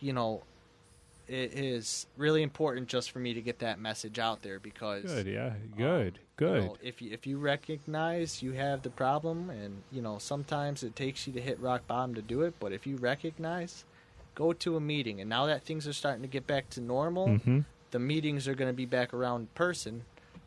you 0.00 0.12
know, 0.12 0.42
it 1.28 1.54
is 1.54 2.06
really 2.16 2.42
important 2.42 2.88
just 2.88 3.10
for 3.10 3.18
me 3.20 3.32
to 3.34 3.40
get 3.40 3.60
that 3.60 3.78
message 3.78 4.18
out 4.18 4.42
there 4.42 4.58
because 4.58 5.04
Good, 5.04 5.26
yeah. 5.26 5.46
um, 5.46 5.72
Good, 5.76 6.18
you 6.18 6.20
good. 6.36 6.64
know, 6.64 6.76
if 6.82 7.00
you, 7.00 7.12
if 7.12 7.26
you 7.26 7.38
recognize 7.38 8.42
you 8.42 8.52
have 8.52 8.82
the 8.82 8.90
problem, 8.90 9.48
and 9.50 9.82
you 9.90 10.02
know 10.02 10.18
sometimes 10.18 10.82
it 10.82 10.96
takes 10.96 11.26
you 11.26 11.32
to 11.34 11.40
hit 11.40 11.58
rock 11.60 11.86
bottom 11.86 12.14
to 12.14 12.22
do 12.22 12.42
it, 12.42 12.54
but 12.58 12.72
if 12.72 12.86
you 12.86 12.96
recognize, 12.96 13.84
go 14.34 14.52
to 14.52 14.76
a 14.76 14.80
meeting. 14.80 15.20
And 15.20 15.30
now 15.30 15.46
that 15.46 15.62
things 15.62 15.86
are 15.86 15.92
starting 15.92 16.22
to 16.22 16.28
get 16.28 16.46
back 16.46 16.68
to 16.70 16.80
normal, 16.80 17.38
hmm 17.38 17.60
the 17.92 17.98
meetings 17.98 18.48
are 18.48 18.54
going 18.54 18.70
to 18.70 18.76
be 18.76 18.86
back 18.86 19.12
around 19.12 19.54
person, 19.54 20.02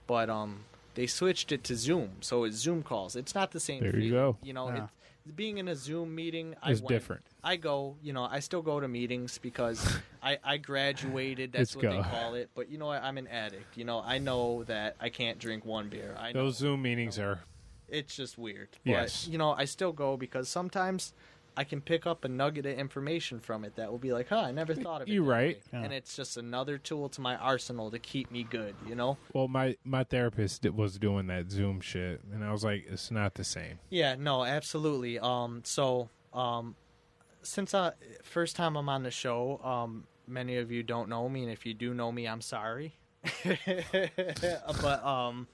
but 0.07 0.31
um, 0.31 0.61
they 0.95 1.07
switched 1.07 1.51
it 1.51 1.63
to 1.65 1.75
Zoom, 1.75 2.09
so 2.21 2.43
it's 2.43 2.57
Zoom 2.57 2.83
calls. 2.83 3.15
It's 3.15 3.35
not 3.35 3.51
the 3.51 3.59
same. 3.59 3.81
There 3.83 3.95
you 3.95 4.09
feeling. 4.11 4.11
go. 4.11 4.37
You 4.41 4.53
know, 4.53 4.67
Yeah. 4.69 4.83
it, 5.27 5.35
being 5.35 5.57
in 5.57 5.67
a 5.67 5.75
Zoom 5.75 6.13
meeting, 6.13 6.55
I 6.61 6.71
It's 6.71 6.81
went- 6.81 6.89
different. 6.89 7.21
I 7.43 7.55
go, 7.55 7.95
you 8.01 8.13
know, 8.13 8.23
I 8.29 8.39
still 8.39 8.61
go 8.61 8.79
to 8.79 8.87
meetings 8.87 9.37
because 9.39 9.97
I, 10.23 10.37
I 10.43 10.57
graduated. 10.57 11.51
That's 11.51 11.75
Let's 11.75 11.83
what 11.85 11.91
go. 11.93 12.01
they 12.03 12.09
call 12.09 12.33
it. 12.35 12.49
But 12.55 12.69
you 12.69 12.77
know 12.77 12.87
what? 12.87 13.03
I'm 13.03 13.17
an 13.17 13.27
addict. 13.27 13.77
You 13.77 13.85
know, 13.85 14.01
I 14.05 14.17
know 14.19 14.63
that 14.65 14.95
I 14.99 15.09
can't 15.09 15.37
drink 15.39 15.65
one 15.65 15.89
beer. 15.89 16.15
I 16.19 16.31
know 16.31 16.43
Those 16.45 16.57
Zoom 16.57 16.81
meetings 16.81 17.17
are 17.19 17.39
it's 17.87 18.15
just 18.15 18.37
weird. 18.37 18.69
But, 18.83 18.89
Yes. 18.91 19.27
you 19.27 19.37
know, 19.37 19.51
I 19.51 19.65
still 19.65 19.91
go 19.91 20.17
because 20.17 20.49
sometimes 20.49 21.13
I 21.57 21.63
can 21.63 21.81
pick 21.81 22.05
up 22.05 22.25
a 22.25 22.27
nugget 22.27 22.65
of 22.65 22.77
information 22.77 23.39
from 23.39 23.63
it 23.63 23.75
that 23.75 23.89
will 23.91 23.97
be 23.97 24.11
like, 24.11 24.29
huh, 24.29 24.39
I 24.39 24.51
never 24.51 24.73
thought 24.73 25.01
of 25.01 25.07
it. 25.07 25.11
You're 25.11 25.23
right. 25.23 25.61
Yeah. 25.71 25.83
And 25.83 25.93
it's 25.93 26.15
just 26.15 26.37
another 26.37 26.77
tool 26.77 27.09
to 27.09 27.21
my 27.21 27.35
arsenal 27.37 27.91
to 27.91 27.99
keep 27.99 28.29
me 28.31 28.43
good, 28.43 28.75
you 28.87 28.95
know? 28.95 29.17
well. 29.33 29.47
My 29.47 29.77
my 29.83 30.03
therapist 30.03 30.69
was 30.71 30.97
doing 30.97 31.27
that 31.27 31.49
Zoom 31.49 31.79
shit, 31.79 32.21
and 32.33 32.43
I 32.43 32.51
was 32.51 32.63
like, 32.63 32.85
it's 32.89 33.09
not 33.09 33.35
the 33.35 33.43
same. 33.43 33.79
Yeah, 33.89 34.15
no, 34.15 34.43
absolutely. 34.43 35.17
Um, 35.19 35.61
so, 35.63 36.09
um, 36.33 36.75
since 37.41 37.73
I 37.73 37.93
first 38.23 38.55
time 38.55 38.75
I'm 38.75 38.89
on 38.89 39.03
the 39.03 39.11
show, 39.11 39.61
um, 39.63 40.07
many 40.27 40.57
of 40.57 40.71
you 40.71 40.83
don't 40.83 41.09
know 41.09 41.29
me, 41.29 41.43
and 41.43 41.51
if 41.51 41.65
you 41.65 41.73
do 41.73 41.93
know 41.93 42.11
me, 42.11 42.27
I'm 42.27 42.41
sorry. 42.41 42.95
but 43.45 45.05
um, 45.05 45.47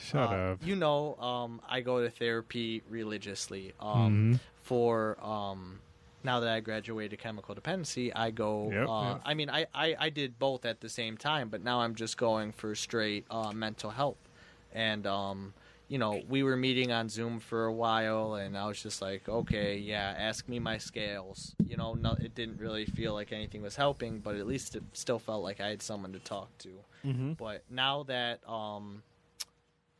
Shut 0.00 0.32
uh, 0.32 0.34
up. 0.34 0.58
You 0.64 0.76
know, 0.76 1.14
um, 1.16 1.60
I 1.68 1.80
go 1.80 2.02
to 2.02 2.10
therapy 2.10 2.82
religiously. 2.88 3.72
Um, 3.80 4.34
Mhm. 4.34 4.40
For 4.64 5.16
um, 5.22 5.78
now 6.24 6.40
that 6.40 6.48
I 6.48 6.60
graduated 6.60 7.18
chemical 7.18 7.54
dependency, 7.54 8.12
I 8.12 8.30
go. 8.30 8.70
Yep, 8.72 8.88
uh, 8.88 9.08
yep. 9.12 9.20
I 9.24 9.34
mean, 9.34 9.50
I, 9.50 9.66
I 9.74 9.94
I 9.98 10.10
did 10.10 10.38
both 10.38 10.64
at 10.64 10.80
the 10.80 10.88
same 10.88 11.16
time, 11.16 11.48
but 11.48 11.62
now 11.62 11.80
I'm 11.80 11.94
just 11.94 12.16
going 12.16 12.52
for 12.52 12.74
straight 12.74 13.26
uh, 13.30 13.52
mental 13.52 13.90
health, 13.90 14.18
and 14.72 15.06
um, 15.06 15.54
you 15.88 15.98
know, 15.98 16.22
we 16.28 16.42
were 16.42 16.56
meeting 16.56 16.92
on 16.92 17.08
Zoom 17.08 17.40
for 17.40 17.66
a 17.66 17.72
while, 17.72 18.34
and 18.34 18.56
I 18.56 18.66
was 18.66 18.82
just 18.82 19.02
like, 19.02 19.28
okay, 19.28 19.76
yeah, 19.76 20.14
ask 20.16 20.48
me 20.48 20.58
my 20.58 20.78
scales. 20.78 21.54
You 21.66 21.76
know, 21.76 21.92
no, 21.94 22.16
it 22.18 22.34
didn't 22.34 22.58
really 22.58 22.86
feel 22.86 23.12
like 23.12 23.32
anything 23.32 23.62
was 23.62 23.76
helping, 23.76 24.20
but 24.20 24.36
at 24.36 24.46
least 24.46 24.76
it 24.76 24.82
still 24.94 25.18
felt 25.18 25.42
like 25.42 25.60
I 25.60 25.68
had 25.68 25.82
someone 25.82 26.12
to 26.14 26.18
talk 26.18 26.48
to. 26.58 26.70
Mm-hmm. 27.04 27.32
But 27.34 27.64
now 27.70 28.04
that 28.04 28.40
um, 28.48 29.02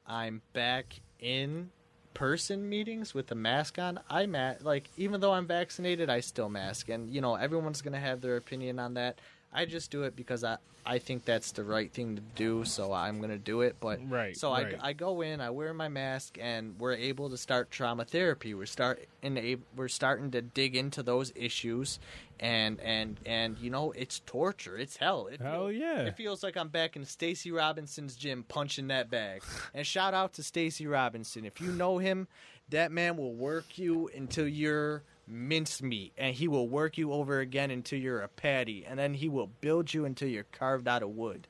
I'm 0.06 0.40
back 0.54 1.00
in 1.20 1.70
person 2.14 2.68
meetings 2.68 3.12
with 3.14 3.26
the 3.26 3.34
mask 3.34 3.78
on, 3.78 4.00
I 4.08 4.26
ma- 4.26 4.54
like 4.62 4.90
even 4.96 5.20
though 5.20 5.32
I'm 5.32 5.46
vaccinated, 5.46 6.08
I 6.08 6.20
still 6.20 6.48
mask, 6.48 6.88
and 6.88 7.10
you 7.10 7.20
know 7.20 7.34
everyone's 7.34 7.82
gonna 7.82 8.00
have 8.00 8.20
their 8.20 8.36
opinion 8.36 8.78
on 8.78 8.94
that. 8.94 9.18
I 9.54 9.64
just 9.66 9.90
do 9.90 10.02
it 10.02 10.16
because 10.16 10.42
I 10.44 10.58
I 10.86 10.98
think 10.98 11.24
that's 11.24 11.52
the 11.52 11.64
right 11.64 11.90
thing 11.90 12.16
to 12.16 12.22
do, 12.34 12.64
so 12.66 12.92
I'm 12.92 13.20
gonna 13.20 13.38
do 13.38 13.62
it. 13.62 13.76
But 13.80 14.00
Right, 14.10 14.36
so 14.36 14.50
right. 14.50 14.76
I 14.82 14.88
I 14.90 14.92
go 14.92 15.22
in, 15.22 15.40
I 15.40 15.48
wear 15.50 15.72
my 15.72 15.88
mask, 15.88 16.36
and 16.40 16.78
we're 16.78 16.92
able 16.94 17.30
to 17.30 17.38
start 17.38 17.70
trauma 17.70 18.04
therapy. 18.04 18.52
We're 18.52 18.66
start 18.66 19.06
in 19.22 19.38
a, 19.38 19.56
we're 19.76 19.88
starting 19.88 20.30
to 20.32 20.42
dig 20.42 20.76
into 20.76 21.02
those 21.02 21.32
issues, 21.36 21.98
and 22.38 22.80
and 22.80 23.18
and 23.24 23.56
you 23.58 23.70
know 23.70 23.92
it's 23.92 24.20
torture, 24.26 24.76
it's 24.76 24.96
hell. 24.98 25.28
It 25.28 25.40
Hell 25.40 25.68
feels- 25.68 25.80
yeah. 25.80 26.00
It 26.02 26.16
feels 26.16 26.42
like 26.42 26.56
I'm 26.56 26.68
back 26.68 26.96
in 26.96 27.04
Stacy 27.06 27.50
Robinson's 27.50 28.16
gym 28.16 28.44
punching 28.46 28.88
that 28.88 29.08
bag. 29.08 29.42
and 29.74 29.86
shout 29.86 30.12
out 30.12 30.34
to 30.34 30.42
Stacy 30.42 30.86
Robinson. 30.86 31.46
If 31.46 31.60
you 31.62 31.70
know 31.72 31.96
him, 31.98 32.28
that 32.68 32.92
man 32.92 33.16
will 33.16 33.32
work 33.34 33.78
you 33.78 34.10
until 34.14 34.46
you're 34.48 35.02
mincemeat, 35.26 36.12
and 36.16 36.34
he 36.34 36.48
will 36.48 36.68
work 36.68 36.98
you 36.98 37.12
over 37.12 37.40
again 37.40 37.70
until 37.70 37.98
you're 37.98 38.20
a 38.20 38.28
patty, 38.28 38.84
and 38.86 38.98
then 38.98 39.14
he 39.14 39.28
will 39.28 39.48
build 39.60 39.92
you 39.94 40.04
until 40.04 40.28
you're 40.28 40.44
carved 40.44 40.88
out 40.88 41.02
of 41.02 41.10
wood. 41.10 41.46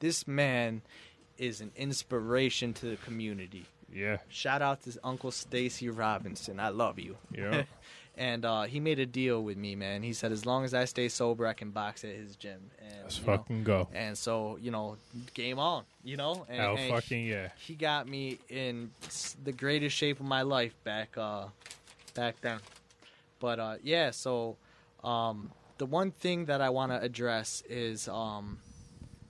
This 0.00 0.26
man 0.26 0.82
is 1.38 1.60
an 1.60 1.72
inspiration 1.76 2.72
to 2.74 2.86
the 2.86 2.96
community. 2.96 3.66
Yeah. 3.92 4.18
Shout 4.28 4.62
out 4.62 4.82
to 4.82 4.98
Uncle 5.04 5.30
Stacy 5.30 5.88
Robinson. 5.88 6.58
I 6.58 6.68
love 6.68 6.98
you. 6.98 7.16
Yeah. 7.32 7.62
and 8.16 8.44
uh, 8.44 8.62
he 8.62 8.80
made 8.80 8.98
a 8.98 9.06
deal 9.06 9.42
with 9.42 9.56
me, 9.56 9.76
man. 9.76 10.02
He 10.02 10.12
said 10.12 10.32
as 10.32 10.44
long 10.44 10.64
as 10.64 10.74
I 10.74 10.84
stay 10.84 11.08
sober, 11.08 11.46
I 11.46 11.52
can 11.52 11.70
box 11.70 12.04
at 12.04 12.14
his 12.14 12.36
gym. 12.36 12.70
And 12.80 13.02
Let's 13.02 13.18
you 13.18 13.26
know, 13.26 13.36
fucking 13.36 13.64
go. 13.64 13.88
and 13.94 14.18
so, 14.18 14.58
you 14.60 14.70
know, 14.70 14.96
game 15.34 15.58
on, 15.58 15.84
you 16.02 16.16
know? 16.16 16.44
And, 16.48 16.60
Hell 16.60 16.76
and 16.76 16.92
fucking 16.92 17.24
yeah. 17.24 17.48
He 17.56 17.74
got 17.74 18.08
me 18.08 18.38
in 18.48 18.90
the 19.44 19.52
greatest 19.52 19.96
shape 19.96 20.20
of 20.20 20.26
my 20.26 20.42
life 20.42 20.74
back 20.84 21.16
uh 21.16 21.46
back 22.14 22.40
then. 22.40 22.58
But 23.44 23.58
uh 23.60 23.76
yeah, 23.82 24.10
so 24.10 24.56
um 25.12 25.50
the 25.76 25.86
one 25.86 26.10
thing 26.12 26.46
that 26.46 26.60
I 26.60 26.70
want 26.70 26.92
to 26.92 26.98
address 27.08 27.62
is 27.68 28.08
um 28.08 28.58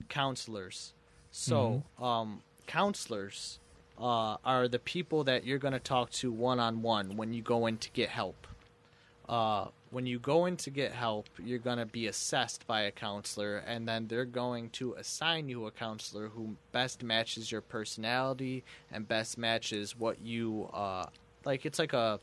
counselors. 0.08 0.92
So, 1.32 1.82
um 2.00 2.28
counselors 2.68 3.58
uh 3.98 4.36
are 4.44 4.68
the 4.68 4.78
people 4.94 5.24
that 5.24 5.44
you're 5.46 5.62
going 5.66 5.78
to 5.80 5.86
talk 5.94 6.10
to 6.22 6.30
one 6.30 6.60
on 6.60 6.74
one 6.82 7.16
when 7.16 7.32
you 7.34 7.42
go 7.42 7.66
in 7.66 7.76
to 7.78 7.90
get 7.90 8.08
help 8.08 8.46
uh, 9.28 9.66
when 9.90 10.06
you 10.06 10.18
go 10.18 10.46
in 10.46 10.56
to 10.58 10.70
get 10.70 10.92
help, 10.92 11.28
you're 11.42 11.58
going 11.58 11.78
to 11.78 11.86
be 11.86 12.06
assessed 12.08 12.66
by 12.66 12.82
a 12.82 12.90
counselor, 12.90 13.58
and 13.58 13.88
then 13.88 14.06
they're 14.08 14.24
going 14.24 14.68
to 14.70 14.92
assign 14.94 15.48
you 15.48 15.66
a 15.66 15.70
counselor 15.70 16.28
who 16.28 16.56
best 16.72 17.02
matches 17.02 17.50
your 17.50 17.60
personality 17.60 18.64
and 18.92 19.08
best 19.08 19.38
matches 19.38 19.98
what 19.98 20.20
you 20.20 20.68
uh, 20.74 21.06
like. 21.44 21.64
It's 21.64 21.78
like 21.78 21.92
a, 21.94 22.20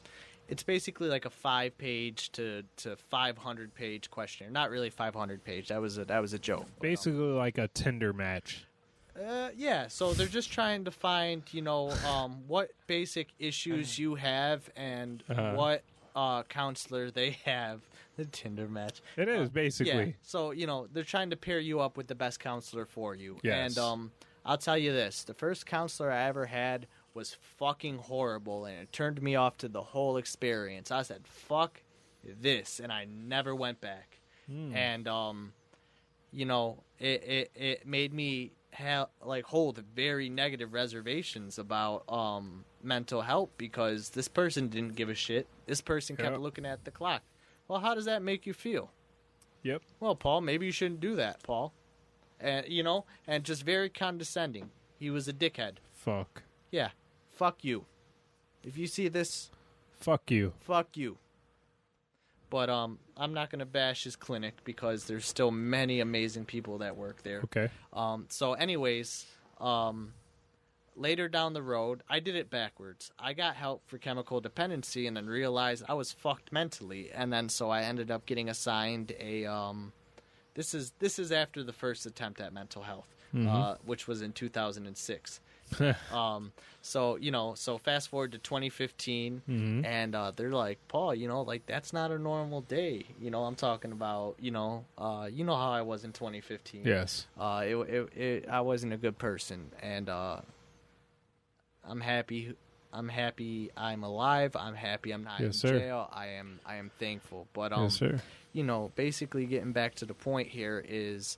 it's 0.52 0.62
basically 0.64 1.08
like 1.10 1.26
a 1.26 1.30
five 1.32 1.76
page 1.78 2.32
to 2.34 2.64
to 2.78 2.95
five 2.95 3.38
hundred 3.38 3.74
page 3.74 4.12
questionnaire. 4.12 4.52
Not 4.52 4.70
really 4.70 4.89
five 4.91 5.16
hundred 5.16 5.43
page. 5.43 5.70
That 5.70 5.82
was 5.82 5.97
a 5.97 6.06
that 6.06 6.22
was 6.22 6.34
a 6.34 6.39
joke. 6.39 6.62
um, 6.62 6.72
Basically 6.82 7.20
like 7.20 7.58
a 7.58 7.68
Tinder 7.70 8.14
match. 8.14 8.66
uh, 9.20 9.49
yeah, 9.58 9.88
so 9.88 10.14
they're 10.14 10.28
just 10.28 10.52
trying 10.52 10.86
to 10.86 10.91
find, 10.91 11.43
you 11.52 11.62
know, 11.62 11.91
um, 12.08 12.43
what 12.47 12.72
basic 12.88 13.28
issues 13.39 13.97
you 13.99 14.16
have 14.16 14.70
and 14.76 15.24
Uh-huh. 15.30 15.54
what 15.56 15.84
uh, 16.16 16.43
counselor 16.43 17.10
they 17.12 17.32
have. 17.45 17.82
The 18.18 18.26
Tinder 18.26 18.68
match. 18.68 19.02
It 19.16 19.30
is 19.30 19.47
Uh, 19.47 19.52
basically. 19.52 20.06
Yeah. 20.08 20.12
So 20.22 20.52
you 20.52 20.68
know 20.68 20.88
they're 20.91 21.06
trying 21.16 21.30
to 21.32 21.38
pair 21.38 21.60
you 21.60 21.80
up 21.80 21.95
with 21.97 22.08
the 22.08 22.16
best 22.16 22.39
counselor 22.41 22.86
for 22.86 23.16
you. 23.16 23.39
Yes. 23.41 23.56
And 23.70 23.78
um, 23.78 24.12
I'll 24.45 24.58
tell 24.58 24.78
you 24.78 24.91
this: 24.91 25.24
the 25.24 25.34
first 25.34 25.66
counselor 25.66 26.12
I 26.12 26.24
ever 26.28 26.45
had 26.47 26.88
was 27.14 27.38
fucking 27.57 27.97
horrible, 27.97 28.66
and 28.66 28.80
it 28.80 28.91
turned 28.91 29.22
me 29.22 29.36
off 29.36 29.57
to 29.57 29.68
the 29.68 29.82
whole 29.82 30.18
experience. 30.18 30.91
I 30.91 31.01
said, 31.01 31.28
"Fuck 31.28 31.82
this," 32.24 32.80
and 32.80 32.91
I 32.91 33.05
never 33.05 33.53
went 33.55 33.82
back. 33.82 34.20
Hmm. 34.47 34.76
And 34.76 35.07
um, 35.07 35.53
you 36.32 36.45
know, 36.45 36.84
it 36.99 37.24
it, 37.24 37.51
it 37.55 37.88
made 37.88 38.14
me 38.14 38.51
ha- 38.74 39.07
like 39.24 39.45
hold 39.45 39.84
very 39.95 40.30
negative 40.30 40.74
reservations 40.74 41.59
about 41.59 42.03
um 42.09 42.66
mental 42.84 43.22
health 43.22 43.49
because 43.57 44.09
this 44.09 44.28
person 44.28 44.68
didn't 44.70 44.95
give 44.95 45.09
a 45.09 45.14
shit. 45.16 45.47
This 45.68 45.82
person 45.82 46.16
kept 46.16 46.32
Yep. 46.32 46.39
looking 46.39 46.66
at 46.66 46.84
the 46.86 46.91
clock. 46.91 47.22
Well, 47.68 47.80
how 47.80 47.93
does 47.95 48.05
that 48.05 48.22
make 48.22 48.45
you 48.45 48.53
feel? 48.53 48.91
Yep. 49.64 49.84
Well, 49.99 50.16
Paul, 50.16 50.41
maybe 50.41 50.66
you 50.66 50.72
shouldn't 50.72 50.99
do 50.99 51.16
that, 51.18 51.43
Paul. 51.43 51.74
And 52.39 52.68
you 52.68 52.82
know, 52.84 53.05
and 53.28 53.43
just 53.43 53.64
very 53.64 53.89
condescending. 53.89 54.72
He 54.97 55.09
was 55.12 55.28
a 55.28 55.34
dickhead. 55.34 55.74
Fuck. 55.91 56.43
Yeah. 56.72 56.89
Fuck 57.41 57.63
you. 57.63 57.85
If 58.63 58.77
you 58.77 58.85
see 58.85 59.07
this, 59.07 59.49
Fuck 59.99 60.29
you. 60.29 60.53
fuck 60.59 60.95
you. 60.95 61.17
But 62.51 62.69
um 62.69 62.99
I'm 63.17 63.33
not 63.33 63.49
going 63.49 63.61
to 63.61 63.65
bash 63.65 64.03
his 64.03 64.15
clinic 64.15 64.57
because 64.63 65.05
there's 65.05 65.25
still 65.25 65.49
many 65.49 66.01
amazing 66.01 66.45
people 66.45 66.77
that 66.77 66.95
work 66.95 67.23
there. 67.23 67.39
Okay. 67.45 67.69
Um, 67.93 68.27
so, 68.29 68.53
anyways, 68.53 69.25
um, 69.59 70.13
later 70.95 71.27
down 71.27 71.53
the 71.53 71.63
road, 71.63 72.03
I 72.07 72.19
did 72.19 72.35
it 72.35 72.51
backwards. 72.51 73.11
I 73.17 73.33
got 73.33 73.55
help 73.55 73.81
for 73.87 73.97
chemical 73.97 74.39
dependency, 74.39 75.07
and 75.07 75.17
then 75.17 75.25
realized 75.25 75.83
I 75.89 75.95
was 75.95 76.11
fucked 76.11 76.51
mentally, 76.51 77.09
and 77.11 77.33
then 77.33 77.49
so 77.49 77.71
I 77.71 77.81
ended 77.81 78.11
up 78.11 78.27
getting 78.27 78.49
assigned 78.49 79.13
a. 79.19 79.47
Um, 79.47 79.93
this 80.53 80.75
is 80.75 80.93
this 80.99 81.17
is 81.17 81.31
after 81.31 81.63
the 81.63 81.73
first 81.73 82.05
attempt 82.05 82.39
at 82.39 82.53
mental 82.53 82.83
health. 82.83 83.07
uh, 83.35 83.77
which 83.83 84.07
was 84.07 84.21
in 84.21 84.31
2006. 84.31 85.39
um, 86.13 86.51
so 86.82 87.15
you 87.17 87.32
know, 87.32 87.53
so 87.55 87.78
fast 87.78 88.09
forward 88.09 88.32
to 88.34 88.38
2015, 88.38 89.41
Mhm. 89.47 89.86
and 89.86 90.15
uh, 90.15 90.32
they're 90.36 90.49
like, 90.51 90.80
Paul, 90.88 91.13
you 91.15 91.28
know, 91.28 91.41
like 91.41 91.65
that's 91.65 91.93
not 91.93 92.11
a 92.11 92.17
normal 92.17 92.61
day. 92.61 93.05
You 93.19 93.30
know, 93.32 93.43
I'm 93.43 93.55
talking 93.55 93.91
about, 93.91 94.36
you 94.39 94.51
know, 94.51 94.86
uh, 94.97 95.30
you 95.32 95.43
know 95.43 95.55
how 95.55 95.72
I 95.72 95.82
was 95.84 96.03
in 96.03 96.11
2015. 96.13 96.84
Yes. 96.86 97.28
Uh, 97.39 97.63
it, 97.65 97.76
it, 97.76 98.17
it, 98.17 98.49
I 98.49 98.61
wasn't 98.61 98.93
a 98.93 98.97
good 98.97 99.17
person, 99.17 99.72
and 99.82 100.09
uh, 100.09 100.41
I'm 101.88 102.01
happy. 102.01 102.55
I'm 102.93 103.07
happy. 103.07 103.72
I'm 103.78 104.03
alive. 104.03 104.55
I'm 104.55 104.76
happy. 104.76 105.11
I'm 105.11 105.24
not 105.24 105.39
in 105.39 105.53
sir. 105.53 105.80
jail. 105.80 106.09
I 106.11 106.28
am. 106.28 106.59
I 106.65 106.76
am 106.76 106.91
thankful. 106.99 107.47
But 107.53 107.72
um, 107.72 107.84
yes, 107.84 108.01
you 108.53 108.63
know, 108.63 108.91
basically 108.95 109.45
getting 109.45 109.72
back 109.72 109.95
to 109.95 110.05
the 110.05 110.13
point 110.13 110.49
here 110.49 110.84
is, 110.86 111.38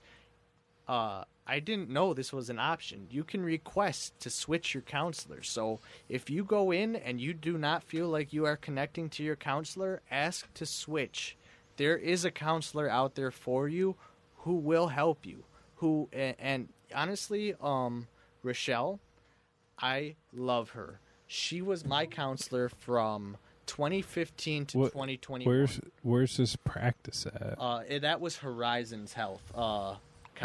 uh, 0.88 1.25
I 1.45 1.59
didn't 1.59 1.89
know 1.89 2.13
this 2.13 2.31
was 2.31 2.49
an 2.49 2.59
option. 2.59 3.07
You 3.09 3.23
can 3.23 3.43
request 3.43 4.17
to 4.21 4.29
switch 4.29 4.73
your 4.73 4.81
counselor. 4.83 5.43
So 5.43 5.79
if 6.07 6.29
you 6.29 6.43
go 6.43 6.71
in 6.71 6.95
and 6.95 7.19
you 7.19 7.33
do 7.33 7.57
not 7.57 7.83
feel 7.83 8.07
like 8.07 8.31
you 8.31 8.45
are 8.45 8.55
connecting 8.55 9.09
to 9.11 9.23
your 9.23 9.35
counselor, 9.35 10.01
ask 10.09 10.51
to 10.53 10.65
switch. 10.65 11.35
There 11.75 11.97
is 11.97 12.23
a 12.23 12.31
counselor 12.31 12.89
out 12.89 13.15
there 13.15 13.31
for 13.31 13.67
you 13.67 13.95
who 14.37 14.55
will 14.55 14.87
help 14.87 15.25
you. 15.25 15.43
Who 15.77 16.07
and, 16.13 16.35
and 16.39 16.69
honestly, 16.95 17.55
um, 17.61 18.07
Rochelle, 18.41 18.99
I 19.77 20.15
love 20.31 20.71
her. 20.71 20.99
She 21.27 21.61
was 21.61 21.83
my 21.85 22.05
counselor 22.05 22.69
from 22.69 23.37
2015 23.65 24.67
to 24.67 24.77
What- 24.77 24.91
2021. 24.91 25.53
Where's 25.53 25.81
Where's 26.03 26.37
this 26.37 26.55
practice 26.55 27.25
at? 27.25 27.55
Uh, 27.57 27.81
that 27.99 28.21
was 28.21 28.37
Horizons 28.37 29.13
Health 29.13 29.41
uh, 29.55 29.95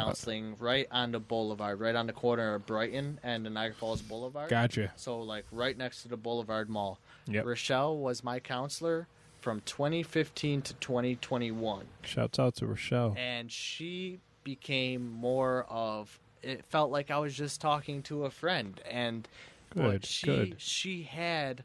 counseling 0.05 0.57
right 0.59 0.87
on 0.91 1.13
the 1.13 1.21
boulevard, 1.21 1.81
right 1.81 1.95
on 1.95 2.07
the 2.07 2.13
corner 2.13 2.55
of 2.55 2.67
Brighton 2.67 3.19
and 3.23 3.45
the 3.45 3.51
Niagara 3.51 3.77
Falls 3.77 4.03
Boulevard. 4.03 4.49
gotcha. 4.51 4.93
So, 4.97 5.21
like, 5.21 5.45
right 5.53 5.77
next 5.77 6.03
to 6.03 6.09
the 6.09 6.17
Boulevard 6.17 6.69
Mall. 6.69 6.99
Yep. 7.27 7.45
Rochelle 7.45 7.97
was 7.99 8.23
my 8.25 8.41
counselor 8.41 9.07
from 9.41 9.61
2015 9.67 10.63
to 10.63 10.75
2021. 10.75 11.87
Shouts 12.03 12.39
out 12.39 12.57
to 12.57 12.67
Rochelle. 12.67 13.15
And 13.17 13.51
she 13.51 14.21
became 14.45 15.11
more 15.11 15.67
of. 15.69 16.19
It 16.43 16.65
felt 16.67 16.91
like 16.91 17.11
I 17.11 17.19
was 17.19 17.35
just 17.35 17.61
talking 17.61 18.03
to 18.05 18.25
a 18.25 18.31
friend. 18.31 18.81
And 18.91 19.29
Good, 19.71 20.05
she, 20.07 20.27
good. 20.27 20.55
she 20.59 21.03
had 21.03 21.65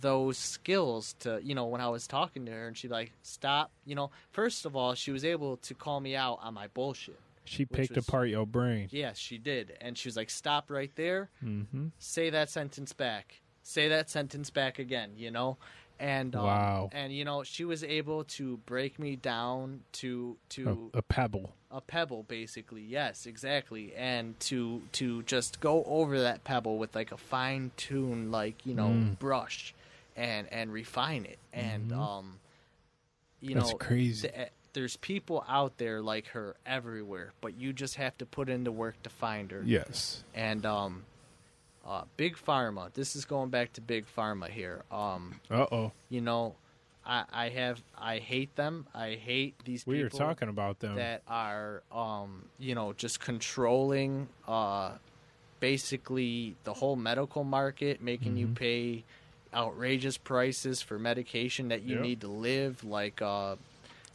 those 0.00 0.36
skills 0.36 1.14
to 1.18 1.40
you 1.42 1.54
know 1.54 1.64
when 1.64 1.80
i 1.80 1.88
was 1.88 2.06
talking 2.06 2.44
to 2.44 2.52
her 2.52 2.66
and 2.68 2.76
she 2.76 2.88
like 2.88 3.10
stop 3.22 3.70
you 3.86 3.94
know 3.94 4.10
first 4.32 4.66
of 4.66 4.76
all 4.76 4.94
she 4.94 5.10
was 5.10 5.24
able 5.24 5.56
to 5.56 5.72
call 5.72 5.98
me 5.98 6.14
out 6.14 6.38
on 6.42 6.52
my 6.52 6.66
bullshit 6.74 7.18
She 7.48 7.64
picked 7.64 7.96
was- 7.96 8.06
apart 8.08 8.28
your 8.28 8.46
brain. 8.46 8.88
yes 8.90 9.18
she 9.18 9.38
did 9.38 9.76
and 9.80 9.96
she 9.98 10.08
was 10.08 10.16
like 10.16 10.30
stop 10.30 10.70
right 10.70 10.92
there 10.96 11.30
Mm-hmm. 11.44 11.88
say 11.98 12.30
that 12.30 12.50
sentence 12.50 12.92
back 12.92 13.40
say 13.62 13.88
that 13.88 14.08
sentence 14.10 14.50
back 14.50 14.78
again 14.78 15.12
you 15.16 15.30
know 15.30 15.56
and 16.00 16.36
um, 16.36 16.44
Wow. 16.44 16.90
and 16.92 17.12
you 17.12 17.24
know 17.24 17.42
she 17.42 17.64
was 17.64 17.82
able 17.82 18.22
to 18.24 18.58
break 18.58 18.98
me 18.98 19.16
down 19.16 19.80
to 19.94 20.36
to 20.50 20.90
A, 20.94 20.98
a 20.98 21.02
pebble. 21.02 21.54
a 21.72 21.80
pebble 21.80 22.22
basically 22.22 22.82
yes 22.82 23.26
exactly 23.26 23.92
and 23.96 24.38
to 24.40 24.82
to 24.92 25.22
just 25.24 25.60
go 25.60 25.82
over 25.84 26.20
that 26.20 26.44
pebble 26.44 26.78
with 26.78 26.94
like 26.94 27.10
a 27.12 27.16
fine 27.16 27.72
tune 27.76 28.30
like 28.30 28.64
you 28.64 28.74
know 28.74 28.88
Mm. 28.88 29.18
brush 29.18 29.74
and 30.16 30.46
and 30.52 30.72
refine 30.72 31.24
it 31.24 31.38
and 31.52 31.90
Mhm. 31.90 31.98
um 31.98 32.40
you 33.40 33.54
That's 33.54 33.70
know 33.70 33.76
crazy. 33.76 34.28
th- 34.28 34.48
there's 34.72 34.96
people 34.96 35.44
out 35.48 35.78
there 35.78 36.00
like 36.02 36.28
her 36.28 36.56
everywhere 36.66 37.32
but 37.40 37.56
you 37.58 37.72
just 37.72 37.96
have 37.96 38.16
to 38.18 38.26
put 38.26 38.48
in 38.48 38.64
the 38.64 38.72
work 38.72 39.00
to 39.02 39.10
find 39.10 39.50
her 39.50 39.62
Yes. 39.64 40.22
and 40.34 40.64
um 40.66 41.04
uh 41.86 42.02
big 42.16 42.36
pharma 42.36 42.92
this 42.94 43.16
is 43.16 43.24
going 43.24 43.50
back 43.50 43.72
to 43.74 43.80
big 43.80 44.04
pharma 44.16 44.48
here 44.48 44.82
um 44.90 45.40
Uh 45.50 45.66
oh. 45.72 45.92
you 46.10 46.20
know 46.20 46.54
i 47.06 47.24
i 47.32 47.48
have 47.48 47.82
i 47.96 48.18
hate 48.18 48.54
them 48.56 48.86
i 48.94 49.10
hate 49.12 49.54
these 49.64 49.86
We 49.86 49.98
were 50.02 50.04
people 50.04 50.18
talking 50.18 50.48
about 50.48 50.80
them. 50.80 50.96
that 50.96 51.22
are 51.28 51.82
um 51.92 52.44
you 52.58 52.74
know 52.74 52.92
just 52.92 53.20
controlling 53.20 54.28
uh 54.46 54.92
basically 55.60 56.54
the 56.64 56.72
whole 56.74 56.96
medical 56.96 57.42
market 57.44 58.00
making 58.00 58.36
you 58.36 58.46
Mhm. 58.48 58.54
pay 58.54 59.04
outrageous 59.52 60.18
prices 60.18 60.82
for 60.82 60.98
medication 60.98 61.68
that 61.68 61.82
you 61.82 61.94
Yep. 61.96 62.02
need 62.02 62.20
to 62.20 62.28
live 62.28 62.84
like 62.84 63.20
uh 63.22 63.56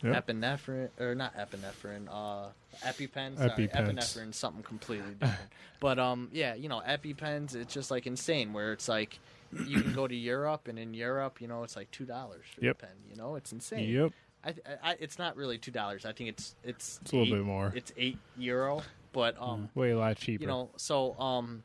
Yep. 0.03 0.27
epinephrine 0.27 0.89
or 0.99 1.15
not 1.15 1.33
epinephrine 1.37 2.07
uh 2.11 2.49
epipen 2.85 3.37
sorry 3.37 3.67
EpiPens. 3.69 3.73
epinephrine 3.73 4.33
something 4.33 4.63
completely 4.63 5.13
different 5.13 5.49
but 5.79 5.97
um 5.99 6.29
yeah 6.33 6.53
you 6.55 6.67
know 6.67 6.81
epipens 6.87 7.55
it's 7.55 7.73
just 7.73 7.89
like 7.89 8.05
insane 8.05 8.51
where 8.53 8.73
it's 8.73 8.87
like 8.89 9.19
you 9.65 9.79
can 9.81 9.93
go 9.93 10.07
to 10.07 10.15
Europe 10.15 10.67
and 10.67 10.77
in 10.77 10.93
Europe 10.93 11.39
you 11.39 11.47
know 11.47 11.63
it's 11.63 11.75
like 11.75 11.89
two 11.91 12.05
dollars 12.05 12.43
for 12.53 12.61
Yep. 12.65 12.79
the 12.79 12.85
pen 12.87 12.95
you 13.09 13.15
know 13.15 13.35
it's 13.35 13.51
insane 13.53 13.89
Yep. 13.89 14.11
I, 14.45 14.53
I, 14.91 14.95
it's 14.99 15.17
not 15.17 15.37
really 15.37 15.57
two 15.57 15.71
dollars. 15.71 16.03
I 16.05 16.11
think 16.11 16.27
it's 16.31 16.55
it's 16.65 16.99
It's 17.01 17.13
a 17.13 17.15
little 17.15 17.33
eight- 17.33 17.37
bit 17.39 17.45
more. 17.45 17.71
It's 17.73 17.93
eight 17.95 18.17
euro, 18.37 18.81
but 19.13 19.41
um, 19.41 19.69
Way 19.73 19.91
a 19.91 19.97
lot 19.97 20.17
cheaper. 20.17 20.41
you 20.41 20.47
know, 20.47 20.69
so 20.75 21.17
um, 21.17 21.63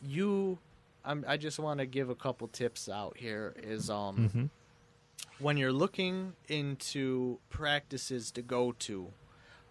you, 0.00 0.58
I'm, 1.04 1.24
I 1.26 1.36
just 1.36 1.58
want 1.58 1.80
to 1.80 1.86
give 1.86 2.10
a 2.10 2.14
couple 2.14 2.46
tips 2.48 2.88
out 2.88 3.16
here. 3.16 3.54
Is 3.60 3.90
um, 3.90 4.28
hmm 4.28 4.44
when 5.38 5.56
you're 5.56 5.72
looking 5.72 6.32
into 6.48 7.38
practices 7.50 8.30
to 8.32 8.42
go 8.42 8.72
to, 8.80 9.08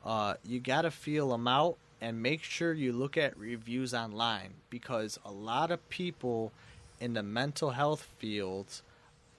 uh, 0.06 0.36
you 0.45 0.60
got 0.60 0.84
to 0.84 0.91
feel 0.91 1.30
them 1.30 1.48
out 1.48 1.78
and 2.00 2.22
make 2.22 2.43
sure 2.43 2.74
you 2.74 2.93
look 2.93 3.18
at 3.18 3.38
reviews 3.38 3.93
online 3.93 4.54
because 4.70 5.20
a 5.26 5.32
lot 5.32 5.72
of 5.72 5.89
people 5.89 6.52
in 7.00 7.14
the 7.14 7.24
mental 7.24 7.72
health 7.72 8.08
fields 8.18 8.82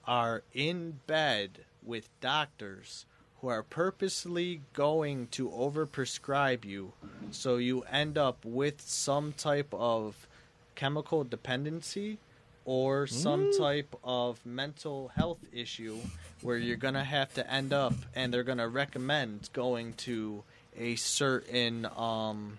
are 0.05 0.43
in 0.53 0.99
bed 1.07 1.51
with 1.83 2.09
doctors 2.21 3.05
who 3.41 3.47
are 3.47 3.63
purposely 3.63 4.61
going 4.73 5.27
to 5.27 5.49
overprescribe 5.49 6.65
you 6.65 6.91
so 7.31 7.55
you 7.55 7.81
end 7.83 8.17
up 8.17 8.43
with 8.43 8.81
some 8.81 9.31
type 9.33 9.73
of 9.73 10.27
chemical 10.75 11.23
dependency 11.23 12.17
or 12.65 13.07
some 13.07 13.51
type 13.57 13.95
of 14.03 14.43
mental 14.45 15.09
health 15.15 15.39
issue 15.51 15.97
where 16.41 16.57
you're 16.57 16.77
going 16.77 16.93
to 16.93 17.03
have 17.03 17.33
to 17.33 17.51
end 17.51 17.73
up 17.73 17.93
and 18.15 18.33
they're 18.33 18.43
going 18.43 18.57
to 18.59 18.67
recommend 18.67 19.49
going 19.53 19.93
to 19.93 20.43
a 20.77 20.95
certain 20.95 21.85
um, 21.97 22.57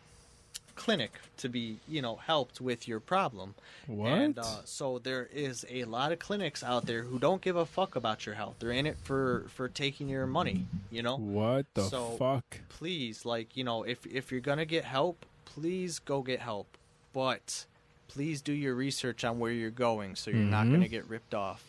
clinic 0.74 1.12
to 1.36 1.48
be, 1.48 1.78
you 1.88 2.02
know, 2.02 2.16
helped 2.16 2.60
with 2.60 2.88
your 2.88 3.00
problem. 3.00 3.54
What? 3.86 4.12
And 4.12 4.38
uh, 4.38 4.64
so 4.64 4.98
there 4.98 5.28
is 5.32 5.64
a 5.70 5.84
lot 5.84 6.10
of 6.12 6.18
clinics 6.18 6.62
out 6.62 6.86
there 6.86 7.02
who 7.02 7.18
don't 7.18 7.40
give 7.40 7.56
a 7.56 7.66
fuck 7.66 7.96
about 7.96 8.26
your 8.26 8.34
health. 8.34 8.56
They're 8.58 8.70
in 8.72 8.86
it 8.86 8.96
for 9.04 9.46
for 9.48 9.68
taking 9.68 10.08
your 10.08 10.26
money, 10.26 10.66
you 10.90 11.02
know? 11.02 11.16
what 11.16 11.66
the 11.74 11.84
so- 11.84 12.16
fuck? 12.18 12.58
please 12.68 13.26
like 13.26 13.58
you 13.58 13.62
know 13.62 13.82
if 13.82 14.06
if 14.06 14.32
you're 14.32 14.40
gonna 14.40 14.64
get 14.64 14.84
help 14.84 15.26
please 15.44 15.98
go 15.98 16.22
get 16.22 16.40
help 16.40 16.78
but 17.12 17.66
please 18.10 18.42
do 18.42 18.52
your 18.52 18.74
research 18.74 19.24
on 19.24 19.38
where 19.38 19.52
you're 19.52 19.70
going 19.70 20.16
so 20.16 20.30
you're 20.30 20.44
not 20.44 20.66
Mhm. 20.66 20.72
gonna 20.72 20.88
get 20.88 21.08
ripped 21.08 21.32
off 21.34 21.62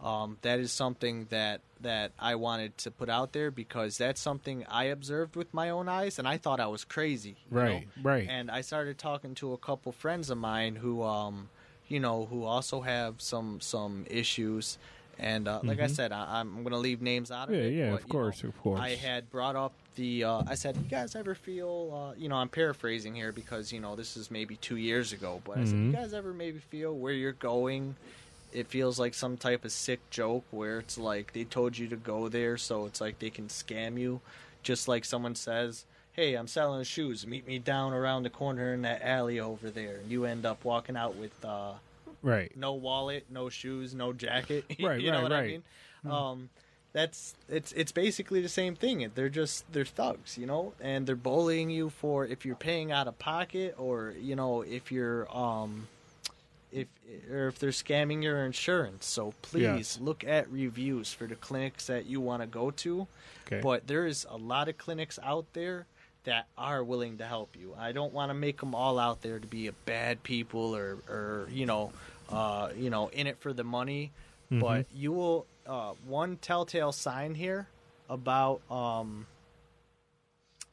um, 0.00 0.38
that 0.42 0.60
is 0.60 0.70
something 0.72 1.26
that 1.30 1.60
that 1.80 2.10
I 2.18 2.34
wanted 2.36 2.76
to 2.78 2.90
put 2.90 3.08
out 3.08 3.32
there 3.32 3.50
because 3.52 3.98
that's 3.98 4.20
something 4.20 4.64
I 4.68 4.84
observed 4.84 5.36
with 5.36 5.52
my 5.54 5.70
own 5.70 5.88
eyes 5.88 6.18
and 6.18 6.26
I 6.26 6.36
thought 6.36 6.60
I 6.60 6.66
was 6.66 6.84
crazy 6.84 7.36
you 7.50 7.56
know? 7.56 7.62
Right. 7.62 7.88
Right. 8.02 8.26
and 8.28 8.50
I 8.50 8.60
started 8.62 8.98
talking 8.98 9.34
to 9.36 9.52
a 9.52 9.58
couple 9.58 9.92
friends 9.92 10.30
of 10.30 10.38
mine 10.38 10.76
who, 10.76 11.02
um, 11.02 11.50
you 11.88 12.00
know, 12.00 12.26
who 12.26 12.44
also 12.44 12.80
have 12.82 13.20
some 13.20 13.60
some 13.60 14.06
issues. 14.10 14.76
And 15.18 15.48
uh, 15.48 15.60
like 15.64 15.80
I 15.80 15.86
Mhm. 15.86 15.90
said, 15.90 16.12
I, 16.12 16.40
I'm 16.40 16.62
going 16.62 16.70
to 16.72 16.78
leave 16.78 17.02
names 17.02 17.30
out 17.30 17.48
of 17.48 17.54
Yeah, 17.54 17.62
it. 17.62 17.72
yeah, 17.72 17.94
of 17.94 18.06
you 18.06 18.12
course, 18.12 18.44
of 18.44 18.56
course. 18.56 18.80
I 18.80 18.90
had 18.90 19.30
brought 19.30 19.56
up 19.56 19.72
the. 19.96 20.24
Uh, 20.24 20.42
I 20.46 20.54
said, 20.54 20.76
"You 20.76 20.84
guys 20.88 21.16
ever 21.16 21.34
feel?" 21.34 21.92
Uh, 21.92 22.14
you 22.16 22.28
know, 22.28 22.36
I'm 22.36 22.48
paraphrasing 22.48 23.14
here 23.16 23.32
because 23.32 23.72
you 23.72 23.80
know 23.80 23.96
this 23.96 24.16
is 24.16 24.30
maybe 24.30 24.56
two 24.56 24.76
years 24.76 25.12
ago, 25.12 25.42
but 25.44 25.58
I 25.58 25.64
said, 25.64 25.74
"You 25.80 25.86
Mhm. 25.88 25.92
guys 25.92 26.14
ever 26.14 26.32
maybe 26.32 26.60
feel 26.60 26.94
where 26.94 27.12
you're 27.12 27.32
going?" 27.32 27.96
It 28.52 28.68
feels 28.68 28.98
like 28.98 29.12
some 29.12 29.36
type 29.36 29.64
of 29.64 29.72
sick 29.72 30.08
joke 30.08 30.44
where 30.50 30.78
it's 30.78 30.96
like 30.96 31.32
they 31.32 31.44
told 31.44 31.76
you 31.76 31.86
to 31.88 31.96
go 31.96 32.28
there, 32.28 32.56
so 32.56 32.86
it's 32.86 33.00
like 33.00 33.18
they 33.18 33.28
can 33.30 33.48
scam 33.48 33.98
you, 33.98 34.20
just 34.62 34.86
like 34.88 35.04
someone 35.04 35.34
says, 35.34 35.84
"Hey, 36.12 36.34
I'm 36.34 36.46
selling 36.46 36.84
shoes. 36.84 37.26
Meet 37.26 37.46
me 37.46 37.58
down 37.58 37.92
around 37.92 38.22
the 38.22 38.30
corner 38.30 38.72
in 38.72 38.82
that 38.82 39.02
alley 39.02 39.38
over 39.40 39.68
there." 39.70 39.96
And 39.96 40.10
you 40.12 40.24
end 40.24 40.46
up 40.46 40.64
walking 40.64 40.96
out 40.96 41.14
with 41.16 41.44
uh, 41.44 41.74
right. 42.22 42.54
no 42.56 42.72
wallet, 42.74 43.26
no 43.30 43.48
shoes, 43.48 43.94
no 43.94 44.12
jacket. 44.12 44.64
Right. 44.80 45.00
you 45.00 45.10
Right, 45.10 45.12
know 45.12 45.12
right, 45.14 45.22
what 45.22 45.32
I 45.32 45.40
right. 45.40 45.48
mean? 46.04 46.10
Um, 46.12 46.50
that's 46.92 47.34
it's 47.48 47.72
it's 47.72 47.92
basically 47.92 48.40
the 48.40 48.48
same 48.48 48.74
thing. 48.74 49.10
They're 49.14 49.28
just 49.28 49.70
they're 49.72 49.84
thugs, 49.84 50.38
you 50.38 50.46
know, 50.46 50.72
and 50.80 51.06
they're 51.06 51.16
bullying 51.16 51.70
you 51.70 51.90
for 51.90 52.24
if 52.26 52.46
you're 52.46 52.56
paying 52.56 52.90
out 52.92 53.06
of 53.06 53.18
pocket 53.18 53.74
or 53.78 54.14
you 54.20 54.34
know 54.34 54.62
if 54.62 54.90
you're 54.90 55.28
um 55.36 55.86
if 56.72 56.86
or 57.30 57.48
if 57.48 57.58
they're 57.58 57.70
scamming 57.70 58.22
your 58.22 58.44
insurance. 58.44 59.06
So 59.06 59.34
please 59.42 59.98
look 60.00 60.24
at 60.24 60.50
reviews 60.50 61.12
for 61.12 61.26
the 61.26 61.34
clinics 61.34 61.86
that 61.86 62.06
you 62.06 62.20
want 62.20 62.42
to 62.42 62.46
go 62.46 62.70
to. 62.70 63.06
Okay. 63.46 63.60
But 63.62 63.86
there 63.86 64.06
is 64.06 64.26
a 64.30 64.36
lot 64.38 64.68
of 64.68 64.78
clinics 64.78 65.18
out 65.22 65.46
there 65.52 65.86
that 66.28 66.46
are 66.58 66.84
willing 66.84 67.16
to 67.16 67.24
help 67.24 67.56
you. 67.58 67.74
I 67.78 67.92
don't 67.92 68.12
want 68.12 68.28
to 68.28 68.34
make 68.34 68.60
them 68.60 68.74
all 68.74 68.98
out 68.98 69.22
there 69.22 69.38
to 69.38 69.46
be 69.46 69.66
a 69.66 69.72
bad 69.72 70.22
people 70.22 70.76
or, 70.76 70.98
or 71.08 71.48
you 71.50 71.64
know, 71.64 71.90
uh, 72.30 72.68
you 72.76 72.90
know, 72.90 73.08
in 73.08 73.26
it 73.26 73.38
for 73.40 73.54
the 73.54 73.64
money. 73.64 74.12
But 74.50 74.86
you 74.94 75.12
will 75.12 75.46
uh, 75.66 75.92
one 76.06 76.36
telltale 76.36 76.92
sign 76.92 77.34
here 77.34 77.66
about 78.10 78.60
um, 78.70 79.26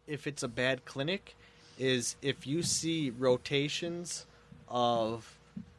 if 0.08 0.28
it's 0.28 0.44
a 0.44 0.48
bad 0.50 0.84
clinic 0.86 1.36
is 1.80 2.16
if 2.22 2.46
you 2.48 2.62
see 2.62 3.10
rotations 3.18 4.26
of 4.68 5.38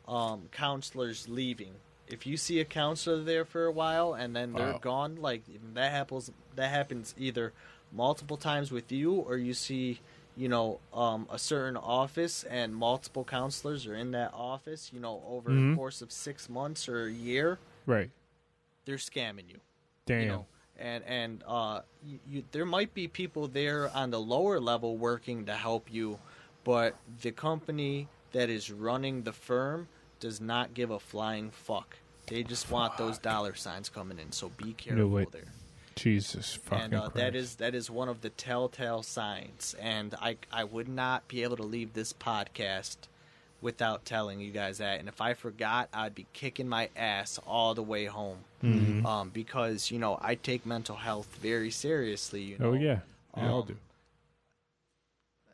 um, 0.08 0.48
counselors 0.52 1.28
leaving. 1.28 1.72
If 2.08 2.26
you 2.26 2.36
see 2.36 2.60
a 2.60 2.64
counselor 2.64 3.22
there 3.22 3.44
for 3.44 3.66
a 3.66 3.72
while 3.72 4.14
and 4.14 4.34
then 4.36 4.52
they're 4.52 4.72
Wow. 4.74 4.78
gone, 4.80 5.16
like 5.16 5.42
that 5.74 5.90
happens. 5.90 6.30
That 6.54 6.70
happens 6.70 7.14
either 7.18 7.52
multiple 7.92 8.36
times 8.36 8.70
with 8.70 8.90
you, 8.92 9.14
or 9.14 9.36
you 9.36 9.54
see, 9.54 10.00
you 10.36 10.48
know, 10.48 10.80
um, 10.92 11.26
a 11.30 11.38
certain 11.38 11.76
office 11.76 12.44
and 12.44 12.74
multiple 12.74 13.24
counselors 13.24 13.86
are 13.86 13.94
in 13.94 14.10
that 14.12 14.32
office. 14.34 14.90
You 14.92 15.00
know, 15.00 15.22
over 15.26 15.50
Mhm. 15.50 15.70
the 15.70 15.76
course 15.76 16.02
of 16.02 16.12
six 16.12 16.48
months 16.48 16.88
or 16.88 17.06
a 17.06 17.12
year, 17.12 17.58
Right. 17.86 18.10
they're 18.84 18.96
scamming 18.96 19.48
you 19.48 19.60
Damn. 20.06 20.20
you 20.22 20.28
know 20.28 20.46
and 20.78 21.02
and 21.04 21.42
uh 21.46 21.80
you, 22.04 22.18
you 22.28 22.44
there 22.52 22.64
might 22.66 22.94
be 22.94 23.08
people 23.08 23.48
there 23.48 23.90
on 23.96 24.10
the 24.10 24.20
lower 24.20 24.60
level 24.60 24.96
working 24.96 25.44
to 25.46 25.54
help 25.54 25.92
you 25.92 26.18
but 26.62 26.94
the 27.22 27.32
company 27.32 28.06
that 28.32 28.48
is 28.48 28.70
running 28.70 29.22
the 29.22 29.32
firm 29.32 29.88
does 30.20 30.40
not 30.40 30.72
give 30.74 30.90
a 30.90 31.00
flying 31.00 31.50
fuck 31.50 31.96
they 32.28 32.42
just 32.44 32.70
want 32.70 32.96
those 32.96 33.18
dollar 33.18 33.54
signs 33.54 33.88
coming 33.88 34.18
in 34.20 34.30
so 34.30 34.48
be 34.50 34.72
careful 34.72 35.08
there 35.32 35.52
Jesus 35.96 36.54
fucking 36.54 36.84
and 36.84 36.94
uh, 36.94 37.08
that 37.14 37.34
is 37.34 37.54
that 37.56 37.74
is 37.74 37.90
one 37.90 38.08
of 38.08 38.20
the 38.20 38.28
telltale 38.30 39.02
signs 39.02 39.74
and 39.80 40.14
i 40.20 40.36
i 40.52 40.62
would 40.62 40.88
not 40.88 41.26
be 41.26 41.42
able 41.42 41.56
to 41.56 41.62
leave 41.62 41.94
this 41.94 42.12
podcast 42.12 42.96
without 43.62 44.04
telling 44.04 44.38
you 44.38 44.50
guys 44.52 44.76
that 44.78 45.00
and 45.00 45.08
if 45.08 45.22
i 45.22 45.32
forgot 45.32 45.88
i'd 45.94 46.14
be 46.14 46.26
kicking 46.34 46.68
my 46.68 46.90
ass 46.96 47.40
all 47.46 47.74
the 47.74 47.82
way 47.82 48.04
home 48.04 48.38
Mhm. 48.62 49.04
um, 49.06 49.28
because 49.30 49.90
you 49.90 49.98
know 49.98 50.18
I 50.20 50.34
take 50.34 50.64
mental 50.66 50.96
health 50.96 51.28
very 51.40 51.70
seriously. 51.70 52.42
You 52.42 52.58
know, 52.58 52.70
Oh 52.70 52.72
yeah. 52.72 53.00
We 53.36 53.42
all 53.42 53.60
Um, 53.60 53.66
do. 53.68 53.76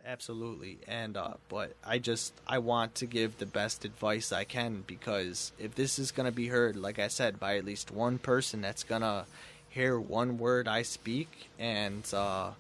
absolutely. 0.05 0.79
And 0.89 1.17
uh, 1.17 1.35
but 1.49 1.75
I 1.85 1.99
just 1.99 2.33
I 2.47 2.59
want 2.59 2.95
to 2.97 3.07
give 3.07 3.39
the 3.39 3.47
best 3.47 3.85
advice 3.85 4.33
I 4.33 4.45
can 4.45 4.85
because 4.87 5.53
if 5.59 5.75
this 5.75 5.99
is 5.99 6.11
gonna 6.13 6.33
be 6.33 6.47
heard, 6.49 6.77
like 6.77 6.99
I 6.99 7.09
said, 7.09 7.39
by 7.41 7.57
at 7.57 7.65
least 7.65 7.91
one 7.91 8.19
person 8.19 8.61
that's 8.61 8.83
gonna 8.85 9.27
hear 9.73 9.99
one 9.99 10.39
word 10.39 10.69
I 10.69 10.83
speak 10.83 11.49
and 11.59 12.03
uh, 12.15 12.51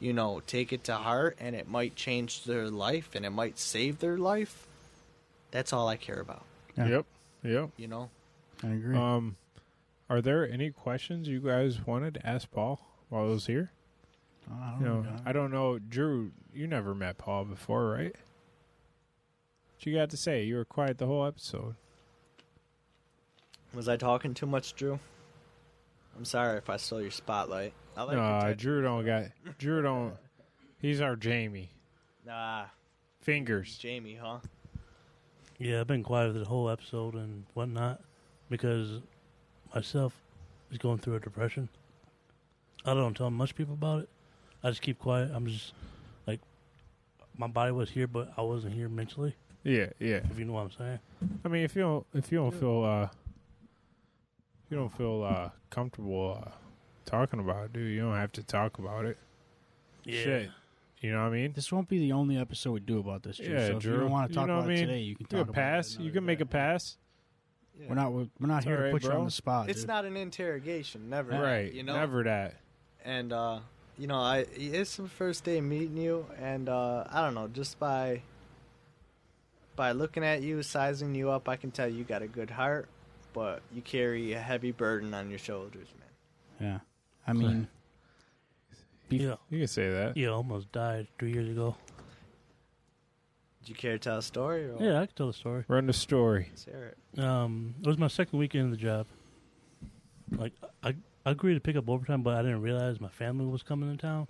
you 0.00 0.12
know 0.12 0.42
take 0.46 0.72
it 0.72 0.84
to 0.84 0.94
heart, 0.94 1.36
and 1.40 1.54
it 1.54 1.68
might 1.68 1.94
change 1.96 2.44
their 2.44 2.68
life 2.70 3.10
and 3.14 3.24
it 3.24 3.30
might 3.30 3.58
save 3.58 3.98
their 4.00 4.18
life. 4.18 4.66
That's 5.50 5.72
all 5.72 5.88
I 5.88 5.96
care 5.96 6.20
about. 6.20 6.42
Yeah. 6.76 6.88
Yep. 6.88 7.06
Yep. 7.44 7.70
You 7.76 7.88
know. 7.88 8.10
I 8.62 8.68
agree. 8.68 8.96
Um, 8.96 9.36
are 10.10 10.20
there 10.20 10.48
any 10.50 10.70
questions 10.70 11.28
you 11.28 11.40
guys 11.40 11.86
wanted 11.86 12.14
to 12.14 12.26
ask 12.26 12.50
Paul 12.50 12.80
while 13.08 13.24
I 13.24 13.28
was 13.28 13.46
here? 13.46 13.70
I 14.50 14.70
don't 14.72 14.80
You 14.80 14.86
know, 14.86 15.00
know. 15.02 15.16
I 15.24 15.32
don't 15.32 15.50
know, 15.52 15.78
Drew. 15.78 16.32
You 16.52 16.66
never 16.66 16.94
met 16.94 17.16
Paul 17.18 17.44
before, 17.46 17.90
right? 17.90 18.14
What 19.76 19.86
you 19.86 19.94
got 19.94 20.10
to 20.10 20.16
say? 20.16 20.44
You 20.44 20.56
were 20.56 20.64
quiet 20.64 20.98
the 20.98 21.06
whole 21.06 21.24
episode. 21.26 21.74
Was 23.72 23.88
I 23.88 23.96
talking 23.96 24.34
too 24.34 24.46
much, 24.46 24.74
Drew? 24.74 24.98
I'm 26.16 26.24
sorry 26.24 26.58
if 26.58 26.70
I 26.70 26.76
stole 26.76 27.02
your 27.02 27.10
spotlight. 27.10 27.72
I 27.96 28.02
like 28.02 28.16
your 28.16 28.22
no, 28.22 28.40
tattoo. 28.40 28.54
Drew 28.54 28.82
don't 28.82 29.04
got. 29.04 29.24
Drew 29.58 29.82
don't. 29.82 30.14
He's 30.78 31.00
our 31.00 31.16
Jamie. 31.16 31.70
Nah, 32.26 32.66
Fingers. 33.20 33.78
Jamie, 33.78 34.18
huh? 34.20 34.38
Yeah, 35.58 35.80
I've 35.80 35.86
been 35.86 36.02
quiet 36.02 36.34
the 36.34 36.44
whole 36.44 36.68
episode 36.68 37.14
and 37.14 37.44
whatnot 37.54 38.02
because 38.50 39.00
myself 39.74 40.12
is 40.70 40.78
going 40.78 40.98
through 40.98 41.14
a 41.16 41.20
depression. 41.20 41.68
I 42.84 42.92
don't 42.92 43.16
tell 43.16 43.30
much 43.30 43.54
people 43.54 43.74
about 43.74 44.02
it. 44.02 44.08
I 44.62 44.68
just 44.68 44.82
keep 44.82 44.98
quiet. 44.98 45.30
I'm 45.32 45.46
just 45.46 45.72
like 46.26 46.40
my 47.38 47.46
body 47.46 47.72
was 47.72 47.88
here, 47.88 48.06
but 48.06 48.32
I 48.36 48.42
wasn't 48.42 48.74
here 48.74 48.88
mentally. 48.88 49.34
Yeah, 49.62 49.86
yeah. 49.98 50.20
If 50.30 50.38
you 50.38 50.44
know 50.44 50.52
what 50.52 50.64
I'm 50.64 50.70
saying. 50.72 50.98
I 51.44 51.48
mean, 51.48 51.64
if 51.64 51.74
you 51.74 51.82
don't, 51.82 52.06
if 52.12 52.30
you 52.30 52.38
don't 52.38 52.52
feel, 52.52 52.84
uh, 52.84 53.04
if 53.04 53.10
you 54.70 54.76
don't 54.76 54.94
feel 54.96 55.22
uh, 55.22 55.50
comfortable 55.70 56.42
uh, 56.44 56.50
talking 57.04 57.40
about 57.40 57.66
it, 57.66 57.72
dude, 57.72 57.92
you 57.92 58.00
don't 58.00 58.16
have 58.16 58.32
to 58.32 58.42
talk 58.42 58.78
about 58.78 59.04
it. 59.04 59.18
Yeah. 60.04 60.22
Shit. 60.22 60.50
You 61.00 61.12
know 61.12 61.22
what 61.22 61.28
I 61.28 61.30
mean? 61.30 61.52
This 61.52 61.70
won't 61.70 61.88
be 61.88 61.98
the 61.98 62.12
only 62.12 62.38
episode 62.38 62.72
we 62.72 62.80
do 62.80 62.98
about 62.98 63.22
this, 63.22 63.36
Drew. 63.36 63.54
Yeah, 63.54 63.66
so 63.66 63.76
if 63.76 63.84
you 63.84 63.92
don't 63.92 64.10
want 64.10 64.28
to 64.30 64.34
talk 64.34 64.46
know 64.46 64.58
about 64.60 64.70
I 64.70 64.72
it 64.72 64.76
today, 64.86 65.00
you 65.00 65.14
can 65.14 65.26
talk 65.26 65.30
can 65.30 65.40
about 65.40 65.54
pass. 65.54 65.94
it. 65.96 66.00
You 66.00 66.10
can 66.10 66.24
make 66.24 66.38
day. 66.38 66.44
a 66.44 66.46
pass. 66.46 66.96
We're 67.88 67.94
not. 67.94 68.12
We're 68.12 68.28
not 68.40 68.58
It's 68.58 68.64
here 68.66 68.74
all 68.74 68.78
to 68.78 68.84
right, 68.84 68.92
put 68.92 69.04
you 69.04 69.10
on 69.10 69.24
the 69.26 69.30
spot. 69.30 69.68
It's 69.68 69.80
dude. 69.80 69.88
not 69.88 70.04
an 70.04 70.16
interrogation, 70.16 71.10
never. 71.10 71.32
Right. 71.32 71.72
You 71.72 71.82
know. 71.82 71.94
Never 71.94 72.22
that. 72.24 72.54
And 73.04 73.32
uh, 73.32 73.58
you 73.98 74.06
know, 74.06 74.18
I 74.18 74.46
it's 74.54 74.96
the 74.96 75.08
first 75.08 75.44
day 75.44 75.60
meeting 75.60 75.96
you, 75.96 76.26
and 76.40 76.68
uh, 76.68 77.04
I 77.10 77.20
don't 77.20 77.34
know, 77.34 77.48
just 77.48 77.78
by 77.78 78.22
by 79.76 79.92
looking 79.92 80.24
at 80.24 80.42
you, 80.42 80.62
sizing 80.62 81.14
you 81.14 81.30
up, 81.30 81.48
I 81.48 81.56
can 81.56 81.70
tell 81.70 81.88
you 81.88 82.04
got 82.04 82.22
a 82.22 82.28
good 82.28 82.50
heart, 82.50 82.88
but 83.34 83.60
you 83.74 83.82
carry 83.82 84.32
a 84.32 84.40
heavy 84.40 84.70
burden 84.70 85.12
on 85.12 85.28
your 85.28 85.38
shoulders, 85.38 85.88
man. 85.98 86.70
Yeah. 86.70 86.78
I 87.26 87.32
mean, 87.34 87.68
Be- 89.10 89.16
Yeah. 89.24 89.34
You 89.50 89.58
can 89.58 89.66
say 89.68 89.90
that. 89.90 90.16
Yeah, 90.16 90.28
almost 90.28 90.72
died 90.72 91.08
three 91.18 91.32
years 91.32 91.50
ago. 91.50 91.76
Did 93.60 93.68
you 93.68 93.74
care 93.74 93.92
to 93.92 93.98
tell 93.98 94.18
a 94.18 94.22
story? 94.22 94.64
Or 94.64 94.76
Yeah, 94.80 95.00
I 95.00 95.06
can 95.06 95.14
tell 95.16 95.26
the 95.26 95.32
story. 95.32 95.64
Run 95.68 95.86
the 95.86 95.92
story. 95.92 96.46
Let's 96.50 96.64
hear 96.64 96.94
it. 97.16 97.22
Um, 97.22 97.74
it 97.82 97.86
was 97.86 97.98
my 97.98 98.08
second 98.08 98.38
weekend 98.38 98.64
in 98.64 98.70
the 98.70 98.76
job. 98.76 99.06
Like 100.30 100.52
I, 100.82 100.94
I 101.26 101.30
agreed 101.30 101.54
to 101.54 101.60
pick 101.60 101.76
up 101.76 101.88
overtime, 101.88 102.22
but 102.22 102.34
I 102.34 102.42
didn't 102.42 102.62
realize 102.62 103.00
my 103.00 103.08
family 103.08 103.46
was 103.46 103.62
coming 103.62 103.90
to 103.90 103.96
town. 103.96 104.28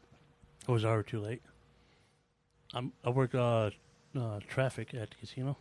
It 0.67 0.73
was 0.73 0.85
already 0.85 1.11
too 1.11 1.21
late. 1.21 1.43
I'm 2.73 2.93
I 3.05 3.11
work 3.11 3.35
uh, 3.35 3.71
uh 4.19 4.41
traffic 4.49 4.95
at 4.95 5.11
the 5.11 5.17
casino. 5.17 5.57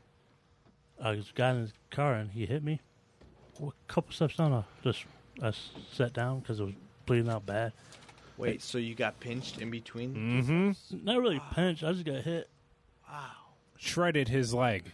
I 1.01 1.15
just 1.15 1.35
got 1.35 1.55
in 1.55 1.61
his 1.61 1.73
car 1.91 2.13
and 2.13 2.31
he 2.31 2.45
hit 2.45 2.63
me. 2.63 2.79
A 3.61 3.69
couple 3.87 4.11
steps 4.13 4.35
down, 4.37 4.53
I 4.53 4.63
just 4.83 5.05
I 5.41 5.47
s- 5.49 5.69
sat 5.91 6.13
down 6.13 6.39
because 6.39 6.59
it 6.59 6.63
was 6.63 6.73
bleeding 7.05 7.29
out 7.29 7.45
bad. 7.45 7.73
Wait, 8.37 8.61
so 8.61 8.77
you 8.79 8.95
got 8.95 9.19
pinched 9.19 9.61
in 9.61 9.69
between? 9.69 10.15
Mm-hmm. 10.15 11.05
Not 11.05 11.19
really 11.21 11.39
pinched. 11.53 11.83
I 11.83 11.91
just 11.93 12.05
got 12.05 12.21
hit. 12.21 12.49
Wow. 13.09 13.29
Shredded 13.77 14.27
his 14.27 14.53
leg. 14.53 14.85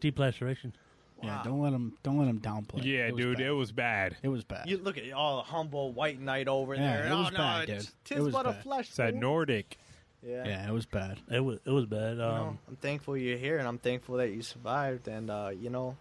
Deep 0.00 0.18
laceration. 0.18 0.74
yeah. 1.22 1.40
Don't 1.42 1.60
let 1.62 1.72
him. 1.72 1.96
Don't 2.02 2.18
let 2.18 2.28
him 2.28 2.38
downplay. 2.40 2.84
Yeah, 2.84 3.06
it 3.06 3.14
was 3.14 3.24
dude, 3.24 3.36
bad. 3.38 3.46
it 3.46 3.50
was 3.50 3.72
bad. 3.72 4.16
It 4.22 4.28
was 4.28 4.44
bad. 4.44 4.68
You 4.68 4.76
look 4.78 4.98
at 4.98 5.10
all 5.12 5.38
the 5.38 5.42
humble 5.44 5.92
white 5.92 6.20
knight 6.20 6.48
over 6.48 6.74
Yeah, 6.74 6.96
there. 6.98 7.06
it 7.06 7.16
was 7.16 7.28
oh, 7.28 7.30
no, 7.30 7.38
bad, 7.38 7.62
it's- 7.70 7.84
dude. 7.86 7.94
Tis 8.04 8.18
It 8.18 8.22
was 8.22 8.32
but 8.34 8.46
a 8.46 8.50
bad. 8.50 8.62
flesh. 8.62 8.88
It's 8.88 8.96
that 8.96 9.12
wound. 9.14 9.20
Nordic. 9.22 9.78
Yeah. 10.22 10.44
yeah, 10.46 10.68
it 10.68 10.72
was 10.72 10.86
bad. 10.86 11.18
It 11.30 11.40
was 11.40 11.60
it 11.64 11.70
was 11.70 11.86
bad. 11.86 12.12
You 12.12 12.18
know, 12.18 12.30
Um, 12.34 12.58
I'm 12.68 12.76
thankful 12.76 13.16
you're 13.16 13.38
here, 13.38 13.58
and 13.58 13.66
I'm 13.68 13.78
thankful 13.78 14.16
that 14.16 14.30
you 14.32 14.42
survived. 14.42 15.08
And 15.08 15.30
uh, 15.30 15.50
you 15.58 15.70
know, 15.70 15.96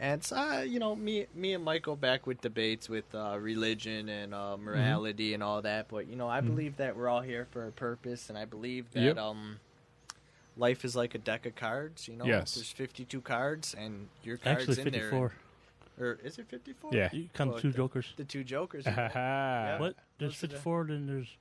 and 0.00 0.20
it's, 0.20 0.32
uh, 0.32 0.64
you 0.66 0.78
know, 0.80 0.96
me, 0.96 1.26
me 1.34 1.52
and 1.54 1.62
Michael 1.64 1.94
back 1.94 2.26
with 2.26 2.40
debates 2.40 2.88
with 2.88 3.04
uh, 3.14 3.36
religion 3.38 4.08
and 4.08 4.34
uh, 4.34 4.56
morality 4.56 5.34
and 5.34 5.42
all 5.42 5.62
that. 5.62 5.86
But 5.88 6.08
you 6.08 6.16
know, 6.16 6.26
I 6.28 6.40
believe 6.40 6.78
that 6.78 6.96
we're 6.96 7.08
all 7.08 7.20
here 7.20 7.46
for 7.52 7.66
a 7.66 7.70
purpose, 7.72 8.28
and 8.30 8.36
I 8.38 8.44
believe 8.46 8.90
that 8.92 9.00
Yep. 9.02 9.16
um, 9.18 9.60
life 10.56 10.84
is 10.84 10.96
like 10.96 11.14
a 11.14 11.18
deck 11.18 11.46
of 11.46 11.54
cards. 11.54 12.08
You 12.08 12.16
know, 12.16 12.24
Yes. 12.24 12.54
there's 12.54 12.72
52 12.72 13.20
cards, 13.20 13.74
and 13.78 14.08
your 14.24 14.36
cards 14.38 14.60
actually, 14.62 14.78
in 14.78 14.84
fifty 14.84 14.98
there. 15.00 15.10
four. 15.10 15.32
Or 15.98 16.18
is 16.24 16.38
it 16.38 16.46
54? 16.48 16.94
Yeah. 16.94 17.10
You 17.12 17.28
count 17.34 17.50
the 17.50 17.52
Well, 17.54 17.60
two 17.60 17.70
the- 17.72 17.76
jokers. 17.76 18.12
The 18.16 18.24
two 18.24 18.42
jokers. 18.42 18.86
Yeah. 18.86 19.78
What? 19.78 19.96
There's 20.18 20.32
Those 20.40 20.44
are 20.44 20.48
54, 20.54 20.84
then 20.88 21.06
there's 21.06 21.36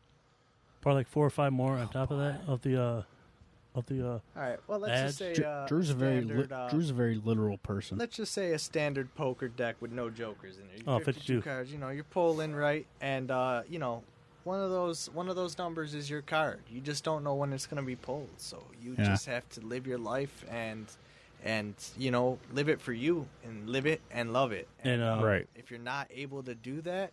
probably 0.82 1.00
like 1.02 1.08
four 1.08 1.26
or 1.26 1.30
five 1.30 1.54
more 1.54 1.74
on 1.78 1.88
top 1.90 2.12
of 2.12 2.18
that 2.20 2.42
of 2.48 2.62
the 2.62 2.82
uh 2.82 3.02
of 3.80 3.86
the 3.88 4.06
uh 4.06 4.12
All 4.12 4.22
right. 4.36 4.60
Well, 4.68 4.80
let's 4.80 4.94
Ads. 5.02 5.18
just 5.18 5.38
say 5.38 5.44
uh, 5.44 5.66
Drew's 5.68 5.90
a 5.90 5.94
very. 5.94 6.24
standard, 6.24 6.50
Li- 6.52 6.56
uh, 6.56 6.70
Drew's 6.70 6.90
a 6.90 6.94
very 6.94 7.16
literal 7.16 7.58
person. 7.58 7.98
Let's 7.98 8.16
just 8.16 8.34
say 8.34 8.52
a 8.54 8.60
standard 8.60 9.14
poker 9.16 9.48
deck 9.48 9.76
with 9.82 9.92
no 9.92 10.10
jokers 10.10 10.58
in 10.58 10.64
it. 10.76 10.84
Oh, 10.88 11.00
52 11.00 11.14
52. 11.38 11.42
cards. 11.42 11.72
You 11.72 11.78
know, 11.80 11.90
you're 11.90 12.04
pulling 12.06 12.54
right, 12.56 12.86
and 13.02 13.32
uh, 13.32 13.64
you 13.70 13.80
know, 13.80 14.04
one 14.44 14.62
of 14.62 14.70
those 14.70 15.10
one 15.14 15.28
of 15.30 15.36
those 15.36 15.58
numbers 15.58 15.94
is 15.94 16.10
your 16.10 16.22
card. 16.22 16.60
You 16.70 16.82
just 16.82 17.04
don't 17.04 17.24
know 17.24 17.36
when 17.36 17.52
it's 17.54 17.66
going 17.68 17.82
to 17.82 17.86
be 17.86 17.96
pulled, 17.96 18.30
so 18.38 18.64
you 18.82 18.96
Yeah. 18.98 19.06
just 19.06 19.26
have 19.26 19.48
to 19.50 19.62
live 19.62 19.88
your 19.88 19.98
life 20.00 20.46
and 20.50 20.88
and 21.44 21.74
you 21.98 22.12
know 22.12 22.38
live 22.52 22.68
it 22.70 22.82
for 22.82 22.92
you 22.94 23.26
and 23.44 23.70
live 23.70 23.86
it 23.86 24.02
and 24.12 24.34
love 24.34 24.52
it. 24.52 24.68
And, 24.84 25.02
uh, 25.02 25.20
Right. 25.24 25.48
If 25.56 25.72
you're 25.72 25.80
not 25.80 26.08
able 26.14 26.44
to 26.44 26.54
do 26.54 26.82
that, 26.82 27.12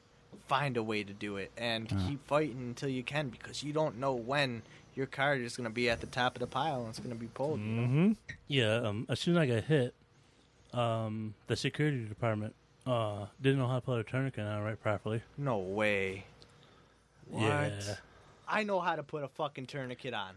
find 0.48 0.76
a 0.76 0.82
way 0.82 1.04
to 1.04 1.12
do 1.12 1.36
it 1.36 1.50
and 1.56 1.90
Yeah. 1.90 1.98
keep 2.08 2.26
fighting 2.26 2.58
until 2.58 2.88
you 2.88 3.02
can 3.04 3.28
because 3.28 3.62
you 3.62 3.72
don't 3.72 3.98
know 3.98 4.14
when 4.14 4.62
your 4.96 5.06
card 5.06 5.40
is 5.40 5.56
going 5.56 5.68
to 5.68 5.72
be 5.74 5.88
at 5.90 6.00
the 6.00 6.06
top 6.06 6.34
of 6.36 6.40
the 6.40 6.46
pile 6.46 6.80
and 6.80 6.88
it's 6.88 6.98
going 6.98 7.10
to 7.14 7.20
be 7.20 7.26
pulled. 7.26 7.60
you 7.60 7.66
know? 7.66 7.82
Mm-hmm. 7.86 8.12
yeah, 8.48 8.74
um 8.76 9.06
as 9.08 9.20
soon 9.20 9.36
as 9.36 9.40
I 9.42 9.46
got 9.46 9.64
hit, 9.64 9.94
um 10.72 11.34
the 11.46 11.56
security 11.56 12.04
department 12.04 12.54
uh 12.86 13.26
didn't 13.40 13.58
know 13.58 13.68
how 13.68 13.76
to 13.76 13.80
put 13.80 14.00
a 14.00 14.04
tourniquet 14.04 14.44
on 14.44 14.62
right 14.62 14.80
properly. 14.82 15.22
No 15.38 15.58
way. 15.58 16.24
What? 17.28 17.42
Yeah. 17.42 17.94
I 18.48 18.62
know 18.62 18.80
how 18.80 18.96
to 18.96 19.02
put 19.02 19.22
a 19.24 19.28
fucking 19.28 19.66
tourniquet 19.66 20.14
on. 20.14 20.34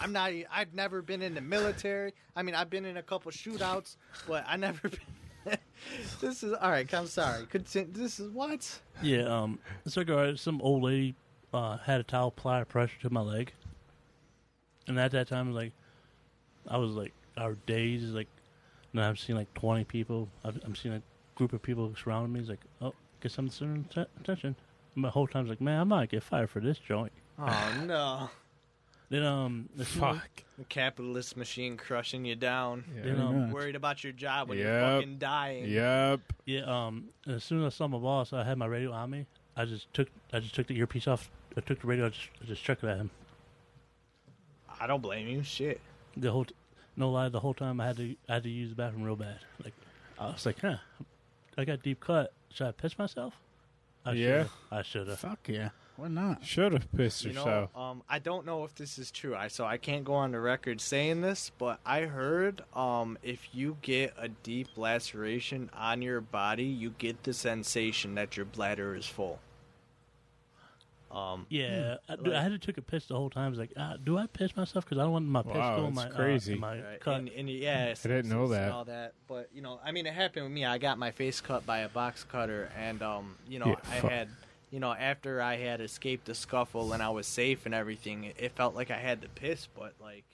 I'm 0.00 0.12
not. 0.12 0.32
I've 0.50 0.74
never 0.74 1.02
been 1.02 1.22
in 1.22 1.34
the 1.34 1.40
military. 1.40 2.14
I 2.34 2.42
mean, 2.42 2.54
I've 2.54 2.70
been 2.70 2.84
in 2.86 2.96
a 2.96 3.02
couple 3.02 3.30
shootouts, 3.30 3.96
but 4.26 4.44
I 4.48 4.56
never. 4.56 4.88
Been, 5.44 5.58
this 6.20 6.42
is 6.42 6.52
all 6.54 6.70
right. 6.70 6.92
I'm 6.94 7.06
sorry. 7.08 7.44
Contin- 7.46 7.92
This 7.92 8.18
is 8.20 8.30
what? 8.30 8.80
Yeah, 9.02 9.22
um, 9.24 9.58
it's 9.84 9.96
like 9.96 10.08
uh, 10.08 10.34
some 10.36 10.60
old 10.62 10.82
lady 10.84 11.14
uh, 11.52 11.76
had 11.78 12.00
a 12.00 12.04
towel 12.04 12.28
apply 12.28 12.64
pressure 12.64 12.98
to 13.02 13.10
my 13.10 13.20
leg, 13.20 13.52
and 14.88 14.98
at 14.98 15.10
that 15.12 15.28
time, 15.28 15.52
like, 15.52 15.72
I 16.68 16.76
was 16.76 16.92
like, 16.92 17.12
our 17.36 17.54
days 17.66 18.02
is 18.02 18.12
like, 18.12 18.28
now 18.92 19.08
I'm 19.08 19.16
seeing 19.16 19.38
like 19.38 19.52
20 19.54 19.84
people. 19.84 20.28
I've, 20.44 20.60
I'm 20.64 20.74
seeing 20.76 20.94
a 20.94 21.02
group 21.34 21.52
of 21.52 21.62
people 21.62 21.92
surrounding 22.02 22.32
me. 22.32 22.40
It's 22.40 22.48
like, 22.48 22.60
oh, 22.80 22.92
get 23.20 23.32
some 23.32 23.48
certain 23.48 23.84
t- 23.92 24.04
attention. 24.20 24.54
And 24.94 25.04
the 25.04 25.10
whole 25.10 25.26
time's 25.26 25.48
like, 25.48 25.60
man, 25.60 25.80
I 25.80 25.84
might 25.84 26.10
get 26.10 26.22
fired 26.22 26.50
for 26.50 26.60
this 26.60 26.78
joint. 26.78 27.12
Oh 27.38 27.82
no! 27.86 28.30
Then 29.08 29.24
um, 29.24 29.68
as 29.78 29.88
soon 29.88 30.04
as- 30.04 30.16
Fuck. 30.20 30.42
The 30.56 30.64
capitalist 30.64 31.36
machine 31.36 31.76
crushing 31.76 32.24
you 32.24 32.34
down. 32.34 32.84
then, 32.96 33.16
Yeah. 33.18 33.22
um, 33.26 33.50
Worried 33.50 33.76
about 33.76 34.02
your 34.02 34.14
job 34.14 34.48
when 34.48 34.56
you're 34.56 34.80
fucking 34.80 35.18
dying. 35.18 35.66
Yep. 35.66 36.20
Yeah, 36.46 36.60
um, 36.86 37.08
as 37.26 37.44
soon 37.44 37.62
as 37.62 37.74
I 37.74 37.76
saw 37.76 37.88
my 37.88 37.98
boss, 37.98 38.32
I 38.32 38.42
had 38.42 38.56
my 38.56 38.64
radio 38.64 38.90
on 38.92 39.10
me. 39.10 39.26
I 39.54 39.66
just 39.66 39.92
took, 39.92 40.08
I 40.32 40.40
just 40.40 40.54
took 40.54 40.66
the 40.66 40.78
earpiece 40.78 41.06
off. 41.06 41.30
I 41.58 41.60
took 41.60 41.80
the 41.82 41.86
radio. 41.86 42.06
I 42.06 42.08
just, 42.08 42.28
I 42.42 42.46
just 42.46 42.62
chucked 42.64 42.84
it 42.84 42.88
at 42.88 42.96
him. 42.96 43.10
I 44.82 44.86
don't 44.88 45.00
blame 45.00 45.28
you. 45.28 45.42
Shit. 45.44 45.80
The 46.16 46.32
whole, 46.32 46.44
t- 46.44 46.54
no 46.96 47.10
lie, 47.10 47.28
the 47.28 47.38
whole 47.40 47.54
time 47.54 47.80
I 47.80 47.86
had 47.86 47.96
to, 47.98 48.16
I 48.28 48.34
had 48.34 48.42
to 48.42 48.50
use 48.50 48.70
the 48.70 48.74
bathroom 48.74 49.04
real 49.04 49.14
bad. 49.16 49.38
Like, 49.62 49.74
I 50.18 50.26
was 50.26 50.44
like, 50.44 50.60
huh, 50.60 50.76
I 51.56 51.64
got 51.64 51.82
deep 51.82 52.00
cut. 52.00 52.32
Should 52.52 52.66
I 52.66 52.72
piss 52.72 52.98
myself? 52.98 53.34
I 54.04 54.12
Yeah. 54.14 54.26
should've. 54.26 54.52
I 54.72 54.82
should 54.82 55.08
have. 55.08 55.18
Fuck 55.20 55.38
yeah. 55.48 55.68
Why 55.96 56.08
not? 56.08 56.44
Should 56.44 56.72
have 56.72 56.90
pissed 56.96 57.24
You 57.24 57.32
know, 57.34 57.44
yourself. 57.44 57.76
um, 57.76 58.02
I 58.08 58.18
don't 58.18 58.44
know 58.44 58.64
if 58.64 58.74
this 58.74 58.98
is 58.98 59.10
true. 59.12 59.36
I 59.36 59.48
so 59.48 59.64
I 59.64 59.76
can't 59.76 60.04
go 60.04 60.14
on 60.14 60.32
the 60.32 60.40
record 60.40 60.80
saying 60.80 61.20
this, 61.20 61.52
but 61.58 61.78
I 61.86 62.00
heard 62.02 62.62
um, 62.74 63.18
if 63.22 63.54
you 63.54 63.76
get 63.82 64.14
a 64.18 64.28
deep 64.28 64.68
laceration 64.76 65.70
on 65.74 66.02
your 66.02 66.20
body, 66.20 66.64
you 66.64 66.90
get 66.98 67.22
the 67.22 67.32
sensation 67.34 68.14
that 68.16 68.36
your 68.36 68.46
bladder 68.46 68.96
is 68.96 69.06
full. 69.06 69.38
Um, 71.12 71.46
Yeah, 71.50 71.96
I, 72.08 72.16
dude, 72.16 72.28
Like- 72.28 72.36
I 72.36 72.42
had 72.42 72.52
to 72.52 72.58
take 72.58 72.78
a 72.78 72.82
piss 72.82 73.04
the 73.06 73.14
whole 73.14 73.28
time. 73.28 73.46
I 73.46 73.48
was 73.50 73.58
like, 73.58 73.72
ah, 73.76 73.96
do 74.02 74.16
I 74.16 74.26
piss 74.26 74.56
myself? 74.56 74.86
Because 74.86 74.96
I 74.98 75.02
don't 75.02 75.12
want 75.12 75.26
my 75.26 75.42
piss 75.42 75.54
Wow, 75.54 75.76
going 75.76 75.94
that's 75.94 76.08
my 76.10 76.16
crazy. 76.16 76.52
Uh, 76.52 76.54
in 76.54 76.60
my 76.60 76.80
right, 76.82 77.00
cut. 77.00 77.14
and, 77.18 77.28
and 77.28 77.50
yeah, 77.50 77.92
I 78.02 78.08
didn't 78.08 78.30
know 78.30 78.46
sepsis 78.46 78.50
that. 78.50 78.62
And 78.62 78.72
all 78.72 78.84
that, 78.86 79.12
but 79.28 79.50
you 79.52 79.60
know, 79.60 79.78
I 79.84 79.92
mean, 79.92 80.06
it 80.06 80.14
happened 80.14 80.44
with 80.44 80.52
me. 80.52 80.64
I 80.64 80.78
got 80.78 80.96
my 80.98 81.10
face 81.10 81.40
cut 81.42 81.66
by 81.66 81.80
a 81.80 81.88
box 81.90 82.24
cutter, 82.24 82.70
and 82.78 83.02
um, 83.02 83.36
you 83.46 83.58
know, 83.58 83.66
Yeah, 83.66 83.74
I 83.90 84.00
fuck. 84.00 84.10
had, 84.10 84.28
you 84.70 84.80
know, 84.80 84.92
after 84.92 85.42
I 85.42 85.56
had 85.56 85.82
escaped 85.82 86.24
the 86.24 86.34
scuffle 86.34 86.94
and 86.94 87.02
I 87.02 87.10
was 87.10 87.26
safe 87.26 87.66
and 87.66 87.74
everything, 87.74 88.24
it, 88.24 88.36
it 88.38 88.52
felt 88.52 88.74
like 88.74 88.90
I 88.90 88.96
had 88.98 89.20
to 89.20 89.28
piss, 89.28 89.68
but 89.78 89.92
like, 90.00 90.24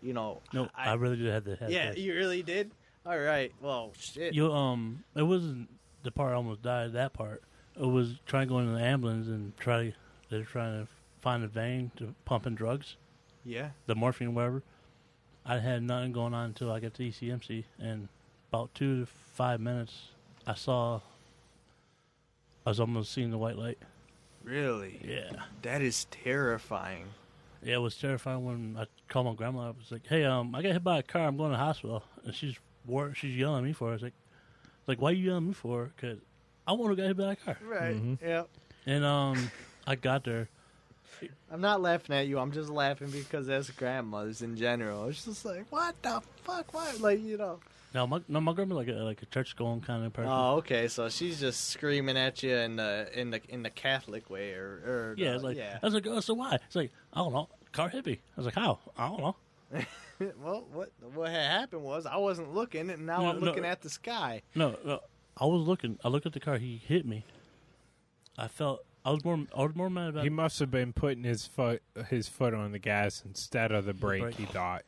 you 0.00 0.12
know, 0.12 0.40
no, 0.52 0.68
I, 0.76 0.92
really 0.94 1.16
did 1.16 1.32
have 1.32 1.44
to 1.46 1.56
have 1.56 1.70
yeah, 1.70 1.90
piss. 1.90 1.98
you 1.98 2.14
really 2.14 2.44
did. 2.44 2.70
All 3.04 3.18
right, 3.18 3.52
well, 3.60 3.90
shit. 3.98 4.34
You 4.34 4.52
um, 4.52 5.02
it 5.16 5.22
wasn't 5.22 5.68
the 6.04 6.12
part 6.12 6.32
I 6.32 6.36
almost 6.36 6.62
died. 6.62 6.92
That 6.92 7.12
part, 7.12 7.42
it 7.74 7.84
was 7.86 8.20
trying 8.24 8.46
to 8.46 8.52
go 8.52 8.60
into 8.60 8.70
the 8.72 8.82
ambulance 8.84 9.26
and 9.26 9.56
try 9.56 9.82
to. 9.90 9.92
They're 10.30 10.44
trying 10.44 10.82
to 10.84 10.88
find 11.20 11.42
a 11.44 11.48
vein 11.48 11.90
to 11.96 12.14
pump 12.24 12.46
in 12.46 12.54
drugs, 12.54 12.96
yeah, 13.44 13.70
the 13.86 13.94
morphine, 13.94 14.34
whatever. 14.34 14.62
I 15.46 15.58
had 15.58 15.82
nothing 15.82 16.12
going 16.12 16.34
on 16.34 16.46
until 16.46 16.70
I 16.70 16.80
got 16.80 16.94
to 16.94 17.02
ECMC, 17.02 17.64
and 17.78 18.08
about 18.52 18.74
two 18.74 19.00
to 19.00 19.06
five 19.06 19.60
minutes, 19.60 20.08
I 20.46 20.54
saw. 20.54 21.00
I 22.66 22.70
was 22.70 22.80
almost 22.80 23.12
seeing 23.12 23.30
the 23.30 23.38
white 23.38 23.56
light. 23.56 23.78
really, 24.44 25.00
Yeah, 25.02 25.42
that 25.62 25.80
is 25.82 26.04
terrifying. 26.10 27.06
yeah, 27.62 27.74
it 27.76 27.78
was 27.80 27.96
terrifying 27.96 28.44
when 28.44 28.76
I 28.78 28.84
called 29.08 29.26
my 29.26 29.34
grandma. 29.34 29.68
I 29.68 29.70
was 29.70 29.90
like, 29.90 30.06
"Hey, 30.06 30.24
um, 30.24 30.54
I 30.54 30.62
got 30.62 30.72
hit 30.72 30.84
by 30.84 30.98
a 30.98 31.02
car. 31.02 31.26
I'm 31.26 31.36
going 31.36 31.50
to 31.52 31.56
the 31.56 31.62
hospital," 31.64 32.02
and 32.24 32.34
she's 32.34 32.56
war- 32.86 33.14
she's 33.14 33.34
yelling 33.36 33.58
at 33.58 33.64
me 33.64 33.72
for. 33.72 33.88
it. 33.88 33.90
I 33.90 33.94
was 33.94 34.02
like, 34.02 34.14
"Like, 34.86 35.00
why 35.00 35.10
you 35.12 35.24
yelling 35.26 35.44
at 35.44 35.48
me 35.48 35.54
for? 35.54 35.90
Because 35.96 36.18
I 36.66 36.72
want 36.72 36.92
to 36.92 36.96
get 36.96 37.06
hit 37.06 37.16
by 37.16 37.32
a 37.32 37.36
car." 37.36 37.58
Right. 37.66 37.96
Mhm. 37.96 38.18
Yeah. 38.22 38.44
And 38.86 39.04
um, 39.04 39.50
I 39.88 39.94
got 39.94 40.22
there. 40.24 40.48
I'm 41.50 41.62
not 41.62 41.80
laughing 41.80 42.14
at 42.14 42.26
you. 42.26 42.38
I'm 42.38 42.52
just 42.52 42.68
laughing 42.68 43.08
because 43.10 43.48
as 43.48 43.70
grandmothers 43.70 44.42
in 44.42 44.54
general, 44.54 45.06
it's 45.06 45.24
just 45.24 45.46
like, 45.46 45.64
what 45.70 46.00
the 46.02 46.20
fuck? 46.44 46.74
What? 46.74 47.00
Like, 47.00 47.22
you 47.22 47.38
know. 47.38 47.58
No, 47.94 48.06
my 48.06 48.20
no, 48.28 48.38
my 48.42 48.52
grandma 48.52 48.74
like 48.74 48.88
a 48.88 48.92
like 48.92 49.22
a 49.22 49.26
church 49.26 49.56
going 49.56 49.80
kind 49.80 50.04
of 50.04 50.12
person. 50.12 50.30
Oh, 50.30 50.56
okay. 50.56 50.88
So 50.88 51.08
she's 51.08 51.40
just 51.40 51.70
screaming 51.70 52.18
at 52.18 52.42
you 52.42 52.54
in 52.54 52.76
the 52.76 53.08
in 53.14 53.30
the 53.30 53.40
in 53.48 53.62
the 53.62 53.70
Catholic 53.70 54.28
way, 54.28 54.52
or, 54.52 54.66
or 54.84 55.14
yeah, 55.16 55.34
it's 55.34 55.42
like 55.42 55.56
yeah. 55.56 55.78
I 55.82 55.86
was 55.86 55.94
like, 55.94 56.06
oh, 56.06 56.20
so 56.20 56.34
why? 56.34 56.56
It's 56.66 56.76
like 56.76 56.92
I 57.14 57.20
don't 57.20 57.32
know. 57.32 57.48
Car 57.72 57.88
hit 57.88 58.04
me. 58.04 58.20
I 58.36 58.40
was 58.40 58.44
like, 58.44 58.56
how? 58.56 58.78
I 58.94 59.08
don't 59.08 59.20
know. 59.20 59.36
well, 60.42 60.66
what 60.70 60.90
what 61.14 61.30
had 61.30 61.50
happened 61.50 61.82
was 61.82 62.04
I 62.04 62.18
wasn't 62.18 62.54
looking, 62.54 62.90
and 62.90 63.06
now 63.06 63.22
No, 63.22 63.30
I'm 63.30 63.40
no. 63.40 63.46
looking 63.46 63.64
at 63.64 63.80
the 63.80 63.88
sky. 63.88 64.42
No, 64.54 64.76
no, 64.84 65.00
I 65.38 65.46
was 65.46 65.66
looking. 65.66 65.98
I 66.04 66.08
looked 66.08 66.26
at 66.26 66.34
the 66.34 66.40
car. 66.40 66.58
He 66.58 66.82
hit 66.86 67.06
me. 67.06 67.24
I 68.36 68.48
felt. 68.48 68.84
I 69.08 69.12
was 69.12 69.24
more. 69.24 69.38
I 69.56 69.62
was 69.62 69.74
more 69.74 69.88
mad 69.90 70.10
about. 70.10 70.24
He 70.24 70.30
must 70.30 70.58
have 70.60 70.70
been 70.70 70.92
putting 70.92 71.24
his 71.24 71.46
foot 71.46 71.82
his 72.08 72.28
foot 72.28 72.52
on 72.54 72.72
the 72.72 72.78
gas 72.78 73.22
instead 73.24 73.72
of 73.72 73.84
the 73.86 73.94
brake. 73.94 74.22
brake. 74.22 74.34
He 74.36 74.44
thought. 74.44 74.82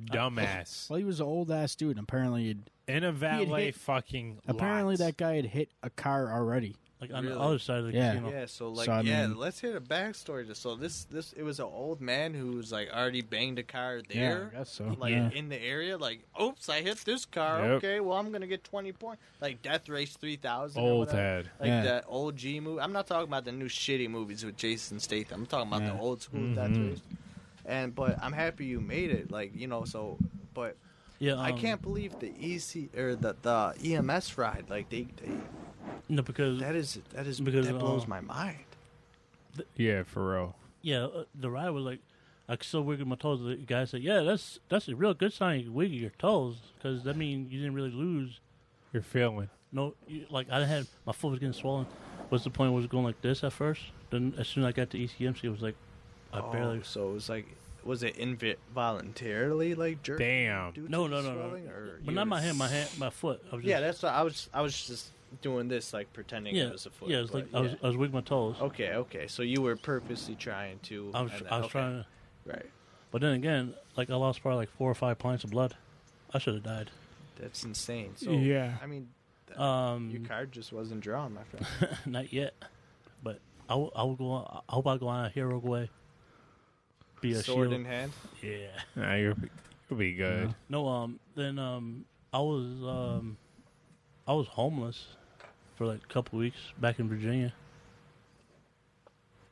Dumbass. 0.00 0.88
Well, 0.90 0.98
he 0.98 1.04
was 1.04 1.20
an 1.20 1.26
old 1.26 1.50
ass 1.50 1.74
dude. 1.74 1.96
And 1.96 2.04
apparently, 2.04 2.44
he'd, 2.44 2.70
In 2.86 3.02
a 3.02 3.12
valet 3.12 3.66
hit- 3.66 3.74
fucking. 3.76 4.40
apparently 4.46 4.92
lots. 4.92 5.00
that 5.00 5.16
guy 5.16 5.36
had 5.36 5.46
hit 5.46 5.70
a 5.82 5.90
car 5.90 6.32
already. 6.32 6.76
Like 7.00 7.12
on 7.12 7.24
Really? 7.24 7.34
the 7.36 7.40
other 7.42 7.58
side 7.58 7.78
of 7.80 7.86
the 7.86 7.92
Yeah. 7.92 8.12
casino. 8.14 8.30
Yeah. 8.30 8.46
So 8.46 8.68
like, 8.70 8.86
So, 8.86 8.92
I 8.92 9.00
yeah. 9.02 9.26
mean- 9.26 9.36
let's 9.36 9.60
hear 9.60 9.72
the 9.74 9.80
backstory. 9.80 10.46
to- 10.46 10.54
So 10.54 10.76
this 10.76 11.04
this 11.04 11.32
it 11.34 11.42
was 11.42 11.58
an 11.60 11.66
old 11.66 12.00
man 12.00 12.32
who's 12.32 12.72
like 12.72 12.88
already 12.90 13.20
banged 13.20 13.58
a 13.58 13.62
car 13.62 13.96
Yeah, 13.98 14.02
there. 14.34 14.50
I 14.54 14.58
guess 14.58 14.70
so. 14.72 14.96
like 14.98 15.12
yeah. 15.12 15.30
in 15.30 15.48
the 15.50 15.60
area, 15.62 15.98
like, 15.98 16.20
oops, 16.40 16.68
I 16.70 16.80
hit 16.80 16.98
this 17.04 17.26
car. 17.26 17.60
Yep. 17.60 17.70
Okay, 17.78 18.00
well, 18.00 18.16
I'm 18.16 18.32
gonna 18.32 18.46
get 18.46 18.64
20 18.64 18.92
points. 18.92 19.20
Like 19.42 19.60
Death 19.60 19.88
Race 19.90 20.14
3000. 20.16 20.82
old 20.82 21.08
whatever. 21.08 21.18
head. 21.20 21.50
Like 21.60 21.68
Yeah. 21.68 21.82
that 21.82 22.04
old 22.08 22.36
G 22.36 22.60
movie. 22.60 22.80
I'm 22.80 22.92
not 22.92 23.06
talking 23.06 23.28
about 23.28 23.44
the 23.44 23.52
new 23.52 23.68
shitty 23.68 24.08
movies 24.08 24.44
with 24.44 24.56
Jason 24.56 24.98
Statham. 24.98 25.40
I'm 25.42 25.46
talking 25.46 25.68
about 25.68 25.82
Yeah. 25.82 25.92
the 25.94 26.00
old 26.00 26.22
school. 26.22 26.54
Death 26.54 26.76
Race. 26.76 27.00
And 27.66 27.94
but 27.94 28.16
I'm 28.22 28.32
happy 28.32 28.64
you 28.64 28.80
made 28.80 29.10
it. 29.10 29.30
Like 29.30 29.52
you 29.54 29.66
know, 29.66 29.84
so 29.84 30.16
but 30.54 30.76
Yeah, 31.18 31.34
I 31.34 31.50
um, 31.50 31.58
can't 31.58 31.82
believe 31.82 32.18
the 32.20 32.32
EC 32.40 32.88
or 32.96 33.16
the 33.16 33.34
the 33.42 33.74
EMS 33.84 34.38
ride. 34.38 34.64
Like 34.70 34.88
they, 34.88 35.02
they 35.16 35.32
No, 36.08 36.22
because 36.22 36.60
that 36.60 36.74
is 36.74 36.98
that 37.12 37.26
is 37.26 37.40
Because, 37.40 37.66
that 37.66 37.78
blows 37.78 38.04
uh, 38.04 38.08
my 38.08 38.20
mind. 38.20 38.64
Yeah, 39.76 40.02
for 40.02 40.32
real. 40.32 40.56
yeah, 40.82 41.04
uh, 41.04 41.24
the 41.34 41.50
ride 41.50 41.70
was 41.70 41.84
like. 41.84 42.00
I 42.48 42.56
still 42.60 42.82
wiggle 42.82 43.08
my 43.08 43.16
toes. 43.16 43.40
The 43.42 43.56
guy 43.56 43.84
said, 43.86 44.02
"Yeah, 44.02 44.20
that's 44.20 44.60
that's 44.68 44.86
a 44.86 44.94
real 44.94 45.14
good 45.14 45.32
sign. 45.32 45.64
You 45.64 45.72
wiggle 45.72 45.96
your 45.96 46.10
toes 46.10 46.54
because 46.76 47.02
that 47.02 47.16
means 47.16 47.50
you 47.52 47.58
didn't 47.58 47.74
really 47.74 47.90
lose. 47.90 48.38
You're 48.92 49.02
feeling. 49.02 49.50
No, 49.72 49.94
you, 50.06 50.26
like 50.30 50.48
I 50.48 50.64
had 50.64 50.86
my 51.04 51.12
foot 51.12 51.30
was 51.30 51.40
getting 51.40 51.52
swollen. 51.54 51.86
What's 52.28 52.44
the 52.44 52.50
point? 52.50 52.72
Was 52.72 52.84
it 52.84 52.90
going 52.92 53.04
like 53.04 53.20
this 53.20 53.42
at 53.42 53.52
first? 53.52 53.82
Then 54.10 54.32
as 54.38 54.46
soon 54.46 54.62
as 54.62 54.68
I 54.68 54.72
got 54.72 54.90
to 54.90 54.96
ECMC, 54.98 55.42
it 55.42 55.48
was 55.50 55.60
like 55.60 55.74
I 56.32 56.38
Oh, 56.38 56.52
barely. 56.52 56.82
So 56.84 57.08
it 57.08 57.12
was 57.14 57.28
like, 57.28 57.46
was 57.82 58.04
it 58.04 58.16
involuntarily 58.16 59.74
like 59.74 60.02
jerking? 60.04 60.26
Damn. 60.26 60.72
due 60.72 60.86
to 60.86 60.90
No, 60.90 61.06
no, 61.08 61.20
no, 61.20 61.34
no. 61.34 61.54
or 61.68 62.00
But 62.04 62.14
not 62.14 62.28
my 62.28 62.40
hand, 62.40 62.58
my 62.58 62.68
hand, 62.68 62.88
my 62.98 63.10
foot. 63.10 63.42
I 63.50 63.56
was 63.56 63.64
just, 63.64 63.70
Yeah, 63.70 63.80
that's 63.80 64.02
what 64.02 64.12
I 64.12 64.22
was. 64.22 64.48
I 64.54 64.60
was 64.62 64.86
just 64.86 65.10
doing 65.42 65.68
this, 65.68 65.92
like 65.92 66.12
pretending 66.12 66.54
yeah, 66.54 66.64
it 66.66 66.72
was 66.72 66.86
a 66.86 66.90
foot. 66.90 67.08
yeah. 67.08 67.18
It 67.18 67.22
was 67.22 67.34
like 67.34 67.50
but 67.52 67.58
I 67.58 67.60
was, 67.62 67.72
yeah. 67.72 67.78
I 67.82 67.86
was 67.88 67.96
wiggling 67.96 68.14
my 68.14 68.20
toes. 68.22 68.56
Okay, 68.60 68.92
okay. 68.94 69.26
So 69.26 69.42
you 69.42 69.60
were 69.62 69.76
purposely 69.76 70.34
trying 70.34 70.78
to. 70.84 71.10
I 71.14 71.22
was, 71.22 71.32
then- 71.32 71.42
I 71.50 71.56
was 71.58 71.64
okay, 71.66 71.72
trying 71.72 71.92
to, 72.02 72.06
Right. 72.44 72.66
but 73.10 73.20
then 73.20 73.32
again, 73.34 73.74
like 73.96 74.10
I 74.10 74.14
lost 74.16 74.40
probably 74.42 74.58
like 74.58 74.70
four 74.70 74.90
or 74.90 74.94
five 74.94 75.18
pints 75.18 75.44
of 75.44 75.50
blood. 75.50 75.74
I 76.32 76.38
should 76.38 76.54
have 76.54 76.62
died. 76.62 76.90
That's 77.40 77.64
insane. 77.64 78.12
So 78.16 78.30
Yeah. 78.30 78.76
I 78.82 78.86
mean, 78.86 79.08
th- 79.48 79.58
Um, 79.58 80.10
your 80.10 80.22
card 80.22 80.52
just 80.52 80.72
wasn't 80.72 81.00
drawn, 81.00 81.34
my 81.34 81.42
friend. 81.44 81.66
not 82.06 82.32
yet, 82.32 82.54
but 83.22 83.40
I 83.68 83.74
will, 83.74 83.92
I 83.94 84.02
will 84.04 84.16
go. 84.16 84.30
On, 84.30 84.62
I 84.68 84.72
hope 84.72 84.86
I 84.86 84.96
go 84.96 85.08
on 85.08 85.24
a 85.26 85.28
hero 85.28 85.58
way. 85.58 85.90
Be 87.20 87.32
a 87.32 87.42
Sword 87.42 87.70
shield. 87.70 87.80
in 87.80 87.84
hand. 87.86 88.12
Yeah. 88.42 88.66
Nah, 88.94 89.14
you'll, 89.14 89.34
be- 89.34 89.48
you'll 89.90 89.98
be 89.98 90.12
good. 90.14 90.54
No. 90.68 90.86
Um. 90.86 91.18
Then 91.34 91.58
um. 91.58 92.04
I 92.32 92.38
was 92.38 92.66
um. 92.84 93.36
I 94.28 94.32
was 94.32 94.46
homeless 94.48 95.06
for 95.76 95.86
like 95.86 96.00
a 96.02 96.12
couple 96.12 96.38
weeks 96.38 96.58
back 96.80 96.98
in 96.98 97.08
Virginia. 97.08 97.52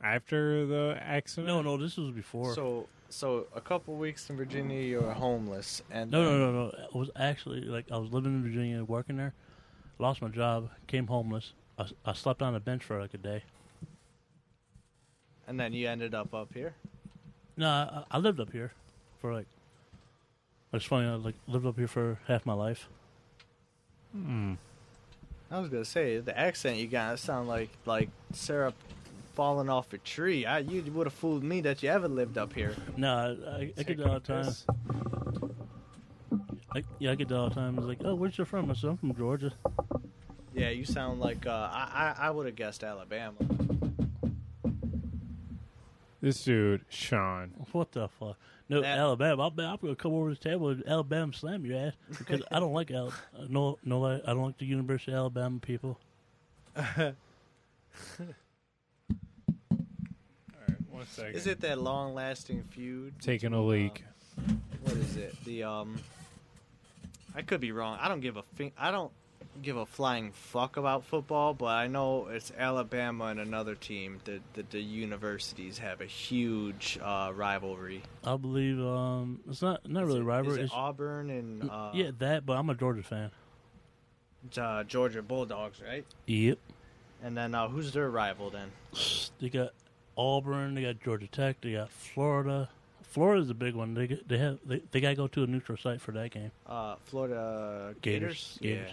After 0.03 0.65
the 0.65 0.97
accident? 1.01 1.47
No, 1.47 1.61
no, 1.61 1.77
this 1.77 1.97
was 1.97 2.11
before. 2.11 2.53
So, 2.53 2.87
so 3.09 3.47
a 3.55 3.61
couple 3.61 3.95
weeks 3.95 4.29
in 4.29 4.35
Virginia, 4.37 4.79
you 4.81 5.01
were 5.01 5.13
homeless, 5.13 5.81
and 5.89 6.11
no, 6.11 6.23
then- 6.25 6.39
no, 6.39 6.51
no, 6.51 6.63
no. 6.65 6.67
It 6.85 6.95
was 6.95 7.09
actually 7.15 7.61
like 7.61 7.85
I 7.91 7.97
was 7.97 8.11
living 8.11 8.33
in 8.33 8.43
Virginia, 8.43 8.83
working 8.83 9.17
there. 9.17 9.33
Lost 9.97 10.21
my 10.21 10.27
job, 10.27 10.69
came 10.87 11.07
homeless. 11.07 11.53
I, 11.79 11.85
I 12.05 12.13
slept 12.13 12.41
on 12.41 12.53
a 12.55 12.59
bench 12.59 12.83
for 12.83 12.99
like 12.99 13.13
a 13.13 13.17
day. 13.17 13.43
and 15.47 15.59
then 15.59 15.73
you 15.73 15.87
ended 15.87 16.13
up 16.13 16.33
up 16.33 16.53
here. 16.53 16.75
No, 17.57 17.67
I, 17.67 18.03
I 18.11 18.17
lived 18.17 18.39
up 18.39 18.51
here 18.51 18.73
for 19.19 19.33
like. 19.33 19.47
It's 20.73 20.83
funny. 20.85 21.07
I 21.07 21.15
like 21.15 21.35
lived 21.47 21.65
up 21.65 21.77
here 21.77 21.87
for 21.87 22.19
half 22.27 22.45
my 22.45 22.53
life. 22.53 22.89
Hmm. 24.11 24.55
I 25.51 25.59
was 25.59 25.69
gonna 25.69 25.85
say 25.85 26.17
the 26.19 26.37
accent 26.37 26.77
you 26.77 26.87
got 26.87 27.13
it 27.13 27.17
sound 27.17 27.47
like 27.47 27.69
like 27.85 28.09
Sarah 28.33 28.73
falling 29.35 29.69
off 29.69 29.91
a 29.93 29.97
tree. 29.99 30.45
I, 30.45 30.59
you 30.59 30.81
would 30.93 31.07
have 31.07 31.13
fooled 31.13 31.43
me 31.43 31.61
that 31.61 31.83
you 31.83 31.89
ever 31.89 32.07
lived 32.07 32.37
up 32.37 32.53
here. 32.53 32.73
No, 32.97 33.37
I, 33.47 33.73
I 33.77 33.83
get 33.83 33.97
that 33.97 34.07
all 34.07 34.19
the 34.19 34.19
time. 34.19 34.53
I, 36.73 36.83
yeah, 36.99 37.11
I 37.11 37.15
get 37.15 37.27
that 37.29 37.37
all 37.37 37.49
the 37.49 37.55
time. 37.55 37.77
It's 37.77 37.87
like, 37.87 37.99
oh, 38.03 38.15
where's 38.15 38.37
you 38.37 38.45
from? 38.45 38.71
I 38.71 38.73
said, 38.73 38.89
I'm 38.91 38.97
from 38.97 39.13
Georgia. 39.15 39.53
Yeah, 40.53 40.69
you 40.69 40.85
sound 40.85 41.19
like 41.19 41.45
uh, 41.45 41.69
I. 41.71 42.15
I, 42.17 42.27
I 42.27 42.31
would 42.31 42.45
have 42.45 42.55
guessed 42.55 42.83
Alabama. 42.83 43.35
This 46.21 46.43
dude, 46.43 46.85
Sean. 46.89 47.53
What 47.71 47.91
the 47.91 48.07
fuck? 48.07 48.37
No, 48.67 48.81
That- 48.81 48.97
Alabama. 48.97 49.43
I'll, 49.43 49.49
I'm 49.59 49.77
gonna 49.81 49.95
come 49.95 50.13
over 50.13 50.33
to 50.33 50.35
the 50.41 50.49
table 50.49 50.69
and 50.69 50.83
Alabama 50.87 51.31
slam 51.33 51.65
your 51.65 51.77
ass 51.77 51.93
because 52.17 52.41
I 52.51 52.59
don't 52.59 52.73
like 52.73 52.89
Al. 52.91 53.13
No, 53.47 53.77
no, 53.83 54.05
I 54.05 54.19
don't 54.25 54.43
like 54.43 54.57
the 54.57 54.65
University 54.65 55.11
of 55.11 55.17
Alabama 55.19 55.59
people. 55.59 55.99
All 56.75 56.83
right, 56.97 57.15
one 60.91 61.05
second. 61.07 61.35
Is 61.35 61.47
it 61.47 61.61
that 61.61 61.79
long-lasting 61.79 62.63
feud? 62.71 63.13
Taking 63.21 63.53
a 63.53 63.61
leak. 63.63 64.03
What 64.83 64.95
is 64.95 65.15
it? 65.17 65.35
The 65.45 65.63
um. 65.63 65.99
I 67.35 67.41
could 67.41 67.59
be 67.59 67.71
wrong. 67.71 67.97
I 68.01 68.07
don't 68.07 68.21
give 68.21 68.37
a 68.37 68.43
fi- 68.55 68.71
I 68.77 68.91
don't 68.91 69.11
give 69.61 69.77
a 69.77 69.85
flying 69.85 70.31
fuck 70.31 70.77
about 70.77 71.05
football, 71.05 71.53
but 71.53 71.67
I 71.67 71.87
know 71.87 72.27
it's 72.27 72.51
Alabama 72.57 73.25
and 73.25 73.39
another 73.39 73.75
team 73.75 74.19
that 74.25 74.41
the, 74.53 74.63
the 74.69 74.79
universities 74.81 75.77
have 75.79 76.01
a 76.01 76.05
huge 76.05 76.99
uh, 77.01 77.31
rivalry. 77.33 78.03
I 78.23 78.35
believe 78.37 78.79
um, 78.79 79.39
it's 79.49 79.61
not 79.61 79.87
not 79.89 80.03
Is 80.03 80.07
really 80.07 80.19
it- 80.21 80.23
rivalry. 80.23 80.53
Is 80.55 80.59
it 80.59 80.63
It's, 80.65 80.73
Auburn 80.73 81.29
and 81.29 81.69
uh, 81.69 81.91
yeah, 81.93 82.11
that. 82.19 82.45
But 82.45 82.57
I'm 82.57 82.69
a 82.69 82.75
Georgia 82.75 83.03
fan. 83.03 83.31
uh, 84.57 84.83
Georgia 84.83 85.21
Bulldogs, 85.21 85.81
right? 85.81 86.05
Yep. 86.27 86.59
And 87.23 87.35
then 87.35 87.55
uh, 87.55 87.67
who's 87.67 87.91
their 87.93 88.09
rival 88.09 88.49
then? 88.49 88.71
They 89.39 89.49
got 89.49 89.71
Auburn. 90.17 90.75
They 90.75 90.83
got 90.83 91.01
Georgia 91.01 91.27
Tech. 91.27 91.59
They 91.61 91.73
got 91.73 91.89
Florida. 91.89 92.69
Florida's 93.03 93.49
a 93.49 93.53
big 93.53 93.75
one. 93.75 93.93
They 93.93 94.07
they 94.27 94.37
have 94.37 94.59
they, 94.65 94.81
they 94.91 94.99
got 95.01 95.09
to 95.09 95.15
go 95.15 95.27
to 95.27 95.43
a 95.43 95.47
neutral 95.47 95.77
site 95.77 95.99
for 96.01 96.11
that 96.13 96.31
game. 96.31 96.51
Uh, 96.65 96.95
Florida 97.05 97.93
Gators. 98.01 98.57
Gators. 98.61 98.87
Gators. 98.87 98.91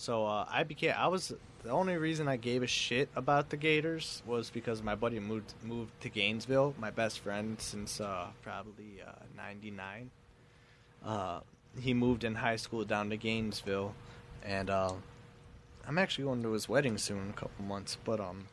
So 0.00 0.24
uh, 0.24 0.46
I 0.50 0.62
became. 0.62 0.94
I 0.96 1.08
was 1.08 1.30
the 1.62 1.68
only 1.68 1.94
reason 1.98 2.26
I 2.26 2.38
gave 2.38 2.62
a 2.62 2.66
shit 2.66 3.10
about 3.14 3.50
the 3.50 3.58
Gators 3.58 4.22
was 4.24 4.48
because 4.48 4.82
my 4.82 4.94
buddy 4.94 5.20
moved 5.20 5.52
moved 5.62 5.92
to 6.00 6.08
Gainesville. 6.08 6.74
My 6.78 6.90
best 6.90 7.18
friend 7.18 7.60
since 7.60 8.00
uh, 8.00 8.28
probably 8.40 9.02
'99. 9.36 10.10
Uh, 11.04 11.40
he 11.78 11.92
moved 11.92 12.24
in 12.24 12.36
high 12.36 12.56
school 12.56 12.86
down 12.86 13.10
to 13.10 13.18
Gainesville, 13.18 13.94
and 14.42 14.70
uh, 14.70 14.94
I'm 15.86 15.98
actually 15.98 16.24
going 16.24 16.42
to 16.44 16.52
his 16.52 16.66
wedding 16.66 16.96
soon 16.96 17.24
in 17.24 17.28
a 17.28 17.34
couple 17.34 17.62
months. 17.66 17.98
But 18.02 18.20
um, 18.20 18.48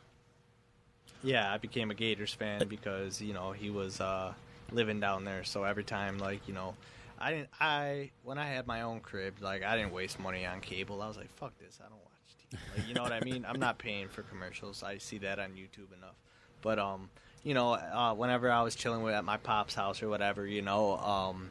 yeah, 1.22 1.50
I 1.50 1.56
became 1.56 1.90
a 1.90 1.94
Gators 1.94 2.34
fan 2.34 2.68
because 2.68 3.22
you 3.22 3.32
know 3.32 3.52
he 3.52 3.70
was 3.70 4.02
uh, 4.02 4.34
living 4.70 5.00
down 5.00 5.24
there. 5.24 5.44
So 5.44 5.64
every 5.64 5.84
time, 5.84 6.18
like 6.18 6.46
you 6.46 6.52
know, 6.52 6.74
I 7.20 7.30
didn't. 7.32 7.48
I 7.60 8.10
when 8.22 8.38
I 8.38 8.46
had 8.46 8.66
my 8.66 8.82
own 8.82 9.00
crib, 9.00 9.36
like 9.40 9.62
I 9.62 9.76
didn't 9.76 9.92
waste 9.92 10.18
money 10.18 10.46
on 10.46 10.60
cable. 10.60 11.02
I 11.02 11.08
was 11.08 11.16
like, 11.16 11.30
fuck 11.36 11.52
this. 11.58 11.78
I 11.84 11.88
don't 11.88 12.00
watch 12.04 12.60
TV. 12.60 12.78
Like, 12.78 12.88
you 12.88 12.94
know 12.94 13.02
what 13.02 13.12
I 13.12 13.20
mean? 13.20 13.44
I'm 13.48 13.60
not 13.60 13.78
paying 13.86 14.08
for 14.08 14.22
commercials. 14.22 14.82
I 14.82 14.98
see 14.98 15.18
that 15.18 15.38
on 15.38 15.50
YouTube 15.50 15.96
enough. 15.96 16.16
But 16.62 16.78
um, 16.78 17.10
you 17.42 17.54
know, 17.54 17.74
uh, 17.74 18.14
whenever 18.14 18.50
I 18.50 18.62
was 18.62 18.74
chilling 18.74 19.02
with 19.02 19.14
at 19.14 19.24
my 19.24 19.36
pop's 19.36 19.74
house 19.74 20.02
or 20.02 20.08
whatever, 20.08 20.46
you 20.46 20.62
know, 20.62 20.96
um, 20.98 21.50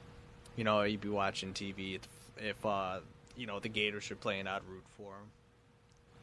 you 0.56 0.64
know, 0.64 0.82
you'd 0.84 1.02
be 1.02 1.10
watching 1.10 1.54
TV 1.54 1.96
if, 1.96 2.02
if 2.38 2.66
uh, 2.66 3.00
you 3.36 3.48
know, 3.48 3.60
the 3.60 3.70
Gators 3.70 4.10
are 4.12 4.16
playing. 4.16 4.48
I'd 4.48 4.64
root 4.68 4.84
for 4.98 5.12
them. 5.12 5.30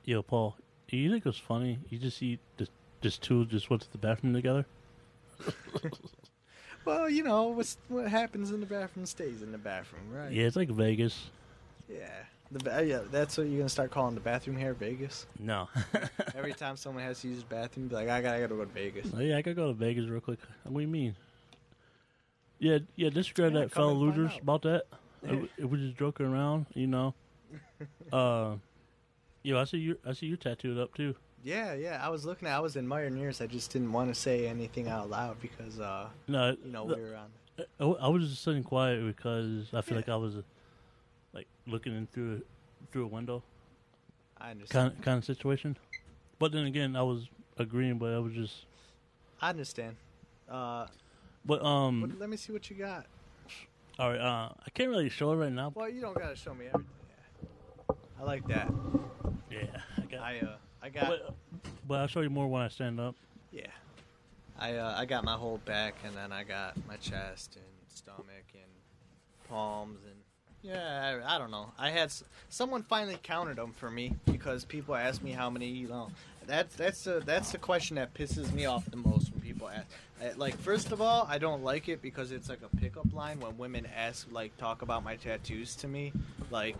Yo, 0.04 0.22
Paul, 0.22 0.56
you 0.90 1.10
think 1.10 1.24
it 1.24 1.28
was 1.28 1.38
funny? 1.38 1.78
You 1.88 1.98
just 1.98 2.18
see 2.18 2.38
just 2.58 2.70
just 3.00 3.22
two 3.22 3.44
just 3.46 3.70
went 3.70 3.82
to 3.82 3.92
the 3.92 3.98
bathroom 3.98 4.34
together. 4.34 4.66
Well, 6.84 7.08
you 7.08 7.22
know, 7.22 7.44
what's, 7.44 7.78
what 7.88 8.08
happens 8.08 8.50
in 8.50 8.60
the 8.60 8.66
bathroom 8.66 9.06
stays 9.06 9.42
in 9.42 9.52
the 9.52 9.58
bathroom, 9.58 10.10
right? 10.10 10.32
Yeah, 10.32 10.44
it's 10.44 10.56
like 10.56 10.68
Vegas. 10.70 11.30
Yeah. 11.88 12.10
The 12.50 12.84
yeah, 12.86 13.00
that's 13.10 13.36
what 13.38 13.48
you're 13.48 13.58
gonna 13.58 13.68
start 13.68 13.90
calling 13.90 14.14
the 14.14 14.20
bathroom 14.20 14.56
here, 14.56 14.74
Vegas. 14.74 15.26
No. 15.40 15.68
Every 16.36 16.52
time 16.52 16.76
someone 16.76 17.02
has 17.02 17.20
to 17.22 17.28
use 17.28 17.40
the 17.40 17.46
bathroom, 17.46 17.88
be 17.88 17.94
like, 17.94 18.08
I 18.08 18.20
gotta, 18.20 18.36
I 18.36 18.40
gotta 18.40 18.54
go 18.54 18.64
to 18.64 18.70
Vegas. 18.70 19.08
Oh, 19.16 19.20
yeah, 19.20 19.38
I 19.38 19.42
gotta 19.42 19.54
go 19.54 19.68
to 19.68 19.72
Vegas 19.72 20.08
real 20.08 20.20
quick. 20.20 20.38
What 20.62 20.74
do 20.74 20.80
you 20.80 20.88
mean? 20.88 21.16
Yeah, 22.58 22.78
yeah. 22.96 23.10
Disregard 23.10 23.54
Yeah, 23.54 23.60
that 23.60 23.72
fellow 23.72 23.94
losers 23.94 24.32
about 24.40 24.62
that. 24.62 24.84
If 25.22 25.48
if 25.56 25.64
we're 25.64 25.78
just 25.78 25.96
joking 25.96 26.26
around, 26.26 26.66
you 26.74 26.86
know. 26.86 27.14
uh, 28.12 28.56
yo, 29.42 29.58
I 29.58 29.64
see 29.64 29.78
you. 29.78 29.98
I 30.06 30.12
see 30.12 30.26
you 30.26 30.36
tattooed 30.36 30.78
up 30.78 30.94
too. 30.94 31.16
Yeah, 31.44 31.74
yeah. 31.74 32.00
I 32.02 32.08
was 32.08 32.24
looking 32.24 32.48
at, 32.48 32.56
I 32.56 32.60
was 32.60 32.76
admiring 32.76 33.16
yours. 33.18 33.40
I 33.42 33.46
just 33.46 33.70
didn't 33.70 33.92
want 33.92 34.08
to 34.12 34.14
say 34.18 34.46
anything 34.48 34.88
out 34.88 35.10
loud 35.10 35.40
because, 35.40 35.78
uh, 35.78 36.08
No, 36.26 36.56
you 36.64 36.72
know, 36.72 36.84
we 36.84 36.94
were 36.94 37.14
on. 37.16 37.30
I, 37.78 37.84
I 38.06 38.08
was 38.08 38.30
just 38.30 38.42
sitting 38.42 38.64
quiet 38.64 39.04
because 39.04 39.68
I 39.74 39.82
feel 39.82 39.94
Yeah. 39.94 39.98
like 39.98 40.08
I 40.08 40.16
was 40.16 40.36
uh, 40.36 40.42
like 41.34 41.46
looking 41.66 41.94
in 41.96 42.06
through 42.08 42.42
through 42.90 43.04
a 43.04 43.08
window 43.08 43.42
I 44.40 44.50
understand. 44.52 44.88
kind 44.90 44.98
of, 44.98 45.04
kind 45.04 45.18
of 45.18 45.24
situation. 45.24 45.76
But 46.38 46.50
then 46.52 46.64
again, 46.64 46.96
I 46.96 47.02
was 47.02 47.28
agreeing, 47.58 47.98
but 47.98 48.12
I 48.14 48.18
was 48.18 48.32
just. 48.32 48.64
I 49.40 49.50
understand. 49.50 49.96
Uh, 50.48 50.86
But 51.44 51.62
um, 51.64 52.00
but 52.00 52.18
let 52.18 52.28
me 52.30 52.36
see 52.38 52.52
what 52.52 52.68
you 52.70 52.76
got. 52.76 53.06
all 53.98 54.10
right. 54.10 54.18
Uh, 54.20 54.48
I 54.66 54.70
can't 54.70 54.88
really 54.90 55.08
show 55.10 55.32
it 55.32 55.36
right 55.36 55.52
now. 55.52 55.72
Well, 55.74 55.88
you 55.90 56.00
don't 56.00 56.16
gotta 56.18 56.36
show 56.36 56.54
me 56.54 56.66
everything. 56.66 56.88
I 58.18 58.22
like 58.24 58.46
that. 58.48 58.72
Yeah, 59.50 59.60
I 59.98 60.00
got. 60.06 60.20
I, 60.20 60.38
uh, 60.40 60.56
I 60.84 60.90
got, 60.90 61.08
but, 61.08 61.34
but 61.88 62.00
I'll 62.00 62.06
show 62.06 62.20
you 62.20 62.28
more 62.30 62.46
when 62.46 62.60
I 62.62 62.68
stand 62.68 63.00
up. 63.00 63.14
yeah. 63.50 63.66
I, 64.58 64.74
uh, 64.74 64.94
I 64.96 65.04
got 65.06 65.24
my 65.24 65.34
whole 65.34 65.58
back, 65.64 65.96
and 66.04 66.14
then 66.14 66.30
I 66.30 66.44
got 66.44 66.76
my 66.86 66.96
chest 66.96 67.56
and 67.56 67.64
stomach 67.88 68.44
and 68.52 69.48
palms 69.48 70.04
and 70.04 70.14
yeah, 70.64 71.20
I, 71.26 71.34
I 71.34 71.38
don't 71.38 71.50
know. 71.50 71.72
I 71.78 71.90
had 71.90 72.04
s- 72.04 72.24
someone 72.48 72.82
finally 72.84 73.18
counted 73.22 73.56
them 73.56 73.72
for 73.72 73.90
me 73.90 74.14
because 74.24 74.64
people 74.64 74.94
ask 74.94 75.22
me 75.22 75.30
how 75.32 75.50
many. 75.50 75.66
You 75.66 75.88
know, 75.88 76.10
that's 76.46 76.74
that's 76.74 77.04
the 77.04 77.20
that's 77.20 77.52
the 77.52 77.58
question 77.58 77.96
that 77.96 78.14
pisses 78.14 78.50
me 78.54 78.64
off 78.64 78.90
the 78.90 78.96
most 78.96 79.30
when 79.30 79.42
people 79.42 79.68
ask. 79.68 79.86
I, 80.22 80.32
like, 80.32 80.56
first 80.56 80.90
of 80.90 81.02
all, 81.02 81.26
I 81.28 81.36
don't 81.36 81.62
like 81.62 81.90
it 81.90 82.00
because 82.00 82.32
it's 82.32 82.48
like 82.48 82.60
a 82.62 82.74
pickup 82.78 83.12
line 83.12 83.40
when 83.40 83.58
women 83.58 83.86
ask, 83.94 84.26
like, 84.30 84.56
talk 84.56 84.80
about 84.80 85.04
my 85.04 85.16
tattoos 85.16 85.76
to 85.76 85.88
me. 85.88 86.14
Like, 86.50 86.76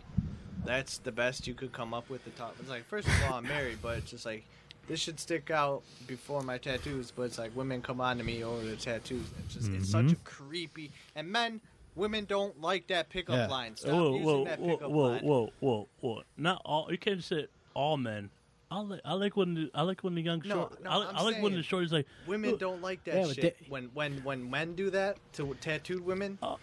that's 0.64 0.98
the 0.98 1.12
best 1.12 1.46
you 1.46 1.54
could 1.54 1.72
come 1.72 1.94
up 1.94 2.08
with 2.10 2.24
to 2.24 2.30
talk. 2.30 2.54
It's 2.60 2.68
like, 2.68 2.84
first 2.86 3.08
of 3.08 3.14
all, 3.28 3.34
I'm 3.38 3.44
married, 3.44 3.78
but 3.82 3.98
it's 3.98 4.10
just 4.10 4.26
like 4.26 4.44
this 4.88 5.00
should 5.00 5.18
stick 5.18 5.50
out 5.50 5.82
before 6.06 6.42
my 6.42 6.58
tattoos. 6.58 7.10
But 7.10 7.22
it's 7.24 7.38
like 7.38 7.54
women 7.56 7.82
come 7.82 8.00
on 8.00 8.18
to 8.18 8.24
me 8.24 8.44
over 8.44 8.64
the 8.64 8.76
tattoos. 8.76 9.26
It's 9.44 9.54
just 9.54 9.70
it's 9.72 9.90
such 9.90 10.04
a 10.04 10.08
mm-hmm. 10.08 10.24
creepy 10.24 10.90
and 11.14 11.30
men. 11.30 11.60
Women 11.96 12.24
don't 12.24 12.60
like 12.60 12.88
that 12.88 13.08
pickup 13.08 13.36
Yeah. 13.36 13.46
line. 13.46 13.76
Stop 13.76 13.92
whoa, 13.92 14.10
using 14.10 14.24
whoa, 14.24 14.44
that 14.46 14.58
whoa, 14.58 14.68
pickup 14.76 14.90
whoa, 14.90 15.02
line. 15.10 15.20
whoa, 15.22 15.52
whoa, 15.60 15.88
whoa! 16.00 16.22
Not 16.36 16.60
all. 16.64 16.88
You 16.90 16.98
can't 16.98 17.22
say 17.22 17.46
all 17.72 17.96
men. 17.96 18.30
I 18.70 18.80
like. 18.80 19.00
I 19.04 19.12
like 19.12 19.36
when 19.36 19.54
the, 19.54 19.70
I 19.74 19.82
like 19.82 20.02
when 20.02 20.16
the 20.16 20.22
young 20.22 20.42
No, 20.44 20.54
short. 20.54 20.82
no, 20.82 20.90
I, 20.90 21.08
I'm 21.08 21.16
I 21.16 21.22
like 21.22 21.34
when 21.42 21.52
the 21.52 21.58
saying 21.58 21.62
shorty's 21.62 21.92
like 21.92 22.06
Women 22.26 22.56
don't 22.56 22.82
like 22.82 23.04
that 23.04 23.14
Yeah, 23.14 23.32
shit. 23.32 23.58
they- 23.60 23.66
when 23.68 23.84
when 23.94 24.24
when 24.24 24.50
men 24.50 24.74
do 24.74 24.90
that 24.90 25.18
to 25.34 25.54
tattooed 25.60 26.04
women, 26.04 26.38
Oh. 26.42 26.58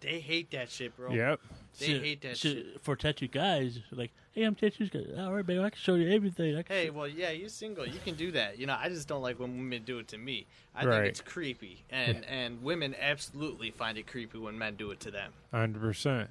They 0.00 0.20
hate 0.20 0.50
that 0.52 0.70
shit, 0.70 0.96
bro. 0.96 1.12
Yep. 1.12 1.40
They 1.78 1.86
shit- 1.86 2.02
hate 2.02 2.20
that 2.22 2.36
shit 2.38 2.56
shit. 2.56 2.80
for 2.82 2.94
tattoo 2.96 3.26
guys. 3.28 3.80
Like, 3.90 4.12
hey, 4.32 4.42
I'm 4.44 4.54
tattoo 4.54 4.86
guy. 4.88 5.22
All 5.22 5.32
right, 5.32 5.44
baby, 5.44 5.60
I 5.60 5.70
can 5.70 5.78
show 5.78 5.94
you 5.96 6.10
everything. 6.14 6.56
I 6.56 6.62
can 6.62 6.76
Hey, 6.76 6.86
show- 6.86 6.92
well, 6.92 7.08
yeah, 7.08 7.30
you're 7.30 7.48
single. 7.48 7.86
You 7.86 7.98
can 8.04 8.14
do 8.14 8.30
that. 8.32 8.58
You 8.58 8.66
know, 8.66 8.76
I 8.78 8.88
just 8.88 9.08
don't 9.08 9.22
like 9.22 9.38
when 9.40 9.56
women 9.56 9.82
do 9.84 9.98
it 9.98 10.08
to 10.08 10.18
me. 10.18 10.46
I 10.74 10.84
Right. 10.84 10.96
think 10.96 11.08
it's 11.08 11.20
creepy, 11.20 11.82
and 11.90 12.24
and 12.26 12.62
women 12.62 12.94
absolutely 13.00 13.70
find 13.70 13.96
it 13.98 14.06
creepy 14.06 14.38
when 14.38 14.56
men 14.58 14.76
do 14.76 14.90
it 14.90 15.00
to 15.00 15.10
them. 15.10 15.32
Hundred 15.52 15.80
percent. 15.80 16.30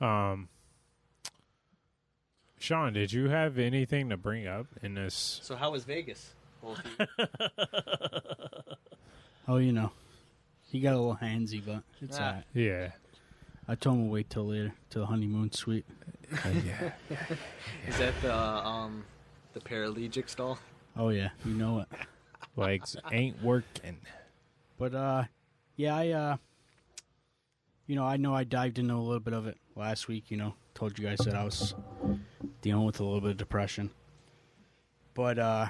Um, 0.00 0.48
Sean, 2.58 2.92
did 2.92 3.12
you 3.12 3.28
have 3.30 3.58
anything 3.58 4.08
to 4.10 4.16
bring 4.16 4.46
up 4.46 4.66
in 4.82 4.94
this? 4.94 5.40
So 5.42 5.56
how 5.56 5.70
was 5.70 5.84
Vegas? 5.84 6.34
Both 6.62 6.78
of 6.98 7.08
you? 7.18 8.76
Oh, 9.48 9.56
you 9.56 9.72
know, 9.72 9.90
he 10.70 10.80
got 10.80 10.94
a 10.94 10.98
little 10.98 11.16
handsy, 11.20 11.62
but 11.64 11.82
it's 12.00 12.18
Ah. 12.18 12.26
alright. 12.26 12.44
Yeah. 12.54 12.90
I 13.68 13.74
told 13.76 13.98
him 13.98 14.04
to 14.06 14.10
wait 14.10 14.28
till 14.30 14.46
later, 14.46 14.72
till 14.88 15.02
the 15.02 15.06
honeymoon 15.06 15.52
suite. 15.52 15.86
yeah. 16.32 16.92
Is 17.86 17.98
that 17.98 18.14
the 18.22 18.34
um 18.34 19.04
the 19.52 19.60
paralegic 19.60 20.28
stall? 20.28 20.58
Oh 20.96 21.08
yeah, 21.10 21.30
you 21.44 21.54
know 21.54 21.80
it. 21.80 21.88
Legs 22.56 22.96
ain't 23.12 23.40
working. 23.42 23.98
But 24.78 24.94
uh, 24.94 25.24
yeah, 25.76 25.96
I 25.96 26.08
uh, 26.10 26.36
you 27.86 27.96
know, 27.96 28.04
I 28.04 28.16
know 28.16 28.34
I 28.34 28.44
dived 28.44 28.78
into 28.78 28.94
a 28.94 28.96
little 28.96 29.20
bit 29.20 29.34
of 29.34 29.46
it 29.46 29.58
last 29.76 30.08
week. 30.08 30.30
You 30.30 30.36
know, 30.36 30.54
told 30.74 30.98
you 30.98 31.06
guys 31.06 31.18
that 31.18 31.34
I 31.34 31.44
was 31.44 31.74
dealing 32.62 32.84
with 32.84 32.98
a 33.00 33.04
little 33.04 33.20
bit 33.20 33.30
of 33.32 33.36
depression. 33.36 33.90
But 35.14 35.38
uh, 35.38 35.68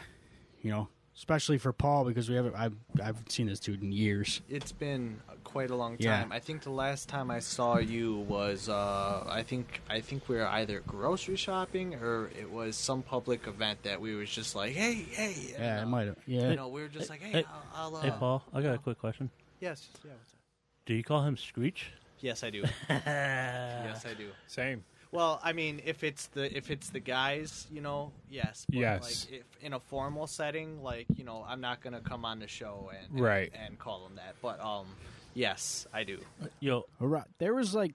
you 0.63 0.71
know, 0.71 0.89
especially 1.21 1.59
for 1.59 1.71
Paul 1.71 2.05
because 2.05 2.31
we 2.31 2.35
haven't 2.35 2.55
I've 2.57 2.75
I 2.99 3.05
haven't 3.05 3.31
seen 3.31 3.47
this 3.47 3.61
dude 3.61 3.83
in 3.83 3.93
years. 3.93 4.41
It's 4.49 4.73
been 4.73 5.21
quite 5.45 5.71
a 5.71 5.77
long 5.77 5.99
time. 5.99 6.07
Yeah. 6.07 6.21
time. 6.23 6.33
I 6.33 6.39
think 6.39 6.63
the 6.63 6.71
last 6.71 7.11
time 7.11 7.31
I 7.31 7.41
saw 7.41 7.77
you 7.77 8.21
was 8.21 8.71
uh, 8.71 9.27
I 9.29 9.43
think 9.43 9.83
I 9.91 10.01
think 10.01 10.31
we 10.31 10.37
were 10.37 10.47
either 10.47 10.81
grocery 10.81 11.37
shopping 11.37 11.95
or 11.97 12.31
it 12.41 12.51
was 12.51 12.75
some 12.75 13.03
public 13.03 13.47
event 13.47 13.83
that 13.83 14.01
we 14.01 14.15
was 14.15 14.31
just 14.31 14.57
like, 14.57 14.73
hey, 14.73 14.95
hey. 14.95 15.35
and, 15.57 15.63
Yeah, 15.63 15.79
uh, 15.79 15.83
it 15.83 15.87
might 15.87 16.07
have. 16.07 16.17
Yeah. 16.27 16.51
You 16.51 16.57
know, 16.57 16.69
we 16.69 16.81
were 16.81 16.89
just 16.89 17.11
like, 17.11 17.21
hey, 17.21 17.33
Hey- 17.33 17.45
I'll, 17.75 17.95
I'll 17.95 17.97
uh, 17.97 18.01
Hey, 18.01 18.13
Paul, 18.19 18.43
I 18.55 18.63
got 18.63 18.75
a 18.75 18.79
quick 18.79 18.99
question. 18.99 19.29
Yes, 19.61 19.89
yeah. 20.03 20.13
What's 20.13 20.33
up? 20.33 20.39
Do 20.87 20.95
you 20.95 21.05
call 21.05 21.23
him 21.23 21.37
Screech? 21.37 21.91
Yes, 22.21 22.43
I 22.43 22.49
do. 22.49 22.65
yes, 22.89 24.07
I 24.07 24.15
do. 24.15 24.29
Same. 24.47 24.85
Well, 25.13 25.41
I 25.43 25.53
mean, 25.53 25.81
if 25.85 26.05
it's 26.05 26.27
the 26.29 26.57
if 26.57 26.71
it's 26.71 26.91
the 26.91 27.01
guys, 27.01 27.67
you 27.71 27.81
know, 27.81 28.13
yes. 28.31 28.65
But 28.69 28.79
Yes. 28.79 29.27
Like, 29.31 29.41
if 29.41 29.47
in 29.65 29.73
a 29.73 29.81
formal 29.81 30.27
setting, 30.27 30.83
like 30.83 31.07
you 31.17 31.25
know, 31.25 31.45
I'm 31.47 31.61
not 31.61 31.81
gonna 31.83 32.01
come 32.01 32.25
on 32.25 32.39
the 32.39 32.47
show 32.47 32.91
and 32.97 33.11
and, 33.11 33.21
Right. 33.21 33.53
and 33.67 33.79
call 33.79 34.05
them 34.05 34.17
that. 34.17 34.37
But 34.41 34.61
um, 34.65 34.87
yes, 35.35 35.87
I 35.93 36.05
do. 36.05 36.19
Yo, 36.61 36.85
Alright, 37.01 37.25
There 37.39 37.55
was 37.55 37.75
like 37.75 37.95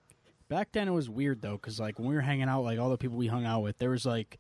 back 0.49 0.71
then 0.73 0.87
it 0.87 0.91
was 0.91 1.09
weird 1.09 1.41
though 1.41 1.53
because 1.53 1.79
like 1.79 1.97
when 1.99 2.07
we 2.09 2.15
were 2.15 2.21
hanging 2.21 2.49
out, 2.49 2.63
like 2.63 2.79
all 2.79 2.89
the 2.89 2.97
people 2.97 3.17
we 3.17 3.27
hung 3.27 3.45
out 3.45 3.61
with, 3.61 3.77
there 3.77 3.91
was 3.91 4.05
like 4.05 4.37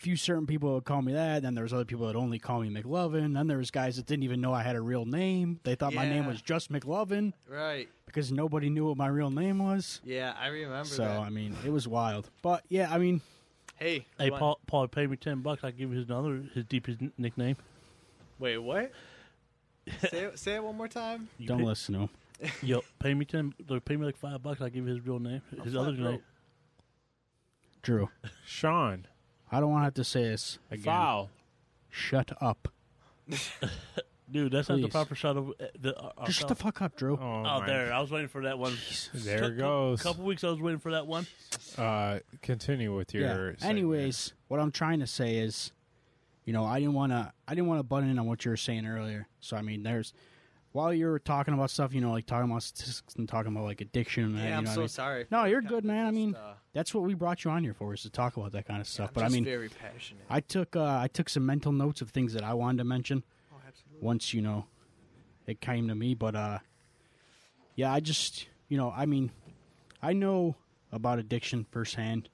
few 0.00 0.16
certain 0.16 0.46
people 0.46 0.72
would 0.74 0.84
call 0.84 1.02
me 1.02 1.12
that. 1.12 1.42
Then 1.42 1.54
there 1.54 1.62
was 1.64 1.72
other 1.72 1.84
people 1.84 2.06
that 2.06 2.16
only 2.16 2.38
call 2.38 2.60
me 2.60 2.70
McLovin. 2.70 3.34
Then 3.34 3.46
there 3.46 3.58
was 3.58 3.70
guys 3.70 3.96
that 3.96 4.06
didn't 4.06 4.22
even 4.24 4.40
know 4.40 4.52
I 4.52 4.62
had 4.62 4.74
a 4.76 4.80
real 4.80 5.04
name. 5.04 5.60
They 5.62 5.74
thought 5.74 5.92
my 5.94 6.08
name 6.08 6.26
was 6.26 6.40
just 6.42 6.72
McLovin 6.72 7.32
Right. 7.48 7.88
because 8.06 8.32
nobody 8.32 8.70
knew 8.70 8.86
what 8.88 8.96
my 8.96 9.08
real 9.08 9.30
name 9.30 9.58
was. 9.58 10.00
Yeah, 10.04 10.34
I 10.40 10.46
remember 10.48 10.84
So 10.88 11.04
that. 11.04 11.18
I 11.18 11.28
mean, 11.30 11.54
it 11.64 11.70
was 11.70 11.86
wild. 11.86 12.30
But 12.42 12.64
yeah, 12.68 12.92
I 12.92 12.98
mean, 12.98 13.20
Hey, 13.76 14.04
hey, 14.18 14.26
you 14.26 14.30
want- 14.32 14.40
Paul, 14.40 14.60
Paul 14.66 14.88
paid 14.88 15.10
me 15.10 15.16
ten 15.16 15.40
bucks. 15.40 15.64
I 15.64 15.70
give 15.70 15.90
you 15.90 15.96
his 15.98 16.06
another 16.08 16.42
his 16.54 16.64
deepest 16.64 17.00
n- 17.00 17.12
nickname. 17.16 17.56
Wait, 18.38 18.58
what? 18.58 18.92
say, 20.10 20.18
it, 20.24 20.38
say 20.38 20.54
it 20.56 20.62
one 20.64 20.76
more 20.76 20.88
time. 20.88 21.28
You 21.38 21.46
don't 21.46 21.58
pay, 21.60 21.64
listen 21.64 21.94
to 21.94 22.00
him. 22.00 22.08
Yo, 22.62 22.82
pay 22.98 23.14
me 23.14 23.24
ten. 23.24 23.54
Like, 23.68 23.84
pay 23.86 23.96
me 23.96 24.04
like 24.06 24.16
five 24.16 24.42
bucks. 24.42 24.60
I 24.60 24.68
give 24.68 24.86
you 24.86 24.94
his 24.94 25.06
real 25.06 25.18
name. 25.18 25.40
His 25.64 25.74
other 25.76 25.94
flat 25.94 26.10
name. 26.10 26.22
Drew, 27.82 28.08
Sean. 28.44 29.06
I 29.50 29.60
don't 29.60 29.70
want 29.70 29.82
to 29.82 29.84
have 29.84 29.94
to 29.94 30.04
say 30.04 30.24
this 30.24 30.58
again. 30.70 30.84
Foul. 30.84 31.30
Shut 31.88 32.30
up. 32.40 32.68
Dude, 34.30 34.52
that's 34.52 34.68
not 34.68 34.76
the 34.76 34.82
Please. 34.82 34.90
proper 34.92 35.14
shot 35.16 35.36
of 35.36 35.48
uh, 35.50 35.66
the. 35.80 35.96
Uh, 35.98 36.24
Just 36.26 36.38
shut 36.38 36.48
the 36.48 36.54
fuck 36.54 36.80
up, 36.82 36.94
Drew. 36.96 37.14
Oh, 37.20 37.20
Oh, 37.20 37.42
my- 37.42 37.66
there! 37.66 37.92
I 37.92 38.00
was 38.00 38.12
waiting 38.12 38.28
for 38.28 38.42
that 38.44 38.58
one. 38.60 38.76
There 39.12 39.44
it 39.52 39.58
goes. 39.58 40.00
A 40.00 40.02
couple 40.04 40.24
weeks, 40.24 40.44
I 40.44 40.50
was 40.50 40.60
waiting 40.60 40.78
for 40.78 40.92
that 40.92 41.06
one. 41.08 41.26
Uh, 41.76 42.20
continue 42.40 42.94
with 42.96 43.12
your. 43.12 43.24
yeah. 43.24 43.32
segment. 43.34 43.64
Anyways, 43.64 44.32
what 44.46 44.60
I'm 44.60 44.70
trying 44.70 45.00
to 45.00 45.06
say 45.08 45.38
is, 45.38 45.72
you 46.44 46.52
know, 46.52 46.64
I 46.64 46.78
didn't 46.78 46.94
want 46.94 47.10
to. 47.10 47.32
I 47.48 47.54
didn't 47.56 47.66
want 47.68 47.80
to 47.80 47.82
butt 47.82 48.04
in 48.04 48.20
on 48.20 48.26
what 48.26 48.44
you 48.44 48.52
were 48.52 48.56
saying 48.56 48.86
earlier. 48.86 49.26
So 49.40 49.56
I 49.56 49.62
mean, 49.62 49.82
there's 49.82 50.12
while 50.72 50.94
you 50.94 51.06
were 51.06 51.18
talking 51.18 51.52
about 51.52 51.70
stuff, 51.70 51.92
you 51.92 52.00
know, 52.00 52.12
like 52.12 52.26
talking 52.26 52.50
about 52.50 52.62
statistics 52.62 53.14
and 53.16 53.28
talking 53.28 53.52
about 53.52 53.64
like 53.64 53.80
addiction. 53.80 54.24
And 54.24 54.38
Yeah, 54.38 54.48
you 54.48 54.54
I'm 54.54 54.64
know 54.64 54.70
so 54.70 54.80
I 54.80 54.82
mean? 54.82 54.88
sorry. 54.88 55.26
No, 55.30 55.44
you're 55.44 55.62
good, 55.62 55.84
man. 55.84 56.06
I 56.06 56.10
mean, 56.10 56.34
uh, 56.34 56.54
That's 56.72 56.94
what 56.94 57.04
we 57.04 57.14
brought 57.14 57.44
you 57.44 57.50
on 57.50 57.64
here 57.64 57.74
for, 57.74 57.92
is 57.92 58.02
to 58.02 58.10
talk 58.10 58.36
about 58.36 58.52
that 58.52 58.66
kind 58.66 58.80
of 58.80 58.86
stuff. 58.86 59.08
I'm 59.08 59.14
but 59.14 59.24
I 59.24 59.28
mean, 59.28 59.44
very 59.44 59.68
passionate. 59.68 60.24
I 60.28 60.40
took 60.40 60.76
uh, 60.76 60.98
I 61.02 61.08
took 61.08 61.28
some 61.28 61.44
mental 61.44 61.72
notes 61.72 62.00
of 62.00 62.10
things 62.10 62.34
that 62.34 62.44
I 62.44 62.54
wanted 62.54 62.78
to 62.78 62.84
mention 62.84 63.24
oh, 63.52 63.56
absolutely. 63.66 64.06
once 64.06 64.32
you 64.32 64.42
know 64.42 64.66
it 65.46 65.60
came 65.60 65.88
to 65.88 65.94
me. 65.94 66.14
But 66.14 66.36
uh, 66.36 66.58
yeah, 67.74 67.92
I 67.92 68.00
just 68.00 68.46
you 68.68 68.76
know, 68.76 68.92
I 68.96 69.06
mean, 69.06 69.32
I 70.00 70.12
know 70.12 70.56
about 70.92 71.18
addiction 71.18 71.66
firsthand. 71.70 72.28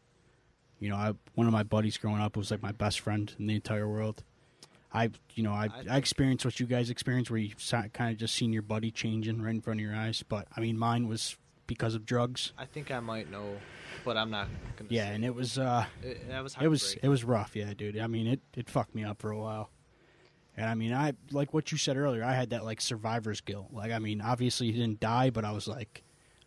You 0.79 0.91
know, 0.91 0.97
I 0.97 1.15
one 1.35 1.47
of 1.47 1.55
my 1.55 1.63
buddies 1.63 1.97
growing 1.97 2.21
up 2.21 2.37
was 2.37 2.51
like 2.51 2.63
my 2.63 2.73
best 2.73 3.01
friend 3.01 3.33
in 3.39 3.47
the 3.47 3.55
entire 3.55 3.89
world. 3.89 4.23
I, 4.97 5.11
you 5.35 5.43
know, 5.43 5.53
I, 5.53 5.69
I 5.91 5.99
experienced 5.99 6.45
what 6.45 6.59
you 6.59 6.67
guys 6.67 6.89
experienced, 6.89 7.31
where 7.31 7.39
you 7.39 7.53
kind 7.93 8.13
of 8.13 8.17
just 8.17 8.35
seen 8.35 8.53
your 8.53 8.63
buddy 8.63 8.91
changing 8.91 9.43
right 9.43 9.55
in 9.55 9.61
front 9.61 9.81
of 9.81 9.87
your 9.87 9.95
eyes. 9.95 10.25
But 10.27 10.49
I 10.57 10.61
mean, 10.61 10.79
mine 10.79 11.07
was 11.07 11.37
because 11.67 11.95
of 11.95 12.07
drugs. 12.07 12.53
I 12.57 12.65
think 12.65 12.91
I 12.91 13.01
might 13.01 13.31
know, 13.31 13.57
but 14.05 14.17
I'm 14.17 14.31
not 14.31 14.49
gonna. 14.77 14.89
Yeah, 14.91 15.09
and 15.09 15.25
it 15.25 15.35
was 15.35 15.59
uh, 15.59 15.85
it, 16.03 16.29
that 16.29 16.43
was 16.43 16.57
it 16.61 16.69
was 16.69 16.97
it 17.03 17.09
was 17.09 17.25
rough. 17.25 17.55
Yeah, 17.55 17.75
dude. 17.75 17.99
I 17.99 18.07
mean, 18.07 18.27
it 18.27 18.41
it 18.57 18.71
fucked 18.71 18.95
me 18.95 19.05
up 19.05 19.21
for 19.21 19.31
a 19.31 19.39
while. 19.39 19.71
And 20.57 20.67
I 20.71 20.75
mean, 20.75 20.95
I 20.95 21.13
like 21.31 21.53
what 21.53 21.71
you 21.71 21.77
said 21.77 21.99
earlier. 21.99 22.25
I 22.25 22.33
had 22.33 22.51
that 22.51 22.65
like 22.65 22.81
survivor's 22.81 23.43
guilt. 23.43 23.69
Like, 23.73 23.93
I 23.93 23.99
mean, 23.99 24.23
obviously 24.23 24.73
he 24.73 24.73
didn't 24.73 25.01
die, 25.01 25.29
but 25.29 25.45
I 25.45 25.53
was 25.53 25.69
like, 25.69 26.03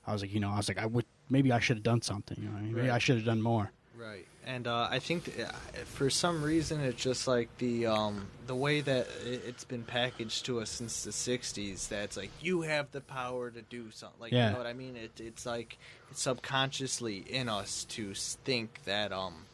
I 0.08 0.14
was 0.14 0.24
like, 0.24 0.34
you 0.34 0.40
know, 0.40 0.50
I 0.50 0.58
was 0.58 0.68
like, 0.68 0.80
I 0.80 0.88
would 0.88 1.06
maybe 1.30 1.52
I 1.52 1.60
should 1.60 1.78
have 1.78 1.84
done 1.84 2.02
something. 2.02 2.42
You 2.42 2.50
know, 2.50 2.58
I 2.58 2.62
mean? 2.62 2.74
maybe 2.74 2.88
Right. 2.88 2.96
I 2.96 2.98
should 2.98 3.18
have 3.18 3.26
done 3.26 3.42
more. 3.42 3.72
Right, 3.96 4.26
and 4.46 4.68
uh, 4.68 4.88
I 4.90 5.00
think 5.00 5.26
th- 5.26 5.48
uh, 5.48 5.52
for 5.86 6.10
some 6.10 6.42
reason 6.44 6.80
it's 6.82 7.02
just 7.02 7.28
like 7.28 7.50
the 7.58 7.86
um, 7.88 8.28
the 8.48 8.56
way 8.56 8.82
that 8.82 9.08
it- 9.26 9.44
it's 9.46 9.64
been 9.64 9.84
packaged 9.84 10.46
to 10.46 10.60
us 10.62 10.70
since 10.70 11.04
the 11.04 11.12
'60s. 11.12 11.90
That 11.90 12.04
it's 12.06 12.18
like 12.18 12.32
you 12.42 12.62
have 12.62 12.92
the 12.92 13.02
power 13.02 13.50
to 13.52 13.62
do 13.62 13.92
something. 13.92 14.20
Like 14.20 14.32
Yeah. 14.32 14.48
you 14.48 14.52
know 14.54 14.58
what 14.58 14.68
I 14.68 14.74
mean? 14.74 14.96
It, 14.96 15.20
it's 15.20 15.46
like 15.46 15.78
it's 16.12 16.22
subconsciously 16.22 17.18
in 17.18 17.50
us 17.50 17.84
to 17.90 18.14
think 18.14 18.82
that 18.86 19.12
um, 19.12 19.46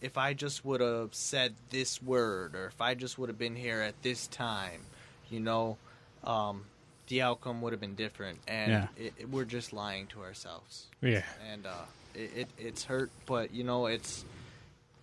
if 0.00 0.18
I 0.18 0.34
just 0.34 0.64
would 0.64 0.80
have 0.80 1.14
said 1.14 1.54
this 1.70 2.02
word, 2.02 2.54
or 2.54 2.66
if 2.66 2.80
I 2.80 2.94
just 2.94 3.18
would 3.18 3.28
have 3.28 3.38
been 3.38 3.56
here 3.56 3.80
at 3.80 4.00
this 4.02 4.26
time, 4.26 4.82
you 5.30 5.40
know, 5.40 5.78
um, 6.24 6.64
the 7.08 7.22
outcome 7.22 7.62
would 7.62 7.72
have 7.72 7.80
been 7.80 7.94
different. 7.94 8.40
And 8.46 8.70
Yeah. 8.72 8.86
it, 8.96 9.14
it- 9.18 9.28
we're 9.30 9.44
just 9.44 9.72
lying 9.72 10.06
to 10.08 10.20
ourselves 10.22 10.86
Yeah. 11.00 11.22
and 11.50 11.64
uh, 11.66 11.72
it, 12.16 12.30
it 12.36 12.48
it's 12.58 12.84
hurt, 12.84 13.10
but 13.26 13.52
you 13.52 13.64
know 13.64 13.86
it's 13.86 14.24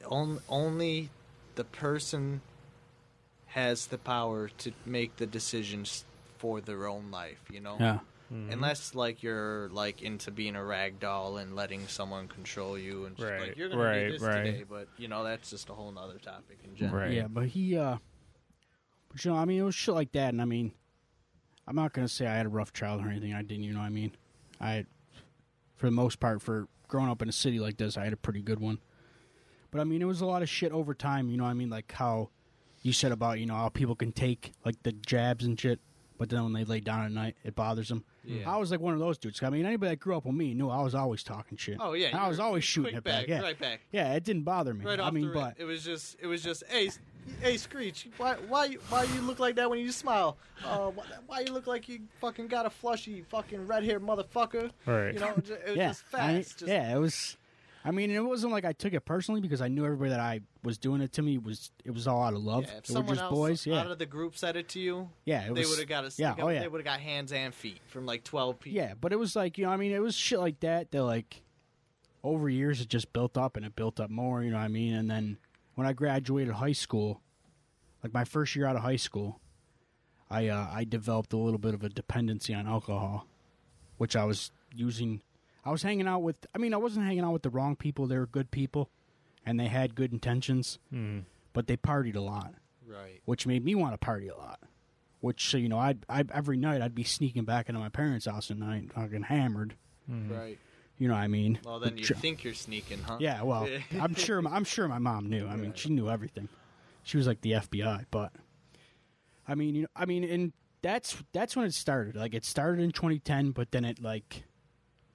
on, 0.10 0.40
only 0.50 1.10
the 1.56 1.64
person 1.64 2.42
has 3.48 3.88
the 3.88 3.98
power 3.98 4.50
to 4.58 4.72
make 4.86 5.18
the 5.18 5.26
decisions 5.26 6.04
for 6.38 6.60
their 6.60 6.88
own 6.88 7.12
life. 7.12 7.40
You 7.52 7.60
know, 7.60 7.78
Yeah, 7.80 8.00
unless 8.30 8.96
like 8.96 9.22
you're 9.24 9.70
like 9.70 10.02
into 10.02 10.32
being 10.32 10.56
a 10.56 10.64
rag 10.64 11.00
doll 11.00 11.38
and 11.38 11.56
letting 11.56 11.88
someone 11.88 12.28
control 12.28 12.78
you 12.78 13.06
and 13.06 13.16
just, 13.16 13.30
Right, 13.30 13.42
like 13.42 13.58
you're 13.58 13.70
gonna 13.70 13.84
right, 13.84 14.08
do 14.08 14.12
this 14.14 14.22
right. 14.22 14.44
today, 14.44 14.66
but 14.68 14.88
you 14.98 15.08
know 15.08 15.24
that's 15.24 15.50
just 15.50 15.70
a 15.70 15.74
whole 15.74 15.92
nother 15.92 16.18
topic 16.18 16.60
in 16.64 16.76
general. 16.76 17.02
Right. 17.04 17.12
yeah. 17.12 17.28
But 17.28 17.46
he, 17.48 17.78
uh 17.78 17.98
but 19.10 19.24
you 19.24 19.32
know, 19.32 19.38
I 19.38 19.46
mean, 19.46 19.60
it 19.60 19.64
was 19.64 19.76
shit 19.76 19.94
like 19.94 20.12
that. 20.14 20.30
And 20.30 20.42
I 20.42 20.46
mean, 20.46 20.72
I'm 21.68 21.76
not 21.76 21.94
gonna 21.94 22.08
say 22.08 22.26
I 22.26 22.36
had 22.36 22.48
a 22.48 22.50
rough 22.50 22.74
childhood 22.74 23.08
or 23.08 23.12
anything. 23.12 23.34
I 23.34 23.44
didn't. 23.44 23.64
You 23.64 23.74
know, 23.74 23.80
what 23.80 23.86
I 23.86 23.90
mean, 23.90 24.12
I, 24.60 24.86
for 25.76 25.86
the 25.86 25.92
most 25.92 26.20
part, 26.20 26.42
for 26.42 26.68
growing 26.94 27.10
up 27.10 27.24
in 27.24 27.28
a 27.28 27.32
city 27.32 27.60
like 27.60 27.78
this, 27.78 27.98
I 27.98 28.04
had 28.04 28.14
a 28.14 28.18
pretty 28.18 28.44
good 28.44 28.60
one. 28.60 28.78
But 29.72 29.82
I 29.82 29.84
mean, 29.84 30.04
it 30.04 30.06
was 30.06 30.22
a 30.22 30.28
lot 30.28 30.44
of 30.44 30.50
shit 30.50 30.72
over 30.72 30.94
time. 30.94 31.32
You 31.32 31.38
know, 31.38 31.46
what 31.46 31.50
I 31.50 31.56
mean, 31.56 31.72
like 31.72 31.92
how 31.92 32.30
you 32.84 32.94
said 32.94 33.12
about 33.12 33.40
you 33.40 33.48
know 33.48 33.56
how 33.56 33.70
people 33.70 33.96
can 33.96 34.12
take 34.12 34.52
like 34.64 34.76
the 34.84 34.92
jabs 34.92 35.44
and 35.44 35.60
shit, 35.60 35.80
but 36.20 36.30
then 36.30 36.44
when 36.44 36.54
they 36.54 36.64
lay 36.66 36.82
down 36.82 37.04
at 37.04 37.12
night, 37.12 37.36
it 37.44 37.56
bothers 37.56 37.90
them. 37.90 38.04
Yeah. 38.24 38.48
I 38.48 38.58
was 38.58 38.70
like 38.70 38.80
one 38.80 38.94
of 38.94 39.00
those 39.00 39.18
dudes. 39.18 39.42
I 39.42 39.50
mean, 39.50 39.66
anybody 39.66 39.90
that 39.90 40.00
grew 40.02 40.16
up 40.16 40.26
with 40.26 40.36
me 40.36 40.54
knew 40.54 40.70
I 40.70 40.84
was 40.84 40.94
always 40.94 41.24
talking 41.24 41.58
shit. 41.58 41.78
Oh 41.80 41.94
yeah, 41.94 42.16
I 42.16 42.30
was 42.30 42.40
always 42.40 42.64
shooting 42.64 42.94
it 42.96 43.04
back. 43.04 43.28
Yeah, 43.28 43.42
right 43.42 43.58
back. 43.58 43.80
yeah, 43.92 44.14
it 44.14 44.24
didn't 44.24 44.44
bother 44.44 44.76
me. 44.76 44.86
Right 44.86 45.00
I 45.00 45.06
off 45.06 45.14
mean, 45.14 45.30
the 45.30 45.34
but 45.34 45.56
it 45.58 45.66
was 45.66 45.84
just 45.84 46.18
it 46.22 46.28
was 46.28 46.44
just 46.44 46.64
hey, 46.70 46.92
hey 47.42 47.58
Screech, 47.58 48.08
why 48.18 48.36
why 48.48 48.66
you- 48.66 48.80
why 48.90 49.04
you 49.04 49.22
look 49.22 49.40
like 49.40 49.56
that 49.56 49.70
when 49.70 49.80
you 49.80 49.92
smile? 49.92 50.38
Uh, 50.64 50.90
why, 50.92 51.04
why 51.28 51.40
you 51.42 51.52
look 51.54 51.68
like 51.68 51.90
you 51.90 52.00
fucking 52.22 52.48
got 52.48 52.66
a 52.66 52.70
flushy 52.70 53.24
fucking 53.30 53.68
red 53.68 53.84
haired 53.84 54.02
motherfucker? 54.02 54.72
Right. 54.86 55.14
You 55.14 55.20
know, 55.20 55.34
it, 55.38 55.50
it 55.50 55.68
was 55.68 55.76
yeah, 55.76 55.88
just 55.90 56.04
fast. 56.06 56.28
mean, 56.28 56.42
just, 56.44 56.62
yeah, 56.68 56.96
it 56.96 57.00
was. 57.00 57.38
I 57.86 57.92
mean, 57.92 58.12
it 58.12 58.24
wasn't 58.24 58.54
like 58.54 58.64
I 58.64 58.72
took 58.72 58.94
it 58.94 59.02
personally 59.02 59.42
because 59.42 59.62
I 59.62 59.68
knew 59.68 59.84
everybody 59.84 60.12
that 60.12 60.20
I 60.22 60.40
was 60.64 60.78
doing 60.78 61.02
it 61.02 61.12
to 61.14 61.22
me 61.22 61.38
was 61.38 61.70
it 61.84 61.92
was 61.92 62.08
all 62.08 62.24
out 62.24 62.34
of 62.34 62.42
love. 62.42 62.64
yeah, 62.64 62.78
if 62.78 62.84
they 62.86 62.94
were 62.94 63.00
someone 63.00 63.16
just 63.16 63.24
else 63.24 63.34
boys. 63.34 63.66
Yeah, 63.66 63.80
out 63.82 63.92
of 63.92 64.00
the 64.00 64.06
group 64.06 64.38
said 64.38 64.56
it 64.56 64.70
to 64.70 64.80
you, 64.80 65.10
yeah, 65.26 65.50
it 65.50 65.54
they 65.54 65.66
would 65.66 65.80
have 65.80 65.88
got 65.88 66.06
a 66.06 66.12
yeah, 66.16 66.36
oh, 66.40 66.48
yeah. 66.48 66.62
they 66.62 66.68
would 66.70 66.80
have 66.80 66.86
got 66.86 67.02
hands 67.02 67.34
and 67.34 67.54
feet 67.54 67.80
from 67.88 68.06
like 68.06 68.24
twelve 68.24 68.60
people. 68.60 68.78
Yeah, 68.78 68.94
but 69.00 69.12
it 69.12 69.20
was 69.20 69.36
like 69.36 69.58
you 69.58 69.66
know, 69.66 69.72
I 69.72 69.78
mean, 69.78 69.92
it 69.92 70.02
was 70.02 70.16
shit 70.16 70.40
like 70.40 70.62
that. 70.62 70.92
That 70.92 71.04
like 71.04 71.42
over 72.24 72.50
years 72.50 72.80
it 72.80 72.88
just 72.88 73.12
built 73.12 73.38
up 73.38 73.58
and 73.58 73.66
it 73.66 73.76
built 73.76 74.00
up 74.00 74.10
more. 74.10 74.42
You 74.44 74.52
know 74.52 74.58
what 74.58 74.64
I 74.64 74.70
mean? 74.70 74.94
And 74.94 75.12
then 75.12 75.38
when 75.76 75.88
I 75.88 75.94
graduated 75.94 76.54
high 76.56 76.72
school, 76.74 77.22
like 78.04 78.14
my 78.14 78.24
first 78.24 78.56
year 78.56 78.66
out 78.66 78.76
of 78.76 78.82
high 78.82 78.96
school, 78.98 79.40
I 80.30 80.48
uh, 80.48 80.68
I 80.72 80.84
developed 80.84 81.34
a 81.34 81.38
little 81.38 81.60
bit 81.60 81.74
of 81.74 81.84
a 81.84 81.90
dependency 81.90 82.54
on 82.54 82.68
alcohol, 82.68 83.28
which 83.98 84.16
I 84.16 84.26
was 84.26 84.52
using. 84.76 85.22
I 85.66 85.72
was 85.72 85.84
hanging 85.84 86.08
out 86.08 86.20
with. 86.24 86.46
I 86.54 86.58
mean, 86.58 86.74
I 86.74 86.78
wasn't 86.78 87.06
hanging 87.06 87.24
out 87.24 87.34
with 87.34 87.44
the 87.44 87.50
wrong 87.50 87.76
people. 87.76 88.08
They 88.08 88.18
were 88.18 88.28
good 88.28 88.52
people, 88.52 88.90
and 89.46 89.60
they 89.60 89.68
had 89.68 89.96
good 89.96 90.12
intentions, 90.12 90.80
Hmm. 90.90 91.20
but 91.54 91.68
they 91.68 91.78
partied 91.78 92.16
a 92.16 92.22
lot 92.22 92.54
Right. 92.88 93.22
which 93.26 93.48
made 93.48 93.64
me 93.64 93.74
want 93.76 93.94
to 93.94 93.98
party 93.98 94.28
a 94.28 94.36
lot. 94.36 94.60
Which 95.22 95.48
so 95.50 95.58
you 95.58 95.70
know, 95.70 95.80
I'd, 95.80 96.06
I 96.10 96.26
every 96.34 96.58
night 96.58 96.82
I'd 96.82 96.94
be 96.96 97.06
sneaking 97.06 97.46
back 97.46 97.70
into 97.70 97.80
my 97.80 97.88
parents' 97.90 98.26
house 98.26 98.52
at 98.52 98.58
night, 98.58 98.92
fucking 98.94 99.24
hammered. 99.24 99.76
Right. 100.10 100.60
You 100.98 101.08
know 101.08 101.16
what 101.16 101.22
I 101.22 101.28
mean? 101.28 101.60
Well, 101.66 101.80
then 101.80 101.98
you 101.98 102.04
tr- 102.06 102.14
think 102.14 102.44
you're 102.44 102.54
sneaking, 102.54 103.00
huh? 103.00 103.18
Yeah, 103.20 103.42
well, 103.42 103.68
I'm 104.00 104.16
sure. 104.16 104.42
I'm 104.48 104.64
sure 104.64 104.88
my 104.88 105.00
mom 105.00 105.30
knew. 105.30 105.48
I 105.48 105.56
mean, 105.56 105.74
she 105.74 105.90
knew 105.90 106.10
everything. 106.10 106.48
She 107.04 107.18
was 107.18 107.28
like 107.28 107.42
the 107.42 107.54
FBI, 107.54 108.06
but 108.12 108.32
I 109.48 109.56
mean, 109.56 109.76
you 109.76 109.82
know, 109.84 109.88
I 109.96 110.06
mean, 110.06 110.24
and 110.24 110.54
that's 110.82 111.18
that's 111.34 111.56
when 111.56 111.66
it 111.66 111.74
started. 111.74 112.16
Like 112.16 112.34
it 112.34 112.46
started 112.46 112.82
in 112.82 112.92
2010, 112.92 113.52
but 113.52 113.72
then 113.72 113.86
it 113.86 114.02
like 114.02 114.44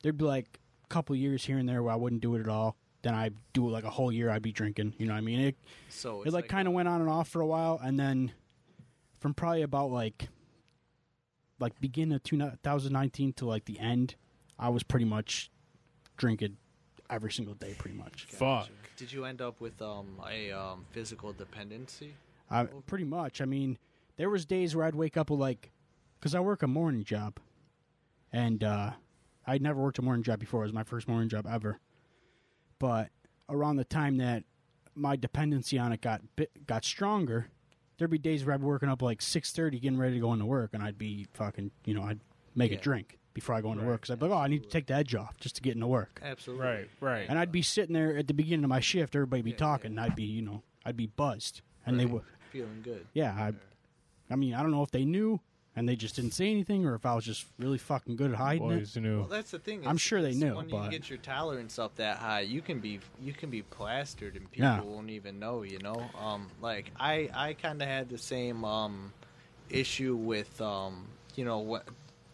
there'd 0.02 0.18
be 0.18 0.24
like 0.24 0.58
a 0.84 0.88
couple 0.88 1.14
years 1.16 1.44
here 1.44 1.58
and 1.58 1.68
there 1.68 1.82
where 1.82 1.92
I 1.92 1.96
wouldn't 1.96 2.20
do 2.20 2.34
it 2.34 2.40
at 2.40 2.48
all. 2.48 2.76
Then 3.02 3.14
I 3.14 3.24
would 3.24 3.36
do 3.52 3.68
it 3.68 3.70
like 3.70 3.84
a 3.84 3.90
whole 3.90 4.10
year. 4.10 4.28
I'd 4.30 4.42
be 4.42 4.52
drinking. 4.52 4.94
You 4.98 5.06
know 5.06 5.12
what 5.12 5.18
I 5.18 5.22
mean? 5.22 5.40
It 5.40 5.56
So 5.88 6.22
it 6.22 6.26
it's 6.26 6.34
like, 6.34 6.48
kind 6.48 6.66
of 6.66 6.74
went 6.74 6.88
on 6.88 7.00
and 7.00 7.08
off 7.08 7.28
for 7.28 7.40
a 7.40 7.46
while, 7.46 7.80
and 7.82 7.98
then 7.98 8.32
from 9.20 9.34
probably 9.34 9.62
about 9.62 9.90
like 9.90 10.28
like 11.60 11.80
beginning 11.80 12.14
of 12.14 12.22
2019 12.22 13.32
to 13.34 13.46
like 13.46 13.64
the 13.64 13.78
end, 13.78 14.16
I 14.58 14.68
was 14.68 14.82
pretty 14.82 15.06
much 15.06 15.50
drinking 16.18 16.56
every 17.08 17.32
single 17.32 17.54
day, 17.54 17.74
pretty 17.78 17.96
much. 17.96 18.26
Fuck. 18.28 18.68
Did 18.96 19.10
you 19.12 19.24
end 19.24 19.40
up 19.40 19.60
with 19.60 19.80
um, 19.80 20.20
a 20.28 20.52
um, 20.52 20.84
physical 20.90 21.32
dependency? 21.32 22.14
I, 22.50 22.64
pretty 22.64 23.04
much. 23.04 23.40
I 23.40 23.44
mean, 23.46 23.78
there 24.16 24.28
was 24.28 24.44
days 24.44 24.76
where 24.76 24.84
I'd 24.86 24.94
wake 24.94 25.16
up 25.16 25.30
with 25.30 25.40
like, 25.40 25.70
because 26.18 26.34
I 26.34 26.40
work 26.40 26.62
a 26.62 26.66
morning 26.66 27.04
job, 27.04 27.38
and 28.32 28.62
uh, 28.62 28.90
I'd 29.46 29.62
never 29.62 29.80
worked 29.80 29.98
a 29.98 30.02
morning 30.02 30.22
job 30.22 30.38
before. 30.40 30.62
It 30.62 30.66
was 30.66 30.72
my 30.74 30.82
first 30.84 31.08
morning 31.08 31.28
job 31.28 31.46
ever. 31.50 31.78
But 32.78 33.10
around 33.48 33.76
the 33.76 33.84
time 33.84 34.18
that 34.18 34.44
my 34.94 35.16
dependency 35.16 35.78
on 35.78 35.92
it 35.92 36.00
got 36.00 36.22
bit, 36.36 36.66
got 36.66 36.84
stronger, 36.84 37.48
there'd 37.96 38.10
be 38.10 38.18
days 38.18 38.44
where 38.44 38.54
I'd 38.54 38.60
be 38.60 38.66
working 38.66 38.88
up 38.88 39.00
like 39.02 39.22
six 39.22 39.52
thirty, 39.52 39.78
getting 39.78 39.98
ready 39.98 40.14
to 40.14 40.20
go 40.20 40.32
into 40.32 40.44
work, 40.46 40.70
and 40.74 40.82
I'd 40.82 40.98
be 40.98 41.26
fucking, 41.34 41.70
you 41.84 41.94
know, 41.94 42.02
I'd 42.02 42.20
make 42.54 42.72
Yeah. 42.72 42.78
a 42.78 42.80
drink 42.80 43.18
before 43.40 43.54
I 43.54 43.60
go 43.60 43.70
into 43.72 43.84
Right. 43.84 43.90
work 43.90 44.00
because 44.02 44.12
I'd 44.12 44.18
be 44.18 44.26
like, 44.26 44.36
oh, 44.38 44.40
I 44.42 44.48
need 44.48 44.62
to 44.64 44.68
take 44.68 44.86
the 44.86 44.94
edge 44.94 45.14
off 45.14 45.36
just 45.38 45.56
to 45.56 45.62
get 45.62 45.74
into 45.74 45.86
work. 45.86 46.20
Absolutely. 46.22 46.66
Right, 46.66 46.90
right. 47.00 47.26
And 47.28 47.38
I'd 47.38 47.52
be 47.52 47.62
sitting 47.62 47.92
there 47.94 48.16
at 48.16 48.26
the 48.26 48.34
beginning 48.34 48.64
of 48.64 48.70
my 48.70 48.80
shift, 48.80 49.14
everybody 49.14 49.42
be 49.42 49.50
Yeah, 49.52 49.56
talking, 49.56 49.92
yeah. 49.94 50.02
and 50.02 50.10
I'd 50.12 50.16
be, 50.16 50.24
you 50.24 50.42
know, 50.42 50.62
I'd 50.84 50.96
be 50.96 51.06
buzzed, 51.06 51.60
and 51.86 51.98
they 51.98 52.04
Right. 52.04 52.14
would. 52.14 52.22
Feeling 52.50 52.80
good. 52.82 53.06
Yeah, 53.12 53.32
I, 53.34 53.52
I 54.32 54.36
mean, 54.36 54.54
I 54.54 54.62
don't 54.62 54.70
know 54.70 54.82
if 54.82 54.90
they 54.90 55.04
knew 55.04 55.40
and 55.76 55.88
they 55.88 55.94
just 55.94 56.16
didn't 56.16 56.32
say 56.32 56.50
anything, 56.50 56.84
or 56.86 56.96
if 56.96 57.06
I 57.06 57.14
was 57.14 57.24
just 57.24 57.46
really 57.58 57.78
fucking 57.78 58.16
good 58.16 58.32
at 58.32 58.36
hiding 58.38 58.68
it. 58.72 58.96
Knew. 58.96 59.18
Well, 59.20 59.28
that's 59.28 59.52
the 59.52 59.60
thing. 59.60 59.86
I'm 59.86 59.96
sure 59.98 60.20
they 60.20 60.30
is 60.30 60.40
knew, 60.40 60.56
When 60.56 60.68
but- 60.68 60.84
you 60.84 60.90
get 60.90 61.08
your 61.08 61.18
tolerance 61.18 61.78
up 61.78 61.94
that 61.96 62.16
high, 62.18 62.40
you 62.40 62.60
can 62.60 62.80
be 62.80 62.98
you 63.22 63.32
can 63.32 63.48
be 63.48 63.62
plastered, 63.62 64.34
and 64.34 64.50
people 64.50 64.66
Yeah. 64.68 64.80
won't 64.80 65.10
even 65.10 65.38
know. 65.38 65.62
You 65.62 65.78
know, 65.78 66.10
um, 66.18 66.48
like 66.60 66.90
I 66.98 67.30
I 67.32 67.52
kind 67.52 67.80
of 67.80 67.86
had 67.86 68.08
the 68.08 68.18
same 68.18 68.64
um 68.64 69.12
issue 69.70 70.16
with 70.16 70.60
um 70.60 71.06
you 71.36 71.44
know 71.44 71.76
wh- 71.76 71.90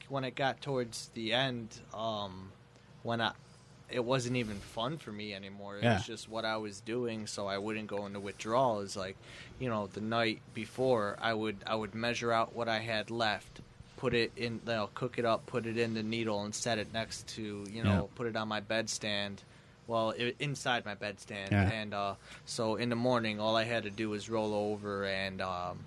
when 0.08 0.24
it 0.24 0.34
got 0.34 0.60
towards 0.60 1.08
the 1.14 1.32
end 1.32 1.68
um 1.92 2.50
when 3.02 3.20
I 3.20 3.32
it 3.90 4.04
wasn't 4.04 4.36
even 4.36 4.56
fun 4.56 4.96
for 4.98 5.12
me 5.12 5.34
anymore. 5.34 5.78
It 5.78 5.84
Yeah. 5.84 5.94
was 5.96 6.06
just 6.06 6.28
what 6.28 6.44
I 6.44 6.56
was 6.56 6.80
doing, 6.80 7.26
so 7.26 7.46
I 7.46 7.58
wouldn't 7.58 7.86
go 7.86 8.06
into 8.06 8.18
withdrawal. 8.18 8.80
Is 8.80 8.96
like, 8.96 9.16
you 9.58 9.68
know, 9.68 9.86
the 9.86 10.00
night 10.00 10.40
before, 10.54 11.16
I 11.20 11.34
would 11.34 11.58
I 11.66 11.74
would 11.74 11.94
measure 11.94 12.32
out 12.32 12.56
what 12.56 12.66
I 12.68 12.78
had 12.78 13.10
left, 13.10 13.60
put 13.98 14.14
it 14.14 14.32
in, 14.36 14.54
you 14.66 14.72
know, 14.72 14.88
cook 14.94 15.18
it 15.18 15.24
up, 15.26 15.44
put 15.46 15.66
it 15.66 15.76
in 15.76 15.92
the 15.94 16.02
needle, 16.02 16.42
and 16.44 16.54
set 16.54 16.78
it 16.78 16.92
next 16.94 17.28
to, 17.36 17.66
you 17.70 17.82
know, 17.84 18.08
put 18.14 18.26
it 18.26 18.36
on 18.36 18.48
my 18.48 18.60
bedstand. 18.62 19.36
Well, 19.86 20.14
i 20.18 20.34
inside 20.40 20.86
my 20.86 20.94
bedstand, 20.94 21.52
Yeah. 21.52 21.70
and 21.70 21.92
uh, 21.92 22.14
so 22.46 22.76
in 22.76 22.88
the 22.88 22.96
morning, 22.96 23.38
all 23.38 23.54
I 23.54 23.64
had 23.64 23.82
to 23.82 23.90
do 23.90 24.08
was 24.08 24.30
roll 24.30 24.54
over 24.54 25.04
and. 25.04 25.40
Um, 25.42 25.84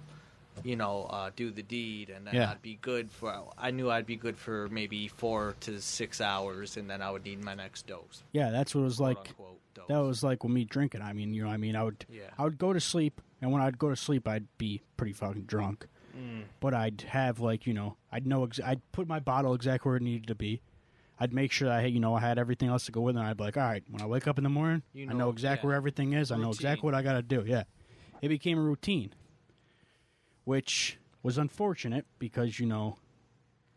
you 0.63 0.75
know, 0.75 1.03
uh, 1.09 1.31
do 1.35 1.51
the 1.51 1.63
deed, 1.63 2.09
and 2.09 2.25
then 2.27 2.35
Yeah. 2.35 2.51
I'd 2.51 2.61
be 2.61 2.77
good 2.81 3.09
for. 3.11 3.51
I 3.57 3.71
knew 3.71 3.89
I'd 3.91 4.05
be 4.05 4.15
good 4.15 4.37
for 4.37 4.67
maybe 4.69 5.07
four 5.07 5.55
to 5.61 5.81
six 5.81 6.21
hours, 6.21 6.77
and 6.77 6.89
then 6.89 7.01
I 7.01 7.11
would 7.11 7.23
need 7.25 7.43
my 7.43 7.55
next 7.55 7.87
dose. 7.87 8.23
Yeah, 8.31 8.49
that's 8.51 8.73
what 8.75 8.81
it 8.81 8.85
was 8.85 8.99
like. 8.99 9.35
dose. 9.73 9.85
That 9.89 9.99
was 9.99 10.23
like 10.23 10.43
with 10.43 10.51
me 10.53 10.65
drinking. 10.65 11.01
I 11.01 11.13
mean, 11.13 11.33
you 11.33 11.43
know, 11.43 11.49
I 11.49 11.57
mean, 11.57 11.75
I 11.75 11.83
would, 11.83 12.05
Yeah. 12.09 12.29
I 12.37 12.43
would 12.43 12.57
go 12.57 12.73
to 12.73 12.79
sleep, 12.79 13.21
and 13.41 13.51
when 13.51 13.61
I'd 13.61 13.77
go 13.77 13.89
to 13.89 13.95
sleep, 13.95 14.27
I'd 14.27 14.47
be 14.57 14.81
pretty 14.97 15.13
fucking 15.13 15.43
drunk. 15.43 15.87
Mm. 16.17 16.45
But 16.59 16.73
I'd 16.73 17.01
have 17.09 17.39
like, 17.39 17.67
you 17.67 17.73
know, 17.75 17.95
I'd 18.11 18.25
know, 18.25 18.43
ex- 18.45 18.59
I'd 18.63 18.81
put 18.91 19.07
my 19.07 19.19
bottle 19.19 19.53
exactly 19.53 19.87
where 19.89 19.97
it 19.97 20.01
needed 20.03 20.27
to 20.27 20.35
be. 20.35 20.61
I'd 21.19 21.31
make 21.33 21.51
sure 21.51 21.69
I, 21.71 21.81
had, 21.81 21.91
you 21.91 21.99
know, 21.99 22.15
I 22.15 22.19
had 22.21 22.39
everything 22.39 22.69
else 22.69 22.85
to 22.87 22.91
go 22.91 23.01
with 23.01 23.15
it. 23.15 23.19
And 23.19 23.27
I'd 23.27 23.37
be 23.37 23.43
like, 23.43 23.57
all 23.57 23.63
right, 23.63 23.83
when 23.89 24.01
I 24.01 24.05
wake 24.07 24.27
up 24.27 24.37
in 24.39 24.43
the 24.43 24.49
morning, 24.49 24.81
You 24.93 25.05
I 25.05 25.13
know 25.13 25.17
know, 25.17 25.29
exactly 25.29 25.65
yeah. 25.65 25.69
where 25.69 25.75
everything 25.75 26.13
is. 26.13 26.31
I 26.31 26.35
know 26.37 26.45
Routine. 26.47 26.53
exactly 26.53 26.85
what 26.87 26.95
I 26.95 27.01
got 27.03 27.13
to 27.13 27.21
do. 27.21 27.43
Yeah, 27.45 27.63
it 28.21 28.29
became 28.29 28.57
a 28.57 28.61
routine, 28.61 29.13
which 30.47 30.97
was 31.23 31.37
unfortunate 31.37 32.05
because 32.19 32.57
you 32.57 32.65
know, 32.65 32.95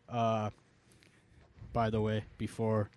uh, 0.07 0.49
by 1.73 1.89
the 1.89 1.99
way, 1.99 2.23
before 2.37 2.89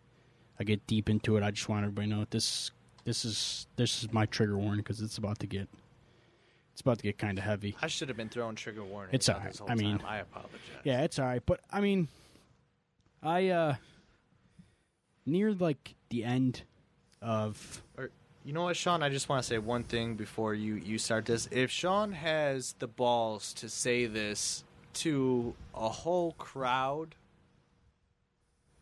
I 0.60 0.62
get 0.62 0.86
deep 0.86 1.10
into 1.10 1.36
it, 1.36 1.42
I 1.42 1.50
just 1.50 1.68
want 1.68 1.82
everybody 1.82 2.08
to 2.08 2.14
know 2.14 2.26
this 2.30 2.70
this 3.02 3.24
is 3.24 3.66
this 3.74 4.04
is 4.04 4.12
my 4.12 4.26
trigger 4.26 4.56
warning 4.56 4.76
because 4.84 5.02
it's 5.02 5.18
about 5.18 5.40
to 5.40 5.48
get 5.48 5.68
it's 6.72 6.82
about 6.82 6.98
to 6.98 7.02
get 7.02 7.18
kind 7.18 7.36
of 7.36 7.42
heavy. 7.42 7.74
I 7.82 7.88
should 7.88 8.06
have 8.06 8.16
been 8.16 8.28
throwing 8.28 8.54
trigger 8.54 8.84
warnings. 8.84 9.12
It's 9.12 9.26
this 9.26 9.58
whole 9.58 9.68
I 9.68 9.74
mean- 9.74 9.98
time. 9.98 10.06
I 10.06 10.18
apologize. 10.18 10.60
Yeah, 10.84 11.02
it's 11.02 11.18
all 11.18 11.26
right, 11.26 11.42
but 11.44 11.58
I 11.68 11.80
mean, 11.80 12.06
I 13.24 13.48
uh 13.48 13.74
near 15.26 15.52
like 15.52 15.96
the 16.10 16.22
end 16.22 16.62
of 17.20 17.82
You 18.44 18.52
know 18.52 18.64
what, 18.64 18.76
Sean? 18.76 19.02
I 19.02 19.08
just 19.08 19.28
want 19.28 19.42
to 19.42 19.48
say 19.48 19.58
one 19.58 19.84
thing 19.84 20.14
before 20.16 20.54
you 20.54 20.74
you 20.74 20.98
start 20.98 21.24
this. 21.24 21.48
If 21.50 21.70
Sean 21.70 22.12
has 22.12 22.74
the 22.78 22.86
balls 22.86 23.52
to 23.54 23.68
say 23.70 24.04
this 24.06 24.64
to 24.94 25.54
a 25.74 25.88
whole 25.88 26.32
crowd, 26.32 27.14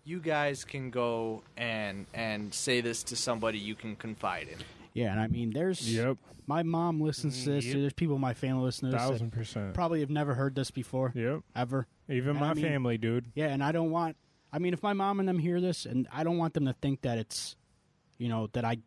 you 0.05 0.19
guys 0.19 0.65
can 0.65 0.91
go 0.91 1.43
and 1.57 2.07
and 2.13 2.53
say 2.53 2.81
this 2.81 3.05
to 3.05 3.17
somebody 3.17 3.59
you 3.59 3.75
can 3.77 3.95
confide 3.95 4.49
in. 4.49 4.59
yeah, 4.95 5.13
and 5.13 5.21
I 5.21 5.29
mean, 5.29 5.51
there's 5.53 5.95
Yep. 5.95 6.19
my 6.49 6.65
mom 6.65 7.01
listens 7.01 7.45
to 7.45 7.51
this. 7.53 7.65
Mm, 7.65 7.69
yep. 7.69 7.77
There's 7.79 7.93
people 7.93 8.17
in 8.17 8.21
my 8.21 8.35
family 8.35 8.65
listening 8.65 8.91
to 8.93 8.99
this 8.99 9.07
Thousand 9.09 9.31
percent. 9.31 9.75
probably 9.75 10.01
have 10.01 10.11
never 10.11 10.35
heard 10.35 10.57
this 10.57 10.73
before 10.73 11.13
Yep. 11.15 11.43
ever. 11.55 11.87
Even 12.09 12.31
And 12.31 12.41
my 12.41 12.51
I 12.51 12.55
mean- 12.55 12.65
family, 12.65 12.99
dude. 12.99 13.27
Yeah, 13.37 13.47
and 13.47 13.63
I 13.63 13.71
don't 13.71 13.93
want. 13.93 14.17
I 14.53 14.59
mean, 14.59 14.75
if 14.75 14.83
my 14.83 14.93
mom 14.93 15.21
and 15.21 15.29
them 15.29 15.39
hear 15.39 15.61
this, 15.61 15.87
and 15.87 16.09
I 16.13 16.25
don't 16.25 16.37
want 16.37 16.53
them 16.55 16.67
to 16.67 16.73
think 16.75 17.03
that 17.03 17.17
it's, 17.17 17.57
you 18.19 18.29
know, 18.29 18.49
that 18.53 18.65
I, 18.67 18.79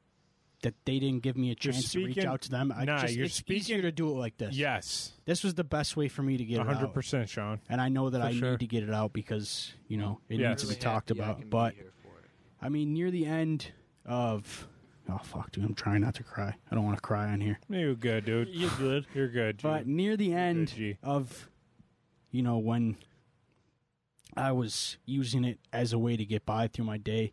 that 0.65 0.73
they 0.85 0.99
didn't 0.99 1.21
give 1.23 1.37
me 1.37 1.47
a 1.47 1.49
You're 1.49 1.55
chance 1.73 1.91
to 1.93 1.99
reach 1.99 2.15
speaking- 2.15 2.29
out 2.29 2.41
to 2.41 2.49
them. 2.51 2.71
I 2.75 2.83
Nah, 2.85 3.01
just, 3.01 3.15
you're 3.15 3.25
it's 3.25 3.35
speaking- 3.35 3.57
easier 3.61 3.81
to 3.83 3.91
do 3.91 4.09
it 4.09 4.13
like 4.13 4.37
this. 4.37 4.55
Yes. 4.55 5.13
this 5.25 5.43
was 5.43 5.53
the 5.55 5.63
best 5.63 5.95
way 5.95 6.07
for 6.09 6.21
me 6.23 6.37
to 6.37 6.43
get 6.43 6.59
it 6.59 6.65
hundred 6.65 6.87
out, 6.87 6.93
percent, 6.93 7.29
Sean. 7.29 7.59
and 7.69 7.79
I 7.79 7.89
know 7.89 8.09
that 8.09 8.19
For 8.19 8.27
I 8.27 8.33
sure. 8.33 8.51
need 8.51 8.59
to 8.59 8.67
get 8.67 8.83
it 8.83 8.91
out 8.91 9.13
because 9.13 9.73
you 9.87 9.97
know 9.97 10.19
it 10.27 10.39
Yes. 10.39 10.49
needs 10.49 10.61
to 10.63 10.67
be 10.67 10.71
Really 10.73 10.81
talked 10.81 11.09
happy 11.09 11.21
I 11.21 11.23
about. 11.23 11.35
can 11.37 11.43
be 11.45 11.49
But 11.49 11.73
here 11.75 11.93
for 12.03 12.19
it. 12.19 12.29
I 12.61 12.69
mean, 12.69 12.93
near 12.93 13.09
the 13.11 13.25
end 13.25 13.71
of, 14.05 14.67
oh 15.07 15.19
fuck, 15.19 15.51
dude, 15.51 15.63
I'm 15.65 15.75
trying 15.75 16.01
not 16.01 16.15
to 16.15 16.23
cry. 16.23 16.55
I 16.69 16.75
don't 16.75 16.83
want 16.83 16.97
to 16.97 17.01
cry 17.01 17.31
on 17.31 17.39
here. 17.41 17.59
You're 17.69 17.95
good, 17.95 18.25
dude. 18.25 18.49
You're 18.49 18.69
good. 18.77 19.05
You're 19.13 19.29
good. 19.29 19.59
G. 19.59 19.63
But 19.63 19.87
near 19.87 20.17
the 20.17 20.33
end 20.33 20.69
G. 20.75 20.97
of, 21.03 21.49
you 22.31 22.41
know, 22.41 22.57
when 22.57 22.97
I 24.35 24.51
was 24.51 24.97
using 25.05 25.45
it 25.45 25.59
as 25.71 25.93
a 25.93 25.97
way 25.99 26.17
to 26.17 26.25
get 26.25 26.45
by 26.45 26.67
through 26.67 26.85
my 26.85 26.97
day, 26.97 27.31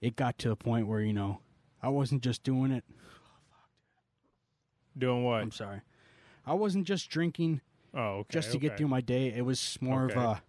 it 0.00 0.14
got 0.16 0.38
to 0.38 0.50
a 0.50 0.56
point 0.56 0.86
where, 0.86 1.00
you 1.00 1.12
know, 1.12 1.40
I 1.82 1.88
wasn't 1.88 2.22
just 2.22 2.42
doing 2.42 2.70
it. 2.72 2.84
Doing 4.96 5.24
what? 5.24 5.42
I'm 5.42 5.52
sorry. 5.52 5.80
I 6.46 6.54
wasn't 6.54 6.86
just 6.86 7.08
drinking 7.10 7.60
oh, 7.94 8.00
okay. 8.20 8.26
just 8.30 8.52
to 8.52 8.58
get 8.58 8.76
through 8.76 8.88
my 8.88 9.00
day. 9.00 9.28
It 9.28 9.42
was 9.44 9.78
more 9.80 10.04
Okay. 10.04 10.14
of 10.14 10.20
a, 10.38 10.42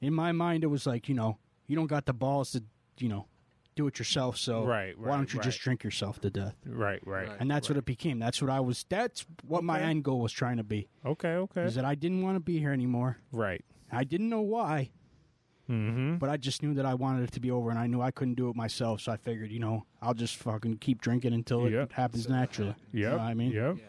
in 0.00 0.12
my 0.12 0.32
mind, 0.32 0.64
it 0.64 0.68
was 0.68 0.86
like, 0.86 1.08
you 1.08 1.14
know, 1.14 1.38
you 1.66 1.76
don't 1.76 1.86
got 1.86 2.04
the 2.04 2.12
balls 2.12 2.52
to, 2.52 2.62
you 2.98 3.08
know, 3.08 3.26
do 3.74 3.86
it 3.86 3.98
yourself. 3.98 4.36
So 4.36 4.64
Right, 4.64 4.98
why 4.98 5.08
right, 5.10 5.16
don't 5.16 5.32
you 5.32 5.40
just 5.40 5.58
right. 5.60 5.64
drink 5.64 5.84
yourself 5.84 6.20
to 6.20 6.30
death? 6.30 6.56
Right, 6.66 7.00
right. 7.06 7.28
Right. 7.28 7.36
And 7.40 7.50
that's 7.50 7.68
what 7.68 7.78
it 7.78 7.84
became. 7.84 8.18
That's 8.18 8.42
what 8.42 8.50
I 8.50 8.60
was, 8.60 8.84
that's 8.88 9.24
what 9.46 9.64
my 9.64 9.78
Okay. 9.78 9.86
end 9.90 10.04
goal 10.04 10.20
was 10.20 10.32
trying 10.32 10.58
to 10.58 10.64
be. 10.64 10.88
Okay, 11.06 11.34
okay. 11.34 11.62
Is 11.62 11.74
that 11.76 11.84
I 11.84 11.94
didn't 11.94 12.22
want 12.22 12.36
to 12.36 12.40
be 12.40 12.58
here 12.58 12.72
anymore. 12.72 13.18
right. 13.32 13.64
I 13.92 14.02
didn't 14.02 14.28
know 14.28 14.40
why, 14.40 14.90
Mm-hmm. 15.70 16.16
but 16.16 16.28
I 16.28 16.36
just 16.36 16.62
knew 16.62 16.74
that 16.74 16.84
I 16.84 16.92
wanted 16.94 17.22
it 17.24 17.32
to 17.32 17.40
be 17.40 17.50
over, 17.50 17.70
and 17.70 17.78
I 17.78 17.86
knew 17.86 18.02
I 18.02 18.10
couldn't 18.10 18.34
do 18.34 18.50
it 18.50 18.56
myself. 18.56 19.00
So 19.00 19.12
I 19.12 19.16
figured, 19.16 19.50
you 19.50 19.60
know, 19.60 19.84
I'll 20.02 20.12
just 20.14 20.36
fucking 20.36 20.76
keep 20.78 21.00
drinking 21.00 21.32
until 21.32 21.64
it 21.66 21.72
Yep. 21.72 21.92
happens 21.92 22.28
naturally. 22.28 22.74
Yep. 22.92 22.94
You 22.94 23.02
know 23.08 23.16
what 23.16 23.20
I 23.20 23.34
mean? 23.34 23.52
Yep. 23.52 23.76
Yeah. 23.78 23.82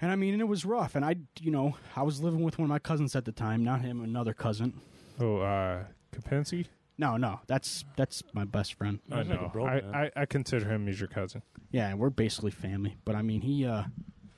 And 0.00 0.10
I 0.10 0.16
mean, 0.16 0.32
and 0.32 0.40
it 0.40 0.46
was 0.48 0.64
rough. 0.64 0.94
And 0.96 1.04
I, 1.04 1.16
you 1.40 1.50
know, 1.50 1.76
I 1.94 2.02
was 2.02 2.22
living 2.22 2.42
with 2.42 2.58
one 2.58 2.64
of 2.64 2.70
my 2.70 2.78
cousins 2.78 3.14
at 3.14 3.24
the 3.24 3.32
time, 3.32 3.62
not 3.62 3.80
him, 3.82 4.02
another 4.02 4.32
cousin. 4.34 4.74
Oh, 5.20 5.38
uh, 5.38 5.84
Capensy? 6.14 6.66
No, 6.96 7.16
no, 7.16 7.40
that's 7.48 7.84
that's 7.96 8.22
my 8.32 8.44
best 8.44 8.74
friend. 8.74 9.00
I 9.10 9.16
That's 9.16 9.28
like 9.30 9.38
a 9.38 9.42
know. 9.42 9.48
bro, 9.48 9.66
I, 9.66 9.80
man. 9.80 9.94
I, 9.94 10.10
I 10.22 10.26
consider 10.26 10.68
him 10.68 10.86
as 10.88 11.00
your 11.00 11.08
cousin. 11.08 11.42
Yeah, 11.72 11.92
we're 11.94 12.10
basically 12.10 12.52
family. 12.52 12.96
But 13.04 13.16
I 13.16 13.22
mean, 13.22 13.40
he, 13.40 13.66
uh, 13.66 13.84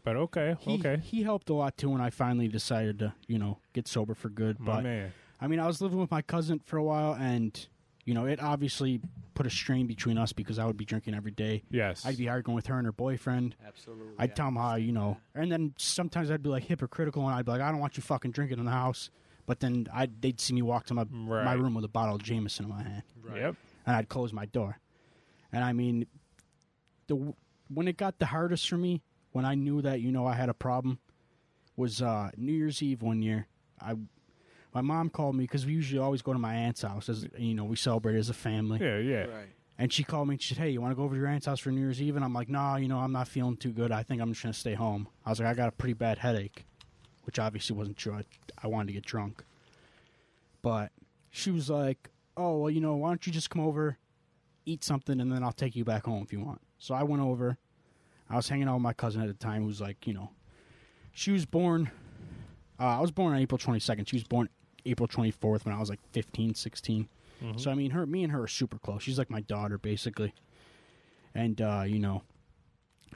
But 0.05 0.17
okay, 0.17 0.57
he, 0.61 0.75
okay. 0.79 1.01
he 1.05 1.23
helped 1.23 1.51
a 1.51 1.55
lot 1.55 1.77
too 1.77 1.91
when 1.91 2.01
I 2.01 2.09
finally 2.11 2.49
decided 2.49 2.99
to, 3.01 3.13
you 3.29 3.39
know, 3.39 3.59
get 3.75 3.87
sober 3.87 4.15
for 4.15 4.29
good. 4.31 4.59
My 4.59 4.77
but 4.77 4.83
man. 4.85 5.13
I 5.41 5.47
mean, 5.49 5.61
I 5.61 5.67
was 5.67 5.81
living 5.81 5.99
with 5.99 6.11
my 6.11 6.23
cousin 6.23 6.61
for 6.65 6.77
a 6.79 6.83
while, 6.85 7.15
and 7.15 7.67
you 8.05 8.15
know, 8.15 8.25
it 8.27 8.41
obviously 8.43 9.01
put 9.35 9.47
a 9.47 9.51
strain 9.51 9.87
between 9.87 10.17
us 10.17 10.33
because 10.33 10.59
I 10.59 10.65
would 10.65 10.77
be 10.77 10.85
drinking 10.85 11.15
every 11.15 11.33
day. 11.33 11.63
Yes. 11.71 12.07
I'd 12.07 12.17
be 12.17 12.29
arguing 12.29 12.55
with 12.55 12.67
her 12.69 12.77
and 12.79 12.87
her 12.87 12.93
boyfriend. 12.93 13.55
Absolutely. 13.67 14.15
I'd 14.19 14.31
I 14.31 14.35
tell 14.35 14.47
them 14.47 14.57
how, 14.57 14.77
you 14.77 14.93
know, 14.93 15.19
and 15.35 15.51
then 15.53 15.75
sometimes 15.77 16.31
I'd 16.31 16.43
be 16.43 16.49
like 16.49 16.65
hypocritical, 16.65 17.27
and 17.27 17.35
I'd 17.35 17.45
be 17.45 17.51
like, 17.53 17.61
I 17.61 17.71
don't 17.71 17.81
want 17.81 17.97
you 17.97 18.03
fucking 18.03 18.31
drinking 18.31 18.59
in 18.59 18.65
the 18.65 18.71
house. 18.71 19.11
But 19.45 19.61
then 19.61 19.87
I'd, 19.93 20.21
they'd 20.23 20.41
see 20.41 20.55
me 20.55 20.63
walk 20.63 20.87
to 20.87 20.95
my 20.95 21.05
my 21.05 21.53
room 21.53 21.75
with 21.75 21.85
a 21.85 21.89
bottle 21.89 22.17
of 22.17 22.23
Jameson 22.23 22.65
in 22.65 22.71
my 22.71 22.83
hand, 22.83 23.03
Right. 23.23 23.41
Yep. 23.43 23.55
and 23.87 23.97
I'd 23.97 24.09
close 24.09 24.33
my 24.33 24.47
door. 24.47 24.79
And 25.53 25.63
I 25.63 25.73
mean, 25.73 26.07
the 27.07 27.35
when 27.69 27.87
it 27.89 27.97
got 27.97 28.19
the 28.19 28.27
hardest 28.27 28.69
for 28.69 28.77
me, 28.77 29.03
when 29.33 29.45
I 29.45 29.55
knew 29.55 29.83
that 29.83 30.01
you 30.01 30.11
know 30.11 30.27
I 30.27 30.35
had 30.35 30.49
a 30.49 30.55
problem, 30.55 30.99
was 31.77 32.01
uh, 32.03 32.31
New 32.37 32.53
Year's 32.53 32.83
Eve 32.83 33.03
one 33.03 33.23
year. 33.23 33.47
I 33.81 33.95
my 34.77 34.83
mom 34.83 35.09
called 35.09 35.35
me 35.35 35.45
because 35.45 35.65
we 35.65 35.73
usually 35.73 35.99
always 35.99 36.21
go 36.21 36.35
to 36.35 36.39
my 36.39 36.55
aunt's 36.55 36.83
house, 36.83 37.09
as 37.09 37.27
you 37.39 37.55
know, 37.55 37.65
we 37.65 37.77
celebrate 37.77 38.15
as 38.15 38.29
a 38.29 38.35
family. 38.35 38.79
Yeah, 38.79 38.99
yeah. 38.99 39.21
Right. 39.25 39.49
And 39.79 39.91
she 39.91 40.05
called 40.05 40.29
me 40.29 40.35
and 40.35 40.43
she 40.43 40.53
said, 40.53 40.63
Hey, 40.63 40.69
you 40.69 40.83
want 40.83 40.91
to 40.91 40.95
go 40.95 41.05
over 41.05 41.15
to 41.15 41.19
your 41.19 41.29
aunt's 41.29 41.47
house 41.47 41.61
for 41.61 41.71
New 41.71 41.81
Year's 41.81 42.03
Eve? 42.03 42.15
And 42.15 42.23
I'm 42.23 42.35
like, 42.35 42.51
Nah, 42.51 42.77
you 42.77 42.87
know, 42.87 42.99
I'm 42.99 43.11
not 43.11 43.27
feeling 43.27 43.57
too 43.57 43.73
good. 43.73 43.91
I 43.91 44.03
think 44.03 44.21
I'm 44.21 44.35
just 44.35 44.43
going 44.43 44.53
to 44.53 44.59
stay 44.59 44.75
home. 44.75 45.09
I 45.25 45.31
was 45.31 45.41
like, 45.41 45.49
I 45.49 45.55
got 45.55 45.69
a 45.69 45.73
pretty 45.73 45.95
bad 45.95 46.19
headache, 46.19 46.67
which 47.25 47.39
obviously 47.39 47.75
wasn't 47.75 47.97
true. 47.97 48.13
I, 48.13 48.25
I 48.63 48.67
wanted 48.67 48.89
to 48.89 48.93
get 48.93 49.07
drunk. 49.07 49.43
But 50.61 50.93
she 51.31 51.51
was 51.51 51.71
like, 51.71 52.11
"Oh, 52.37 52.59
well, 52.59 52.71
you 52.71 52.83
know, 52.83 52.97
why 52.97 53.09
don't 53.09 53.27
you 53.27 53.33
just 53.33 53.49
come 53.49 53.63
over, 53.63 53.97
eat 54.67 54.85
something, 54.85 55.21
and 55.23 55.33
then 55.33 55.43
I'll 55.43 55.53
take 55.53 55.75
you 55.75 55.85
back 55.85 56.05
home 56.05 56.23
if 56.23 56.33
you 56.35 56.41
want." 56.41 56.61
So 56.79 56.95
I 56.95 57.03
went 57.03 57.23
over. 57.23 57.57
I 58.29 58.37
was 58.37 58.49
hanging 58.49 58.69
out 58.69 58.75
with 58.75 58.83
my 58.83 58.93
cousin 58.93 59.23
at 59.23 59.29
the 59.29 59.35
time, 59.35 59.63
who 59.63 59.69
was 59.69 59.81
like, 59.81 60.07
you 60.07 60.13
know, 60.13 60.33
she 61.13 61.31
was 61.31 61.47
born. 61.47 61.91
Uh, 62.79 62.99
I 62.99 63.01
was 63.01 63.11
born 63.11 63.33
on 63.33 63.39
April 63.41 63.59
22nd. 63.59 64.07
She 64.09 64.17
was 64.17 64.25
born 64.25 64.49
April 64.87 65.09
24th 65.09 65.65
when 65.65 65.75
I 65.75 65.79
was 65.81 65.91
like 65.91 66.01
15, 66.13 66.55
16. 66.55 67.09
So 67.59 67.71
I 67.71 67.75
mean, 67.75 67.91
her, 67.91 68.07
me 68.07 68.23
and 68.23 68.33
her 68.33 68.45
are 68.45 68.49
super 68.49 68.79
close. 68.79 69.03
She's 69.03 69.19
like 69.19 69.29
my 69.29 69.43
daughter, 69.43 69.77
basically. 69.77 70.33
And 71.35 71.61
uh, 71.61 71.85
you 71.87 71.99
know, 71.99 72.23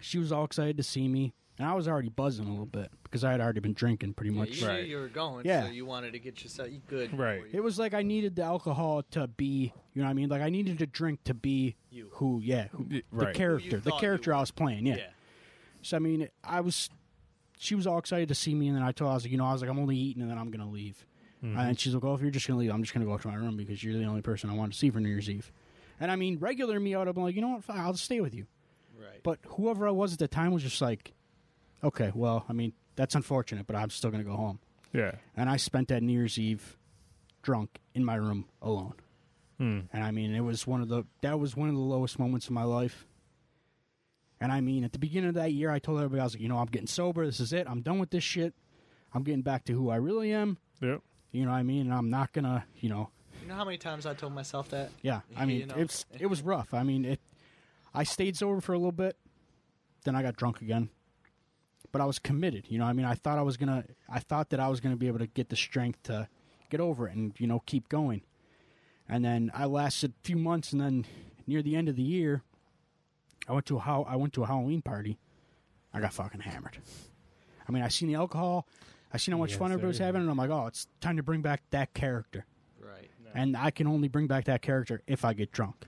she 0.00 0.18
was 0.18 0.30
all 0.30 0.44
excited 0.44 0.76
to 0.76 0.82
see 0.82 1.08
me, 1.08 1.32
and 1.58 1.66
I 1.66 1.72
was 1.74 1.88
already 1.88 2.10
buzzing 2.10 2.46
a 2.46 2.50
little 2.50 2.66
bit 2.66 2.90
because 3.02 3.24
I 3.24 3.32
had 3.32 3.40
already 3.40 3.60
been 3.60 3.72
drinking 3.72 4.12
pretty 4.14 4.32
Yeah, 4.34 4.38
much. 4.40 4.60
you 4.60 4.66
Right. 4.66 4.82
knew 4.84 4.90
you 4.90 4.96
were 4.98 5.08
going, 5.08 5.46
Yeah. 5.46 5.64
so 5.64 5.70
you 5.70 5.86
wanted 5.86 6.12
to 6.12 6.18
get 6.18 6.42
yourself 6.42 6.70
you 6.70 6.80
good. 6.86 7.16
Right. 7.18 7.40
you- 7.44 7.50
It 7.54 7.62
was 7.64 7.78
like 7.78 7.94
I 7.94 8.02
needed 8.02 8.36
the 8.36 8.42
alcohol 8.42 9.02
to 9.12 9.26
be, 9.26 9.72
you 9.94 10.02
know 10.02 10.04
what 10.04 10.10
I 10.10 10.14
mean? 10.14 10.28
Like 10.28 10.42
I 10.42 10.50
needed 10.50 10.78
to 10.80 10.86
drink 10.86 11.24
to 11.24 11.32
be 11.34 11.76
You. 11.90 12.08
who, 12.12 12.40
yeah, 12.42 12.68
who, 12.68 12.84
Y- 12.90 13.02
the 13.10 13.24
right. 13.24 13.34
character, 13.34 13.78
the 13.80 13.92
character. 13.92 14.34
I 14.34 14.40
was 14.40 14.50
playing, 14.50 14.84
yeah. 14.86 14.96
yeah. 14.96 15.10
So 15.80 15.96
I 15.96 16.00
mean, 16.00 16.28
I 16.44 16.60
was, 16.60 16.90
she 17.58 17.74
was 17.74 17.86
all 17.86 17.98
excited 17.98 18.28
to 18.28 18.34
see 18.34 18.54
me, 18.54 18.68
and 18.68 18.76
then 18.76 18.82
I 18.82 18.92
told 18.92 19.08
her 19.08 19.12
I 19.12 19.14
was 19.14 19.24
like, 19.24 19.32
you 19.32 19.38
know, 19.38 19.46
I 19.46 19.52
was 19.54 19.62
like, 19.62 19.70
I'm 19.70 19.78
only 19.78 19.96
eating, 19.96 20.20
and 20.22 20.30
then 20.30 20.36
I'm 20.38 20.50
gonna 20.50 20.68
leave. 20.70 21.06
And 21.42 21.78
she's 21.78 21.94
like, 21.94 22.04
oh, 22.04 22.14
if 22.14 22.20
you're 22.20 22.30
just 22.30 22.46
gonna 22.46 22.58
leave, 22.60 22.70
I'm 22.70 22.82
just 22.82 22.92
gonna 22.92 23.06
go 23.06 23.16
to 23.16 23.28
my 23.28 23.34
room 23.34 23.56
because 23.56 23.82
you're 23.82 23.98
the 23.98 24.04
only 24.04 24.22
person 24.22 24.50
I 24.50 24.54
want 24.54 24.72
to 24.72 24.78
see 24.78 24.90
for 24.90 25.00
New 25.00 25.08
Year's 25.08 25.30
Eve. 25.30 25.50
And 25.98 26.10
I 26.10 26.16
mean, 26.16 26.38
regular 26.38 26.78
me, 26.78 26.94
I 26.94 26.98
would 26.98 27.06
have 27.06 27.14
been 27.14 27.24
like, 27.24 27.34
you 27.34 27.40
know 27.40 27.48
what, 27.48 27.64
fine, 27.64 27.78
I'll 27.78 27.92
just 27.92 28.04
stay 28.04 28.20
with 28.20 28.34
you. 28.34 28.46
Right. 28.98 29.22
But 29.22 29.38
whoever 29.46 29.88
I 29.88 29.90
was 29.90 30.12
at 30.12 30.18
the 30.18 30.28
time 30.28 30.52
was 30.52 30.62
just 30.62 30.80
like, 30.80 31.12
okay, 31.82 32.12
well, 32.14 32.44
I 32.48 32.52
mean, 32.52 32.72
that's 32.96 33.14
unfortunate, 33.14 33.66
but 33.66 33.76
I'm 33.76 33.90
still 33.90 34.10
gonna 34.10 34.24
go 34.24 34.36
home. 34.36 34.58
Yeah. 34.92 35.12
and 35.36 35.48
I 35.48 35.56
spent 35.56 35.88
that 35.88 36.02
New 36.02 36.12
Year's 36.12 36.36
Eve 36.38 36.76
drunk 37.42 37.78
in 37.94 38.04
my 38.04 38.16
room 38.16 38.46
alone. 38.60 38.94
Hmm. 39.58 39.80
And 39.92 40.02
I 40.02 40.10
mean, 40.10 40.34
it 40.34 40.40
was 40.40 40.66
one 40.66 40.80
of 40.80 40.88
the 40.88 41.04
that 41.22 41.38
was 41.38 41.56
one 41.56 41.68
of 41.68 41.74
the 41.74 41.80
lowest 41.80 42.18
moments 42.18 42.46
of 42.46 42.52
my 42.52 42.64
life. 42.64 43.06
And 44.40 44.50
I 44.50 44.60
mean, 44.62 44.84
at 44.84 44.92
the 44.92 44.98
beginning 44.98 45.28
of 45.28 45.34
that 45.34 45.52
year, 45.52 45.70
I 45.70 45.78
told 45.78 45.98
everybody 45.98 46.20
I 46.20 46.24
was 46.24 46.34
like, 46.34 46.42
you 46.42 46.48
know, 46.48 46.56
I'm 46.56 46.66
getting 46.66 46.86
sober. 46.86 47.26
This 47.26 47.40
is 47.40 47.52
it. 47.52 47.66
I'm 47.68 47.82
done 47.82 47.98
with 47.98 48.10
this 48.10 48.24
shit. 48.24 48.54
I'm 49.12 49.22
getting 49.22 49.42
back 49.42 49.64
to 49.66 49.72
who 49.74 49.90
I 49.90 49.96
really 49.96 50.32
am. 50.32 50.56
Yep. 50.80 51.02
You 51.32 51.44
know 51.44 51.50
what 51.52 51.58
I 51.58 51.62
mean? 51.62 51.82
And 51.86 51.94
I'm 51.94 52.10
not 52.10 52.32
gonna, 52.32 52.64
you 52.80 52.88
know, 52.88 53.10
You 53.42 53.48
know 53.48 53.54
how 53.54 53.64
many 53.64 53.78
times 53.78 54.06
I 54.06 54.14
told 54.14 54.32
myself 54.34 54.68
that? 54.70 54.90
yeah. 55.02 55.20
I 55.36 55.44
mean, 55.46 55.60
You 55.60 55.66
know. 55.66 55.74
it's 55.76 56.04
it 56.18 56.26
was 56.26 56.42
rough. 56.42 56.74
I 56.74 56.82
mean, 56.82 57.04
it. 57.04 57.20
I 57.94 58.04
stayed 58.04 58.36
sober 58.36 58.60
for 58.60 58.72
a 58.72 58.78
little 58.78 58.92
bit, 58.92 59.16
then 60.04 60.14
I 60.14 60.22
got 60.22 60.36
drunk 60.36 60.60
again. 60.60 60.90
But 61.92 62.00
I 62.00 62.04
was 62.04 62.18
committed. 62.20 62.66
You 62.68 62.78
know, 62.78 62.84
what 62.84 62.90
I 62.90 62.94
mean, 62.94 63.06
I 63.06 63.14
thought 63.14 63.38
I 63.38 63.42
was 63.42 63.56
gonna. 63.56 63.84
I 64.08 64.20
thought 64.20 64.50
that 64.50 64.60
I 64.60 64.68
was 64.68 64.80
gonna 64.80 64.96
be 64.96 65.08
able 65.08 65.18
to 65.18 65.26
get 65.26 65.48
the 65.48 65.56
strength 65.56 66.02
to 66.04 66.28
get 66.70 66.80
over 66.80 67.08
it 67.08 67.14
and 67.16 67.32
you 67.38 67.46
know 67.48 67.62
keep 67.66 67.88
going. 67.88 68.22
And 69.08 69.24
then 69.24 69.50
I 69.54 69.64
lasted 69.64 70.12
a 70.12 70.26
few 70.26 70.36
months, 70.36 70.72
and 70.72 70.80
then 70.80 71.04
near 71.48 71.62
the 71.62 71.74
end 71.74 71.88
of 71.88 71.96
the 71.96 72.02
year, 72.02 72.42
I 73.48 73.52
went 73.52 73.66
to 73.66 73.76
a 73.76 73.80
how 73.80 74.02
I 74.04 74.14
went 74.16 74.32
to 74.34 74.44
a 74.44 74.46
Halloween 74.46 74.82
party. 74.82 75.18
I 75.92 76.00
got 76.00 76.12
fucking 76.12 76.42
hammered. 76.42 76.78
I 77.68 77.72
mean, 77.72 77.82
I 77.82 77.88
seen 77.88 78.06
the 78.08 78.14
alcohol, 78.14 78.68
I 79.12 79.16
seen 79.16 79.32
how 79.32 79.38
much 79.38 79.50
Yes, 79.50 79.58
fun 79.58 79.72
everybody's 79.72 79.98
having, 79.98 80.20
and 80.22 80.30
I'm 80.30 80.36
like, 80.36 80.50
oh, 80.50 80.66
it's 80.66 80.86
time 81.00 81.16
to 81.16 81.22
bring 81.22 81.42
back 81.42 81.62
that 81.70 81.92
character. 81.94 82.46
Right. 82.80 83.10
And 83.34 83.56
I 83.56 83.70
can 83.70 83.86
only 83.86 84.08
bring 84.08 84.26
back 84.26 84.44
that 84.44 84.62
character 84.62 85.02
if 85.06 85.24
I 85.24 85.32
get 85.34 85.52
drunk. 85.52 85.86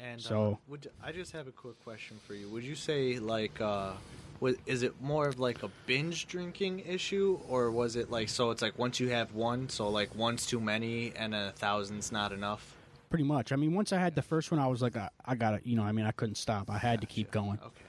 And 0.00 0.20
uh, 0.20 0.24
So- 0.24 0.58
would 0.68 0.90
I 1.02 1.12
just 1.12 1.32
have 1.32 1.46
a 1.46 1.52
quick 1.52 1.82
question 1.84 2.18
for 2.26 2.34
you? 2.34 2.48
Would 2.48 2.64
you 2.64 2.74
say 2.74 3.18
like 3.18 3.60
uh 3.60 3.92
was, 4.40 4.56
is 4.66 4.82
it 4.82 5.00
more 5.00 5.28
of 5.28 5.38
like 5.38 5.62
a 5.62 5.70
binge 5.86 6.26
drinking 6.26 6.80
issue 6.80 7.38
or 7.48 7.70
was 7.70 7.94
it 7.96 8.10
like 8.10 8.28
so 8.28 8.50
it's 8.50 8.60
like 8.60 8.76
once 8.78 8.98
you 9.00 9.08
have 9.10 9.32
one 9.32 9.68
so 9.68 9.88
like 9.88 10.14
one's 10.16 10.44
too 10.44 10.60
many 10.60 11.12
and 11.16 11.34
a 11.34 11.52
thousand's 11.52 12.10
not 12.12 12.32
enough? 12.32 12.76
Pretty 13.08 13.24
much. 13.24 13.52
I 13.52 13.56
mean, 13.56 13.72
once 13.74 13.92
I 13.92 13.98
had 13.98 14.16
the 14.16 14.22
first 14.22 14.50
one, 14.50 14.58
I 14.60 14.66
was 14.66 14.82
like, 14.82 14.96
I, 14.96 15.08
I 15.24 15.36
got 15.36 15.52
to, 15.52 15.60
you 15.68 15.76
know, 15.76 15.84
I 15.84 15.92
mean, 15.92 16.04
I 16.04 16.10
couldn't 16.10 16.34
stop. 16.34 16.68
I 16.68 16.78
had 16.78 17.00
to 17.00 17.06
keep 17.06 17.30
going. 17.30 17.60
Okay. 17.64 17.84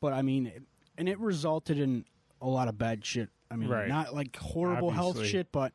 But 0.00 0.12
I 0.12 0.20
mean, 0.22 0.46
it- 0.48 0.62
and 0.98 1.08
it 1.08 1.18
resulted 1.18 1.78
in 1.78 2.04
a 2.40 2.46
lot 2.46 2.68
of 2.68 2.78
bad 2.78 3.04
shit. 3.04 3.30
I 3.50 3.56
mean, 3.56 3.68
Right. 3.68 3.88
not 3.88 4.14
like 4.14 4.36
horrible 4.36 4.90
health 4.90 5.24
shit, 5.24 5.52
but 5.52 5.72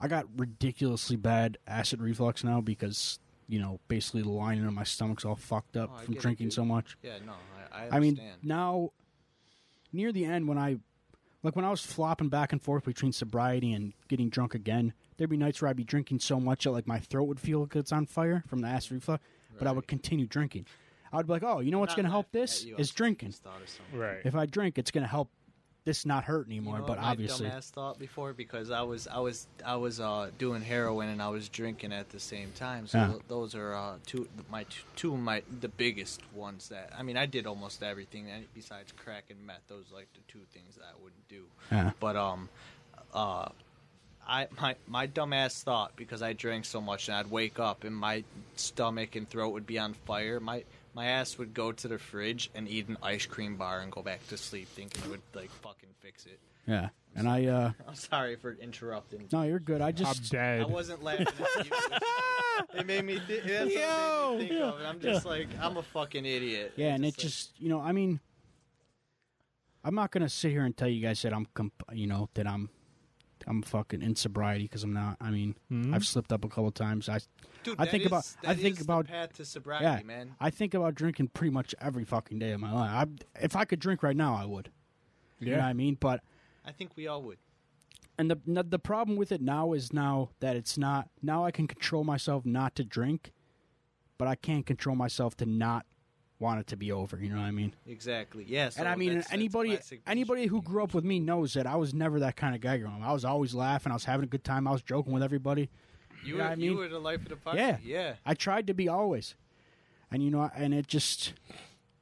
I 0.00 0.08
got 0.08 0.26
ridiculously 0.36 1.16
bad 1.16 1.58
acid 1.66 2.00
reflux 2.00 2.42
now 2.42 2.60
because, 2.60 3.18
you 3.48 3.58
know, 3.60 3.80
basically 3.88 4.22
the 4.22 4.30
lining 4.30 4.64
of 4.64 4.72
my 4.72 4.84
stomach's 4.84 5.24
all 5.24 5.36
fucked 5.36 5.76
up 5.76 5.90
Oh, 5.92 5.98
from 5.98 6.14
get 6.14 6.20
it, 6.20 6.22
drinking 6.22 6.50
so 6.50 6.64
much. 6.64 6.96
Yeah, 7.02 7.18
no, 7.26 7.34
I, 7.72 7.84
I 7.84 7.96
I 7.96 8.00
mean, 8.00 8.20
now 8.42 8.90
near 9.92 10.12
the 10.12 10.24
end 10.24 10.48
when 10.48 10.58
I 10.58 10.78
like 11.42 11.56
when 11.56 11.64
I 11.64 11.70
was 11.70 11.80
flopping 11.84 12.28
back 12.28 12.52
and 12.52 12.62
forth 12.62 12.84
between 12.84 13.12
sobriety 13.12 13.72
and 13.72 13.92
getting 14.08 14.28
drunk 14.28 14.54
again, 14.54 14.92
there'd 15.16 15.30
be 15.30 15.36
nights 15.36 15.60
where 15.62 15.68
I'd 15.70 15.76
be 15.76 15.84
drinking 15.84 16.20
so 16.20 16.38
much 16.40 16.64
that 16.64 16.70
like 16.70 16.86
my 16.86 16.98
throat 16.98 17.24
would 17.24 17.40
feel 17.40 17.60
like 17.60 17.76
it's 17.76 17.92
on 17.92 18.06
fire 18.06 18.42
from 18.48 18.60
the 18.60 18.68
acid 18.68 18.92
reflux, 18.92 19.22
but 19.58 19.66
I 19.66 19.72
would 19.72 19.86
continue 19.86 20.26
drinking. 20.26 20.66
I 21.12 21.16
would 21.16 21.26
be 21.26 21.32
like, 21.32 21.42
"Oh, 21.42 21.58
you 21.60 21.70
know 21.72 21.80
what's 21.80 21.94
going 21.96 22.04
to 22.04 22.10
help 22.10 22.30
this 22.30 22.60
at 22.62 22.68
you, 22.68 22.76
I 22.76 22.80
is 22.80 22.90
drinking. 22.90 23.32
thought 23.32 23.60
of 23.60 23.68
something. 23.68 23.98
Right. 23.98 24.18
If 24.24 24.34
I 24.36 24.46
drink, 24.46 24.78
it's 24.78 24.90
going 24.92 25.02
to 25.02 25.08
help 25.10 25.28
this 25.90 26.06
not 26.06 26.22
hurt 26.24 26.46
You 26.48 26.54
anymore." 26.58 26.78
know 26.78 26.84
but 26.84 26.98
what 26.98 27.02
my 27.02 27.10
obviously, 27.10 27.48
dumbass 27.48 27.70
thought 27.70 27.98
before 27.98 28.32
because 28.32 28.70
I 28.70 28.82
was 28.82 29.08
I 29.08 29.18
was 29.18 29.46
I 29.64 29.76
was 29.76 29.98
uh, 29.98 30.30
doing 30.38 30.62
heroin 30.62 31.08
and 31.08 31.20
I 31.20 31.28
was 31.28 31.48
drinking 31.48 31.92
at 31.92 32.08
the 32.10 32.20
same 32.20 32.52
time. 32.52 32.86
So 32.86 32.98
Yeah. 32.98 33.12
those 33.28 33.54
are 33.56 33.74
uh, 33.74 33.94
two 34.06 34.28
my 34.50 34.62
two, 34.64 34.82
two 34.96 35.12
of 35.14 35.20
my 35.20 35.42
the 35.60 35.68
biggest 35.68 36.20
ones 36.32 36.68
that 36.68 36.92
I 36.96 37.02
mean 37.02 37.16
I 37.16 37.26
did 37.26 37.46
almost 37.46 37.82
everything 37.82 38.26
besides 38.54 38.92
crack 38.92 39.24
and 39.30 39.44
meth. 39.46 39.66
Those 39.68 39.86
are 39.92 39.96
like 39.96 40.08
the 40.14 40.20
two 40.28 40.44
things 40.54 40.76
that 40.76 40.84
I 40.84 40.94
wouldn't 41.02 41.28
do. 41.28 41.44
Yeah. 41.72 41.90
But 41.98 42.16
um, 42.16 42.48
uh, 43.12 43.48
I 44.28 44.46
my 44.60 44.76
my 44.86 45.06
dumbass 45.08 45.62
thought 45.64 45.96
because 45.96 46.22
I 46.22 46.32
drank 46.34 46.64
so 46.64 46.80
much 46.80 47.08
and 47.08 47.16
I'd 47.16 47.30
wake 47.30 47.58
up 47.58 47.82
and 47.84 47.96
my 47.96 48.22
stomach 48.56 49.16
and 49.16 49.28
throat 49.28 49.50
would 49.50 49.66
be 49.66 49.78
on 49.78 49.94
fire. 49.94 50.38
My 50.38 50.62
my 50.94 51.06
ass 51.06 51.38
would 51.38 51.54
go 51.54 51.72
to 51.72 51.88
the 51.88 51.98
fridge 51.98 52.50
and 52.54 52.68
eat 52.68 52.88
an 52.88 52.96
ice 53.02 53.26
cream 53.26 53.56
bar 53.56 53.80
and 53.80 53.90
go 53.92 54.02
back 54.02 54.26
to 54.28 54.36
sleep, 54.36 54.68
thinking 54.68 55.02
it 55.04 55.10
would 55.10 55.22
like 55.34 55.50
fucking 55.50 55.90
fix 56.00 56.26
it. 56.26 56.38
yeah. 56.66 56.88
And 57.16 57.28
I, 57.28 57.46
uh 57.46 57.72
I'm 57.88 57.94
sorry 57.96 58.36
for 58.36 58.52
interrupting. 58.60 59.26
no, 59.32 59.42
you're 59.42 59.58
good. 59.58 59.80
I 59.80 59.88
I'm 59.88 59.94
just, 59.94 60.32
I 60.34 60.58
dead. 60.58 60.70
wasn't 60.70 61.02
laughing 61.02 61.26
at 61.58 61.64
you. 61.66 61.72
It 62.74 62.86
made 62.86 63.04
me, 63.06 63.18
th- 63.26 63.42
that's 63.42 63.64
what 63.64 63.70
it 63.72 64.38
made 64.38 64.42
me 64.42 64.48
think 64.48 64.60
of. 64.62 64.78
And 64.78 64.86
I'm 64.86 65.00
just 65.00 65.24
like, 65.24 65.48
I'm 65.62 65.78
a 65.78 65.82
fucking 65.82 66.26
idiot. 66.26 66.74
yeah, 66.76 66.94
and 66.94 67.04
it 67.04 67.08
like- 67.08 67.16
just, 67.16 67.58
you 67.58 67.70
know, 67.70 67.80
I 67.80 67.92
mean, 67.92 68.20
I'm 69.82 69.94
not 69.94 70.10
going 70.10 70.22
to 70.22 70.28
sit 70.28 70.50
here 70.50 70.64
and 70.64 70.76
tell 70.76 70.86
you 70.88 71.00
guys 71.00 71.22
that 71.22 71.32
I'm, 71.32 71.46
comp- 71.54 71.82
you 71.92 72.06
know, 72.06 72.28
that 72.34 72.46
I'm, 72.46 72.68
I'm 73.46 73.62
fucking 73.62 74.02
in 74.02 74.16
sobriety 74.16 74.64
because 74.64 74.84
I'm 74.84 74.92
not. 74.92 75.16
I 75.20 75.30
mean, 75.30 75.56
Mhm. 75.70 75.94
I've 75.94 76.06
slipped 76.06 76.32
up 76.32 76.44
a 76.44 76.48
couple 76.48 76.70
times. 76.72 77.08
I 77.08 77.20
Dude, 77.62 77.76
I 77.78 77.84
that 77.84 77.90
think 77.90 78.06
about- 78.06 78.24
is- 78.24 78.36
I 78.44 78.54
think 78.54 78.72
is 78.72 78.78
the 78.78 78.84
about- 78.92 79.06
path 79.08 79.32
to 79.34 79.44
sobriety, 79.44 79.84
yeah, 79.84 80.02
man. 80.02 80.34
I 80.40 80.50
think 80.50 80.74
about 80.74 80.94
drinking 80.94 81.28
pretty 81.28 81.52
much 81.52 81.74
every 81.80 82.04
fucking 82.04 82.38
day 82.38 82.52
of 82.52 82.60
my 82.60 82.72
life. 82.72 83.08
I, 83.34 83.42
if 83.44 83.56
I 83.56 83.64
could 83.64 83.80
drink 83.80 84.02
right 84.02 84.16
now, 84.16 84.34
I 84.34 84.44
would. 84.44 84.70
You 85.38 85.46
know 85.46 85.52
what 85.52 85.58
Yeah. 85.62 85.66
I 85.68 85.72
mean? 85.72 85.96
But 85.98 86.22
I 86.64 86.72
think 86.72 86.96
we 86.96 87.06
all 87.06 87.22
would. 87.22 87.38
and 88.18 88.30
the 88.30 88.62
the 88.62 88.78
problem 88.78 89.16
with 89.16 89.32
it 89.32 89.40
now 89.40 89.72
is 89.72 89.92
now 89.94 90.30
that 90.40 90.54
it's 90.56 90.76
not 90.76 91.08
now 91.22 91.44
I 91.44 91.50
can 91.50 91.66
control 91.66 92.04
myself 92.04 92.44
not 92.44 92.74
to 92.76 92.84
drink, 92.84 93.32
but 94.18 94.28
I 94.28 94.34
can't 94.34 94.66
control 94.66 94.94
myself 94.96 95.34
to 95.38 95.46
not 95.46 95.86
want 96.40 96.58
it 96.58 96.66
to 96.68 96.76
be 96.76 96.90
over. 96.90 97.18
You 97.18 97.28
know 97.28 97.36
what 97.36 97.44
I 97.44 97.50
mean? 97.52 97.74
Exactly. 97.86 98.44
Yes. 98.48 98.76
and 98.76 98.88
I 98.88 98.96
mean, 98.96 99.22
anybody 99.30 99.78
anybody 100.06 100.46
who 100.46 100.62
grew 100.62 100.82
up 100.82 100.94
with 100.94 101.04
me 101.04 101.20
knows 101.20 101.54
that 101.54 101.66
I 101.66 101.76
was 101.76 101.94
never 101.94 102.20
that 102.20 102.36
kind 102.36 102.54
of 102.54 102.60
guy 102.60 102.78
growing 102.78 103.02
up. 103.02 103.08
I 103.08 103.12
was 103.12 103.24
always 103.24 103.54
laughing. 103.54 103.92
I 103.92 103.94
was 103.94 104.04
having 104.04 104.24
a 104.24 104.28
good 104.28 104.42
time. 104.42 104.66
I 104.66 104.72
was 104.72 104.82
joking 104.82 105.12
with 105.12 105.22
everybody. 105.22 105.68
you, 106.24 106.32
you 106.32 106.38
know 106.38 106.44
were, 106.44 106.50
I 106.50 106.54
you 106.54 106.76
were 106.76 106.88
the 106.88 106.98
life 106.98 107.22
of 107.22 107.28
the 107.28 107.36
party. 107.36 107.58
Yeah. 107.58 107.76
Yeah. 107.84 108.14
I 108.24 108.34
tried 108.34 108.66
to 108.68 108.74
be 108.74 108.88
always, 108.88 109.34
and 110.10 110.22
you 110.22 110.30
know, 110.30 110.50
and 110.56 110.74
it 110.74 110.86
just 110.86 111.34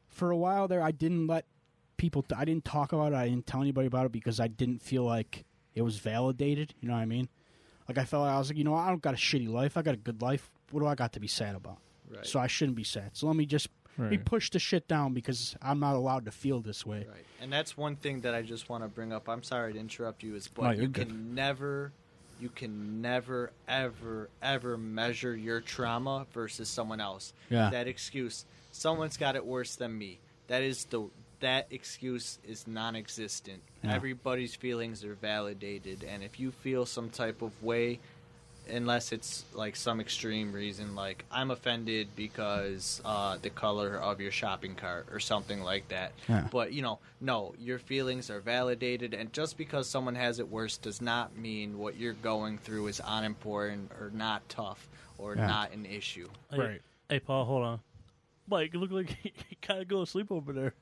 for 0.09 0.31
a 0.31 0.37
while 0.37 0.69
there, 0.69 0.83
I 0.83 0.93
didn't 0.93 1.27
let 1.27 1.45
people. 1.97 2.25
I 2.35 2.45
didn't 2.45 2.65
talk 2.65 2.93
about 2.93 3.13
it. 3.13 3.17
I 3.17 3.29
didn't 3.29 3.47
tell 3.47 3.61
anybody 3.61 3.89
about 3.89 4.07
it 4.07 4.13
because 4.13 4.41
I 4.41 4.47
didn't 4.47 4.83
feel 4.83 5.05
like 5.05 5.45
it 5.75 5.83
was 5.83 5.99
validated. 5.99 6.75
You 6.81 6.89
know 6.89 6.95
what 6.95 7.01
I 7.01 7.07
mean? 7.07 7.29
Like 7.89 7.99
I 7.99 8.05
felt 8.05 8.25
like 8.25 8.35
I 8.35 8.39
was 8.39 8.51
like, 8.51 8.59
you 8.59 8.65
know, 8.65 8.75
I 8.75 8.89
don't 8.89 9.03
got 9.03 9.15
a 9.15 9.17
shitty 9.17 9.49
life. 9.49 9.77
I 9.77 9.83
got 9.83 9.95
a 9.95 9.99
good 9.99 10.23
life. 10.23 10.51
What 10.71 10.81
do 10.81 10.87
I 10.87 10.95
got 10.95 11.13
to 11.15 11.21
be 11.21 11.27
sad 11.29 11.57
about? 11.57 11.79
Right. 12.11 12.25
So 12.25 12.39
I 12.39 12.47
shouldn't 12.47 12.77
be 12.77 12.85
sad. 12.85 13.11
So 13.17 13.27
let 13.27 13.37
me 13.37 13.47
just 13.47 13.69
let 13.99 14.11
me 14.11 14.17
Right. 14.17 14.25
push 14.25 14.51
the 14.51 14.59
shit 14.59 14.87
down 14.89 15.13
because 15.13 15.57
I'm 15.61 15.81
not 15.81 15.95
allowed 15.97 16.25
to 16.27 16.31
feel 16.31 16.61
this 16.61 16.87
way. 16.87 17.07
Right. 17.09 17.25
And 17.41 17.53
that's 17.53 17.77
one 17.77 17.97
thing 17.97 18.21
that 18.23 18.35
I 18.35 18.43
just 18.43 18.69
want 18.69 18.85
to 18.85 18.89
bring 18.89 19.13
up. 19.13 19.29
I'm 19.29 19.43
sorry 19.43 19.73
to 19.73 19.79
interrupt 19.79 20.23
you, 20.23 20.35
is 20.37 20.49
but 20.49 20.63
No, 20.63 20.71
you're 20.71 20.83
you 20.83 20.89
good. 20.89 21.09
can 21.09 21.35
never 21.35 21.93
you 22.41 22.49
can 22.49 23.03
never 23.03 23.51
ever 23.67 24.29
ever 24.41 24.79
measure 24.79 25.35
your 25.37 25.61
trauma 25.61 26.25
versus 26.33 26.69
someone 26.69 27.01
else. 27.01 27.33
Yeah. 27.51 27.71
That 27.71 27.89
excuse, 27.89 28.45
someone's 28.71 29.17
got 29.17 29.35
it 29.35 29.45
worse 29.45 29.75
than 29.75 29.99
me. 29.99 30.19
That 30.47 30.63
is 30.63 30.85
the 30.85 31.09
that 31.41 31.67
excuse 31.71 32.39
is 32.47 32.67
non-existent. 32.67 33.63
Yeah. 33.85 33.95
Everybody's 33.95 34.55
feelings 34.57 35.05
are 35.05 35.15
validated 35.15 36.05
and 36.05 36.23
if 36.23 36.39
you 36.41 36.51
feel 36.53 36.87
some 36.87 37.11
type 37.11 37.43
of 37.43 37.61
way 37.63 37.99
unless 38.71 39.13
it's 39.13 39.45
like 39.55 39.77
some 39.77 40.01
extreme 40.01 40.53
reason, 40.53 40.95
like 40.95 41.25
I'm 41.31 41.51
offended 41.51 42.09
because 42.17 43.01
uh, 43.05 43.37
the 43.41 43.51
color 43.51 43.97
of 43.97 44.21
your 44.21 44.31
shopping 44.31 44.75
cart 44.75 45.07
or 45.11 45.21
something 45.21 45.61
like 45.63 45.89
that. 45.89 46.13
Yeah. 46.29 46.47
But 46.51 46.73
you 46.73 46.83
know, 46.83 46.99
no, 47.21 47.55
your 47.59 47.79
feelings 47.79 48.31
are 48.31 48.41
validated, 48.41 49.15
and 49.15 49.33
just 49.33 49.57
because 49.59 49.89
someone 49.89 50.15
has 50.15 50.39
it 50.39 50.49
worse 50.49 50.77
does 50.77 51.01
not 51.01 51.37
mean 51.37 51.79
what 51.79 51.97
you're 51.97 52.13
going 52.15 52.59
through 52.59 52.87
is 52.89 53.01
unimportant 53.07 53.91
or 53.93 54.11
not 54.15 54.49
tough 54.49 54.89
or 55.19 55.35
Yeah. 55.37 55.47
not 55.47 55.73
an 55.73 55.87
issue. 55.87 56.29
Hey, 56.51 56.59
Right. 56.59 56.83
Hey, 57.09 57.21
Paul, 57.21 57.45
hold 57.45 57.65
on. 57.65 57.81
Mike, 58.49 58.73
you 58.73 58.81
look 58.81 58.91
like 58.91 59.17
you 59.25 59.31
kind 59.63 59.81
of 59.83 59.89
go 59.89 60.05
to 60.05 60.11
sleep 60.11 60.31
over 60.31 60.53
there. 60.53 60.75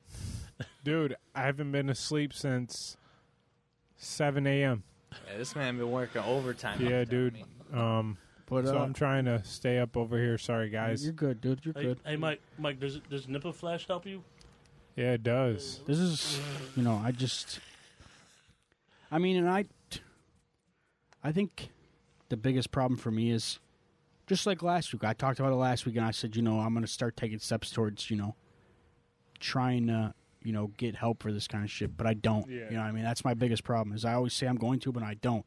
Dude, 0.83 1.15
I 1.35 1.41
haven't 1.43 1.71
been 1.71 1.89
asleep 1.89 2.33
since 2.33 2.97
7 3.97 4.45
a.m. 4.47 4.83
Yeah, 5.29 5.37
this 5.37 5.55
man 5.55 5.77
been 5.77 5.91
working 5.91 6.21
overtime. 6.23 6.79
Yeah, 6.81 7.03
dude. 7.03 7.33
I 7.33 7.37
mean, 7.37 7.45
Um, 7.73 8.17
But 8.47 8.65
so 8.65 8.77
uh, 8.77 8.83
I'm 8.83 8.93
trying 8.93 9.25
to 9.25 9.43
stay 9.43 9.77
up 9.79 9.97
over 9.97 10.17
here. 10.17 10.37
Sorry, 10.37 10.69
guys. 10.69 11.03
you're 11.03 11.13
good, 11.13 11.41
dude. 11.41 11.59
You're 11.65 11.73
Hey, 11.73 11.83
good. 11.83 11.99
hey, 12.05 12.15
Mike, 12.15 12.41
Mike, 12.57 12.79
does 12.79 12.99
does 13.09 13.27
nipple 13.27 13.51
flash 13.51 13.85
help 13.87 14.05
you? 14.05 14.23
Yeah, 14.95 15.13
it 15.13 15.23
does. 15.23 15.81
This 15.85 15.99
is, 15.99 16.39
you 16.75 16.81
know, 16.81 16.99
I 17.03 17.11
just, 17.11 17.59
I 19.11 19.19
mean, 19.19 19.37
and 19.37 19.47
I, 19.47 19.65
I 21.23 21.31
think 21.31 21.69
the 22.29 22.37
biggest 22.37 22.71
problem 22.71 22.97
for 22.97 23.11
me 23.11 23.29
is 23.29 23.59
just 24.25 24.47
like 24.47 24.63
last 24.63 24.91
week. 24.93 25.03
I 25.03 25.13
talked 25.13 25.39
about 25.39 25.51
it 25.51 25.55
last 25.57 25.85
week, 25.85 25.97
and 25.97 26.05
I 26.05 26.09
said, 26.11 26.35
you 26.35 26.41
know, 26.41 26.59
I'm 26.61 26.73
going 26.73 26.85
to 26.85 26.91
start 26.91 27.15
taking 27.15 27.37
steps 27.37 27.69
towards, 27.69 28.09
you 28.09 28.17
know, 28.17 28.35
trying 29.39 29.85
to, 29.87 30.15
you 30.41 30.51
know, 30.51 30.71
get 30.77 30.95
help 30.95 31.21
for 31.21 31.31
this 31.31 31.47
kind 31.47 31.63
of 31.63 31.69
shit, 31.69 31.95
but 31.95 32.07
I 32.07 32.13
don't. 32.15 32.49
Yeah. 32.49 32.65
You 32.69 32.71
know, 32.77 32.81
what 32.81 32.87
I 32.87 32.91
mean, 32.91 33.03
that's 33.03 33.23
my 33.23 33.33
biggest 33.35 33.63
problem. 33.63 33.95
Is 33.95 34.03
I 34.03 34.13
always 34.13 34.33
say 34.33 34.47
I'm 34.47 34.55
going 34.57 34.79
to, 34.79 34.91
but 34.91 35.03
I 35.03 35.13
don't, 35.15 35.45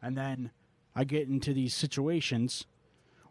and 0.00 0.16
then 0.16 0.52
I 0.94 1.04
get 1.04 1.28
into 1.28 1.52
these 1.54 1.74
situations 1.74 2.66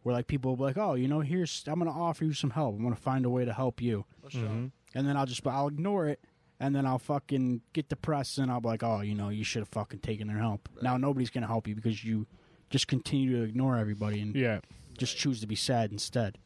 where 0.03 0.13
like 0.15 0.27
people 0.27 0.51
will 0.51 0.57
be 0.57 0.63
like, 0.63 0.77
oh, 0.77 0.93
you 0.93 1.07
know, 1.07 1.19
here's 1.19 1.63
I'm 1.67 1.79
going 1.79 1.91
to 1.91 1.97
offer 1.97 2.23
you 2.25 2.33
some 2.33 2.51
help. 2.51 2.75
I'm 2.75 2.81
going 2.83 2.95
to 2.95 3.01
find 3.01 3.25
a 3.25 3.29
way 3.29 3.45
to 3.45 3.53
help 3.53 3.81
you 3.81 4.05
for 4.23 4.29
sure. 4.31 4.47
Mhm. 4.47 4.71
and 4.95 5.07
then 5.07 5.17
I'll 5.17 5.25
just 5.25 5.45
I'll 5.45 5.67
ignore 5.67 6.07
it, 6.07 6.19
and 6.59 6.75
then 6.75 6.85
I'll 6.85 6.97
fucking 6.99 7.61
get 7.73 7.89
depressed, 7.89 8.37
and 8.37 8.49
I'll 8.51 8.61
be 8.61 8.69
like, 8.69 8.83
oh, 8.83 9.01
you 9.01 9.13
know, 9.15 9.29
you 9.29 9.43
should 9.43 9.59
have 9.61 9.69
fucking 9.69 9.99
taken 9.99 10.27
their 10.27 10.37
help. 10.39 10.67
Now 10.81 10.97
nobody's 10.97 11.29
gonna 11.29 11.47
help 11.47 11.67
you 11.67 11.75
because 11.75 12.03
you 12.03 12.25
just 12.69 12.87
continue 12.87 13.35
to 13.37 13.43
ignore 13.43 13.77
everybody 13.77 14.21
and 14.21 14.35
Yeah. 14.35 14.59
just 14.97 15.17
choose 15.17 15.41
to 15.41 15.47
be 15.47 15.55
sad 15.55 15.91
instead. 15.91 16.37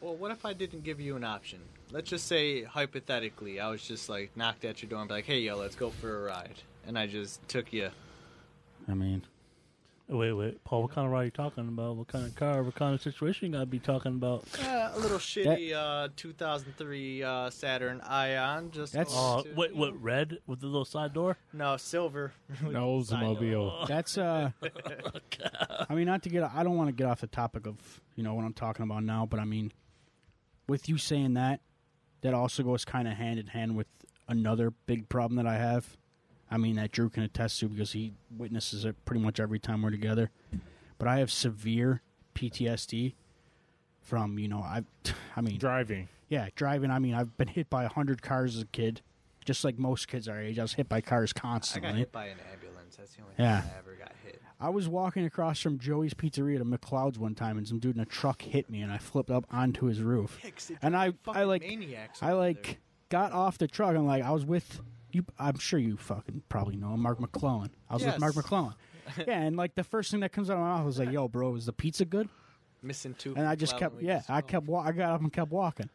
Well, 0.00 0.14
what 0.16 0.30
if 0.30 0.46
I 0.46 0.52
didn't 0.54 0.82
give 0.84 0.98
you 1.00 1.16
an 1.16 1.24
option? 1.24 1.60
Let's 1.90 2.08
just 2.08 2.26
say 2.26 2.62
hypothetically, 2.62 3.60
I 3.60 3.68
was 3.70 3.82
just 3.82 4.08
like 4.08 4.34
knocked 4.36 4.64
at 4.64 4.82
your 4.82 4.88
door 4.88 5.00
and 5.00 5.08
be 5.08 5.14
like, 5.14 5.24
"Hey, 5.26 5.40
yo, 5.40 5.56
let's 5.58 5.74
go 5.74 5.90
for 5.90 6.20
a 6.24 6.28
ride," 6.28 6.62
and 6.86 6.96
I 6.98 7.06
just 7.06 7.46
took 7.48 7.72
you. 7.72 7.90
I 8.88 8.94
mean, 8.94 9.24
Wait, 10.12 10.32
wait, 10.32 10.64
Paul, 10.64 10.82
what 10.82 10.90
kind 10.90 11.06
of 11.06 11.12
ride 11.12 11.20
are 11.20 11.24
you 11.26 11.30
talking 11.30 11.68
about? 11.68 11.94
What 11.94 12.08
kind 12.08 12.26
of 12.26 12.34
car? 12.34 12.64
What 12.64 12.74
kind 12.74 12.94
of 12.96 13.00
situation 13.00 13.46
you 13.46 13.52
gotta 13.52 13.66
be 13.66 13.78
talking 13.78 14.12
about? 14.16 14.44
Uh, 14.60 14.90
a 14.92 14.98
little 14.98 15.18
shitty 15.18 15.72
uh, 15.72 16.08
2003 16.16 17.22
uh, 17.22 17.48
Saturn 17.50 18.00
Ion. 18.00 18.72
Just 18.72 18.92
That's- 18.92 19.14
Uh, 19.16 19.42
to- 19.44 19.54
wait, 19.54 19.76
what? 19.76 20.02
Red 20.02 20.38
with 20.48 20.60
the 20.60 20.66
little 20.66 20.84
side 20.84 21.14
door? 21.14 21.36
No, 21.52 21.76
silver. 21.76 22.32
No, 22.62 22.98
Oldsmobile. 22.98 23.86
that's 23.86 24.18
uh, 24.18 24.50
I 25.88 25.94
mean, 25.94 26.06
not 26.06 26.24
to 26.24 26.28
get 26.28 26.42
I 26.42 26.64
don't 26.64 26.76
want 26.76 26.88
to 26.88 26.92
get 26.92 27.06
off 27.06 27.20
the 27.20 27.28
topic 27.28 27.68
of 27.68 28.00
you 28.16 28.24
know 28.24 28.34
what 28.34 28.44
I'm 28.44 28.52
talking 28.52 28.82
about 28.82 29.04
now, 29.04 29.26
but 29.26 29.38
I 29.38 29.44
mean, 29.44 29.72
with 30.68 30.88
you 30.88 30.98
saying 30.98 31.34
that, 31.34 31.60
that 32.22 32.34
also 32.34 32.64
goes 32.64 32.84
kind 32.84 33.06
of 33.06 33.14
hand 33.14 33.38
in 33.38 33.46
hand 33.46 33.76
with 33.76 33.86
another 34.26 34.72
big 34.86 35.08
problem 35.08 35.36
that 35.36 35.46
I 35.46 35.56
have. 35.56 35.96
I 36.50 36.56
mean, 36.56 36.76
that 36.76 36.90
Drew 36.92 37.08
can 37.08 37.22
attest 37.22 37.60
to 37.60 37.68
because 37.68 37.92
he 37.92 38.12
witnesses 38.36 38.84
it 38.84 38.96
pretty 39.04 39.22
much 39.22 39.38
every 39.38 39.58
time 39.60 39.82
we're 39.82 39.90
together. 39.90 40.30
But 40.98 41.06
I 41.08 41.18
have 41.18 41.30
severe 41.30 42.02
PTSD 42.34 43.14
from, 44.00 44.38
you 44.38 44.48
know, 44.48 44.58
I, 44.60 44.82
I 45.36 45.40
mean, 45.40 45.58
Driving. 45.58 46.08
yeah, 46.28 46.48
driving. 46.56 46.90
I 46.90 46.98
mean, 46.98 47.14
I've 47.14 47.36
been 47.36 47.48
hit 47.48 47.70
by 47.70 47.84
a 47.84 47.88
hundred 47.88 48.22
cars 48.22 48.56
as 48.56 48.62
a 48.62 48.66
kid, 48.66 49.00
just 49.44 49.64
like 49.64 49.78
most 49.78 50.08
kids 50.08 50.28
our 50.28 50.40
age. 50.40 50.58
I 50.58 50.62
was 50.62 50.74
hit 50.74 50.88
by 50.88 51.00
cars 51.00 51.32
constantly. 51.32 51.88
I 51.88 51.92
got 51.92 51.98
hit 51.98 52.12
by 52.12 52.26
an 52.26 52.38
ambulance. 52.52 52.96
That's 52.96 53.14
the 53.14 53.22
only 53.22 53.34
Yeah. 53.38 53.60
time 53.60 53.70
I 53.74 53.78
ever 53.78 53.94
got 53.96 54.12
hit. 54.24 54.42
I 54.62 54.68
was 54.68 54.88
walking 54.88 55.24
across 55.24 55.58
from 55.60 55.78
Joey's 55.78 56.12
Pizzeria 56.12 56.58
to 56.58 56.64
McLeod's 56.66 57.18
one 57.18 57.34
time, 57.34 57.56
and 57.56 57.66
some 57.66 57.78
dude 57.78 57.94
in 57.96 58.02
a 58.02 58.06
truck 58.06 58.42
hit 58.42 58.68
me, 58.68 58.82
and 58.82 58.92
I 58.92 58.98
flipped 58.98 59.30
up 59.30 59.46
onto 59.50 59.86
his 59.86 60.02
roof. 60.02 60.38
And 60.82 60.94
I, 60.96 61.14
I 61.28 61.44
like. 61.44 61.64
I 62.20 62.32
like 62.32 62.62
there. 62.66 62.74
got 63.08 63.32
off 63.32 63.56
the 63.56 63.66
truck. 63.68 63.94
and 63.94 64.06
like, 64.06 64.22
I 64.22 64.30
was 64.32 64.44
with 64.44 64.80
you. 65.14 65.24
I'm 65.38 65.58
sure 65.58 65.78
you 65.78 65.96
fucking 65.96 66.42
probably 66.48 66.76
know 66.76 66.94
him, 66.94 67.00
Mark 67.00 67.20
McClellan. 67.20 67.70
I 67.88 67.94
was 67.94 68.04
with 68.04 68.18
Mark 68.18 68.36
McClellan. 68.36 68.74
yeah, 69.26 69.40
and 69.40 69.56
like 69.56 69.74
the 69.74 69.84
first 69.84 70.10
thing 70.10 70.20
that 70.20 70.32
comes 70.32 70.50
out 70.50 70.54
of 70.54 70.60
my 70.60 70.76
mouth 70.76 70.86
was 70.86 70.98
like, 70.98 71.10
"Yo, 71.10 71.28
bro, 71.28 71.54
is 71.56 71.66
the 71.66 71.72
pizza 71.72 72.04
good?" 72.04 72.28
missing 72.82 73.14
two. 73.14 73.34
And 73.36 73.46
I 73.46 73.54
just 73.54 73.76
kept, 73.78 74.02
yeah. 74.02 74.22
I 74.28 74.40
kept, 74.40 74.66
wa- 74.66 74.82
I 74.82 74.92
got 74.92 75.12
up 75.12 75.20
and 75.20 75.32
kept 75.32 75.50
walking. 75.50 75.90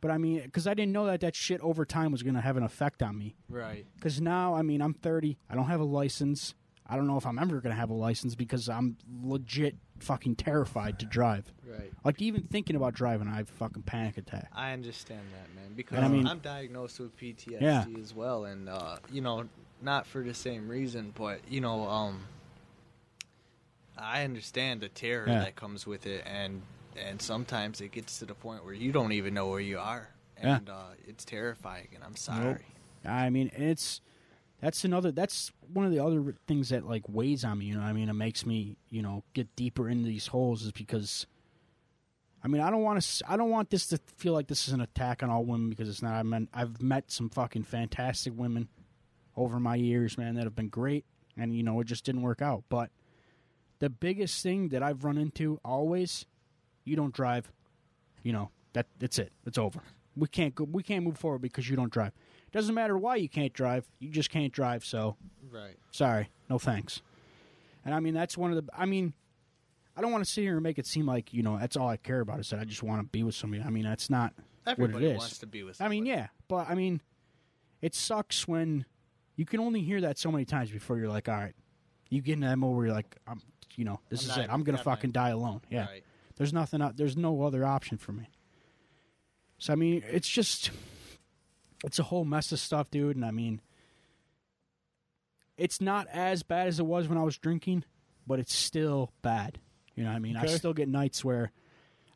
But 0.00 0.10
I 0.10 0.18
mean, 0.18 0.42
because 0.42 0.66
I 0.66 0.74
didn't 0.74 0.92
know 0.92 1.06
that 1.06 1.20
that 1.20 1.34
shit 1.34 1.60
over 1.60 1.84
time 1.84 2.12
was 2.12 2.22
going 2.22 2.34
to 2.34 2.40
have 2.40 2.56
an 2.56 2.62
effect 2.62 3.02
on 3.02 3.18
me. 3.18 3.34
Right. 3.48 3.84
Because 3.96 4.20
now, 4.20 4.54
I 4.54 4.62
mean, 4.62 4.80
I'm 4.80 4.94
30. 4.94 5.36
I 5.50 5.54
don't 5.54 5.66
have 5.66 5.80
a 5.80 5.84
license. 5.84 6.54
I 6.86 6.96
don't 6.96 7.06
know 7.06 7.16
if 7.16 7.26
I'm 7.26 7.38
ever 7.38 7.60
going 7.60 7.74
to 7.74 7.80
have 7.80 7.90
a 7.90 7.94
license 7.94 8.34
because 8.34 8.68
I'm 8.68 8.96
legit 9.22 9.76
fucking 10.00 10.36
terrified 10.36 10.98
to 11.00 11.06
drive. 11.06 11.52
Right. 11.66 11.92
Like 12.04 12.20
even 12.22 12.42
thinking 12.42 12.76
about 12.76 12.94
driving, 12.94 13.28
I 13.28 13.36
have 13.36 13.48
a 13.50 13.52
fucking 13.52 13.82
panic 13.82 14.16
attack. 14.18 14.48
I 14.54 14.72
understand 14.72 15.20
that, 15.32 15.54
man, 15.54 15.72
because 15.76 15.96
And 15.98 16.06
I 16.06 16.08
mean- 16.08 16.26
I'm 16.26 16.38
diagnosed 16.38 16.98
with 17.00 17.16
PTSD 17.16 17.60
Yeah. 17.60 17.84
as 18.00 18.14
well, 18.14 18.44
and 18.46 18.68
uh, 18.68 18.96
you 19.12 19.20
know, 19.20 19.48
not 19.82 20.06
for 20.06 20.22
the 20.22 20.34
same 20.34 20.68
reason, 20.68 21.12
but 21.16 21.40
you 21.48 21.60
know, 21.60 21.86
um, 21.88 22.24
I 23.96 24.22
understand 24.24 24.80
the 24.80 24.88
terror 24.88 25.26
Yeah. 25.28 25.40
that 25.40 25.56
comes 25.56 25.86
with 25.86 26.06
it, 26.06 26.24
and 26.26 26.62
and 26.96 27.22
sometimes 27.22 27.80
it 27.80 27.92
gets 27.92 28.18
to 28.18 28.24
the 28.26 28.34
point 28.34 28.64
where 28.64 28.74
you 28.74 28.90
don't 28.90 29.12
even 29.12 29.32
know 29.32 29.46
where 29.48 29.60
you 29.60 29.78
are, 29.78 30.08
Yeah. 30.42 30.56
and 30.56 30.68
uh, 30.68 30.82
it's 31.06 31.24
terrifying. 31.24 31.88
And 31.94 32.02
I'm 32.02 32.16
sorry. 32.16 32.64
I 33.04 33.30
mean, 33.30 33.52
it's 33.54 34.00
that's 34.60 34.84
another 34.84 35.12
that's 35.12 35.52
one 35.72 35.84
of 35.84 35.92
the 35.92 36.00
other 36.00 36.34
things 36.46 36.70
that 36.70 36.86
like 36.86 37.04
weighs 37.08 37.44
on 37.44 37.58
me. 37.58 37.66
You 37.66 37.76
know, 37.76 37.82
I 37.82 37.92
mean, 37.92 38.08
it 38.08 38.14
makes 38.14 38.44
me 38.44 38.76
you 38.90 39.02
know 39.02 39.22
get 39.34 39.54
deeper 39.56 39.88
into 39.88 40.04
these 40.04 40.28
holes 40.28 40.62
is 40.62 40.72
because. 40.72 41.26
I 42.40 42.46
mean, 42.46 42.62
I 42.62 42.70
don't 42.70 42.82
want 42.82 43.02
to. 43.02 43.24
I 43.28 43.36
don't 43.36 43.50
want 43.50 43.68
this 43.70 43.88
to 43.88 43.98
feel 44.16 44.32
like 44.32 44.46
this 44.46 44.68
is 44.68 44.72
an 44.72 44.80
attack 44.80 45.24
on 45.24 45.28
all 45.28 45.44
women 45.44 45.70
because 45.70 45.88
it's 45.88 46.02
not. 46.02 46.14
I 46.14 46.22
mean, 46.22 46.48
I've 46.54 46.80
met 46.80 47.10
some 47.10 47.30
fucking 47.30 47.64
fantastic 47.64 48.32
women 48.36 48.68
over 49.36 49.58
my 49.58 49.74
years, 49.74 50.16
man, 50.16 50.36
that 50.36 50.44
have 50.44 50.54
been 50.54 50.68
great, 50.68 51.04
and 51.36 51.56
you 51.56 51.64
know, 51.64 51.80
it 51.80 51.88
just 51.88 52.04
didn't 52.04 52.22
work 52.22 52.40
out. 52.40 52.62
But 52.68 52.90
the 53.80 53.90
biggest 53.90 54.40
thing 54.40 54.68
that 54.68 54.84
I've 54.84 55.02
run 55.02 55.18
into 55.18 55.60
always, 55.64 56.26
you 56.84 56.94
don't 56.94 57.12
drive. 57.12 57.50
You 58.22 58.32
know 58.32 58.50
that 58.72 58.86
that's 58.98 59.18
it. 59.18 59.32
It's 59.44 59.58
over. 59.58 59.80
We 60.16 60.28
can't 60.28 60.54
go. 60.54 60.62
We 60.64 60.84
can't 60.84 61.04
move 61.04 61.18
forward 61.18 61.42
because 61.42 61.68
you 61.68 61.74
don't 61.74 61.92
drive. 61.92 62.12
Doesn't 62.52 62.74
matter 62.74 62.96
why 62.96 63.16
you 63.16 63.28
can't 63.28 63.52
drive. 63.52 63.86
You 63.98 64.10
just 64.10 64.30
can't 64.30 64.52
drive. 64.52 64.84
So 64.84 65.16
Right. 65.50 65.76
sorry, 65.90 66.28
no 66.48 66.58
thanks. 66.58 67.02
And 67.84 67.94
I 67.94 68.00
mean 68.00 68.14
that's 68.14 68.36
one 68.36 68.52
of 68.52 68.64
the. 68.64 68.72
I 68.76 68.86
mean, 68.86 69.12
I 69.96 70.00
don't 70.00 70.12
want 70.12 70.24
to 70.24 70.30
sit 70.30 70.42
here 70.42 70.54
and 70.54 70.62
make 70.62 70.78
it 70.78 70.86
seem 70.86 71.06
like 71.06 71.32
you 71.32 71.42
know 71.42 71.58
that's 71.58 71.76
all 71.76 71.88
I 71.88 71.96
care 71.96 72.20
about 72.20 72.40
is 72.40 72.50
that 72.50 72.60
I 72.60 72.64
just 72.64 72.82
want 72.82 73.00
to 73.02 73.06
be 73.08 73.22
with 73.22 73.34
somebody. 73.34 73.62
I 73.62 73.70
mean 73.70 73.84
that's 73.84 74.10
not 74.10 74.32
Everybody 74.66 74.92
what 74.94 75.02
it 75.02 75.14
is. 75.14 75.18
wants 75.18 75.38
to 75.38 75.46
be 75.46 75.62
with. 75.62 75.80
I 75.80 75.88
mean, 75.88 76.04
yeah, 76.06 76.28
but 76.48 76.68
I 76.68 76.74
mean, 76.74 77.00
it 77.80 77.94
sucks 77.94 78.46
when 78.48 78.84
you 79.36 79.44
can 79.46 79.60
only 79.60 79.80
hear 79.80 80.00
that 80.02 80.18
so 80.18 80.30
many 80.32 80.44
times 80.44 80.70
before 80.70 80.98
you're 80.98 81.08
like, 81.08 81.28
all 81.28 81.36
right, 81.36 81.54
you 82.10 82.20
get 82.20 82.34
in 82.34 82.40
that 82.40 82.58
mode 82.58 82.76
where 82.76 82.86
you're 82.86 82.94
like, 82.94 83.16
I'm, 83.26 83.40
you 83.76 83.84
know, 83.84 84.00
this 84.10 84.24
I'm 84.24 84.30
is 84.30 84.44
it. 84.44 84.52
I'm 84.52 84.62
gonna 84.64 84.78
fucking 84.78 85.12
die 85.12 85.30
alone. 85.30 85.60
Yeah, 85.70 85.86
Right. 85.86 86.04
there's 86.36 86.52
nothing. 86.52 86.82
There's 86.96 87.16
no 87.16 87.42
other 87.42 87.64
option 87.64 87.96
for 87.98 88.12
me. 88.12 88.28
So 89.58 89.72
I 89.72 89.76
mean, 89.76 90.02
it's 90.10 90.28
just, 90.28 90.70
it's 91.84 91.98
a 91.98 92.02
whole 92.02 92.24
mess 92.24 92.52
of 92.52 92.58
stuff, 92.58 92.90
dude. 92.90 93.16
And 93.16 93.24
I 93.24 93.30
mean, 93.30 93.60
it's 95.56 95.80
not 95.80 96.06
as 96.12 96.42
bad 96.42 96.68
as 96.68 96.78
it 96.78 96.86
was 96.86 97.08
when 97.08 97.18
I 97.18 97.22
was 97.22 97.36
drinking, 97.36 97.84
but 98.26 98.38
it's 98.38 98.54
still 98.54 99.12
bad. 99.22 99.58
You 99.94 100.04
know, 100.04 100.10
what 100.10 100.16
I 100.16 100.20
mean, 100.20 100.36
I 100.36 100.46
still 100.46 100.72
get 100.72 100.88
nights 100.88 101.24
where, 101.24 101.50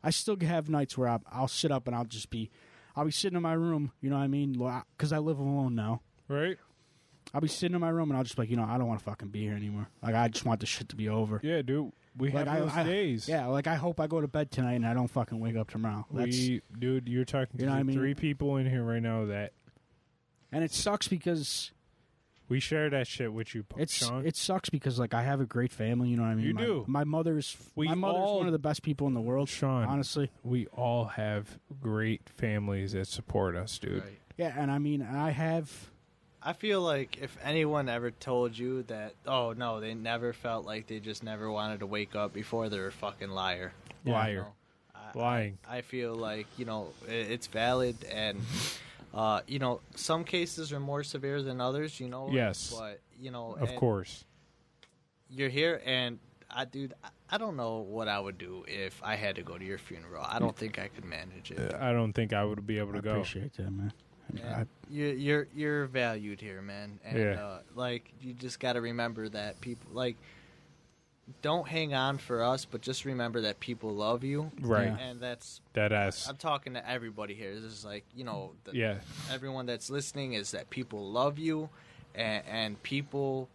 I 0.03 0.09
still 0.09 0.37
have 0.39 0.69
nights 0.69 0.97
where 0.97 1.09
I'll, 1.09 1.21
I'll 1.31 1.47
sit 1.47 1.71
up 1.71 1.87
and 1.87 1.95
I'll 1.95 2.05
just 2.05 2.29
be, 2.29 2.49
I'll 2.95 3.05
be 3.05 3.11
sitting 3.11 3.35
in 3.35 3.41
my 3.43 3.53
room. 3.53 3.91
You 3.99 4.09
know 4.09 4.17
what 4.17 4.23
I 4.23 4.27
mean? 4.27 4.53
Because 4.97 5.11
I 5.11 5.17
live 5.17 5.39
alone 5.39 5.75
now. 5.75 6.01
Right? 6.27 6.57
I'll 7.33 7.41
be 7.41 7.47
sitting 7.47 7.75
in 7.75 7.81
my 7.81 7.89
room 7.89 8.09
and 8.09 8.17
I'll 8.17 8.23
just 8.23 8.35
be 8.35 8.43
like, 8.43 8.49
you 8.49 8.57
know, 8.57 8.63
I 8.63 8.77
don't 8.77 8.87
want 8.87 8.99
to 8.99 9.05
fucking 9.05 9.29
be 9.29 9.41
here 9.41 9.55
anymore. 9.55 9.87
Like, 10.01 10.15
I 10.15 10.27
just 10.27 10.45
want 10.45 10.59
this 10.59 10.69
shit 10.69 10.89
to 10.89 10.95
be 10.95 11.09
over. 11.09 11.41
Yeah, 11.43 11.61
dude. 11.61 11.91
We 12.17 12.29
Like, 12.31 12.47
have 12.47 12.55
I- 12.55 12.59
those 12.59 12.71
I- 12.73 12.83
days. 12.83 13.27
Yeah, 13.27 13.47
like 13.47 13.65
I 13.67 13.75
hope 13.75 13.99
I 13.99 14.07
go 14.07 14.21
to 14.21 14.27
bed 14.27 14.51
tonight 14.51 14.73
and 14.73 14.85
I 14.85 14.93
don't 14.93 15.07
fucking 15.07 15.39
wake 15.39 15.55
up 15.55 15.69
tomorrow. 15.71 16.05
That's, 16.11 16.37
We, 16.37 16.61
dude, 16.77 17.09
you're 17.09 17.25
talking 17.25 17.59
You 17.59 17.65
know 17.65 17.71
to 17.71 17.75
what 17.75 17.79
I 17.79 17.83
mean? 17.83 17.95
three 17.97 18.13
people 18.13 18.57
in 18.57 18.69
here 18.69 18.83
right 18.83 19.01
now 19.01 19.25
that 19.25 19.53
and 20.51 20.63
it 20.63 20.71
sucks 20.71 21.07
because 21.07 21.71
we 22.49 22.59
share 22.59 22.89
that 22.91 23.07
shit 23.07 23.33
with 23.33 23.55
you, 23.55 23.65
it's 23.77 23.93
Sean. 23.93 24.27
it 24.27 24.35
sucks 24.35 24.69
because 24.69 24.99
like 24.99 25.15
I 25.15 25.23
have 25.23 25.41
a 25.41 25.45
great 25.45 25.71
family. 25.71 26.09
You 26.09 26.17
know 26.17 26.23
what 26.23 26.29
I 26.29 26.35
mean? 26.35 26.45
You 26.45 26.53
my, 26.53 26.61
do. 26.63 26.83
My 26.87 27.03
mother's 27.03 27.57
We 27.75 27.87
my 27.87 27.95
mother's 27.95 28.19
all- 28.21 28.37
one 28.37 28.45
of 28.47 28.53
the 28.53 28.59
best 28.59 28.83
people 28.83 29.07
in 29.07 29.15
the 29.15 29.21
world. 29.21 29.49
Sean. 29.49 29.85
honestly, 29.85 30.29
we 30.43 30.67
all 30.67 31.05
have 31.05 31.57
great 31.81 32.29
families 32.29 32.91
that 32.91 33.07
support 33.07 33.55
us, 33.55 33.79
dude. 33.79 34.03
Right. 34.03 34.19
yeah. 34.37 34.53
And 34.55 34.69
I 34.69 34.77
mean, 34.77 35.01
I 35.01 35.31
have 35.31 35.89
I 36.45 36.53
feel 36.53 36.81
like 36.81 37.17
if 37.21 37.37
anyone 37.43 37.87
ever 37.87 38.11
told 38.11 38.57
you 38.57 38.83
that, 38.83 39.13
oh 39.25 39.53
no, 39.53 39.79
they 39.79 39.93
never 39.93 40.33
felt 40.33 40.65
like 40.65 40.87
they 40.87 40.99
just 40.99 41.23
never 41.23 41.49
wanted 41.51 41.79
to 41.79 41.85
wake 41.87 42.15
up 42.15 42.33
before, 42.33 42.67
they're 42.69 42.87
a 42.87 42.91
fucking 42.91 43.29
liar. 43.29 43.71
You 44.03 44.11
Liar. 44.13 44.35
know? 44.37 44.53
Lying. 45.15 45.57
I 45.69 45.81
feel 45.81 46.15
like 46.15 46.47
you 46.57 46.65
know 46.65 46.89
i- 47.07 47.11
it's 47.11 47.45
valid, 47.47 47.95
and 48.11 48.41
uh, 49.13 49.41
you 49.47 49.59
know 49.59 49.79
some 49.95 50.23
cases 50.23 50.73
are 50.73 50.79
more 50.79 51.03
severe 51.03 51.41
than 51.43 51.61
others. 51.61 51.99
You 51.99 52.09
know, 52.09 52.29
Yes. 52.31 52.73
but 52.77 52.99
you 53.19 53.29
know, 53.29 53.55
Of 53.59 53.75
course. 53.75 54.25
you're 55.29 55.49
here, 55.49 55.81
and 55.85 56.17
I, 56.49 56.65
dude, 56.65 56.93
I- 57.03 57.09
I 57.29 57.37
don't 57.37 57.55
know 57.55 57.77
what 57.79 58.07
I 58.07 58.19
would 58.19 58.37
do 58.39 58.65
if 58.67 58.99
I 59.03 59.15
had 59.15 59.35
to 59.37 59.43
go 59.43 59.57
to 59.57 59.63
your 59.63 59.77
funeral. 59.77 60.23
I 60.27 60.39
don't 60.39 60.55
think 60.55 60.77
I 60.79 60.87
could 60.87 61.05
manage 61.05 61.51
it. 61.51 61.73
I 61.75 61.91
don't 61.93 62.13
think 62.13 62.33
I 62.33 62.43
would 62.43 62.65
be 62.67 62.77
able 62.79 62.91
I 62.93 62.95
to 62.97 63.01
go. 63.01 63.11
appreciate 63.11 63.53
that, 63.53 63.71
man. 63.71 63.93
I 64.41 64.65
you, 64.89 65.05
you're 65.07 65.47
you're 65.55 65.85
valued 65.85 66.41
here, 66.41 66.61
man. 66.61 66.99
And 67.03 67.17
Yeah. 67.17 67.43
uh, 67.43 67.59
like 67.75 68.11
you 68.21 68.33
just 68.33 68.59
got 68.59 68.73
to 68.73 68.81
remember 68.81 69.29
that 69.29 69.59
people 69.61 69.89
like 69.93 70.17
don't 71.41 71.67
hang 71.67 71.93
on 71.93 72.17
for 72.17 72.43
us, 72.43 72.65
but 72.65 72.81
just 72.81 73.05
remember 73.05 73.41
that 73.41 73.59
people 73.59 73.93
love 73.93 74.23
you. 74.23 74.51
Right. 74.61 74.87
Yeah. 74.87 74.97
And 74.97 75.19
that's 75.21 75.61
That 75.73 75.91
ass. 75.93 76.27
I'm 76.27 76.35
talking 76.35 76.73
to 76.73 76.89
everybody 76.89 77.33
here. 77.33 77.53
This 77.55 77.63
is 77.63 77.85
like 77.85 78.03
you 78.15 78.23
know, 78.23 78.51
the, 78.65 78.75
Yeah. 78.75 78.95
everyone 79.31 79.65
that's 79.65 79.89
listening 79.89 80.33
is 80.33 80.51
that 80.51 80.69
people 80.69 81.09
love 81.11 81.39
you, 81.39 81.69
and, 82.13 82.43
and 82.47 82.83
people 82.83 83.49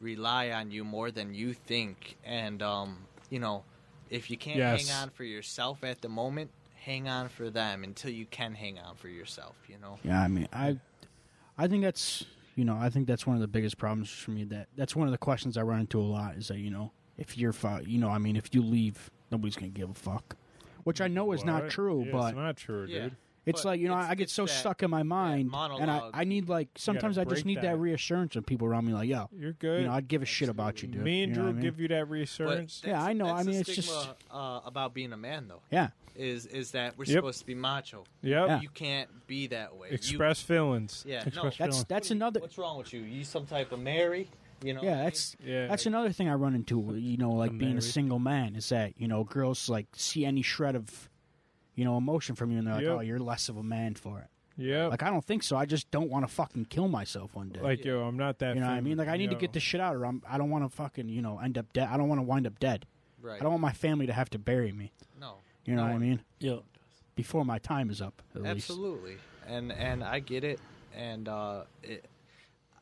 rely 0.00 0.50
on 0.50 0.70
you 0.70 0.84
more 0.84 1.10
than 1.10 1.34
you 1.34 1.54
think. 1.54 2.16
And 2.24 2.62
um, 2.62 2.98
you 3.30 3.40
know, 3.40 3.64
if 4.10 4.30
you 4.30 4.36
can't 4.36 4.58
Yes. 4.58 4.88
hang 4.88 5.02
on 5.02 5.10
for 5.10 5.24
yourself 5.24 5.82
at 5.82 6.00
the 6.02 6.08
moment, 6.08 6.50
hang 6.84 7.08
on 7.08 7.28
for 7.28 7.50
them 7.50 7.84
until 7.84 8.10
you 8.10 8.26
can 8.26 8.54
hang 8.54 8.78
on 8.78 8.96
for 8.96 9.08
yourself. 9.08 9.56
You 9.68 9.78
know. 9.78 9.98
Yeah, 10.04 10.20
I 10.22 10.28
mean, 10.28 10.48
I, 10.52 10.78
I 11.56 11.66
think 11.68 11.82
that's 11.82 12.24
you 12.56 12.64
know, 12.64 12.76
I 12.76 12.90
think 12.90 13.06
that's 13.06 13.26
one 13.26 13.36
of 13.36 13.40
the 13.40 13.48
biggest 13.48 13.78
problems 13.78 14.10
for 14.10 14.30
me. 14.32 14.44
That 14.44 14.68
that's 14.76 14.96
one 14.96 15.06
of 15.06 15.12
the 15.12 15.18
questions 15.18 15.56
I 15.56 15.62
run 15.62 15.80
into 15.80 16.00
a 16.00 16.02
lot 16.02 16.36
is 16.36 16.48
that 16.48 16.58
you 16.58 16.70
know, 16.70 16.92
if 17.16 17.36
you're, 17.38 17.52
fi- 17.52 17.82
you 17.86 17.98
know, 17.98 18.08
I 18.10 18.18
mean, 18.18 18.36
if 18.36 18.54
you 18.54 18.62
leave, 18.62 19.10
nobody's 19.30 19.56
gonna 19.56 19.68
give 19.68 19.90
a 19.90 19.94
fuck, 19.94 20.36
which 20.84 21.00
I 21.00 21.08
know 21.08 21.32
is 21.32 21.44
not 21.44 21.68
true, 21.70 22.04
Yeah, 22.04 22.12
but 22.12 22.26
it's 22.28 22.36
not 22.36 22.56
true, 22.56 22.86
Yeah. 22.88 23.02
dude. 23.04 23.16
it's 23.46 23.62
but 23.62 23.68
like 23.70 23.80
you 23.80 23.88
know, 23.88 23.94
I 23.94 24.14
get 24.16 24.28
so 24.28 24.44
that- 24.46 24.50
stuck 24.52 24.82
in 24.82 24.90
my 24.90 25.02
mind, 25.04 25.50
and 25.54 25.90
I. 25.90 26.10
I 26.12 26.24
need 26.24 26.48
like 26.48 26.68
sometimes 26.76 27.16
I 27.16 27.24
just 27.24 27.44
need 27.44 27.58
that. 27.58 27.62
that. 27.62 27.76
reassurance 27.78 28.34
of 28.36 28.44
people 28.44 28.66
around 28.66 28.86
me, 28.86 28.92
like, 28.92 29.08
yo, 29.08 29.28
You're 29.32 29.52
good. 29.52 29.82
you 29.82 29.86
know, 29.86 29.92
I'd 29.94 30.08
give 30.08 30.22
a 30.22 30.26
shit 30.26 30.48
about 30.48 30.82
you, 30.82 30.88
dude. 30.88 31.02
Me 31.02 31.22
and 31.22 31.30
You 31.30 31.36
know 31.36 31.42
Drew 31.42 31.50
I 31.50 31.52
mean? 31.54 31.62
give 31.62 31.80
you 31.80 31.88
that 31.88 32.08
reassurance. 32.08 32.82
Yeah, 32.84 33.02
I 33.02 33.12
know. 33.12 33.26
that's 33.26 33.40
I 33.40 33.42
mean, 33.44 33.54
the 33.54 33.60
it's 33.60 33.74
just- 33.74 34.08
uh, 34.30 34.60
about 34.64 34.94
being 34.94 35.12
a 35.12 35.16
man, 35.16 35.46
though. 35.48 35.62
yeah, 35.70 35.90
Is 36.18 36.46
is 36.46 36.72
that 36.72 36.98
we're 36.98 37.04
Yep. 37.04 37.14
supposed 37.18 37.38
to 37.40 37.46
be 37.46 37.54
macho? 37.54 38.04
Yep. 38.22 38.46
Yeah. 38.48 38.60
You 38.60 38.68
can't 38.70 39.08
be 39.28 39.46
that 39.46 39.76
way. 39.76 39.88
You- 39.88 39.94
Express 39.94 40.42
feelings. 40.42 41.04
yeah. 41.06 41.22
Express 41.24 41.34
no. 41.36 41.42
that's 41.44 41.56
Feeling. 41.58 41.68
that's 41.70 41.88
What 41.90 42.02
do 42.02 42.08
you- 42.08 42.16
another. 42.18 42.40
What's 42.40 42.58
wrong 42.58 42.78
with 42.78 42.92
you? 42.92 43.00
You 43.02 43.22
some 43.24 43.46
type 43.46 43.70
of 43.72 43.78
Mary? 43.80 44.28
You 44.64 44.74
know? 44.74 44.80
what 44.80 44.86
I 44.88 44.90
Yeah, 44.90 44.94
mean? 44.96 45.04
that's 45.04 45.36
Yeah. 45.44 45.66
that's 45.68 45.86
another 45.86 46.10
thing 46.10 46.28
I 46.28 46.34
run 46.34 46.54
into. 46.56 46.96
You 46.96 47.16
know, 47.18 47.30
like 47.30 47.56
being 47.56 47.78
a 47.78 47.80
single 47.80 48.18
man 48.18 48.56
is 48.56 48.68
that 48.70 48.94
you 49.00 49.06
know 49.06 49.22
girls 49.22 49.68
like 49.68 49.86
see 49.94 50.24
any 50.26 50.42
shred 50.42 50.74
of, 50.74 51.08
you 51.76 51.84
know, 51.84 51.96
emotion 51.96 52.34
from 52.34 52.50
you 52.50 52.58
and 52.58 52.66
they're 52.66 52.74
like, 52.74 52.82
Yep. 52.82 52.92
oh, 52.96 53.00
you're 53.00 53.20
less 53.20 53.48
of 53.48 53.56
a 53.56 53.62
man 53.62 53.94
for 53.94 54.18
it. 54.18 54.26
Yeah. 54.60 54.88
Like 54.88 55.04
I 55.04 55.10
don't 55.10 55.24
think 55.24 55.44
so. 55.44 55.56
I 55.56 55.66
just 55.66 55.88
don't 55.92 56.10
want 56.10 56.26
to 56.26 56.34
fucking 56.34 56.64
kill 56.64 56.88
myself 56.88 57.36
one 57.36 57.50
day. 57.50 57.60
Like, 57.60 57.84
yo, 57.84 58.00
I'm 58.02 58.16
not 58.16 58.40
that. 58.40 58.56
you 58.56 58.60
know 58.60 58.66
what 58.66 58.72
I 58.74 58.80
mean? 58.80 58.96
Like 58.98 59.06
I 59.06 59.16
need 59.16 59.30
to 59.30 59.36
get 59.36 59.52
this 59.52 59.62
shit 59.62 59.80
out, 59.80 59.94
or 59.94 60.04
I'm, 60.04 60.20
I 60.28 60.36
don't 60.36 60.50
want 60.50 60.64
to 60.64 60.68
fucking 60.76 61.08
you 61.08 61.22
know 61.22 61.38
end 61.38 61.56
up 61.56 61.72
dead. 61.72 61.88
I 61.88 61.96
don't 61.96 62.08
want 62.08 62.18
to 62.18 62.24
wind 62.24 62.44
up 62.48 62.58
dead. 62.58 62.84
right. 63.22 63.36
I 63.40 63.42
don't 63.44 63.52
want 63.52 63.62
my 63.62 63.72
family 63.72 64.06
to 64.08 64.12
have 64.12 64.28
to 64.30 64.38
bury 64.40 64.72
me. 64.72 64.90
No. 65.20 65.36
You 65.68 65.76
know 65.76 65.82
No 65.86 65.92
what 65.92 65.96
I 65.96 65.98
mean? 65.98 66.20
Yo, 66.40 66.62
Before 67.14 67.44
my 67.44 67.58
time 67.58 67.90
is 67.90 68.00
up, 68.00 68.22
at 68.34 68.42
least. 68.42 68.70
Absolutely. 68.70 69.16
And 69.46 69.70
and 69.72 70.02
I 70.02 70.18
get 70.20 70.42
it, 70.44 70.60
and 70.96 71.28
uh, 71.28 71.62
it, 71.82 72.04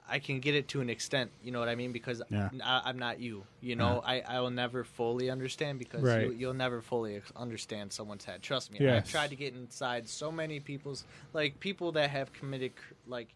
I 0.09 0.21
can 0.21 0.39
get 0.39 0.55
it 0.55 0.69
to 0.69 0.81
an 0.81 0.89
extent. 0.89 1.33
You 1.43 1.51
know 1.51 1.59
what 1.59 1.69
I 1.69 1.75
mean? 1.75 1.91
Because 1.93 2.23
Yeah. 2.31 2.49
I, 2.65 2.89
am 2.91 2.99
not 2.99 3.19
you. 3.19 3.43
You 3.61 3.75
know, 3.75 4.03
I 4.07 4.21
I 4.21 4.41
will 4.41 4.51
never 4.51 4.85
fully 4.85 5.31
understand 5.31 5.81
because 5.81 6.03
Right. 6.03 6.27
you, 6.27 6.33
you'll 6.33 6.55
never 6.55 6.81
fully 6.81 7.21
understand 7.35 7.93
someone's 7.93 8.25
head. 8.25 8.41
Trust 8.43 8.73
me. 8.73 8.79
Yes. 8.81 9.03
I've 9.05 9.11
tried 9.11 9.31
to 9.31 9.37
get 9.37 9.53
inside 9.55 10.09
so 10.09 10.31
many 10.31 10.61
people's 10.61 11.05
like 11.33 11.59
people 11.59 11.91
that 11.93 12.11
have 12.11 12.33
committed 12.33 12.73
like. 13.07 13.29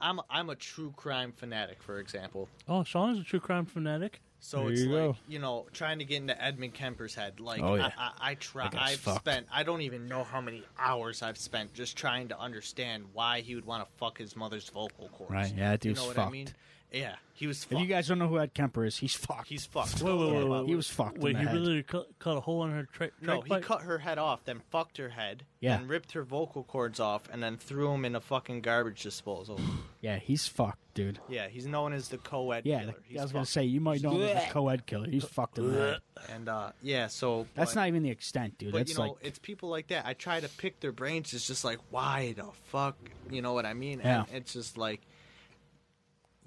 I'm 0.00 0.20
I'm 0.30 0.48
a 0.50 0.54
true 0.56 0.92
crime 0.96 1.32
fanatic, 1.32 1.82
for 1.82 1.98
example. 2.00 2.48
oh, 2.68 2.84
Sean 2.84 3.14
is 3.14 3.18
a 3.20 3.24
true 3.24 3.40
crime 3.40 3.64
fanatic. 3.66 4.20
So 4.46 4.60
There 4.60 4.70
it's 4.70 4.80
you 4.82 4.90
like 4.90 5.00
go. 5.02 5.16
you 5.26 5.38
know 5.40 5.66
trying 5.72 5.98
to 5.98 6.04
get 6.04 6.18
into 6.18 6.40
Edmund 6.40 6.72
Kemper's 6.72 7.16
head. 7.16 7.40
Like 7.40 7.60
Oh, 7.60 7.74
yeah. 7.74 7.90
I, 7.98 8.04
I, 8.04 8.30
I 8.30 8.34
try. 8.34 8.70
I've 8.78 9.00
fucked. 9.00 9.22
spent. 9.22 9.46
I 9.52 9.64
don't 9.64 9.80
even 9.80 10.06
know 10.06 10.22
how 10.22 10.40
many 10.40 10.62
hours 10.78 11.20
I've 11.20 11.36
spent 11.36 11.74
just 11.74 11.96
trying 11.96 12.28
to 12.28 12.38
understand 12.38 13.06
why 13.12 13.40
he 13.40 13.56
would 13.56 13.64
want 13.64 13.84
to 13.84 13.90
fuck 13.96 14.18
his 14.18 14.36
mother's 14.36 14.68
vocal 14.68 15.08
cords. 15.08 15.32
Right, 15.32 15.52
yeah, 15.56 15.70
that 15.72 15.84
you 15.84 15.94
know 15.94 16.06
what 16.06 16.16
I 16.16 16.30
mean? 16.30 16.46
Yeah, 16.92 17.16
he 17.34 17.46
was. 17.46 17.66
If 17.68 17.78
you 17.78 17.86
guys 17.86 18.08
don't 18.08 18.18
know 18.18 18.28
who 18.28 18.38
Ed 18.38 18.54
Kemper 18.54 18.84
is, 18.84 18.96
he's 18.96 19.14
fucked. 19.14 19.48
he's 19.48 19.66
fucked. 19.66 20.00
Wait, 20.02 20.12
wait, 20.14 20.26
Yeah. 20.32 20.38
wait, 20.44 20.48
wait, 20.48 20.66
he 20.66 20.74
was 20.76 20.88
fucked. 20.88 21.18
Wait, 21.18 21.30
in 21.30 21.36
the 21.36 21.40
he 21.40 21.46
head. 21.48 21.56
literally 21.56 21.82
cut, 21.82 22.06
cut 22.18 22.36
a 22.36 22.40
hole 22.40 22.64
in 22.64 22.70
her 22.70 22.84
tra- 22.92 23.10
No, 23.20 23.40
he 23.42 23.48
pipe? 23.50 23.62
cut 23.64 23.82
her 23.82 23.98
head 23.98 24.18
off, 24.18 24.44
then 24.44 24.60
fucked 24.70 24.96
her 24.98 25.10
head, 25.10 25.44
Yeah. 25.60 25.76
then 25.78 25.88
ripped 25.88 26.12
her 26.12 26.22
vocal 26.22 26.62
cords 26.64 27.00
off, 27.00 27.28
and 27.30 27.42
then 27.42 27.56
threw 27.58 27.92
him 27.92 28.04
in 28.04 28.14
a 28.14 28.20
fucking 28.20 28.60
garbage 28.62 29.02
disposal. 29.02 29.60
Yeah, 30.02 30.18
he's 30.20 30.46
fucked, 30.46 30.94
dude. 30.94 31.18
yeah, 31.28 31.48
he's 31.48 31.66
known 31.66 31.92
as 31.92 32.10
the 32.10 32.18
co-ed 32.18 32.64
Yeah, 32.64 32.78
killer. 32.80 32.92
the- 32.92 32.98
He's 33.08 33.18
I 33.18 33.22
was 33.24 33.32
gonna 33.32 33.44
say 33.46 33.64
you 33.64 33.80
might 33.80 34.02
know 34.02 34.12
him 34.12 34.22
as 34.36 34.44
a 34.44 34.46
co-ed 34.52 34.86
killer. 34.86 35.08
He's 35.10 35.24
fucked 35.24 35.58
in 35.58 35.72
the 35.72 35.78
head. 35.78 35.98
and 36.32 36.48
uh, 36.48 36.70
yeah, 36.80 37.08
so 37.08 37.48
That's 37.54 37.74
but- 37.74 37.80
not 37.80 37.88
even 37.88 38.04
the 38.04 38.10
extent, 38.10 38.56
dude. 38.56 38.70
But 38.70 38.78
That's 38.78 38.90
you 38.92 38.96
know, 38.98 39.02
like 39.02 39.12
it's 39.22 39.40
people 39.40 39.68
like 39.68 39.88
that. 39.88 40.06
I 40.06 40.12
try 40.14 40.38
to 40.38 40.48
pick 40.48 40.78
their 40.78 40.92
brains. 40.92 41.34
It's 41.34 41.48
just 41.48 41.64
like, 41.64 41.78
why 41.90 42.34
the 42.36 42.44
fuck? 42.68 42.96
You 43.28 43.42
know 43.42 43.52
what 43.52 43.66
I 43.66 43.74
mean? 43.74 44.00
Yeah. 44.04 44.26
And 44.28 44.36
it's 44.36 44.52
just 44.52 44.78
like, 44.78 45.00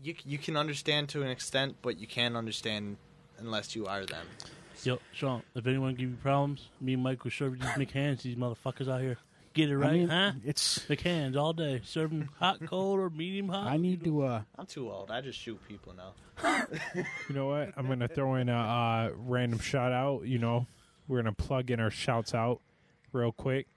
you 0.03 0.15
you 0.25 0.37
can 0.37 0.55
understand 0.57 1.09
to 1.09 1.21
an 1.23 1.29
extent, 1.29 1.75
but 1.81 1.99
you 1.99 2.07
can't 2.07 2.35
understand 2.35 2.97
unless 3.37 3.75
you 3.75 3.85
are 3.85 4.05
them. 4.05 4.25
Yo, 4.83 4.99
Sean, 5.11 5.43
if 5.55 5.67
anyone 5.67 5.93
give 5.95 6.09
you 6.09 6.15
problems, 6.21 6.69
me 6.79 6.93
and 6.93 7.03
Mike 7.03 7.23
will 7.23 7.31
serve 7.31 7.53
you 7.57 7.61
these 7.61 7.69
McCanns, 7.87 8.21
these 8.21 8.35
motherfuckers 8.35 8.87
out 8.87 9.01
here. 9.01 9.17
Get 9.53 9.69
it 9.69 9.77
right, 9.77 9.89
I 9.89 9.93
mean, 9.93 10.09
huh? 10.09 10.31
it's. 10.45 10.79
McCanns 10.87 11.35
all 11.35 11.53
day. 11.53 11.81
Serve 11.83 12.11
them 12.11 12.29
hot, 12.37 12.59
cold, 12.65 12.99
or 12.99 13.09
medium 13.09 13.49
hot. 13.49 13.67
I 13.67 13.77
need 13.77 14.03
to. 14.03 14.23
uh 14.23 14.41
I'm 14.57 14.67
too 14.67 14.89
old. 14.89 15.11
I 15.11 15.21
just 15.21 15.39
shoot 15.39 15.59
people 15.67 15.93
now. 15.95 16.13
You 16.95 17.35
know 17.35 17.47
what? 17.47 17.73
I'm 17.75 17.87
gonna 17.87 18.07
throw 18.07 18.35
in 18.35 18.47
a 18.47 18.55
uh, 18.55 19.09
random 19.15 19.59
shout 19.59 19.91
out. 19.91 20.25
You 20.25 20.37
know, 20.37 20.67
we're 21.07 21.17
gonna 21.17 21.33
plug 21.33 21.71
in 21.71 21.79
our 21.79 21.91
shouts 21.91 22.33
out 22.33 22.61
real 23.11 23.31
quick. 23.31 23.67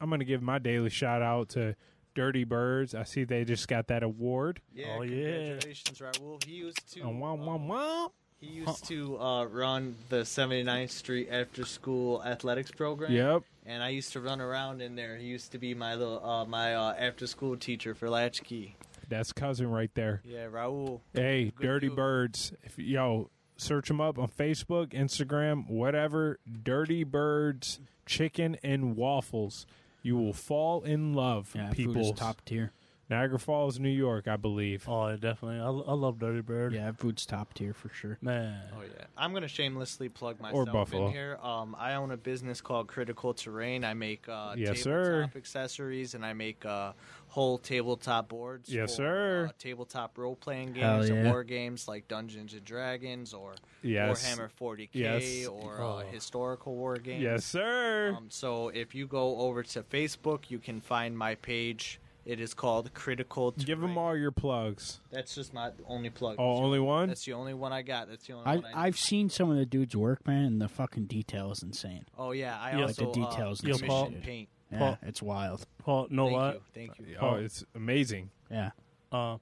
I'm 0.00 0.08
gonna 0.10 0.24
give 0.24 0.42
my 0.42 0.58
daily 0.58 0.90
shout 0.90 1.22
out 1.22 1.50
to 1.50 1.74
Dirty 2.16 2.42
Birds. 2.42 2.94
I 2.96 3.04
see 3.04 3.22
they 3.22 3.44
just 3.44 3.68
got 3.68 3.86
that 3.88 4.02
award. 4.02 4.60
Yeah, 4.74 4.96
Oh, 4.98 5.02
yeah. 5.02 5.50
congratulations, 5.58 5.98
Raul. 6.00 6.42
He 6.44 6.54
used 6.54 6.92
to. 6.94 7.04
Uh, 7.04 7.10
wah, 7.10 7.34
wah, 7.34 7.54
um, 7.54 7.68
wah. 7.68 8.08
He 8.40 8.48
used 8.48 8.84
to 8.88 9.18
uh, 9.18 9.44
run 9.46 9.94
the 10.08 10.22
79th 10.22 10.90
Street 10.90 11.28
After 11.30 11.64
School 11.64 12.22
Athletics 12.24 12.70
program. 12.70 13.12
Yep. 13.12 13.42
And 13.64 13.82
I 13.82 13.88
used 13.90 14.12
to 14.12 14.20
run 14.20 14.40
around 14.40 14.82
in 14.82 14.94
there. 14.96 15.16
He 15.16 15.26
used 15.26 15.52
to 15.52 15.58
be 15.58 15.74
my 15.74 15.94
little 15.94 16.24
uh, 16.24 16.44
my 16.44 16.74
uh, 16.74 16.94
after 16.98 17.26
school 17.26 17.56
teacher 17.56 17.94
for 17.94 18.10
latchkey. 18.10 18.76
That's 19.08 19.32
cousin 19.32 19.70
right 19.70 19.90
there. 19.94 20.20
Yeah, 20.24 20.46
Raul. 20.46 21.00
Hey, 21.14 21.52
Good 21.56 21.62
Dirty 21.66 21.86
dude. 21.88 21.96
Birds. 21.96 22.52
If 22.64 22.78
yo 22.78 23.30
search 23.56 23.88
them 23.88 24.00
up 24.00 24.18
on 24.18 24.28
Facebook, 24.28 24.88
Instagram, 24.88 25.68
whatever. 25.70 26.38
Dirty 26.62 27.04
Birds 27.04 27.80
Chicken 28.04 28.56
and 28.62 28.96
Waffles. 28.96 29.66
You 30.06 30.16
will 30.16 30.32
fall 30.32 30.84
in 30.84 31.14
love, 31.14 31.50
Yeah, 31.52 31.70
food 31.70 31.76
people. 31.76 32.12
is 32.12 32.12
top 32.12 32.44
tier. 32.44 32.70
Niagara 33.08 33.38
Falls, 33.38 33.78
New 33.78 33.88
York, 33.88 34.26
I 34.26 34.36
believe. 34.36 34.88
Oh, 34.88 35.08
yeah, 35.08 35.14
definitely. 35.14 35.60
I, 35.60 35.66
I 35.66 35.94
love 35.94 36.18
Dirty 36.18 36.40
Bird. 36.40 36.72
Yeah, 36.72 36.90
food's 36.90 37.24
top 37.24 37.54
tier 37.54 37.72
for 37.72 37.88
sure. 37.88 38.18
Man. 38.20 38.60
Oh 38.76 38.82
yeah, 38.82 39.04
I'm 39.16 39.32
gonna 39.32 39.46
shamelessly 39.46 40.08
plug 40.08 40.40
myself 40.40 40.72
Buffalo. 40.72 41.06
in 41.06 41.12
here. 41.12 41.38
Um, 41.40 41.76
I 41.78 41.94
own 41.94 42.10
a 42.10 42.16
business 42.16 42.60
called 42.60 42.88
Critical 42.88 43.32
Terrain. 43.32 43.84
I 43.84 43.94
make 43.94 44.28
uh, 44.28 44.54
Yes, 44.56 44.82
tabletop 44.82 44.82
sir. 44.82 45.30
accessories 45.36 46.14
and 46.14 46.26
I 46.26 46.32
make 46.32 46.66
uh, 46.66 46.92
whole 47.28 47.58
tabletop 47.58 48.28
boards. 48.28 48.68
Yes, 48.68 48.90
for, 48.92 48.96
sir. 48.96 49.46
Uh, 49.50 49.52
tabletop 49.56 50.18
role 50.18 50.34
playing 50.34 50.74
Hell 50.74 50.96
games, 50.98 51.08
yeah. 51.10 51.14
and 51.16 51.28
war 51.30 51.44
games 51.44 51.86
like 51.86 52.08
Dungeons 52.08 52.54
and 52.54 52.64
Dragons 52.64 53.32
or 53.34 53.54
Yes. 53.82 54.24
Warhammer 54.26 54.50
40k 54.60 54.88
Yes. 54.94 55.46
or 55.46 55.80
Oh. 55.80 55.98
uh, 55.98 56.00
historical 56.10 56.74
war 56.74 56.96
games. 56.96 57.22
Yes, 57.22 57.44
sir. 57.44 58.14
Um, 58.16 58.26
so 58.30 58.68
if 58.70 58.96
you 58.96 59.06
go 59.06 59.38
over 59.38 59.62
to 59.62 59.82
Facebook, 59.84 60.44
you 60.50 60.58
can 60.58 60.80
find 60.80 61.16
my 61.16 61.36
page. 61.36 62.00
It 62.26 62.40
is 62.40 62.52
called 62.54 62.92
Critical. 62.92 63.52
Terrain. 63.52 63.66
Give 63.66 63.80
them 63.80 63.96
all 63.96 64.16
your 64.16 64.32
plugs. 64.32 64.98
That's 65.12 65.34
just 65.36 65.54
my 65.54 65.70
only 65.86 66.10
plug. 66.10 66.36
Oh, 66.40 66.48
That's 66.48 66.58
the- 66.60 66.64
only 66.64 66.80
one? 66.80 67.08
That's 67.08 67.24
the 67.24 67.32
only 67.34 67.54
one 67.54 67.72
I 67.72 67.82
got. 67.82 68.08
That's 68.08 68.26
the 68.26 68.32
only 68.32 68.46
I 68.46 68.56
one 68.56 68.64
I. 68.74 68.86
I've 68.86 68.98
seen 68.98 69.30
some 69.30 69.48
of 69.50 69.56
the 69.56 69.64
dude's 69.64 69.94
work, 69.96 70.26
man, 70.26 70.44
and 70.44 70.60
the 70.60 70.68
fucking 70.68 71.06
detail 71.06 71.52
is 71.52 71.62
insane. 71.62 72.04
Oh 72.18 72.32
yeah, 72.32 72.58
I 72.60 72.72
Yeah. 72.72 72.76
Like 72.78 72.88
also 72.88 73.12
the 73.12 73.20
details 73.20 73.64
uh, 73.64 73.68
and 73.68 73.80
Yo, 73.80 73.86
Paul. 73.86 74.12
paint. 74.22 74.48
Yeah, 74.72 74.78
Paul- 74.80 74.98
it's 75.02 75.22
wild. 75.22 75.66
Paul, 75.78 76.08
no 76.10 76.24
Thank 76.26 76.36
what? 76.36 76.54
you, 76.54 76.60
thank 76.74 76.98
you. 76.98 77.16
Oh, 77.20 77.34
it's 77.36 77.64
amazing. 77.76 78.30
Yeah, 78.50 78.70
Uh, 79.12 79.38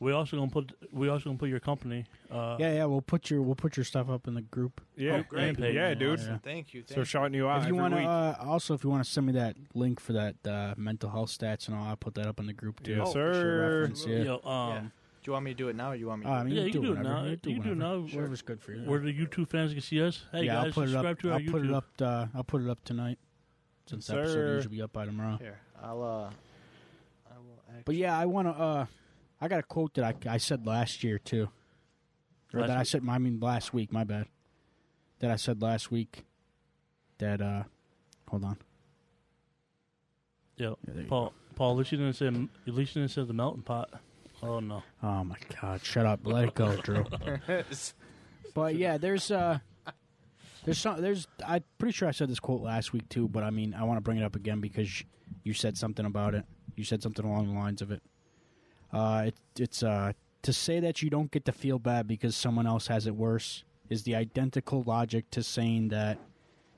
we 0.00 0.12
also 0.12 0.36
gonna 0.36 0.50
put 0.50 0.72
we 0.92 1.08
also 1.08 1.24
gonna 1.26 1.38
put 1.38 1.48
your 1.48 1.60
company. 1.60 2.04
Uh, 2.30 2.56
yeah, 2.60 2.72
yeah. 2.74 2.84
We'll 2.84 3.00
put 3.02 3.30
your 3.30 3.42
we'll 3.42 3.54
put 3.56 3.76
your 3.76 3.84
stuff 3.84 4.08
up 4.08 4.28
in 4.28 4.34
the 4.34 4.42
group. 4.42 4.80
Yeah, 4.96 5.18
Oh, 5.18 5.24
great. 5.28 5.58
yeah, 5.58 5.66
yeah, 5.68 5.94
dude. 5.94 6.20
Yeah. 6.20 6.38
Thank 6.42 6.72
you. 6.74 6.82
Thank 6.82 6.94
So 6.96 7.04
shouting 7.04 7.34
you 7.34 7.48
out 7.48 7.62
if 7.62 7.68
you 7.68 7.74
want 7.74 7.94
to, 7.94 8.00
uh, 8.02 8.36
also 8.40 8.74
if 8.74 8.84
you 8.84 8.90
want 8.90 9.04
to 9.04 9.10
send 9.10 9.26
me 9.26 9.32
that 9.34 9.56
link 9.74 9.98
for 10.00 10.12
that 10.12 10.36
uh, 10.46 10.74
mental 10.76 11.10
health 11.10 11.30
stats 11.30 11.66
and 11.68 11.76
all, 11.76 11.84
I'll 11.84 11.96
put 11.96 12.14
that 12.14 12.26
up 12.26 12.38
in 12.38 12.46
the 12.46 12.52
group 12.52 12.82
too. 12.82 12.92
Yes, 12.92 13.08
Oh, 13.08 13.12
sir. 13.12 13.34
sure. 13.34 13.80
Reference, 13.80 14.06
yeah. 14.06 14.18
Yo, 14.18 14.40
um, 14.48 14.92
you 15.24 15.32
want 15.32 15.44
me 15.44 15.50
to 15.50 15.56
do 15.56 15.68
it 15.68 15.76
now, 15.76 15.90
or 15.90 15.94
you 15.94 16.06
want 16.06 16.22
me? 16.24 16.26
Uh, 16.26 16.30
to 16.30 16.36
I 16.36 16.42
mean, 16.44 16.54
Yeah, 16.54 16.60
you 16.62 16.66
you 16.68 16.72
can 16.72 16.82
can 16.84 16.94
do 16.94 17.00
it 17.00 17.02
now. 17.02 17.24
You 17.24 17.30
You 17.30 17.36
do 17.36 17.52
can 17.54 17.62
do 17.62 17.72
it 17.72 17.76
now. 17.76 18.06
Sure. 18.06 18.20
Whatever's 18.20 18.40
good 18.42 18.62
for 18.62 18.72
you. 18.72 18.88
Where 18.88 18.98
the 19.00 19.12
YouTube 19.12 19.48
fans 19.48 19.72
can 19.72 19.82
see 19.82 20.00
us. 20.00 20.24
Hey 20.32 20.44
yeah, 20.44 20.54
guys, 20.54 20.64
I'll 20.66 20.72
put 20.72 20.84
it 20.88 20.92
subscribe 20.92 21.16
up. 21.16 21.18
to 21.20 21.28
our 21.28 21.34
I'll 21.34 21.40
YouTube. 21.40 21.50
put 21.50 21.64
it 21.66 21.72
up. 21.74 21.84
Uh, 22.00 22.26
I'll 22.34 22.44
put 22.44 22.62
it 22.62 22.70
up 22.70 22.82
tonight. 22.84 23.18
Since 23.90 24.06
the 24.06 24.14
episode 24.14 24.32
Sir. 24.32 24.46
will 24.46 24.54
usually 24.54 24.76
be 24.76 24.82
up 24.82 24.92
by 24.94 25.04
tomorrow. 25.06 25.36
Here, 25.38 25.58
I'll. 25.82 26.02
uh 26.02 26.06
I 26.06 27.36
will. 27.38 27.62
Actually, 27.68 27.82
But 27.84 27.94
yeah, 27.96 28.18
I 28.18 28.24
want 28.26 28.48
to. 28.48 28.52
uh 28.62 28.86
I 29.40 29.48
got 29.48 29.60
a 29.60 29.62
quote 29.62 29.94
that 29.94 30.04
I, 30.04 30.34
I 30.34 30.38
said 30.38 30.66
last 30.66 31.04
year 31.04 31.18
too, 31.18 31.48
or 32.52 32.60
Last 32.60 32.68
that 32.68 32.76
I 32.76 32.82
said. 32.82 33.02
I 33.08 33.18
mean, 33.18 33.40
last 33.40 33.72
week. 33.72 33.92
My 33.92 34.04
bad. 34.04 34.26
That 35.20 35.30
I 35.30 35.36
said 35.36 35.62
last 35.62 35.90
week. 35.90 36.24
That 37.18 37.40
uh, 37.40 37.64
hold 38.28 38.44
on. 38.44 38.58
Yeah, 40.56 40.70
Yeah, 40.70 40.74
there 40.94 41.02
you 41.02 41.08
Paul. 41.08 41.32
Paul, 41.54 41.72
at 41.72 41.78
least 41.78 41.92
you 41.92 41.98
didn't 41.98 42.14
say. 42.14 42.26
At 42.26 42.74
least 42.74 42.94
you 42.96 43.02
didn't 43.02 43.12
say 43.12 43.24
the 43.24 43.32
melting 43.32 43.62
pot. 43.62 43.90
Oh 44.42 44.60
no. 44.60 44.82
Oh 45.02 45.24
my 45.24 45.36
God! 45.60 45.84
Shut 45.84 46.06
up. 46.06 46.20
Let 46.24 46.44
it 46.44 46.54
go, 46.54 46.76
Drew. 46.76 47.04
But 48.54 48.74
yeah, 48.74 48.98
there's 48.98 49.30
uh, 49.30 49.58
there's 50.64 50.78
some 50.78 51.00
there's 51.00 51.28
I'm 51.46 51.62
pretty 51.78 51.92
sure 51.92 52.08
I 52.08 52.10
said 52.10 52.28
this 52.28 52.40
quote 52.40 52.60
last 52.60 52.92
week 52.92 53.08
too, 53.08 53.28
but 53.28 53.44
I 53.44 53.50
mean 53.50 53.72
I 53.72 53.84
want 53.84 53.98
to 53.98 54.00
bring 54.00 54.18
it 54.18 54.24
up 54.24 54.34
again 54.34 54.60
because 54.60 55.04
you 55.44 55.54
said 55.54 55.76
something 55.76 56.04
about 56.04 56.34
it. 56.34 56.44
You 56.74 56.82
said 56.82 57.00
something 57.00 57.24
along 57.24 57.46
the 57.46 57.58
lines 57.58 57.82
of 57.82 57.92
it. 57.92 58.02
Uh, 58.92 59.24
it, 59.26 59.34
it's 59.58 59.82
uh 59.82 60.12
to 60.42 60.52
say 60.52 60.80
that 60.80 61.02
you 61.02 61.10
don't 61.10 61.30
get 61.30 61.44
to 61.44 61.52
feel 61.52 61.78
bad 61.78 62.06
because 62.06 62.36
someone 62.36 62.66
else 62.66 62.86
has 62.86 63.06
it 63.06 63.14
worse 63.14 63.64
is 63.90 64.04
the 64.04 64.14
identical 64.14 64.82
logic 64.82 65.30
to 65.30 65.42
saying 65.42 65.88
that 65.88 66.18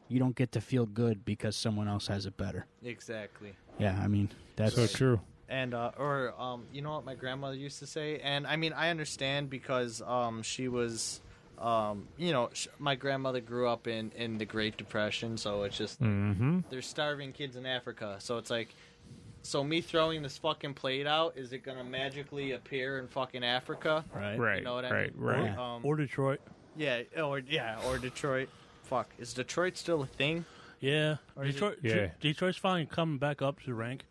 you 0.08 0.18
don't 0.18 0.34
get 0.34 0.50
to 0.52 0.60
feel 0.60 0.86
good 0.86 1.24
because 1.24 1.54
someone 1.54 1.86
else 1.88 2.06
has 2.08 2.26
it 2.26 2.36
better. 2.36 2.66
exactly. 2.84 3.54
Yeah, 3.78 3.98
I 4.02 4.08
mean 4.08 4.28
that's 4.56 4.74
so 4.74 4.86
true. 4.86 5.20
And 5.48 5.74
uh, 5.74 5.90
or 5.98 6.34
um, 6.38 6.64
you 6.72 6.82
know 6.82 6.92
what 6.92 7.04
my 7.04 7.14
grandmother 7.14 7.56
used 7.56 7.78
to 7.80 7.86
say, 7.86 8.18
and 8.20 8.46
I 8.46 8.56
mean 8.56 8.72
I 8.72 8.90
understand 8.90 9.50
because 9.50 10.00
um, 10.02 10.42
she 10.42 10.68
was, 10.68 11.20
um, 11.58 12.06
you 12.16 12.32
know, 12.32 12.50
sh- 12.52 12.68
my 12.78 12.94
grandmother 12.94 13.40
grew 13.40 13.68
up 13.68 13.86
in 13.86 14.12
in 14.16 14.38
the 14.38 14.44
Great 14.44 14.76
Depression, 14.76 15.36
so 15.36 15.62
it's 15.64 15.76
just 15.76 16.00
Mm-hmm. 16.00 16.60
there's 16.70 16.86
starving 16.86 17.32
kids 17.32 17.56
in 17.56 17.66
Africa, 17.66 18.16
so 18.20 18.38
it's 18.38 18.50
like, 18.50 18.74
so 19.42 19.64
me 19.64 19.80
throwing 19.80 20.22
this 20.22 20.36
fucking 20.38 20.74
plate 20.74 21.06
out, 21.06 21.36
is 21.36 21.52
it 21.52 21.58
gonna 21.64 21.84
magically 21.84 22.52
appear 22.52 22.98
in 22.98 23.08
fucking 23.08 23.44
Africa? 23.44 24.04
right. 24.14 24.38
Right. 24.38 24.58
You 24.58 24.64
know 24.64 24.74
what 24.74 24.84
I 24.84 24.90
right. 24.90 25.14
mean? 25.14 25.24
Right. 25.24 25.44
Yeah. 25.44 25.74
Um, 25.74 25.84
Or 25.84 25.96
Detroit. 25.96 26.40
yeah, 26.76 27.02
or 27.22 27.38
yeah, 27.40 27.78
or 27.86 27.98
Detroit. 27.98 28.48
Fuck, 28.84 29.10
is 29.18 29.32
Detroit 29.34 29.76
still 29.76 30.02
a 30.02 30.06
thing? 30.06 30.44
Yeah, 30.80 31.16
Or 31.36 31.44
is 31.44 31.50
it- 31.50 31.52
Detroit. 31.52 31.78
Yeah. 31.82 32.10
Detroit's 32.20 32.58
finally 32.58 32.86
coming 32.86 33.18
back 33.18 33.40
up 33.42 33.60
to 33.64 33.74
rank. 33.74 34.04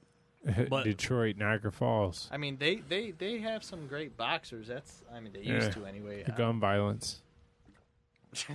But- 0.69 0.84
Detroit, 0.85 1.35
Niagara 1.38 1.72
Falls. 1.72 2.30
I 2.31 2.38
mean, 2.38 2.57
they 2.57 2.76
they 2.77 3.11
they 3.11 3.39
have 3.39 3.64
some 3.64 3.88
great 3.88 4.15
boxers. 4.18 4.68
That's 4.68 5.03
I 5.14 5.19
mean 5.19 5.34
they 5.34 5.39
used 5.41 5.68
Yeah. 5.68 5.73
to 5.73 5.85
anyway. 5.85 6.23
The 6.23 6.31
gun 6.31 6.60
violence. 6.60 7.22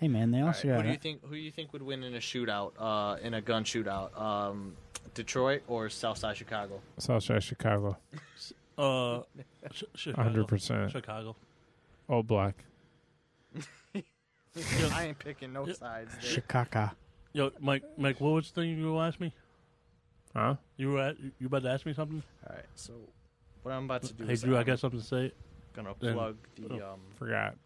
Hey 0.00 0.08
man, 0.08 0.30
they 0.30 0.38
All 0.38 0.46
right, 0.46 0.54
also 0.54 0.68
Who 0.68 0.74
got 0.74 0.82
do 0.84 0.88
you 0.90 0.96
think? 0.96 1.22
Who 1.24 1.30
do 1.34 1.40
you 1.40 1.50
think 1.50 1.72
would 1.72 1.82
win 1.82 2.02
in 2.04 2.14
a 2.14 2.18
shootout? 2.18 2.72
Uh, 2.78 3.16
in 3.20 3.34
a 3.34 3.40
gun 3.40 3.64
shootout? 3.64 4.18
Um, 4.20 4.76
Detroit 5.14 5.62
or 5.66 5.88
Southside 5.88 6.36
Chicago? 6.36 6.80
Southside 6.98 7.42
Chicago. 7.42 7.96
Uh, 8.78 9.22
Ch- 9.72 9.82
Chicago. 9.96 10.44
100%. 10.44 10.92
Chicago. 10.92 11.34
All 12.06 12.22
black. 12.22 12.62
I 13.96 15.06
ain't 15.06 15.18
picking 15.18 15.52
no 15.52 15.66
sides. 15.72 16.12
There. 16.12 16.30
Chicago. 16.30 16.92
Yo, 17.32 17.50
Mike. 17.58 17.82
Mike, 17.96 18.20
what 18.20 18.34
was 18.34 18.52
the 18.52 18.60
thing 18.60 18.78
you 18.78 18.84
were 18.86 18.92
gonna 18.92 19.08
ask 19.08 19.18
me? 19.18 19.34
Huh? 20.32 20.54
You 20.76 20.92
were 20.92 21.00
at, 21.02 21.16
you 21.40 21.48
about 21.48 21.64
to 21.64 21.70
ask 21.70 21.86
me 21.86 21.92
something? 21.92 22.22
All 22.48 22.54
right. 22.54 22.64
So 22.76 22.92
what 23.64 23.72
I'm 23.72 23.86
about 23.86 24.04
to 24.04 24.12
do 24.12 24.24
Hey, 24.24 24.34
is 24.34 24.42
Drew, 24.42 24.54
I 24.54 24.60
I'm 24.60 24.66
got 24.66 24.78
something 24.78 25.00
to 25.00 25.04
say. 25.04 25.32
gonna 25.74 25.94
then- 25.98 26.14
plug 26.14 26.36
the 26.56 26.74
um. 26.88 27.00
Forgot. 27.16 27.56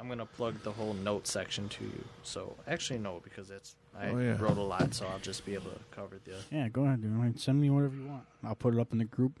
I'm 0.00 0.08
gonna 0.08 0.24
plug 0.26 0.62
the 0.62 0.72
whole 0.72 0.94
note 0.94 1.26
section 1.26 1.68
to 1.68 1.84
you. 1.84 2.04
So 2.22 2.56
actually 2.66 2.98
no, 3.00 3.20
because 3.22 3.50
it's 3.50 3.76
I 3.94 4.08
Oh, 4.08 4.18
yeah. 4.18 4.36
wrote 4.40 4.56
a 4.56 4.62
lot, 4.62 4.94
so 4.94 5.06
I'll 5.06 5.18
just 5.18 5.44
be 5.44 5.54
able 5.54 5.70
to 5.72 5.78
cover 5.90 6.18
the. 6.24 6.36
Yeah, 6.50 6.68
go 6.68 6.84
ahead, 6.86 7.02
dude. 7.02 7.12
I 7.12 7.16
mean, 7.16 7.36
Send 7.36 7.60
me 7.60 7.68
whatever 7.70 7.96
you 7.96 8.06
want. 8.06 8.24
I'll 8.42 8.54
put 8.54 8.72
it 8.74 8.80
up 8.80 8.92
in 8.92 8.98
the 8.98 9.04
group. 9.04 9.38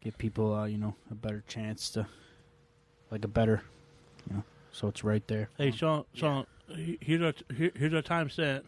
Give 0.00 0.16
people, 0.16 0.54
uh, 0.54 0.66
you 0.66 0.78
know, 0.78 0.94
a 1.10 1.14
better 1.14 1.42
chance 1.48 1.90
to, 1.90 2.06
like 3.10 3.24
a 3.24 3.28
better, 3.28 3.62
you 4.30 4.36
know, 4.36 4.44
so 4.70 4.86
it's 4.88 5.02
right 5.02 5.26
there. 5.26 5.48
Hey, 5.58 5.72
Sean. 5.72 6.04
Sean, 6.14 6.46
he- 6.68 6.98
here's 7.00 7.22
our 7.22 7.34
here, 7.56 7.72
here's 7.74 7.94
our 7.94 8.02
time 8.02 8.30
set. 8.30 8.62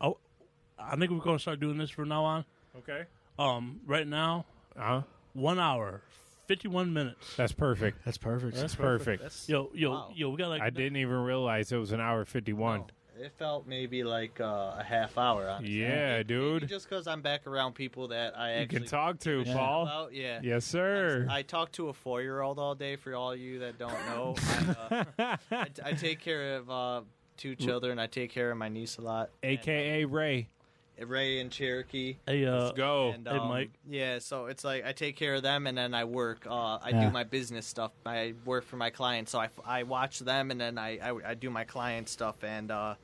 I, 0.00 0.12
I 0.78 0.96
think 0.96 1.10
we're 1.10 1.18
gonna 1.20 1.38
start 1.38 1.60
doing 1.60 1.78
this 1.78 1.88
from 1.90 2.08
now 2.08 2.24
on. 2.24 2.44
Okay. 2.78 3.04
Um, 3.38 3.80
right 3.86 4.06
now, 4.06 4.44
Uh-huh. 4.76 5.02
one 5.32 5.58
hour, 5.58 6.02
fifty-one 6.54 6.92
minutes. 6.92 7.36
That's 7.36 7.52
perfect. 7.52 8.04
That's 8.04 8.18
perfect. 8.18 8.56
That's 8.56 8.74
perfect. 8.74 9.22
That's, 9.22 9.48
Yo, 9.48 9.70
yo, 9.72 9.90
Wow. 9.92 10.10
yo, 10.14 10.30
we 10.30 10.36
got 10.36 10.48
like 10.48 10.62
I 10.62 10.70
didn't 10.70 10.96
even 10.96 11.16
realize 11.18 11.70
it 11.70 11.76
was 11.76 11.92
an 11.92 12.00
hour 12.00 12.24
51. 12.24 12.80
no, 12.80 12.86
it 13.24 13.32
felt 13.38 13.66
maybe 13.68 14.02
like 14.02 14.40
uh, 14.40 14.74
a 14.78 14.82
half 14.84 15.16
hour. 15.16 15.48
Honestly. 15.48 15.80
Yeah, 15.80 16.16
Maybe 16.18 16.24
dude. 16.24 16.68
Just 16.68 16.88
because 16.88 17.06
I'm 17.06 17.22
back 17.22 17.46
around 17.46 17.74
people 17.74 18.08
that 18.08 18.36
I 18.36 18.54
You 18.56 18.62
actually 18.62 18.78
can 18.80 18.88
talk 18.88 19.18
to, 19.20 19.42
Yeah. 19.46 19.54
Paul. 19.54 19.82
about. 19.84 20.12
Yeah. 20.14 20.40
Yes, 20.42 20.64
sir. 20.64 21.26
I 21.30 21.42
talk 21.42 21.70
to 21.72 21.88
a 21.88 21.92
four-year-old 21.92 22.58
all 22.58 22.74
day. 22.74 22.96
For 22.96 23.14
all 23.14 23.36
you 23.36 23.60
that 23.60 23.78
don't 23.78 23.92
know, 24.06 24.34
I, 24.88 25.04
uh, 25.20 25.36
I, 25.52 25.66
I 25.84 25.92
take 25.92 26.18
care 26.18 26.56
of 26.56 26.68
uh, 26.70 27.02
two 27.36 27.54
children. 27.54 27.98
I 28.00 28.06
take 28.08 28.30
care 28.32 28.50
of 28.50 28.56
my 28.58 28.68
niece 28.68 28.96
a 28.96 29.02
lot, 29.02 29.30
AKA 29.42 30.04
Ray. 30.06 30.48
And, 31.00 31.08
Ray 31.10 31.40
and 31.40 31.50
Cherokee. 31.50 32.16
Hey, 32.26 32.44
uh, 32.44 32.64
Let's 32.64 32.76
go. 32.76 33.10
And, 33.10 33.26
Hey, 33.26 33.36
um, 33.36 33.48
Mike. 33.48 33.70
Yeah, 33.88 34.18
so 34.18 34.46
it's 34.46 34.62
like 34.64 34.84
I 34.84 34.92
take 34.92 35.16
care 35.16 35.34
of 35.34 35.42
them, 35.42 35.66
and 35.66 35.76
then 35.76 35.94
I 35.94 36.04
work. 36.04 36.46
Uh, 36.46 36.76
I 36.82 36.90
Yeah. 36.90 37.06
do 37.06 37.10
my 37.10 37.24
business 37.24 37.66
stuff. 37.66 37.92
I 38.06 38.34
work 38.44 38.64
for 38.64 38.76
my 38.76 38.90
clients, 38.90 39.32
so 39.32 39.40
I, 39.40 39.48
I 39.64 39.82
watch 39.84 40.18
them, 40.20 40.50
and 40.50 40.60
then 40.60 40.78
I, 40.78 40.98
I, 40.98 41.30
I 41.30 41.34
do 41.34 41.50
my 41.50 41.64
client 41.64 42.08
stuff, 42.08 42.42
and 42.44 42.70
uh, 42.70 42.94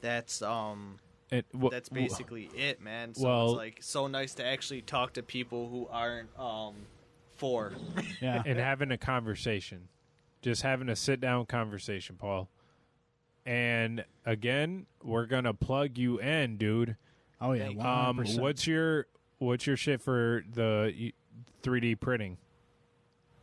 that's 0.00 0.42
um 0.42 0.98
It, 1.30 1.46
wh- 1.58 1.70
that's 1.70 1.88
wh- 1.88 1.94
basically 1.94 2.50
it, 2.56 2.80
man. 2.80 3.14
So 3.14 3.24
well- 3.24 3.50
it's 3.52 3.56
like 3.56 3.78
so 3.80 4.06
nice 4.06 4.34
to 4.34 4.44
actually 4.44 4.82
talk 4.82 5.14
to 5.14 5.22
people 5.22 5.68
who 5.68 5.86
aren't 5.90 6.28
um 6.38 6.74
four. 7.36 7.72
Yeah. 8.20 8.42
and 8.44 8.58
having 8.58 8.90
a 8.90 8.98
conversation. 8.98 9.88
Just 10.42 10.60
having 10.62 10.88
a 10.90 10.96
sit 10.96 11.20
down 11.22 11.46
conversation, 11.46 12.16
Paul. 12.16 12.50
And 13.46 14.04
again, 14.24 14.86
we're 15.02 15.26
gonna 15.26 15.54
plug 15.54 15.96
you 15.98 16.18
in, 16.20 16.56
dude. 16.56 16.96
Oh 17.40 17.52
yeah. 17.52 17.64
Thank 17.64 17.76
you. 17.80 17.86
Um, 17.86 18.24
what's 18.42 18.66
your 18.66 19.06
what's 19.38 19.66
your 19.66 19.76
shit 19.76 20.00
for 20.00 20.44
the 20.52 21.12
three 21.62 21.80
D 21.80 21.94
printing? 21.94 22.38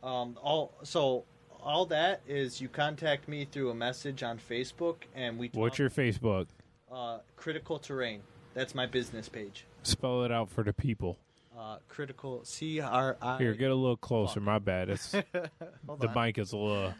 Um, 0.02 0.36
all 0.42 0.72
so 0.82 1.24
all 1.62 1.86
that 1.86 2.22
is 2.26 2.60
you 2.60 2.68
contact 2.68 3.28
me 3.28 3.44
through 3.44 3.70
a 3.70 3.74
message 3.74 4.22
on 4.22 4.38
Facebook, 4.38 4.96
and 5.14 5.38
we 5.38 5.48
talk, 5.48 5.60
What's 5.60 5.78
your 5.78 5.90
Facebook? 5.90 6.46
uh, 6.92 7.18
critical 7.36 7.78
terrain. 7.78 8.20
That's 8.54 8.74
my 8.74 8.84
business 8.86 9.28
page. 9.28 9.64
Spell 9.82 10.24
it 10.24 10.32
out 10.32 10.50
for 10.50 10.62
the 10.62 10.72
people. 10.72 11.16
Uh, 11.56 11.76
critical 11.88 12.40
C 12.44 12.80
R 12.80 13.16
I. 13.22 13.38
Here, 13.38 13.54
get 13.54 13.70
a 13.70 13.74
little 13.74 13.96
closer. 13.96 14.34
Fuck. 14.40 14.42
My 14.42 14.58
bad. 14.58 14.88
It's 14.90 15.10
the 15.32 15.50
on. 15.88 16.14
mic 16.14 16.38
is 16.38 16.52
a 16.52 16.56
little. 16.56 16.94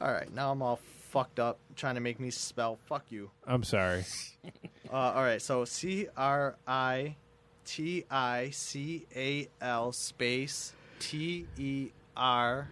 All 0.00 0.12
right, 0.12 0.32
now 0.34 0.50
I'm 0.50 0.60
all 0.62 0.80
fucked 1.14 1.38
up 1.38 1.60
trying 1.76 1.94
to 1.94 2.00
make 2.00 2.18
me 2.18 2.28
spell 2.28 2.76
fuck 2.86 3.04
you. 3.10 3.30
I'm 3.46 3.62
sorry. 3.62 4.04
Uh, 4.92 4.96
all 5.16 5.22
right, 5.24 5.40
so 5.42 5.64
C 5.64 6.06
R 6.16 6.54
I 6.68 7.16
T 7.64 8.04
I 8.10 8.50
C 8.50 9.06
A 9.16 9.48
L 9.60 9.90
space 9.90 10.72
T 11.00 11.46
E 11.58 11.88
R 12.16 12.68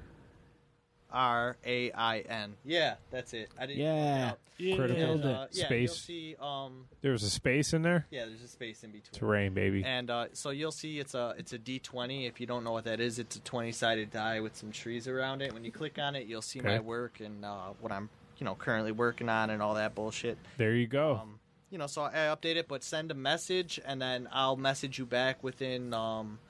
R 1.11 1.57
A 1.67 1.91
I 1.93 2.19
N. 2.21 2.55
Yeah, 2.65 2.95
that's 3.11 3.33
it. 3.33 3.49
I 3.59 3.67
didn't. 3.67 3.81
Yeah. 3.81 4.33
yeah, 4.59 4.77
Critical. 4.77 5.13
And, 5.15 5.25
uh, 5.25 5.47
yeah, 5.53 5.65
Space. 5.65 5.89
You'll 5.89 5.95
see. 5.97 6.37
Um, 6.41 6.85
There 7.01 7.13
was 7.13 7.23
a 7.25 7.31
space 7.31 7.73
in 7.73 7.83
there. 7.83 8.07
yeah, 8.11 8.27
there's 8.27 8.43
a 8.43 8.49
space 8.49 8.85
in 8.85 8.91
between. 8.91 9.19
Terrain, 9.19 9.55
baby. 9.55 9.83
And 9.85 10.11
uh, 10.11 10.27
so 10.33 10.51
you'll 10.51 10.71
see 10.71 11.01
it's 11.01 11.15
a 11.15 11.35
it's 11.39 11.55
a 11.55 11.59
D20. 11.59 12.29
If 12.29 12.41
you 12.41 12.47
don't 12.47 12.63
know 12.63 12.73
what 12.73 12.85
that 12.85 13.01
is, 13.01 13.19
it's 13.19 13.37
a 13.37 13.41
20 13.41 13.73
sided 13.73 14.11
die 14.11 14.41
with 14.41 14.55
some 14.55 14.71
trees 14.71 15.09
around 15.09 15.43
it. 15.43 15.53
When 15.53 15.65
you 15.65 15.73
click 15.73 15.99
on 15.99 16.15
it, 16.15 16.27
you'll 16.27 16.43
see 16.43 16.61
my 16.61 16.79
work 16.79 17.21
and 17.21 17.45
uh, 17.45 17.71
what 17.81 17.91
I'm 17.91 18.11
you 18.43 18.45
know 18.45 18.57
currently 18.57 18.91
working 18.91 19.29
on 19.29 19.51
and 19.51 19.63
all 19.63 19.75
that 19.75 19.95
bullshit. 19.95 20.37
There 20.57 20.75
you 20.75 20.89
go. 20.89 21.21
Um, 21.23 21.39
you 21.71 21.79
know, 21.79 21.87
so 21.87 22.03
I 22.03 22.35
update 22.35 22.57
it, 22.57 22.67
but 22.67 22.83
send 22.83 23.13
a 23.13 23.15
message 23.15 23.81
and 23.87 24.03
then 24.03 24.29
I'll 24.33 24.57
message 24.57 24.99
you 24.99 25.07
back 25.07 25.45
within 25.45 25.95
um, 25.95 26.41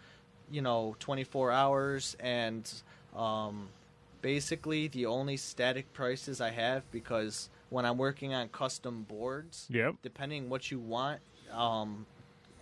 you 0.51 0.63
know 0.63 0.97
24 1.01 1.53
hours 1.53 2.17
and 2.19 2.73
um, 3.15 3.69
basically 4.23 4.89
the 4.89 5.05
only 5.05 5.37
static 5.37 5.93
prices 5.93 6.41
I 6.41 6.49
have 6.49 6.91
because 6.91 7.51
when 7.69 7.85
I'm 7.85 7.99
working 7.99 8.33
on 8.33 8.49
custom 8.49 9.03
boards 9.03 9.67
yep. 9.69 9.97
depending 10.01 10.49
what 10.49 10.71
you 10.71 10.79
want 10.79 11.21
um, 11.53 12.07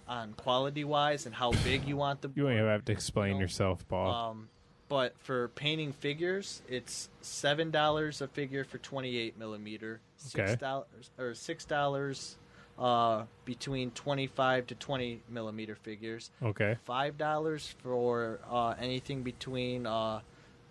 on 0.09 0.33
quality 0.33 0.83
wise 0.83 1.27
and 1.27 1.35
how 1.37 1.53
big 1.63 1.87
you 1.87 1.97
want 1.97 2.21
the 2.21 2.33
You 2.35 2.49
ain't 2.49 2.67
have 2.67 2.85
to 2.87 2.93
explain 2.93 3.35
No. 3.35 3.41
yourself, 3.43 3.87
Paul. 3.87 4.11
um, 4.11 4.49
but 4.91 5.15
for 5.21 5.49
painting 5.55 5.93
figures, 5.93 6.61
it's 6.69 7.09
seven 7.23 7.71
dollars 7.71 8.21
a 8.21 8.29
figure 8.29 8.65
for 8.65 8.77
twenty-eight 8.79 9.39
millimeter. 9.39 10.01
Six 10.17 10.57
Okay. 10.63 10.83
or 11.17 11.33
six 11.33 11.65
dollars 11.65 12.37
uh, 12.79 13.23
between 13.47 13.93
twenty-five 13.93 14.67
to 14.67 14.75
twenty 14.75 15.23
millimeter 15.31 15.77
figures. 15.77 16.31
okay. 16.43 16.77
Five 16.85 17.17
dollars 17.17 17.75
for 17.83 18.41
uh, 18.51 18.75
anything 18.79 19.23
between 19.23 19.87
uh, 19.87 20.21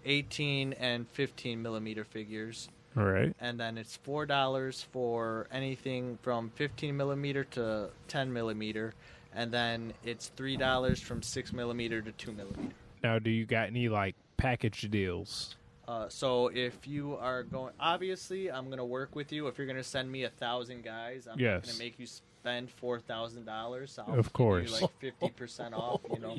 18 0.06 0.74
and 0.74 1.08
15 1.10 1.62
millimeter 1.62 2.04
figures, 2.06 2.70
All 2.96 3.04
right. 3.04 3.36
and 3.42 3.60
then 3.60 3.78
it's 3.78 3.98
four 3.98 4.26
dollars 4.26 4.86
for 4.92 5.48
anything 5.52 6.18
from 6.22 6.52
15 6.56 6.96
millimeter 6.96 7.44
to 7.46 7.90
10 8.10 8.32
millimeter, 8.34 8.94
and 9.34 9.52
then 9.52 9.94
it's 10.04 10.28
three 10.36 10.58
dollars 10.58 11.00
from 11.02 11.22
six 11.24 11.54
millimeter 11.54 12.02
to 12.02 12.12
two 12.14 12.32
millimeter. 12.34 12.76
Now, 13.04 13.20
do 13.20 13.30
you 13.30 13.46
got 13.46 13.68
any 13.68 13.90
like 13.90 14.16
package 14.38 14.82
deals? 14.90 15.56
Uh, 15.88 16.08
so 16.08 16.48
if 16.54 16.88
you 16.88 17.16
are 17.18 17.44
going, 17.44 17.74
obviously, 17.80 18.52
I'm 18.52 18.70
gonna 18.70 18.86
work 18.86 19.16
with 19.16 19.32
you. 19.32 19.48
If 19.48 19.58
you're 19.58 19.68
gonna 19.68 19.84
send 19.84 20.12
me 20.12 20.24
a 20.24 20.30
thousand 20.30 20.84
guys, 20.84 21.28
I'm 21.32 21.40
Yes. 21.40 21.66
gonna 21.66 21.80
make 21.80 21.98
you 22.00 22.06
spend 22.06 22.70
four 22.70 23.00
thousand 23.00 23.46
dollars. 23.46 23.98
Of 24.06 24.32
course. 24.34 24.82
like 24.82 24.92
fifty 25.00 25.30
percent 25.30 25.74
off. 25.74 26.02
You 26.14 26.20
know. 26.20 26.38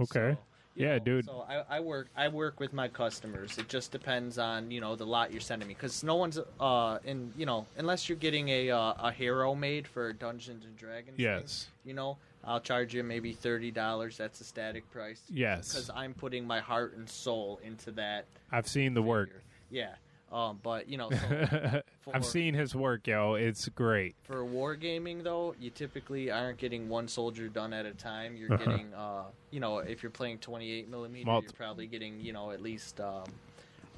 Okay. 0.00 0.32
So, 0.34 0.38
you 0.74 0.86
Yeah, 0.86 0.94
know, 0.94 0.98
dude. 1.04 1.24
So 1.26 1.44
I, 1.46 1.76
I 1.76 1.80
work 1.80 2.08
I 2.16 2.28
work 2.28 2.60
with 2.60 2.72
my 2.72 2.88
customers. 2.88 3.58
It 3.58 3.68
just 3.68 3.92
depends 3.92 4.38
on 4.38 4.70
you 4.70 4.80
know 4.80 4.96
the 4.96 5.04
lot 5.04 5.32
you're 5.32 5.40
sending 5.42 5.68
me 5.68 5.74
because 5.74 6.02
no 6.02 6.14
one's 6.16 6.38
uh 6.58 6.98
in 7.04 7.30
you 7.36 7.44
know 7.44 7.66
unless 7.76 8.08
you're 8.08 8.16
getting 8.16 8.48
a 8.48 8.70
uh, 8.70 8.94
a 8.98 9.12
hero 9.12 9.54
made 9.54 9.86
for 9.86 10.14
Dungeons 10.14 10.64
and 10.64 10.74
Dragons. 10.78 11.16
thing, 11.18 11.24
Yes. 11.26 11.66
you 11.84 11.92
know 11.92 12.16
I'll 12.44 12.60
charge 12.60 12.94
you 12.94 13.02
maybe 13.04 13.32
thirty 13.32 13.70
dollars. 13.70 14.16
That's 14.16 14.40
a 14.40 14.44
static 14.44 14.90
price. 14.90 15.22
Yes. 15.30 15.72
Because 15.72 15.90
I'm 15.94 16.12
putting 16.14 16.46
my 16.46 16.60
heart 16.60 16.96
and 16.96 17.08
soul 17.08 17.60
into 17.64 17.90
that. 17.92 18.24
I've 18.50 18.66
seen 18.68 18.94
the 18.94 19.02
work. 19.02 19.30
Yeah. 19.70 19.94
Um, 20.32 20.58
but 20.62 20.88
you 20.88 20.96
know, 20.96 21.10
so 21.10 21.82
I've 22.12 22.22
for- 22.24 22.28
seen 22.30 22.54
his 22.54 22.74
work, 22.74 23.06
yo. 23.06 23.34
It's 23.34 23.68
great. 23.68 24.16
for 24.22 24.42
wargaming 24.44 25.22
though, 25.22 25.54
you 25.60 25.68
typically 25.70 26.30
aren't 26.30 26.56
getting 26.58 26.88
one 26.88 27.06
soldier 27.06 27.48
done 27.48 27.72
at 27.74 27.84
a 27.86 27.92
time. 27.92 28.34
You're 28.36 28.52
Uh-huh. 28.54 28.64
getting, 28.64 28.94
uh, 28.94 29.24
you 29.50 29.60
know, 29.60 29.78
if 29.78 30.02
you're 30.02 30.10
playing 30.10 30.38
28 30.38 30.88
millimeter, 30.88 31.26
Multi- 31.26 31.46
you're 31.46 31.52
probably 31.52 31.86
getting, 31.86 32.18
you 32.20 32.32
know, 32.32 32.50
at 32.50 32.62
least 32.62 32.98
um, 33.00 33.24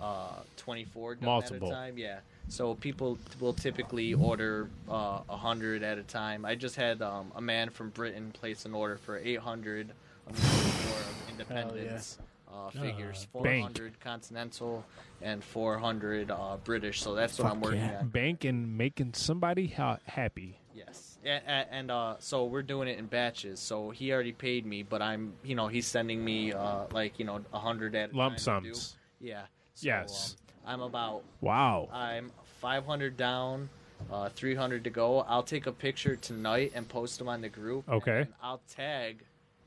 uh, 0.00 0.40
24 0.56 1.14
done 1.14 1.24
Multiple. 1.24 1.68
at 1.68 1.72
a 1.72 1.76
time. 1.76 1.98
Yeah. 1.98 2.18
So 2.48 2.74
people 2.74 3.18
will 3.40 3.54
typically 3.54 4.14
order 4.14 4.68
uh, 4.88 5.20
100 5.26 5.82
at 5.82 5.98
a 5.98 6.02
time. 6.02 6.44
I 6.44 6.54
just 6.54 6.76
had 6.76 7.02
um, 7.02 7.32
a 7.34 7.40
man 7.40 7.70
from 7.70 7.90
Britain 7.90 8.30
place 8.32 8.64
an 8.64 8.74
order 8.74 8.96
for 8.96 9.18
800 9.18 9.90
of 10.26 10.36
the 10.36 10.88
War 10.88 10.98
Independence. 11.30 12.18
Uh, 12.52 12.70
figures 12.70 13.26
Bank. 13.32 13.74
400 13.74 13.98
continental 13.98 14.84
and 15.20 15.42
400 15.42 16.30
uh, 16.30 16.56
British, 16.62 17.02
so 17.02 17.16
that's 17.16 17.36
what 17.36 17.50
I'm 17.50 17.60
working 17.60 17.80
yeah. 17.80 18.02
Bank 18.02 18.44
and 18.44 18.78
making 18.78 19.14
somebody 19.14 19.66
ha- 19.66 19.98
happy. 20.06 20.56
Yes, 20.72 21.18
and, 21.24 21.42
and 21.70 21.90
uh, 21.90 22.14
so 22.20 22.44
we're 22.44 22.62
doing 22.62 22.86
it 22.86 22.96
in 22.98 23.06
batches. 23.06 23.58
So 23.58 23.90
he 23.90 24.12
already 24.12 24.32
paid 24.32 24.66
me, 24.66 24.84
but 24.84 25.02
I'm, 25.02 25.32
you 25.42 25.56
know, 25.56 25.66
he's 25.66 25.86
sending 25.86 26.24
me 26.24 26.52
uh, 26.52 26.84
like 26.92 27.18
you 27.18 27.24
know 27.24 27.40
a 27.52 27.58
hundred 27.58 27.96
at 27.96 28.12
a 28.12 28.16
Lump 28.16 28.36
time 28.36 28.40
sums. 28.64 28.96
Yeah. 29.20 29.42
So, 29.74 29.86
Yes. 29.86 30.36
um, 30.38 30.43
I'm 30.66 30.80
about 30.80 31.22
Wow. 31.40 31.88
I'm 31.92 32.30
500 32.60 33.16
down, 33.16 33.68
uh, 34.10 34.28
300 34.30 34.84
to 34.84 34.90
go. 34.90 35.20
I'll 35.20 35.42
take 35.42 35.66
a 35.66 35.72
picture 35.72 36.16
tonight 36.16 36.72
and 36.74 36.88
post 36.88 37.18
them 37.18 37.28
on 37.28 37.40
the 37.40 37.48
group. 37.48 37.88
Okay. 37.88 38.26
I'll 38.42 38.62
tag 38.70 39.18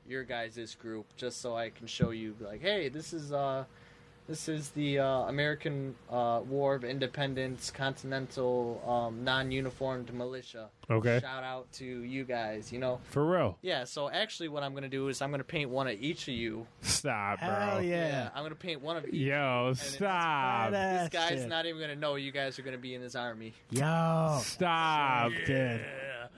your 0.07 0.23
guys' 0.23 0.55
this 0.55 0.73
group 0.75 1.05
just 1.17 1.41
so 1.41 1.55
I 1.55 1.69
can 1.69 1.85
show 1.87 2.11
you 2.11 2.35
like, 2.39 2.61
hey, 2.61 2.89
this 2.89 3.13
is 3.13 3.31
uh, 3.33 3.65
this 4.27 4.49
is 4.49 4.69
the 4.69 4.99
uh, 4.99 5.07
American 5.21 5.95
uh, 6.09 6.41
War 6.47 6.75
of 6.75 6.83
Independence 6.83 7.71
Continental 7.71 8.81
um, 8.85 9.23
non-uniformed 9.23 10.13
militia. 10.13 10.69
Okay. 10.89 11.19
Shout 11.21 11.43
out 11.43 11.71
to 11.73 11.85
you 11.85 12.23
guys. 12.23 12.71
You 12.71 12.79
know. 12.79 12.99
For 13.09 13.25
real. 13.25 13.57
Yeah. 13.61 13.85
So 13.85 14.09
actually, 14.09 14.49
what 14.49 14.63
I'm 14.63 14.73
gonna 14.73 14.89
do 14.89 15.07
is 15.07 15.21
I'm 15.21 15.31
gonna 15.31 15.43
paint 15.43 15.69
one 15.69 15.87
of 15.87 15.99
each 15.99 16.27
of 16.27 16.33
you. 16.33 16.67
Stop, 16.81 17.39
bro. 17.39 17.49
Hell 17.49 17.81
yeah. 17.81 18.29
I'm 18.35 18.43
gonna 18.43 18.55
paint 18.55 18.81
one 18.81 18.97
of 18.97 19.05
each. 19.07 19.13
Yo, 19.13 19.69
it's 19.71 19.95
stop. 19.95 20.71
badass. 20.71 21.03
This 21.03 21.09
guy's 21.09 21.39
shit. 21.39 21.49
not 21.49 21.65
even 21.65 21.79
gonna 21.79 21.95
know 21.95 22.15
you 22.15 22.31
guys 22.31 22.59
are 22.59 22.63
gonna 22.63 22.77
be 22.77 22.95
in 22.95 23.01
his 23.01 23.15
army. 23.15 23.53
Yo, 23.69 24.39
Stop. 24.43 25.31
dude. 25.45 25.81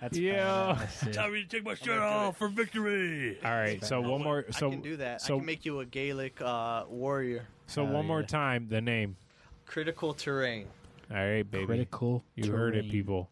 That's 0.01 0.17
Yo. 0.17 0.33
badass, 0.33 1.05
dude. 1.05 1.13
Time 1.13 1.33
me 1.33 1.43
to 1.43 1.47
take 1.47 1.65
my 1.65 1.73
shirt 1.73 1.99
off 1.99 2.37
for 2.37 2.47
victory. 2.47 3.37
All 3.43 3.51
right. 3.51 3.83
So 3.83 4.01
one 4.01 4.23
more. 4.23 4.45
So 4.51 4.67
I 4.67 4.71
can 4.71 4.81
do 4.81 4.97
that. 4.97 5.21
So 5.21 5.35
I 5.35 5.37
can 5.37 5.45
make 5.45 5.65
you 5.65 5.79
a 5.79 5.85
Gaelic 5.85 6.41
uh, 6.41 6.85
warrior. 6.89 7.45
So 7.69 7.85
Hell 7.85 7.93
one 7.93 8.05
more 8.07 8.23
time. 8.23 8.67
The 8.69 8.81
name. 8.81 9.15
Critical 9.65 10.13
terrain. 10.13 10.67
All 11.11 11.17
right, 11.17 11.49
baby. 11.49 11.65
Critical. 11.65 12.23
You 12.35 12.51
heard 12.51 12.75
it, 12.75 12.79
terrain. 12.81 12.91
people. 12.91 13.29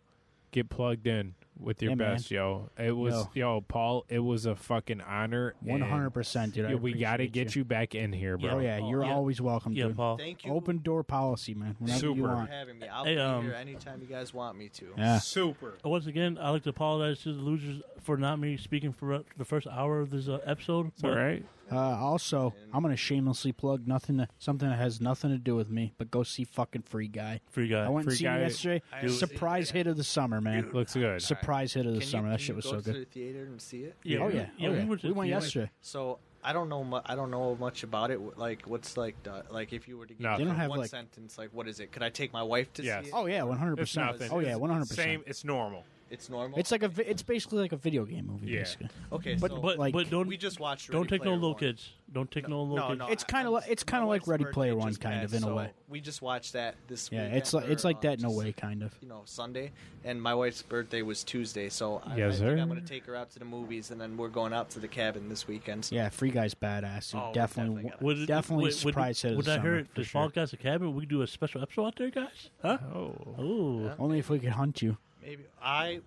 Get 0.52 0.70
plugged 0.70 1.06
in 1.08 1.36
with 1.60 1.82
your 1.82 1.92
Yeah, 1.92 1.96
man. 1.96 2.14
best, 2.16 2.32
yo. 2.32 2.70
It 2.78 2.96
was, 2.96 3.28
yo. 3.34 3.62
Paul. 3.62 4.06
It 4.08 4.20
was 4.20 4.46
a 4.46 4.56
fucking 4.56 5.02
honor. 5.02 5.56
And- 5.68 5.84
hundred 5.84 6.12
percent, 6.12 6.54
dude. 6.54 6.66
I 6.66 6.70
Yeah, 6.70 6.76
we 6.76 6.94
got 6.94 7.18
to 7.18 7.24
appreciate 7.26 7.34
get 7.48 7.56
you. 7.56 7.66
back 7.66 7.96
in 7.96 8.14
here, 8.14 8.38
bro. 8.38 8.52
Oh 8.52 8.60
yeah, 8.60 8.78
you're 8.78 9.04
Yeah. 9.04 9.14
always 9.14 9.42
welcome, 9.42 9.74
Yeah, 9.74 9.88
dude. 9.88 9.98
Paul. 9.98 10.18
Thank 10.18 10.46
you. 10.46 10.54
Open 10.54 10.80
door 10.80 11.04
policy, 11.04 11.54
man. 11.54 11.76
Whenever 11.80 11.98
you 12.08 12.16
Super. 12.16 12.28
for 12.30 12.36
want. 12.36 12.50
having 12.50 12.80
me. 12.80 12.88
I'll 12.88 13.04
Hey, 13.04 13.16
be 13.16 13.22
um, 13.22 13.44
here 13.44 13.54
anytime 13.54 14.00
you 14.02 14.08
guys 14.08 14.34
want 14.34 14.58
me 14.58 14.70
to. 14.70 14.94
Yeah. 14.98 15.20
Super. 15.20 15.78
Once 15.84 16.06
again, 16.08 16.38
I'd 16.38 16.52
like 16.52 16.64
to 16.64 16.70
apologize 16.70 17.22
to 17.24 17.34
the 17.34 17.42
losers 17.42 17.82
for 18.02 18.16
not 18.18 18.40
me 18.40 18.56
speaking 18.58 18.94
for 18.94 19.14
uh, 19.14 19.20
the 19.38 19.46
first 19.46 19.68
hour 19.68 20.00
of 20.00 20.12
this 20.12 20.28
uh, 20.30 20.40
episode. 20.46 20.88
It's 20.96 21.04
all 21.04 21.12
right. 21.16 21.44
Uh, 21.72 21.76
also, 21.78 22.54
I'm 22.74 22.82
gonna 22.82 22.96
shamelessly 22.96 23.52
plug 23.52 23.88
nothing, 23.88 24.18
to, 24.20 24.28
something 24.40 24.70
that 24.70 24.78
has 24.78 25.02
nothing 25.02 25.32
to 25.32 25.38
do 25.38 25.56
with 25.56 25.70
me, 25.70 25.94
but 25.98 26.10
go 26.10 26.24
see 26.24 26.44
fucking 26.46 26.84
Free 26.84 27.08
Guy. 27.08 27.42
Free 27.50 27.68
guy. 27.68 27.86
I 27.86 27.90
went 27.90 28.06
and 28.06 28.12
Free 28.12 28.16
seen 28.18 28.28
Guy- 28.28 28.38
it 28.38 28.42
yesterday. 28.44 28.82
I 28.94 29.08
Surprise 29.08 29.68
seen 29.70 29.76
hit 29.78 29.88
of 29.88 29.98
the 29.98 30.04
summer, 30.04 30.40
man. 30.42 30.70
Looks 30.72 30.94
good. 30.94 31.22
Surprise 31.22 31.74
hit 31.74 31.86
of 31.86 31.94
the 31.94 32.00
Can 32.00 32.08
summer. 32.10 32.24
you, 32.28 32.32
that 32.32 32.38
can 32.38 32.44
shit 32.46 32.50
you 32.50 32.56
was 32.56 32.66
go 32.66 32.72
so 32.72 32.78
to 32.78 32.84
good. 32.84 33.02
the 33.02 33.06
theater 33.06 33.44
and 33.46 33.62
see 33.62 33.80
it? 33.84 33.96
Yeah, 34.04 34.20
oh 34.20 34.28
yeah, 34.30 34.48
yeah, 34.58 34.70
oh, 34.70 34.72
we 34.72 34.78
yeah. 34.80 34.86
went 34.86 35.02
to 35.02 35.08
We 35.08 35.14
the 35.14 35.18
went 35.20 35.28
theater. 35.30 35.46
yesterday. 35.46 35.72
So 35.82 36.20
I 36.44 36.54
don't 36.54 36.70
know. 36.70 36.84
Mu- 36.86 37.02
I 37.06 37.16
don't 37.16 37.32
know 37.32 37.56
much 37.60 37.84
about 37.84 38.12
it. 38.12 38.38
Like, 38.38 38.62
what's 38.66 38.96
like, 38.96 39.22
the, 39.24 39.44
like 39.50 39.74
if 39.74 39.88
you 39.90 39.98
were 39.98 40.06
to 40.06 40.14
give 40.14 40.22
Nothing. 40.22 40.38
me 40.40 40.44
They 40.46 40.50
don't 40.52 40.60
have, 40.62 40.70
one 40.70 40.80
like- 40.80 40.90
sentence, 40.90 41.38
like, 41.38 41.50
what 41.54 41.68
is 41.68 41.80
it? 41.82 41.92
Could 41.92 42.04
I 42.04 42.10
take 42.10 42.32
my 42.32 42.44
wife 42.44 42.72
to 42.76 42.84
Yes. 42.84 43.04
see 43.04 43.10
it? 43.10 43.14
Oh 43.14 43.26
yeah, 43.26 43.44
100. 43.44 43.74
It's 43.74 43.80
percent 43.92 44.12
nothing. 44.14 44.32
Oh 44.32 44.40
yeah, 44.40 44.52
It's 44.52 44.60
100. 44.60 44.88
Same. 44.88 45.24
It's 45.28 45.44
normal. 45.44 45.84
It's 46.10 46.30
normal. 46.30 46.58
It's 46.58 46.72
like 46.72 46.84
a. 46.84 46.88
vi- 46.88 47.04
It's 47.04 47.22
basically 47.24 47.60
like 47.60 47.74
a 47.74 47.78
video 47.78 48.06
game 48.06 48.28
movie. 48.28 48.48
Yeah. 48.52 48.60
Basically. 48.60 48.90
okay, 49.12 49.36
but- 49.36 49.52
so 49.52 49.58
But 49.60 49.78
Like- 49.78 49.94
but 49.94 50.10
don't 50.10 50.28
we 50.28 50.38
just 50.38 50.60
watched. 50.60 50.90
don't 50.92 51.02
Ready 51.02 51.10
take 51.10 51.22
no 51.22 51.24
Player 51.26 51.36
little 51.36 51.50
One. 51.52 51.60
kids. 51.60 51.90
Don't 52.14 52.32
take 52.32 52.48
no, 52.48 52.62
little 52.62 52.78
No, 52.78 52.88
kids. 52.88 53.00
no, 53.00 53.08
It's 53.10 53.24
kinda 53.26 53.44
I'm- 53.44 53.52
like- 53.54 53.64
it's 53.70 53.84
kinda 53.84 54.06
like 54.06 54.22
wife's 54.22 54.28
Ready 54.30 54.44
birthday 54.46 54.54
Player 54.54 54.76
One, 54.78 54.88
just 54.88 55.02
kind 55.02 55.16
of, 55.16 55.22
passed, 55.24 55.34
in 55.34 55.44
a 55.44 55.52
so 55.52 55.56
way. 55.56 55.72
We 55.90 56.00
just 56.00 56.22
watched 56.22 56.54
that 56.54 56.76
this 56.88 57.10
Yeah, 57.12 57.24
weekend 57.24 57.38
it's 57.38 57.54
like 57.54 57.68
it's 57.68 57.84
or, 57.84 57.88
like 57.90 57.98
uh, 57.98 58.00
that 58.02 58.20
in 58.20 58.26
a 58.26 58.28
just, 58.30 58.36
way, 58.38 58.54
kind 58.54 58.84
of. 58.84 58.98
You 59.02 59.10
know, 59.10 59.22
Sunday, 59.26 59.72
and 60.06 60.22
my 60.22 60.34
wife's 60.34 60.62
birthday 60.62 61.02
was 61.02 61.26
Tuesday, 61.26 61.68
so 61.68 62.02
I, 62.06 62.16
Yes, 62.16 62.36
I 62.36 62.38
sir. 62.38 62.48
think 62.52 62.62
I'm 62.62 62.70
going 62.70 62.82
to 62.82 62.88
take 62.88 63.06
her 63.06 63.16
out 63.16 63.30
to 63.32 63.40
the 63.40 63.46
movies, 63.46 63.92
and 63.92 64.00
then 64.00 64.16
we're 64.16 64.30
going 64.30 64.54
out 64.54 64.70
to 64.72 64.80
the 64.80 64.88
cabin 64.88 65.28
this 65.28 65.48
weekend. 65.48 65.84
So 65.86 65.96
Yeah, 65.96 66.08
Free 66.08 66.32
Guy's 66.32 66.54
badass. 66.54 67.12
Dude. 67.12 67.20
Oh, 67.20 67.28
we're 67.28 67.34
definitely, 67.34 67.84
definitely 67.84 67.84
gonna- 67.84 67.96
Would 68.06 68.18
it- 68.20 68.26
definitely 68.28 68.64
would- 68.66 68.74
surprise 68.74 69.22
hit 69.22 69.32
of 69.32 69.38
Would 69.38 69.46
the 69.46 69.52
I 69.52 69.56
summer, 69.58 69.70
hear 69.70 69.80
it? 69.80 69.88
for 69.90 70.00
The 70.02 70.06
Fall 70.08 70.24
sure. 70.28 70.32
Guys 70.32 70.56
Cabin? 70.58 70.94
We 70.96 71.02
could 71.02 71.10
do 71.10 71.22
a 71.24 71.28
special 71.28 71.62
episode 71.62 71.86
out 71.88 71.96
there, 71.98 72.10
guys. 72.10 72.50
Huh? 72.62 72.78
Oh. 72.94 73.42
Ooh. 73.44 73.92
only 74.00 74.20
if 74.20 74.30
we 74.30 74.40
could 74.40 74.50
hunt 74.52 74.82
you. 74.82 74.98
Maybe 75.28 75.44
I 75.62 76.00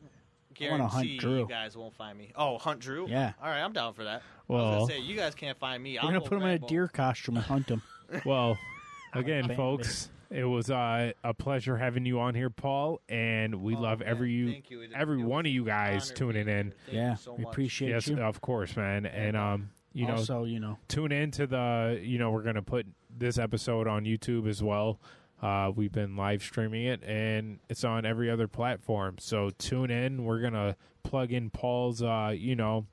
wanna 0.60 0.88
hunt 0.88 0.92
guarantee 1.06 1.16
Drew. 1.18 1.38
you 1.40 1.46
guys 1.46 1.76
won't 1.76 1.94
find 1.94 2.18
me. 2.18 2.32
Oh, 2.34 2.58
hunt 2.58 2.80
Drew? 2.80 3.06
Yeah. 3.08 3.32
All 3.42 3.48
right, 3.48 3.60
I'm 3.62 3.72
down 3.72 3.94
for 3.94 4.04
that. 4.04 4.22
I 4.22 4.52
Well- 4.52 4.80
was 4.80 4.88
gonna 4.88 5.00
say 5.00 5.06
you 5.06 5.16
guys 5.16 5.34
can't 5.34 5.58
find 5.58 5.82
me. 5.82 5.94
We're 5.94 6.00
I'll 6.00 6.06
gonna 6.08 6.20
put 6.20 6.32
him 6.38 6.42
in 6.42 6.62
a 6.62 6.66
deer 6.66 6.88
costume 6.88 7.36
and 7.36 7.44
hunt 7.46 7.68
him. 7.68 7.82
Well, 8.24 8.58
again, 9.14 9.46
Bam, 9.46 9.56
folks, 9.56 10.10
it 10.30 10.42
was 10.44 10.68
uh, 10.68 11.12
a 11.22 11.32
pleasure 11.32 11.76
having 11.76 12.04
you 12.06 12.18
on 12.18 12.34
here, 12.34 12.50
Paul, 12.50 13.00
and 13.08 13.62
we 13.62 13.76
Oh, 13.76 13.80
love 13.80 14.00
man, 14.00 14.08
every 14.08 14.32
you, 14.32 14.50
thank 14.50 14.68
you. 14.70 14.80
It- 14.80 14.90
every 14.92 15.20
it 15.20 15.24
one 15.24 15.44
was 15.44 15.50
of 15.50 15.54
you 15.54 15.62
an 15.62 15.66
guys 15.68 16.10
honor 16.10 16.16
tuning 16.16 16.44
being 16.46 16.58
in. 16.58 16.66
here. 16.66 16.74
Thank 16.86 16.96
yeah, 16.96 17.10
you 17.12 17.16
so 17.18 17.32
we 17.34 17.44
much. 17.44 17.52
appreciate 17.52 17.90
Yes, 17.90 18.08
you. 18.08 18.18
of 18.20 18.40
course, 18.40 18.76
man, 18.76 19.06
and 19.06 19.36
um, 19.36 19.70
you 19.92 20.06
know, 20.08 20.14
also, 20.16 20.42
you 20.44 20.58
know, 20.58 20.76
tune 20.88 21.12
in 21.12 21.30
to 21.32 21.46
the 21.46 22.00
you 22.02 22.18
know 22.18 22.30
we're 22.32 22.42
gonna 22.42 22.62
put 22.62 22.86
this 23.16 23.38
episode 23.38 23.86
on 23.88 24.04
youtube 24.04 24.48
as 24.48 24.62
well 24.62 25.00
uh, 25.42 25.70
we've 25.74 25.92
been 25.92 26.16
live 26.16 26.42
streaming 26.42 26.84
it 26.84 27.02
and 27.04 27.58
it's 27.68 27.84
on 27.84 28.04
every 28.04 28.28
other 28.30 28.46
platform. 28.48 29.16
So 29.18 29.50
tune 29.50 29.90
in. 29.90 30.24
We're 30.24 30.40
gonna 30.40 30.76
plug 31.02 31.32
in 31.32 31.48
paul's 31.50 32.02
uh, 32.02 32.34
you 32.36 32.54
know 32.54 32.86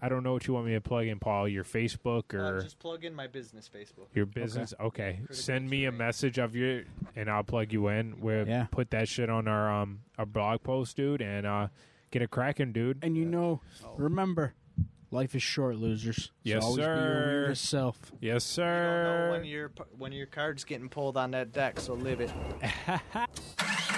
i 0.00 0.08
don't 0.08 0.22
know 0.22 0.32
what 0.34 0.46
you 0.46 0.54
want 0.54 0.66
me 0.66 0.72
to 0.74 0.80
plug 0.80 1.06
in 1.06 1.18
paul. 1.18 1.48
Your 1.48 1.64
facebook 1.64 2.32
Uh, 2.32 2.38
or 2.56 2.60
just 2.60 2.78
plug 2.78 3.04
in 3.04 3.12
my 3.14 3.26
business 3.26 3.68
Facebook. 3.74 4.06
your 4.14 4.26
business? 4.26 4.72
Okay, 4.78 5.14
Critical 5.14 5.34
send 5.34 5.68
me 5.68 5.84
a 5.86 5.92
message 5.92 6.38
of 6.38 6.54
your 6.54 6.82
and 7.16 7.28
i'll 7.28 7.42
plug 7.42 7.72
you 7.72 7.88
in. 7.88 8.20
We'll 8.20 8.46
Yeah. 8.46 8.66
put 8.70 8.90
that 8.90 9.08
shit 9.08 9.28
on 9.30 9.48
our 9.48 9.68
um 9.70 10.00
our 10.16 10.26
blog 10.26 10.62
post 10.62 10.96
dude 10.96 11.20
and 11.22 11.44
uh 11.46 11.68
get 12.12 12.22
a 12.22 12.28
cracking 12.28 12.70
dude. 12.72 12.98
And 13.02 13.16
you 13.16 13.24
know, 13.24 13.60
Oh. 13.84 13.94
remember, 13.96 14.54
life 15.14 15.34
is 15.34 15.42
short, 15.42 15.76
losers. 15.76 16.24
So 16.24 16.30
Yes, 16.42 16.62
always 16.64 16.76
Be 16.78 16.82
your 16.82 16.94
sir. 16.96 17.26
weirdest 17.28 17.64
self. 17.70 18.12
yes 18.20 18.44
sir. 18.44 18.62
You 18.64 18.92
don't 18.92 19.26
know 19.26 19.30
when 19.38 19.44
your 19.46 19.70
when 19.96 20.12
your 20.12 20.26
card's 20.26 20.64
getting 20.64 20.88
pulled 20.90 21.16
on 21.16 21.30
that 21.30 21.52
deck, 21.52 21.80
so 21.80 21.94
live 21.94 22.20
it. 22.20 22.30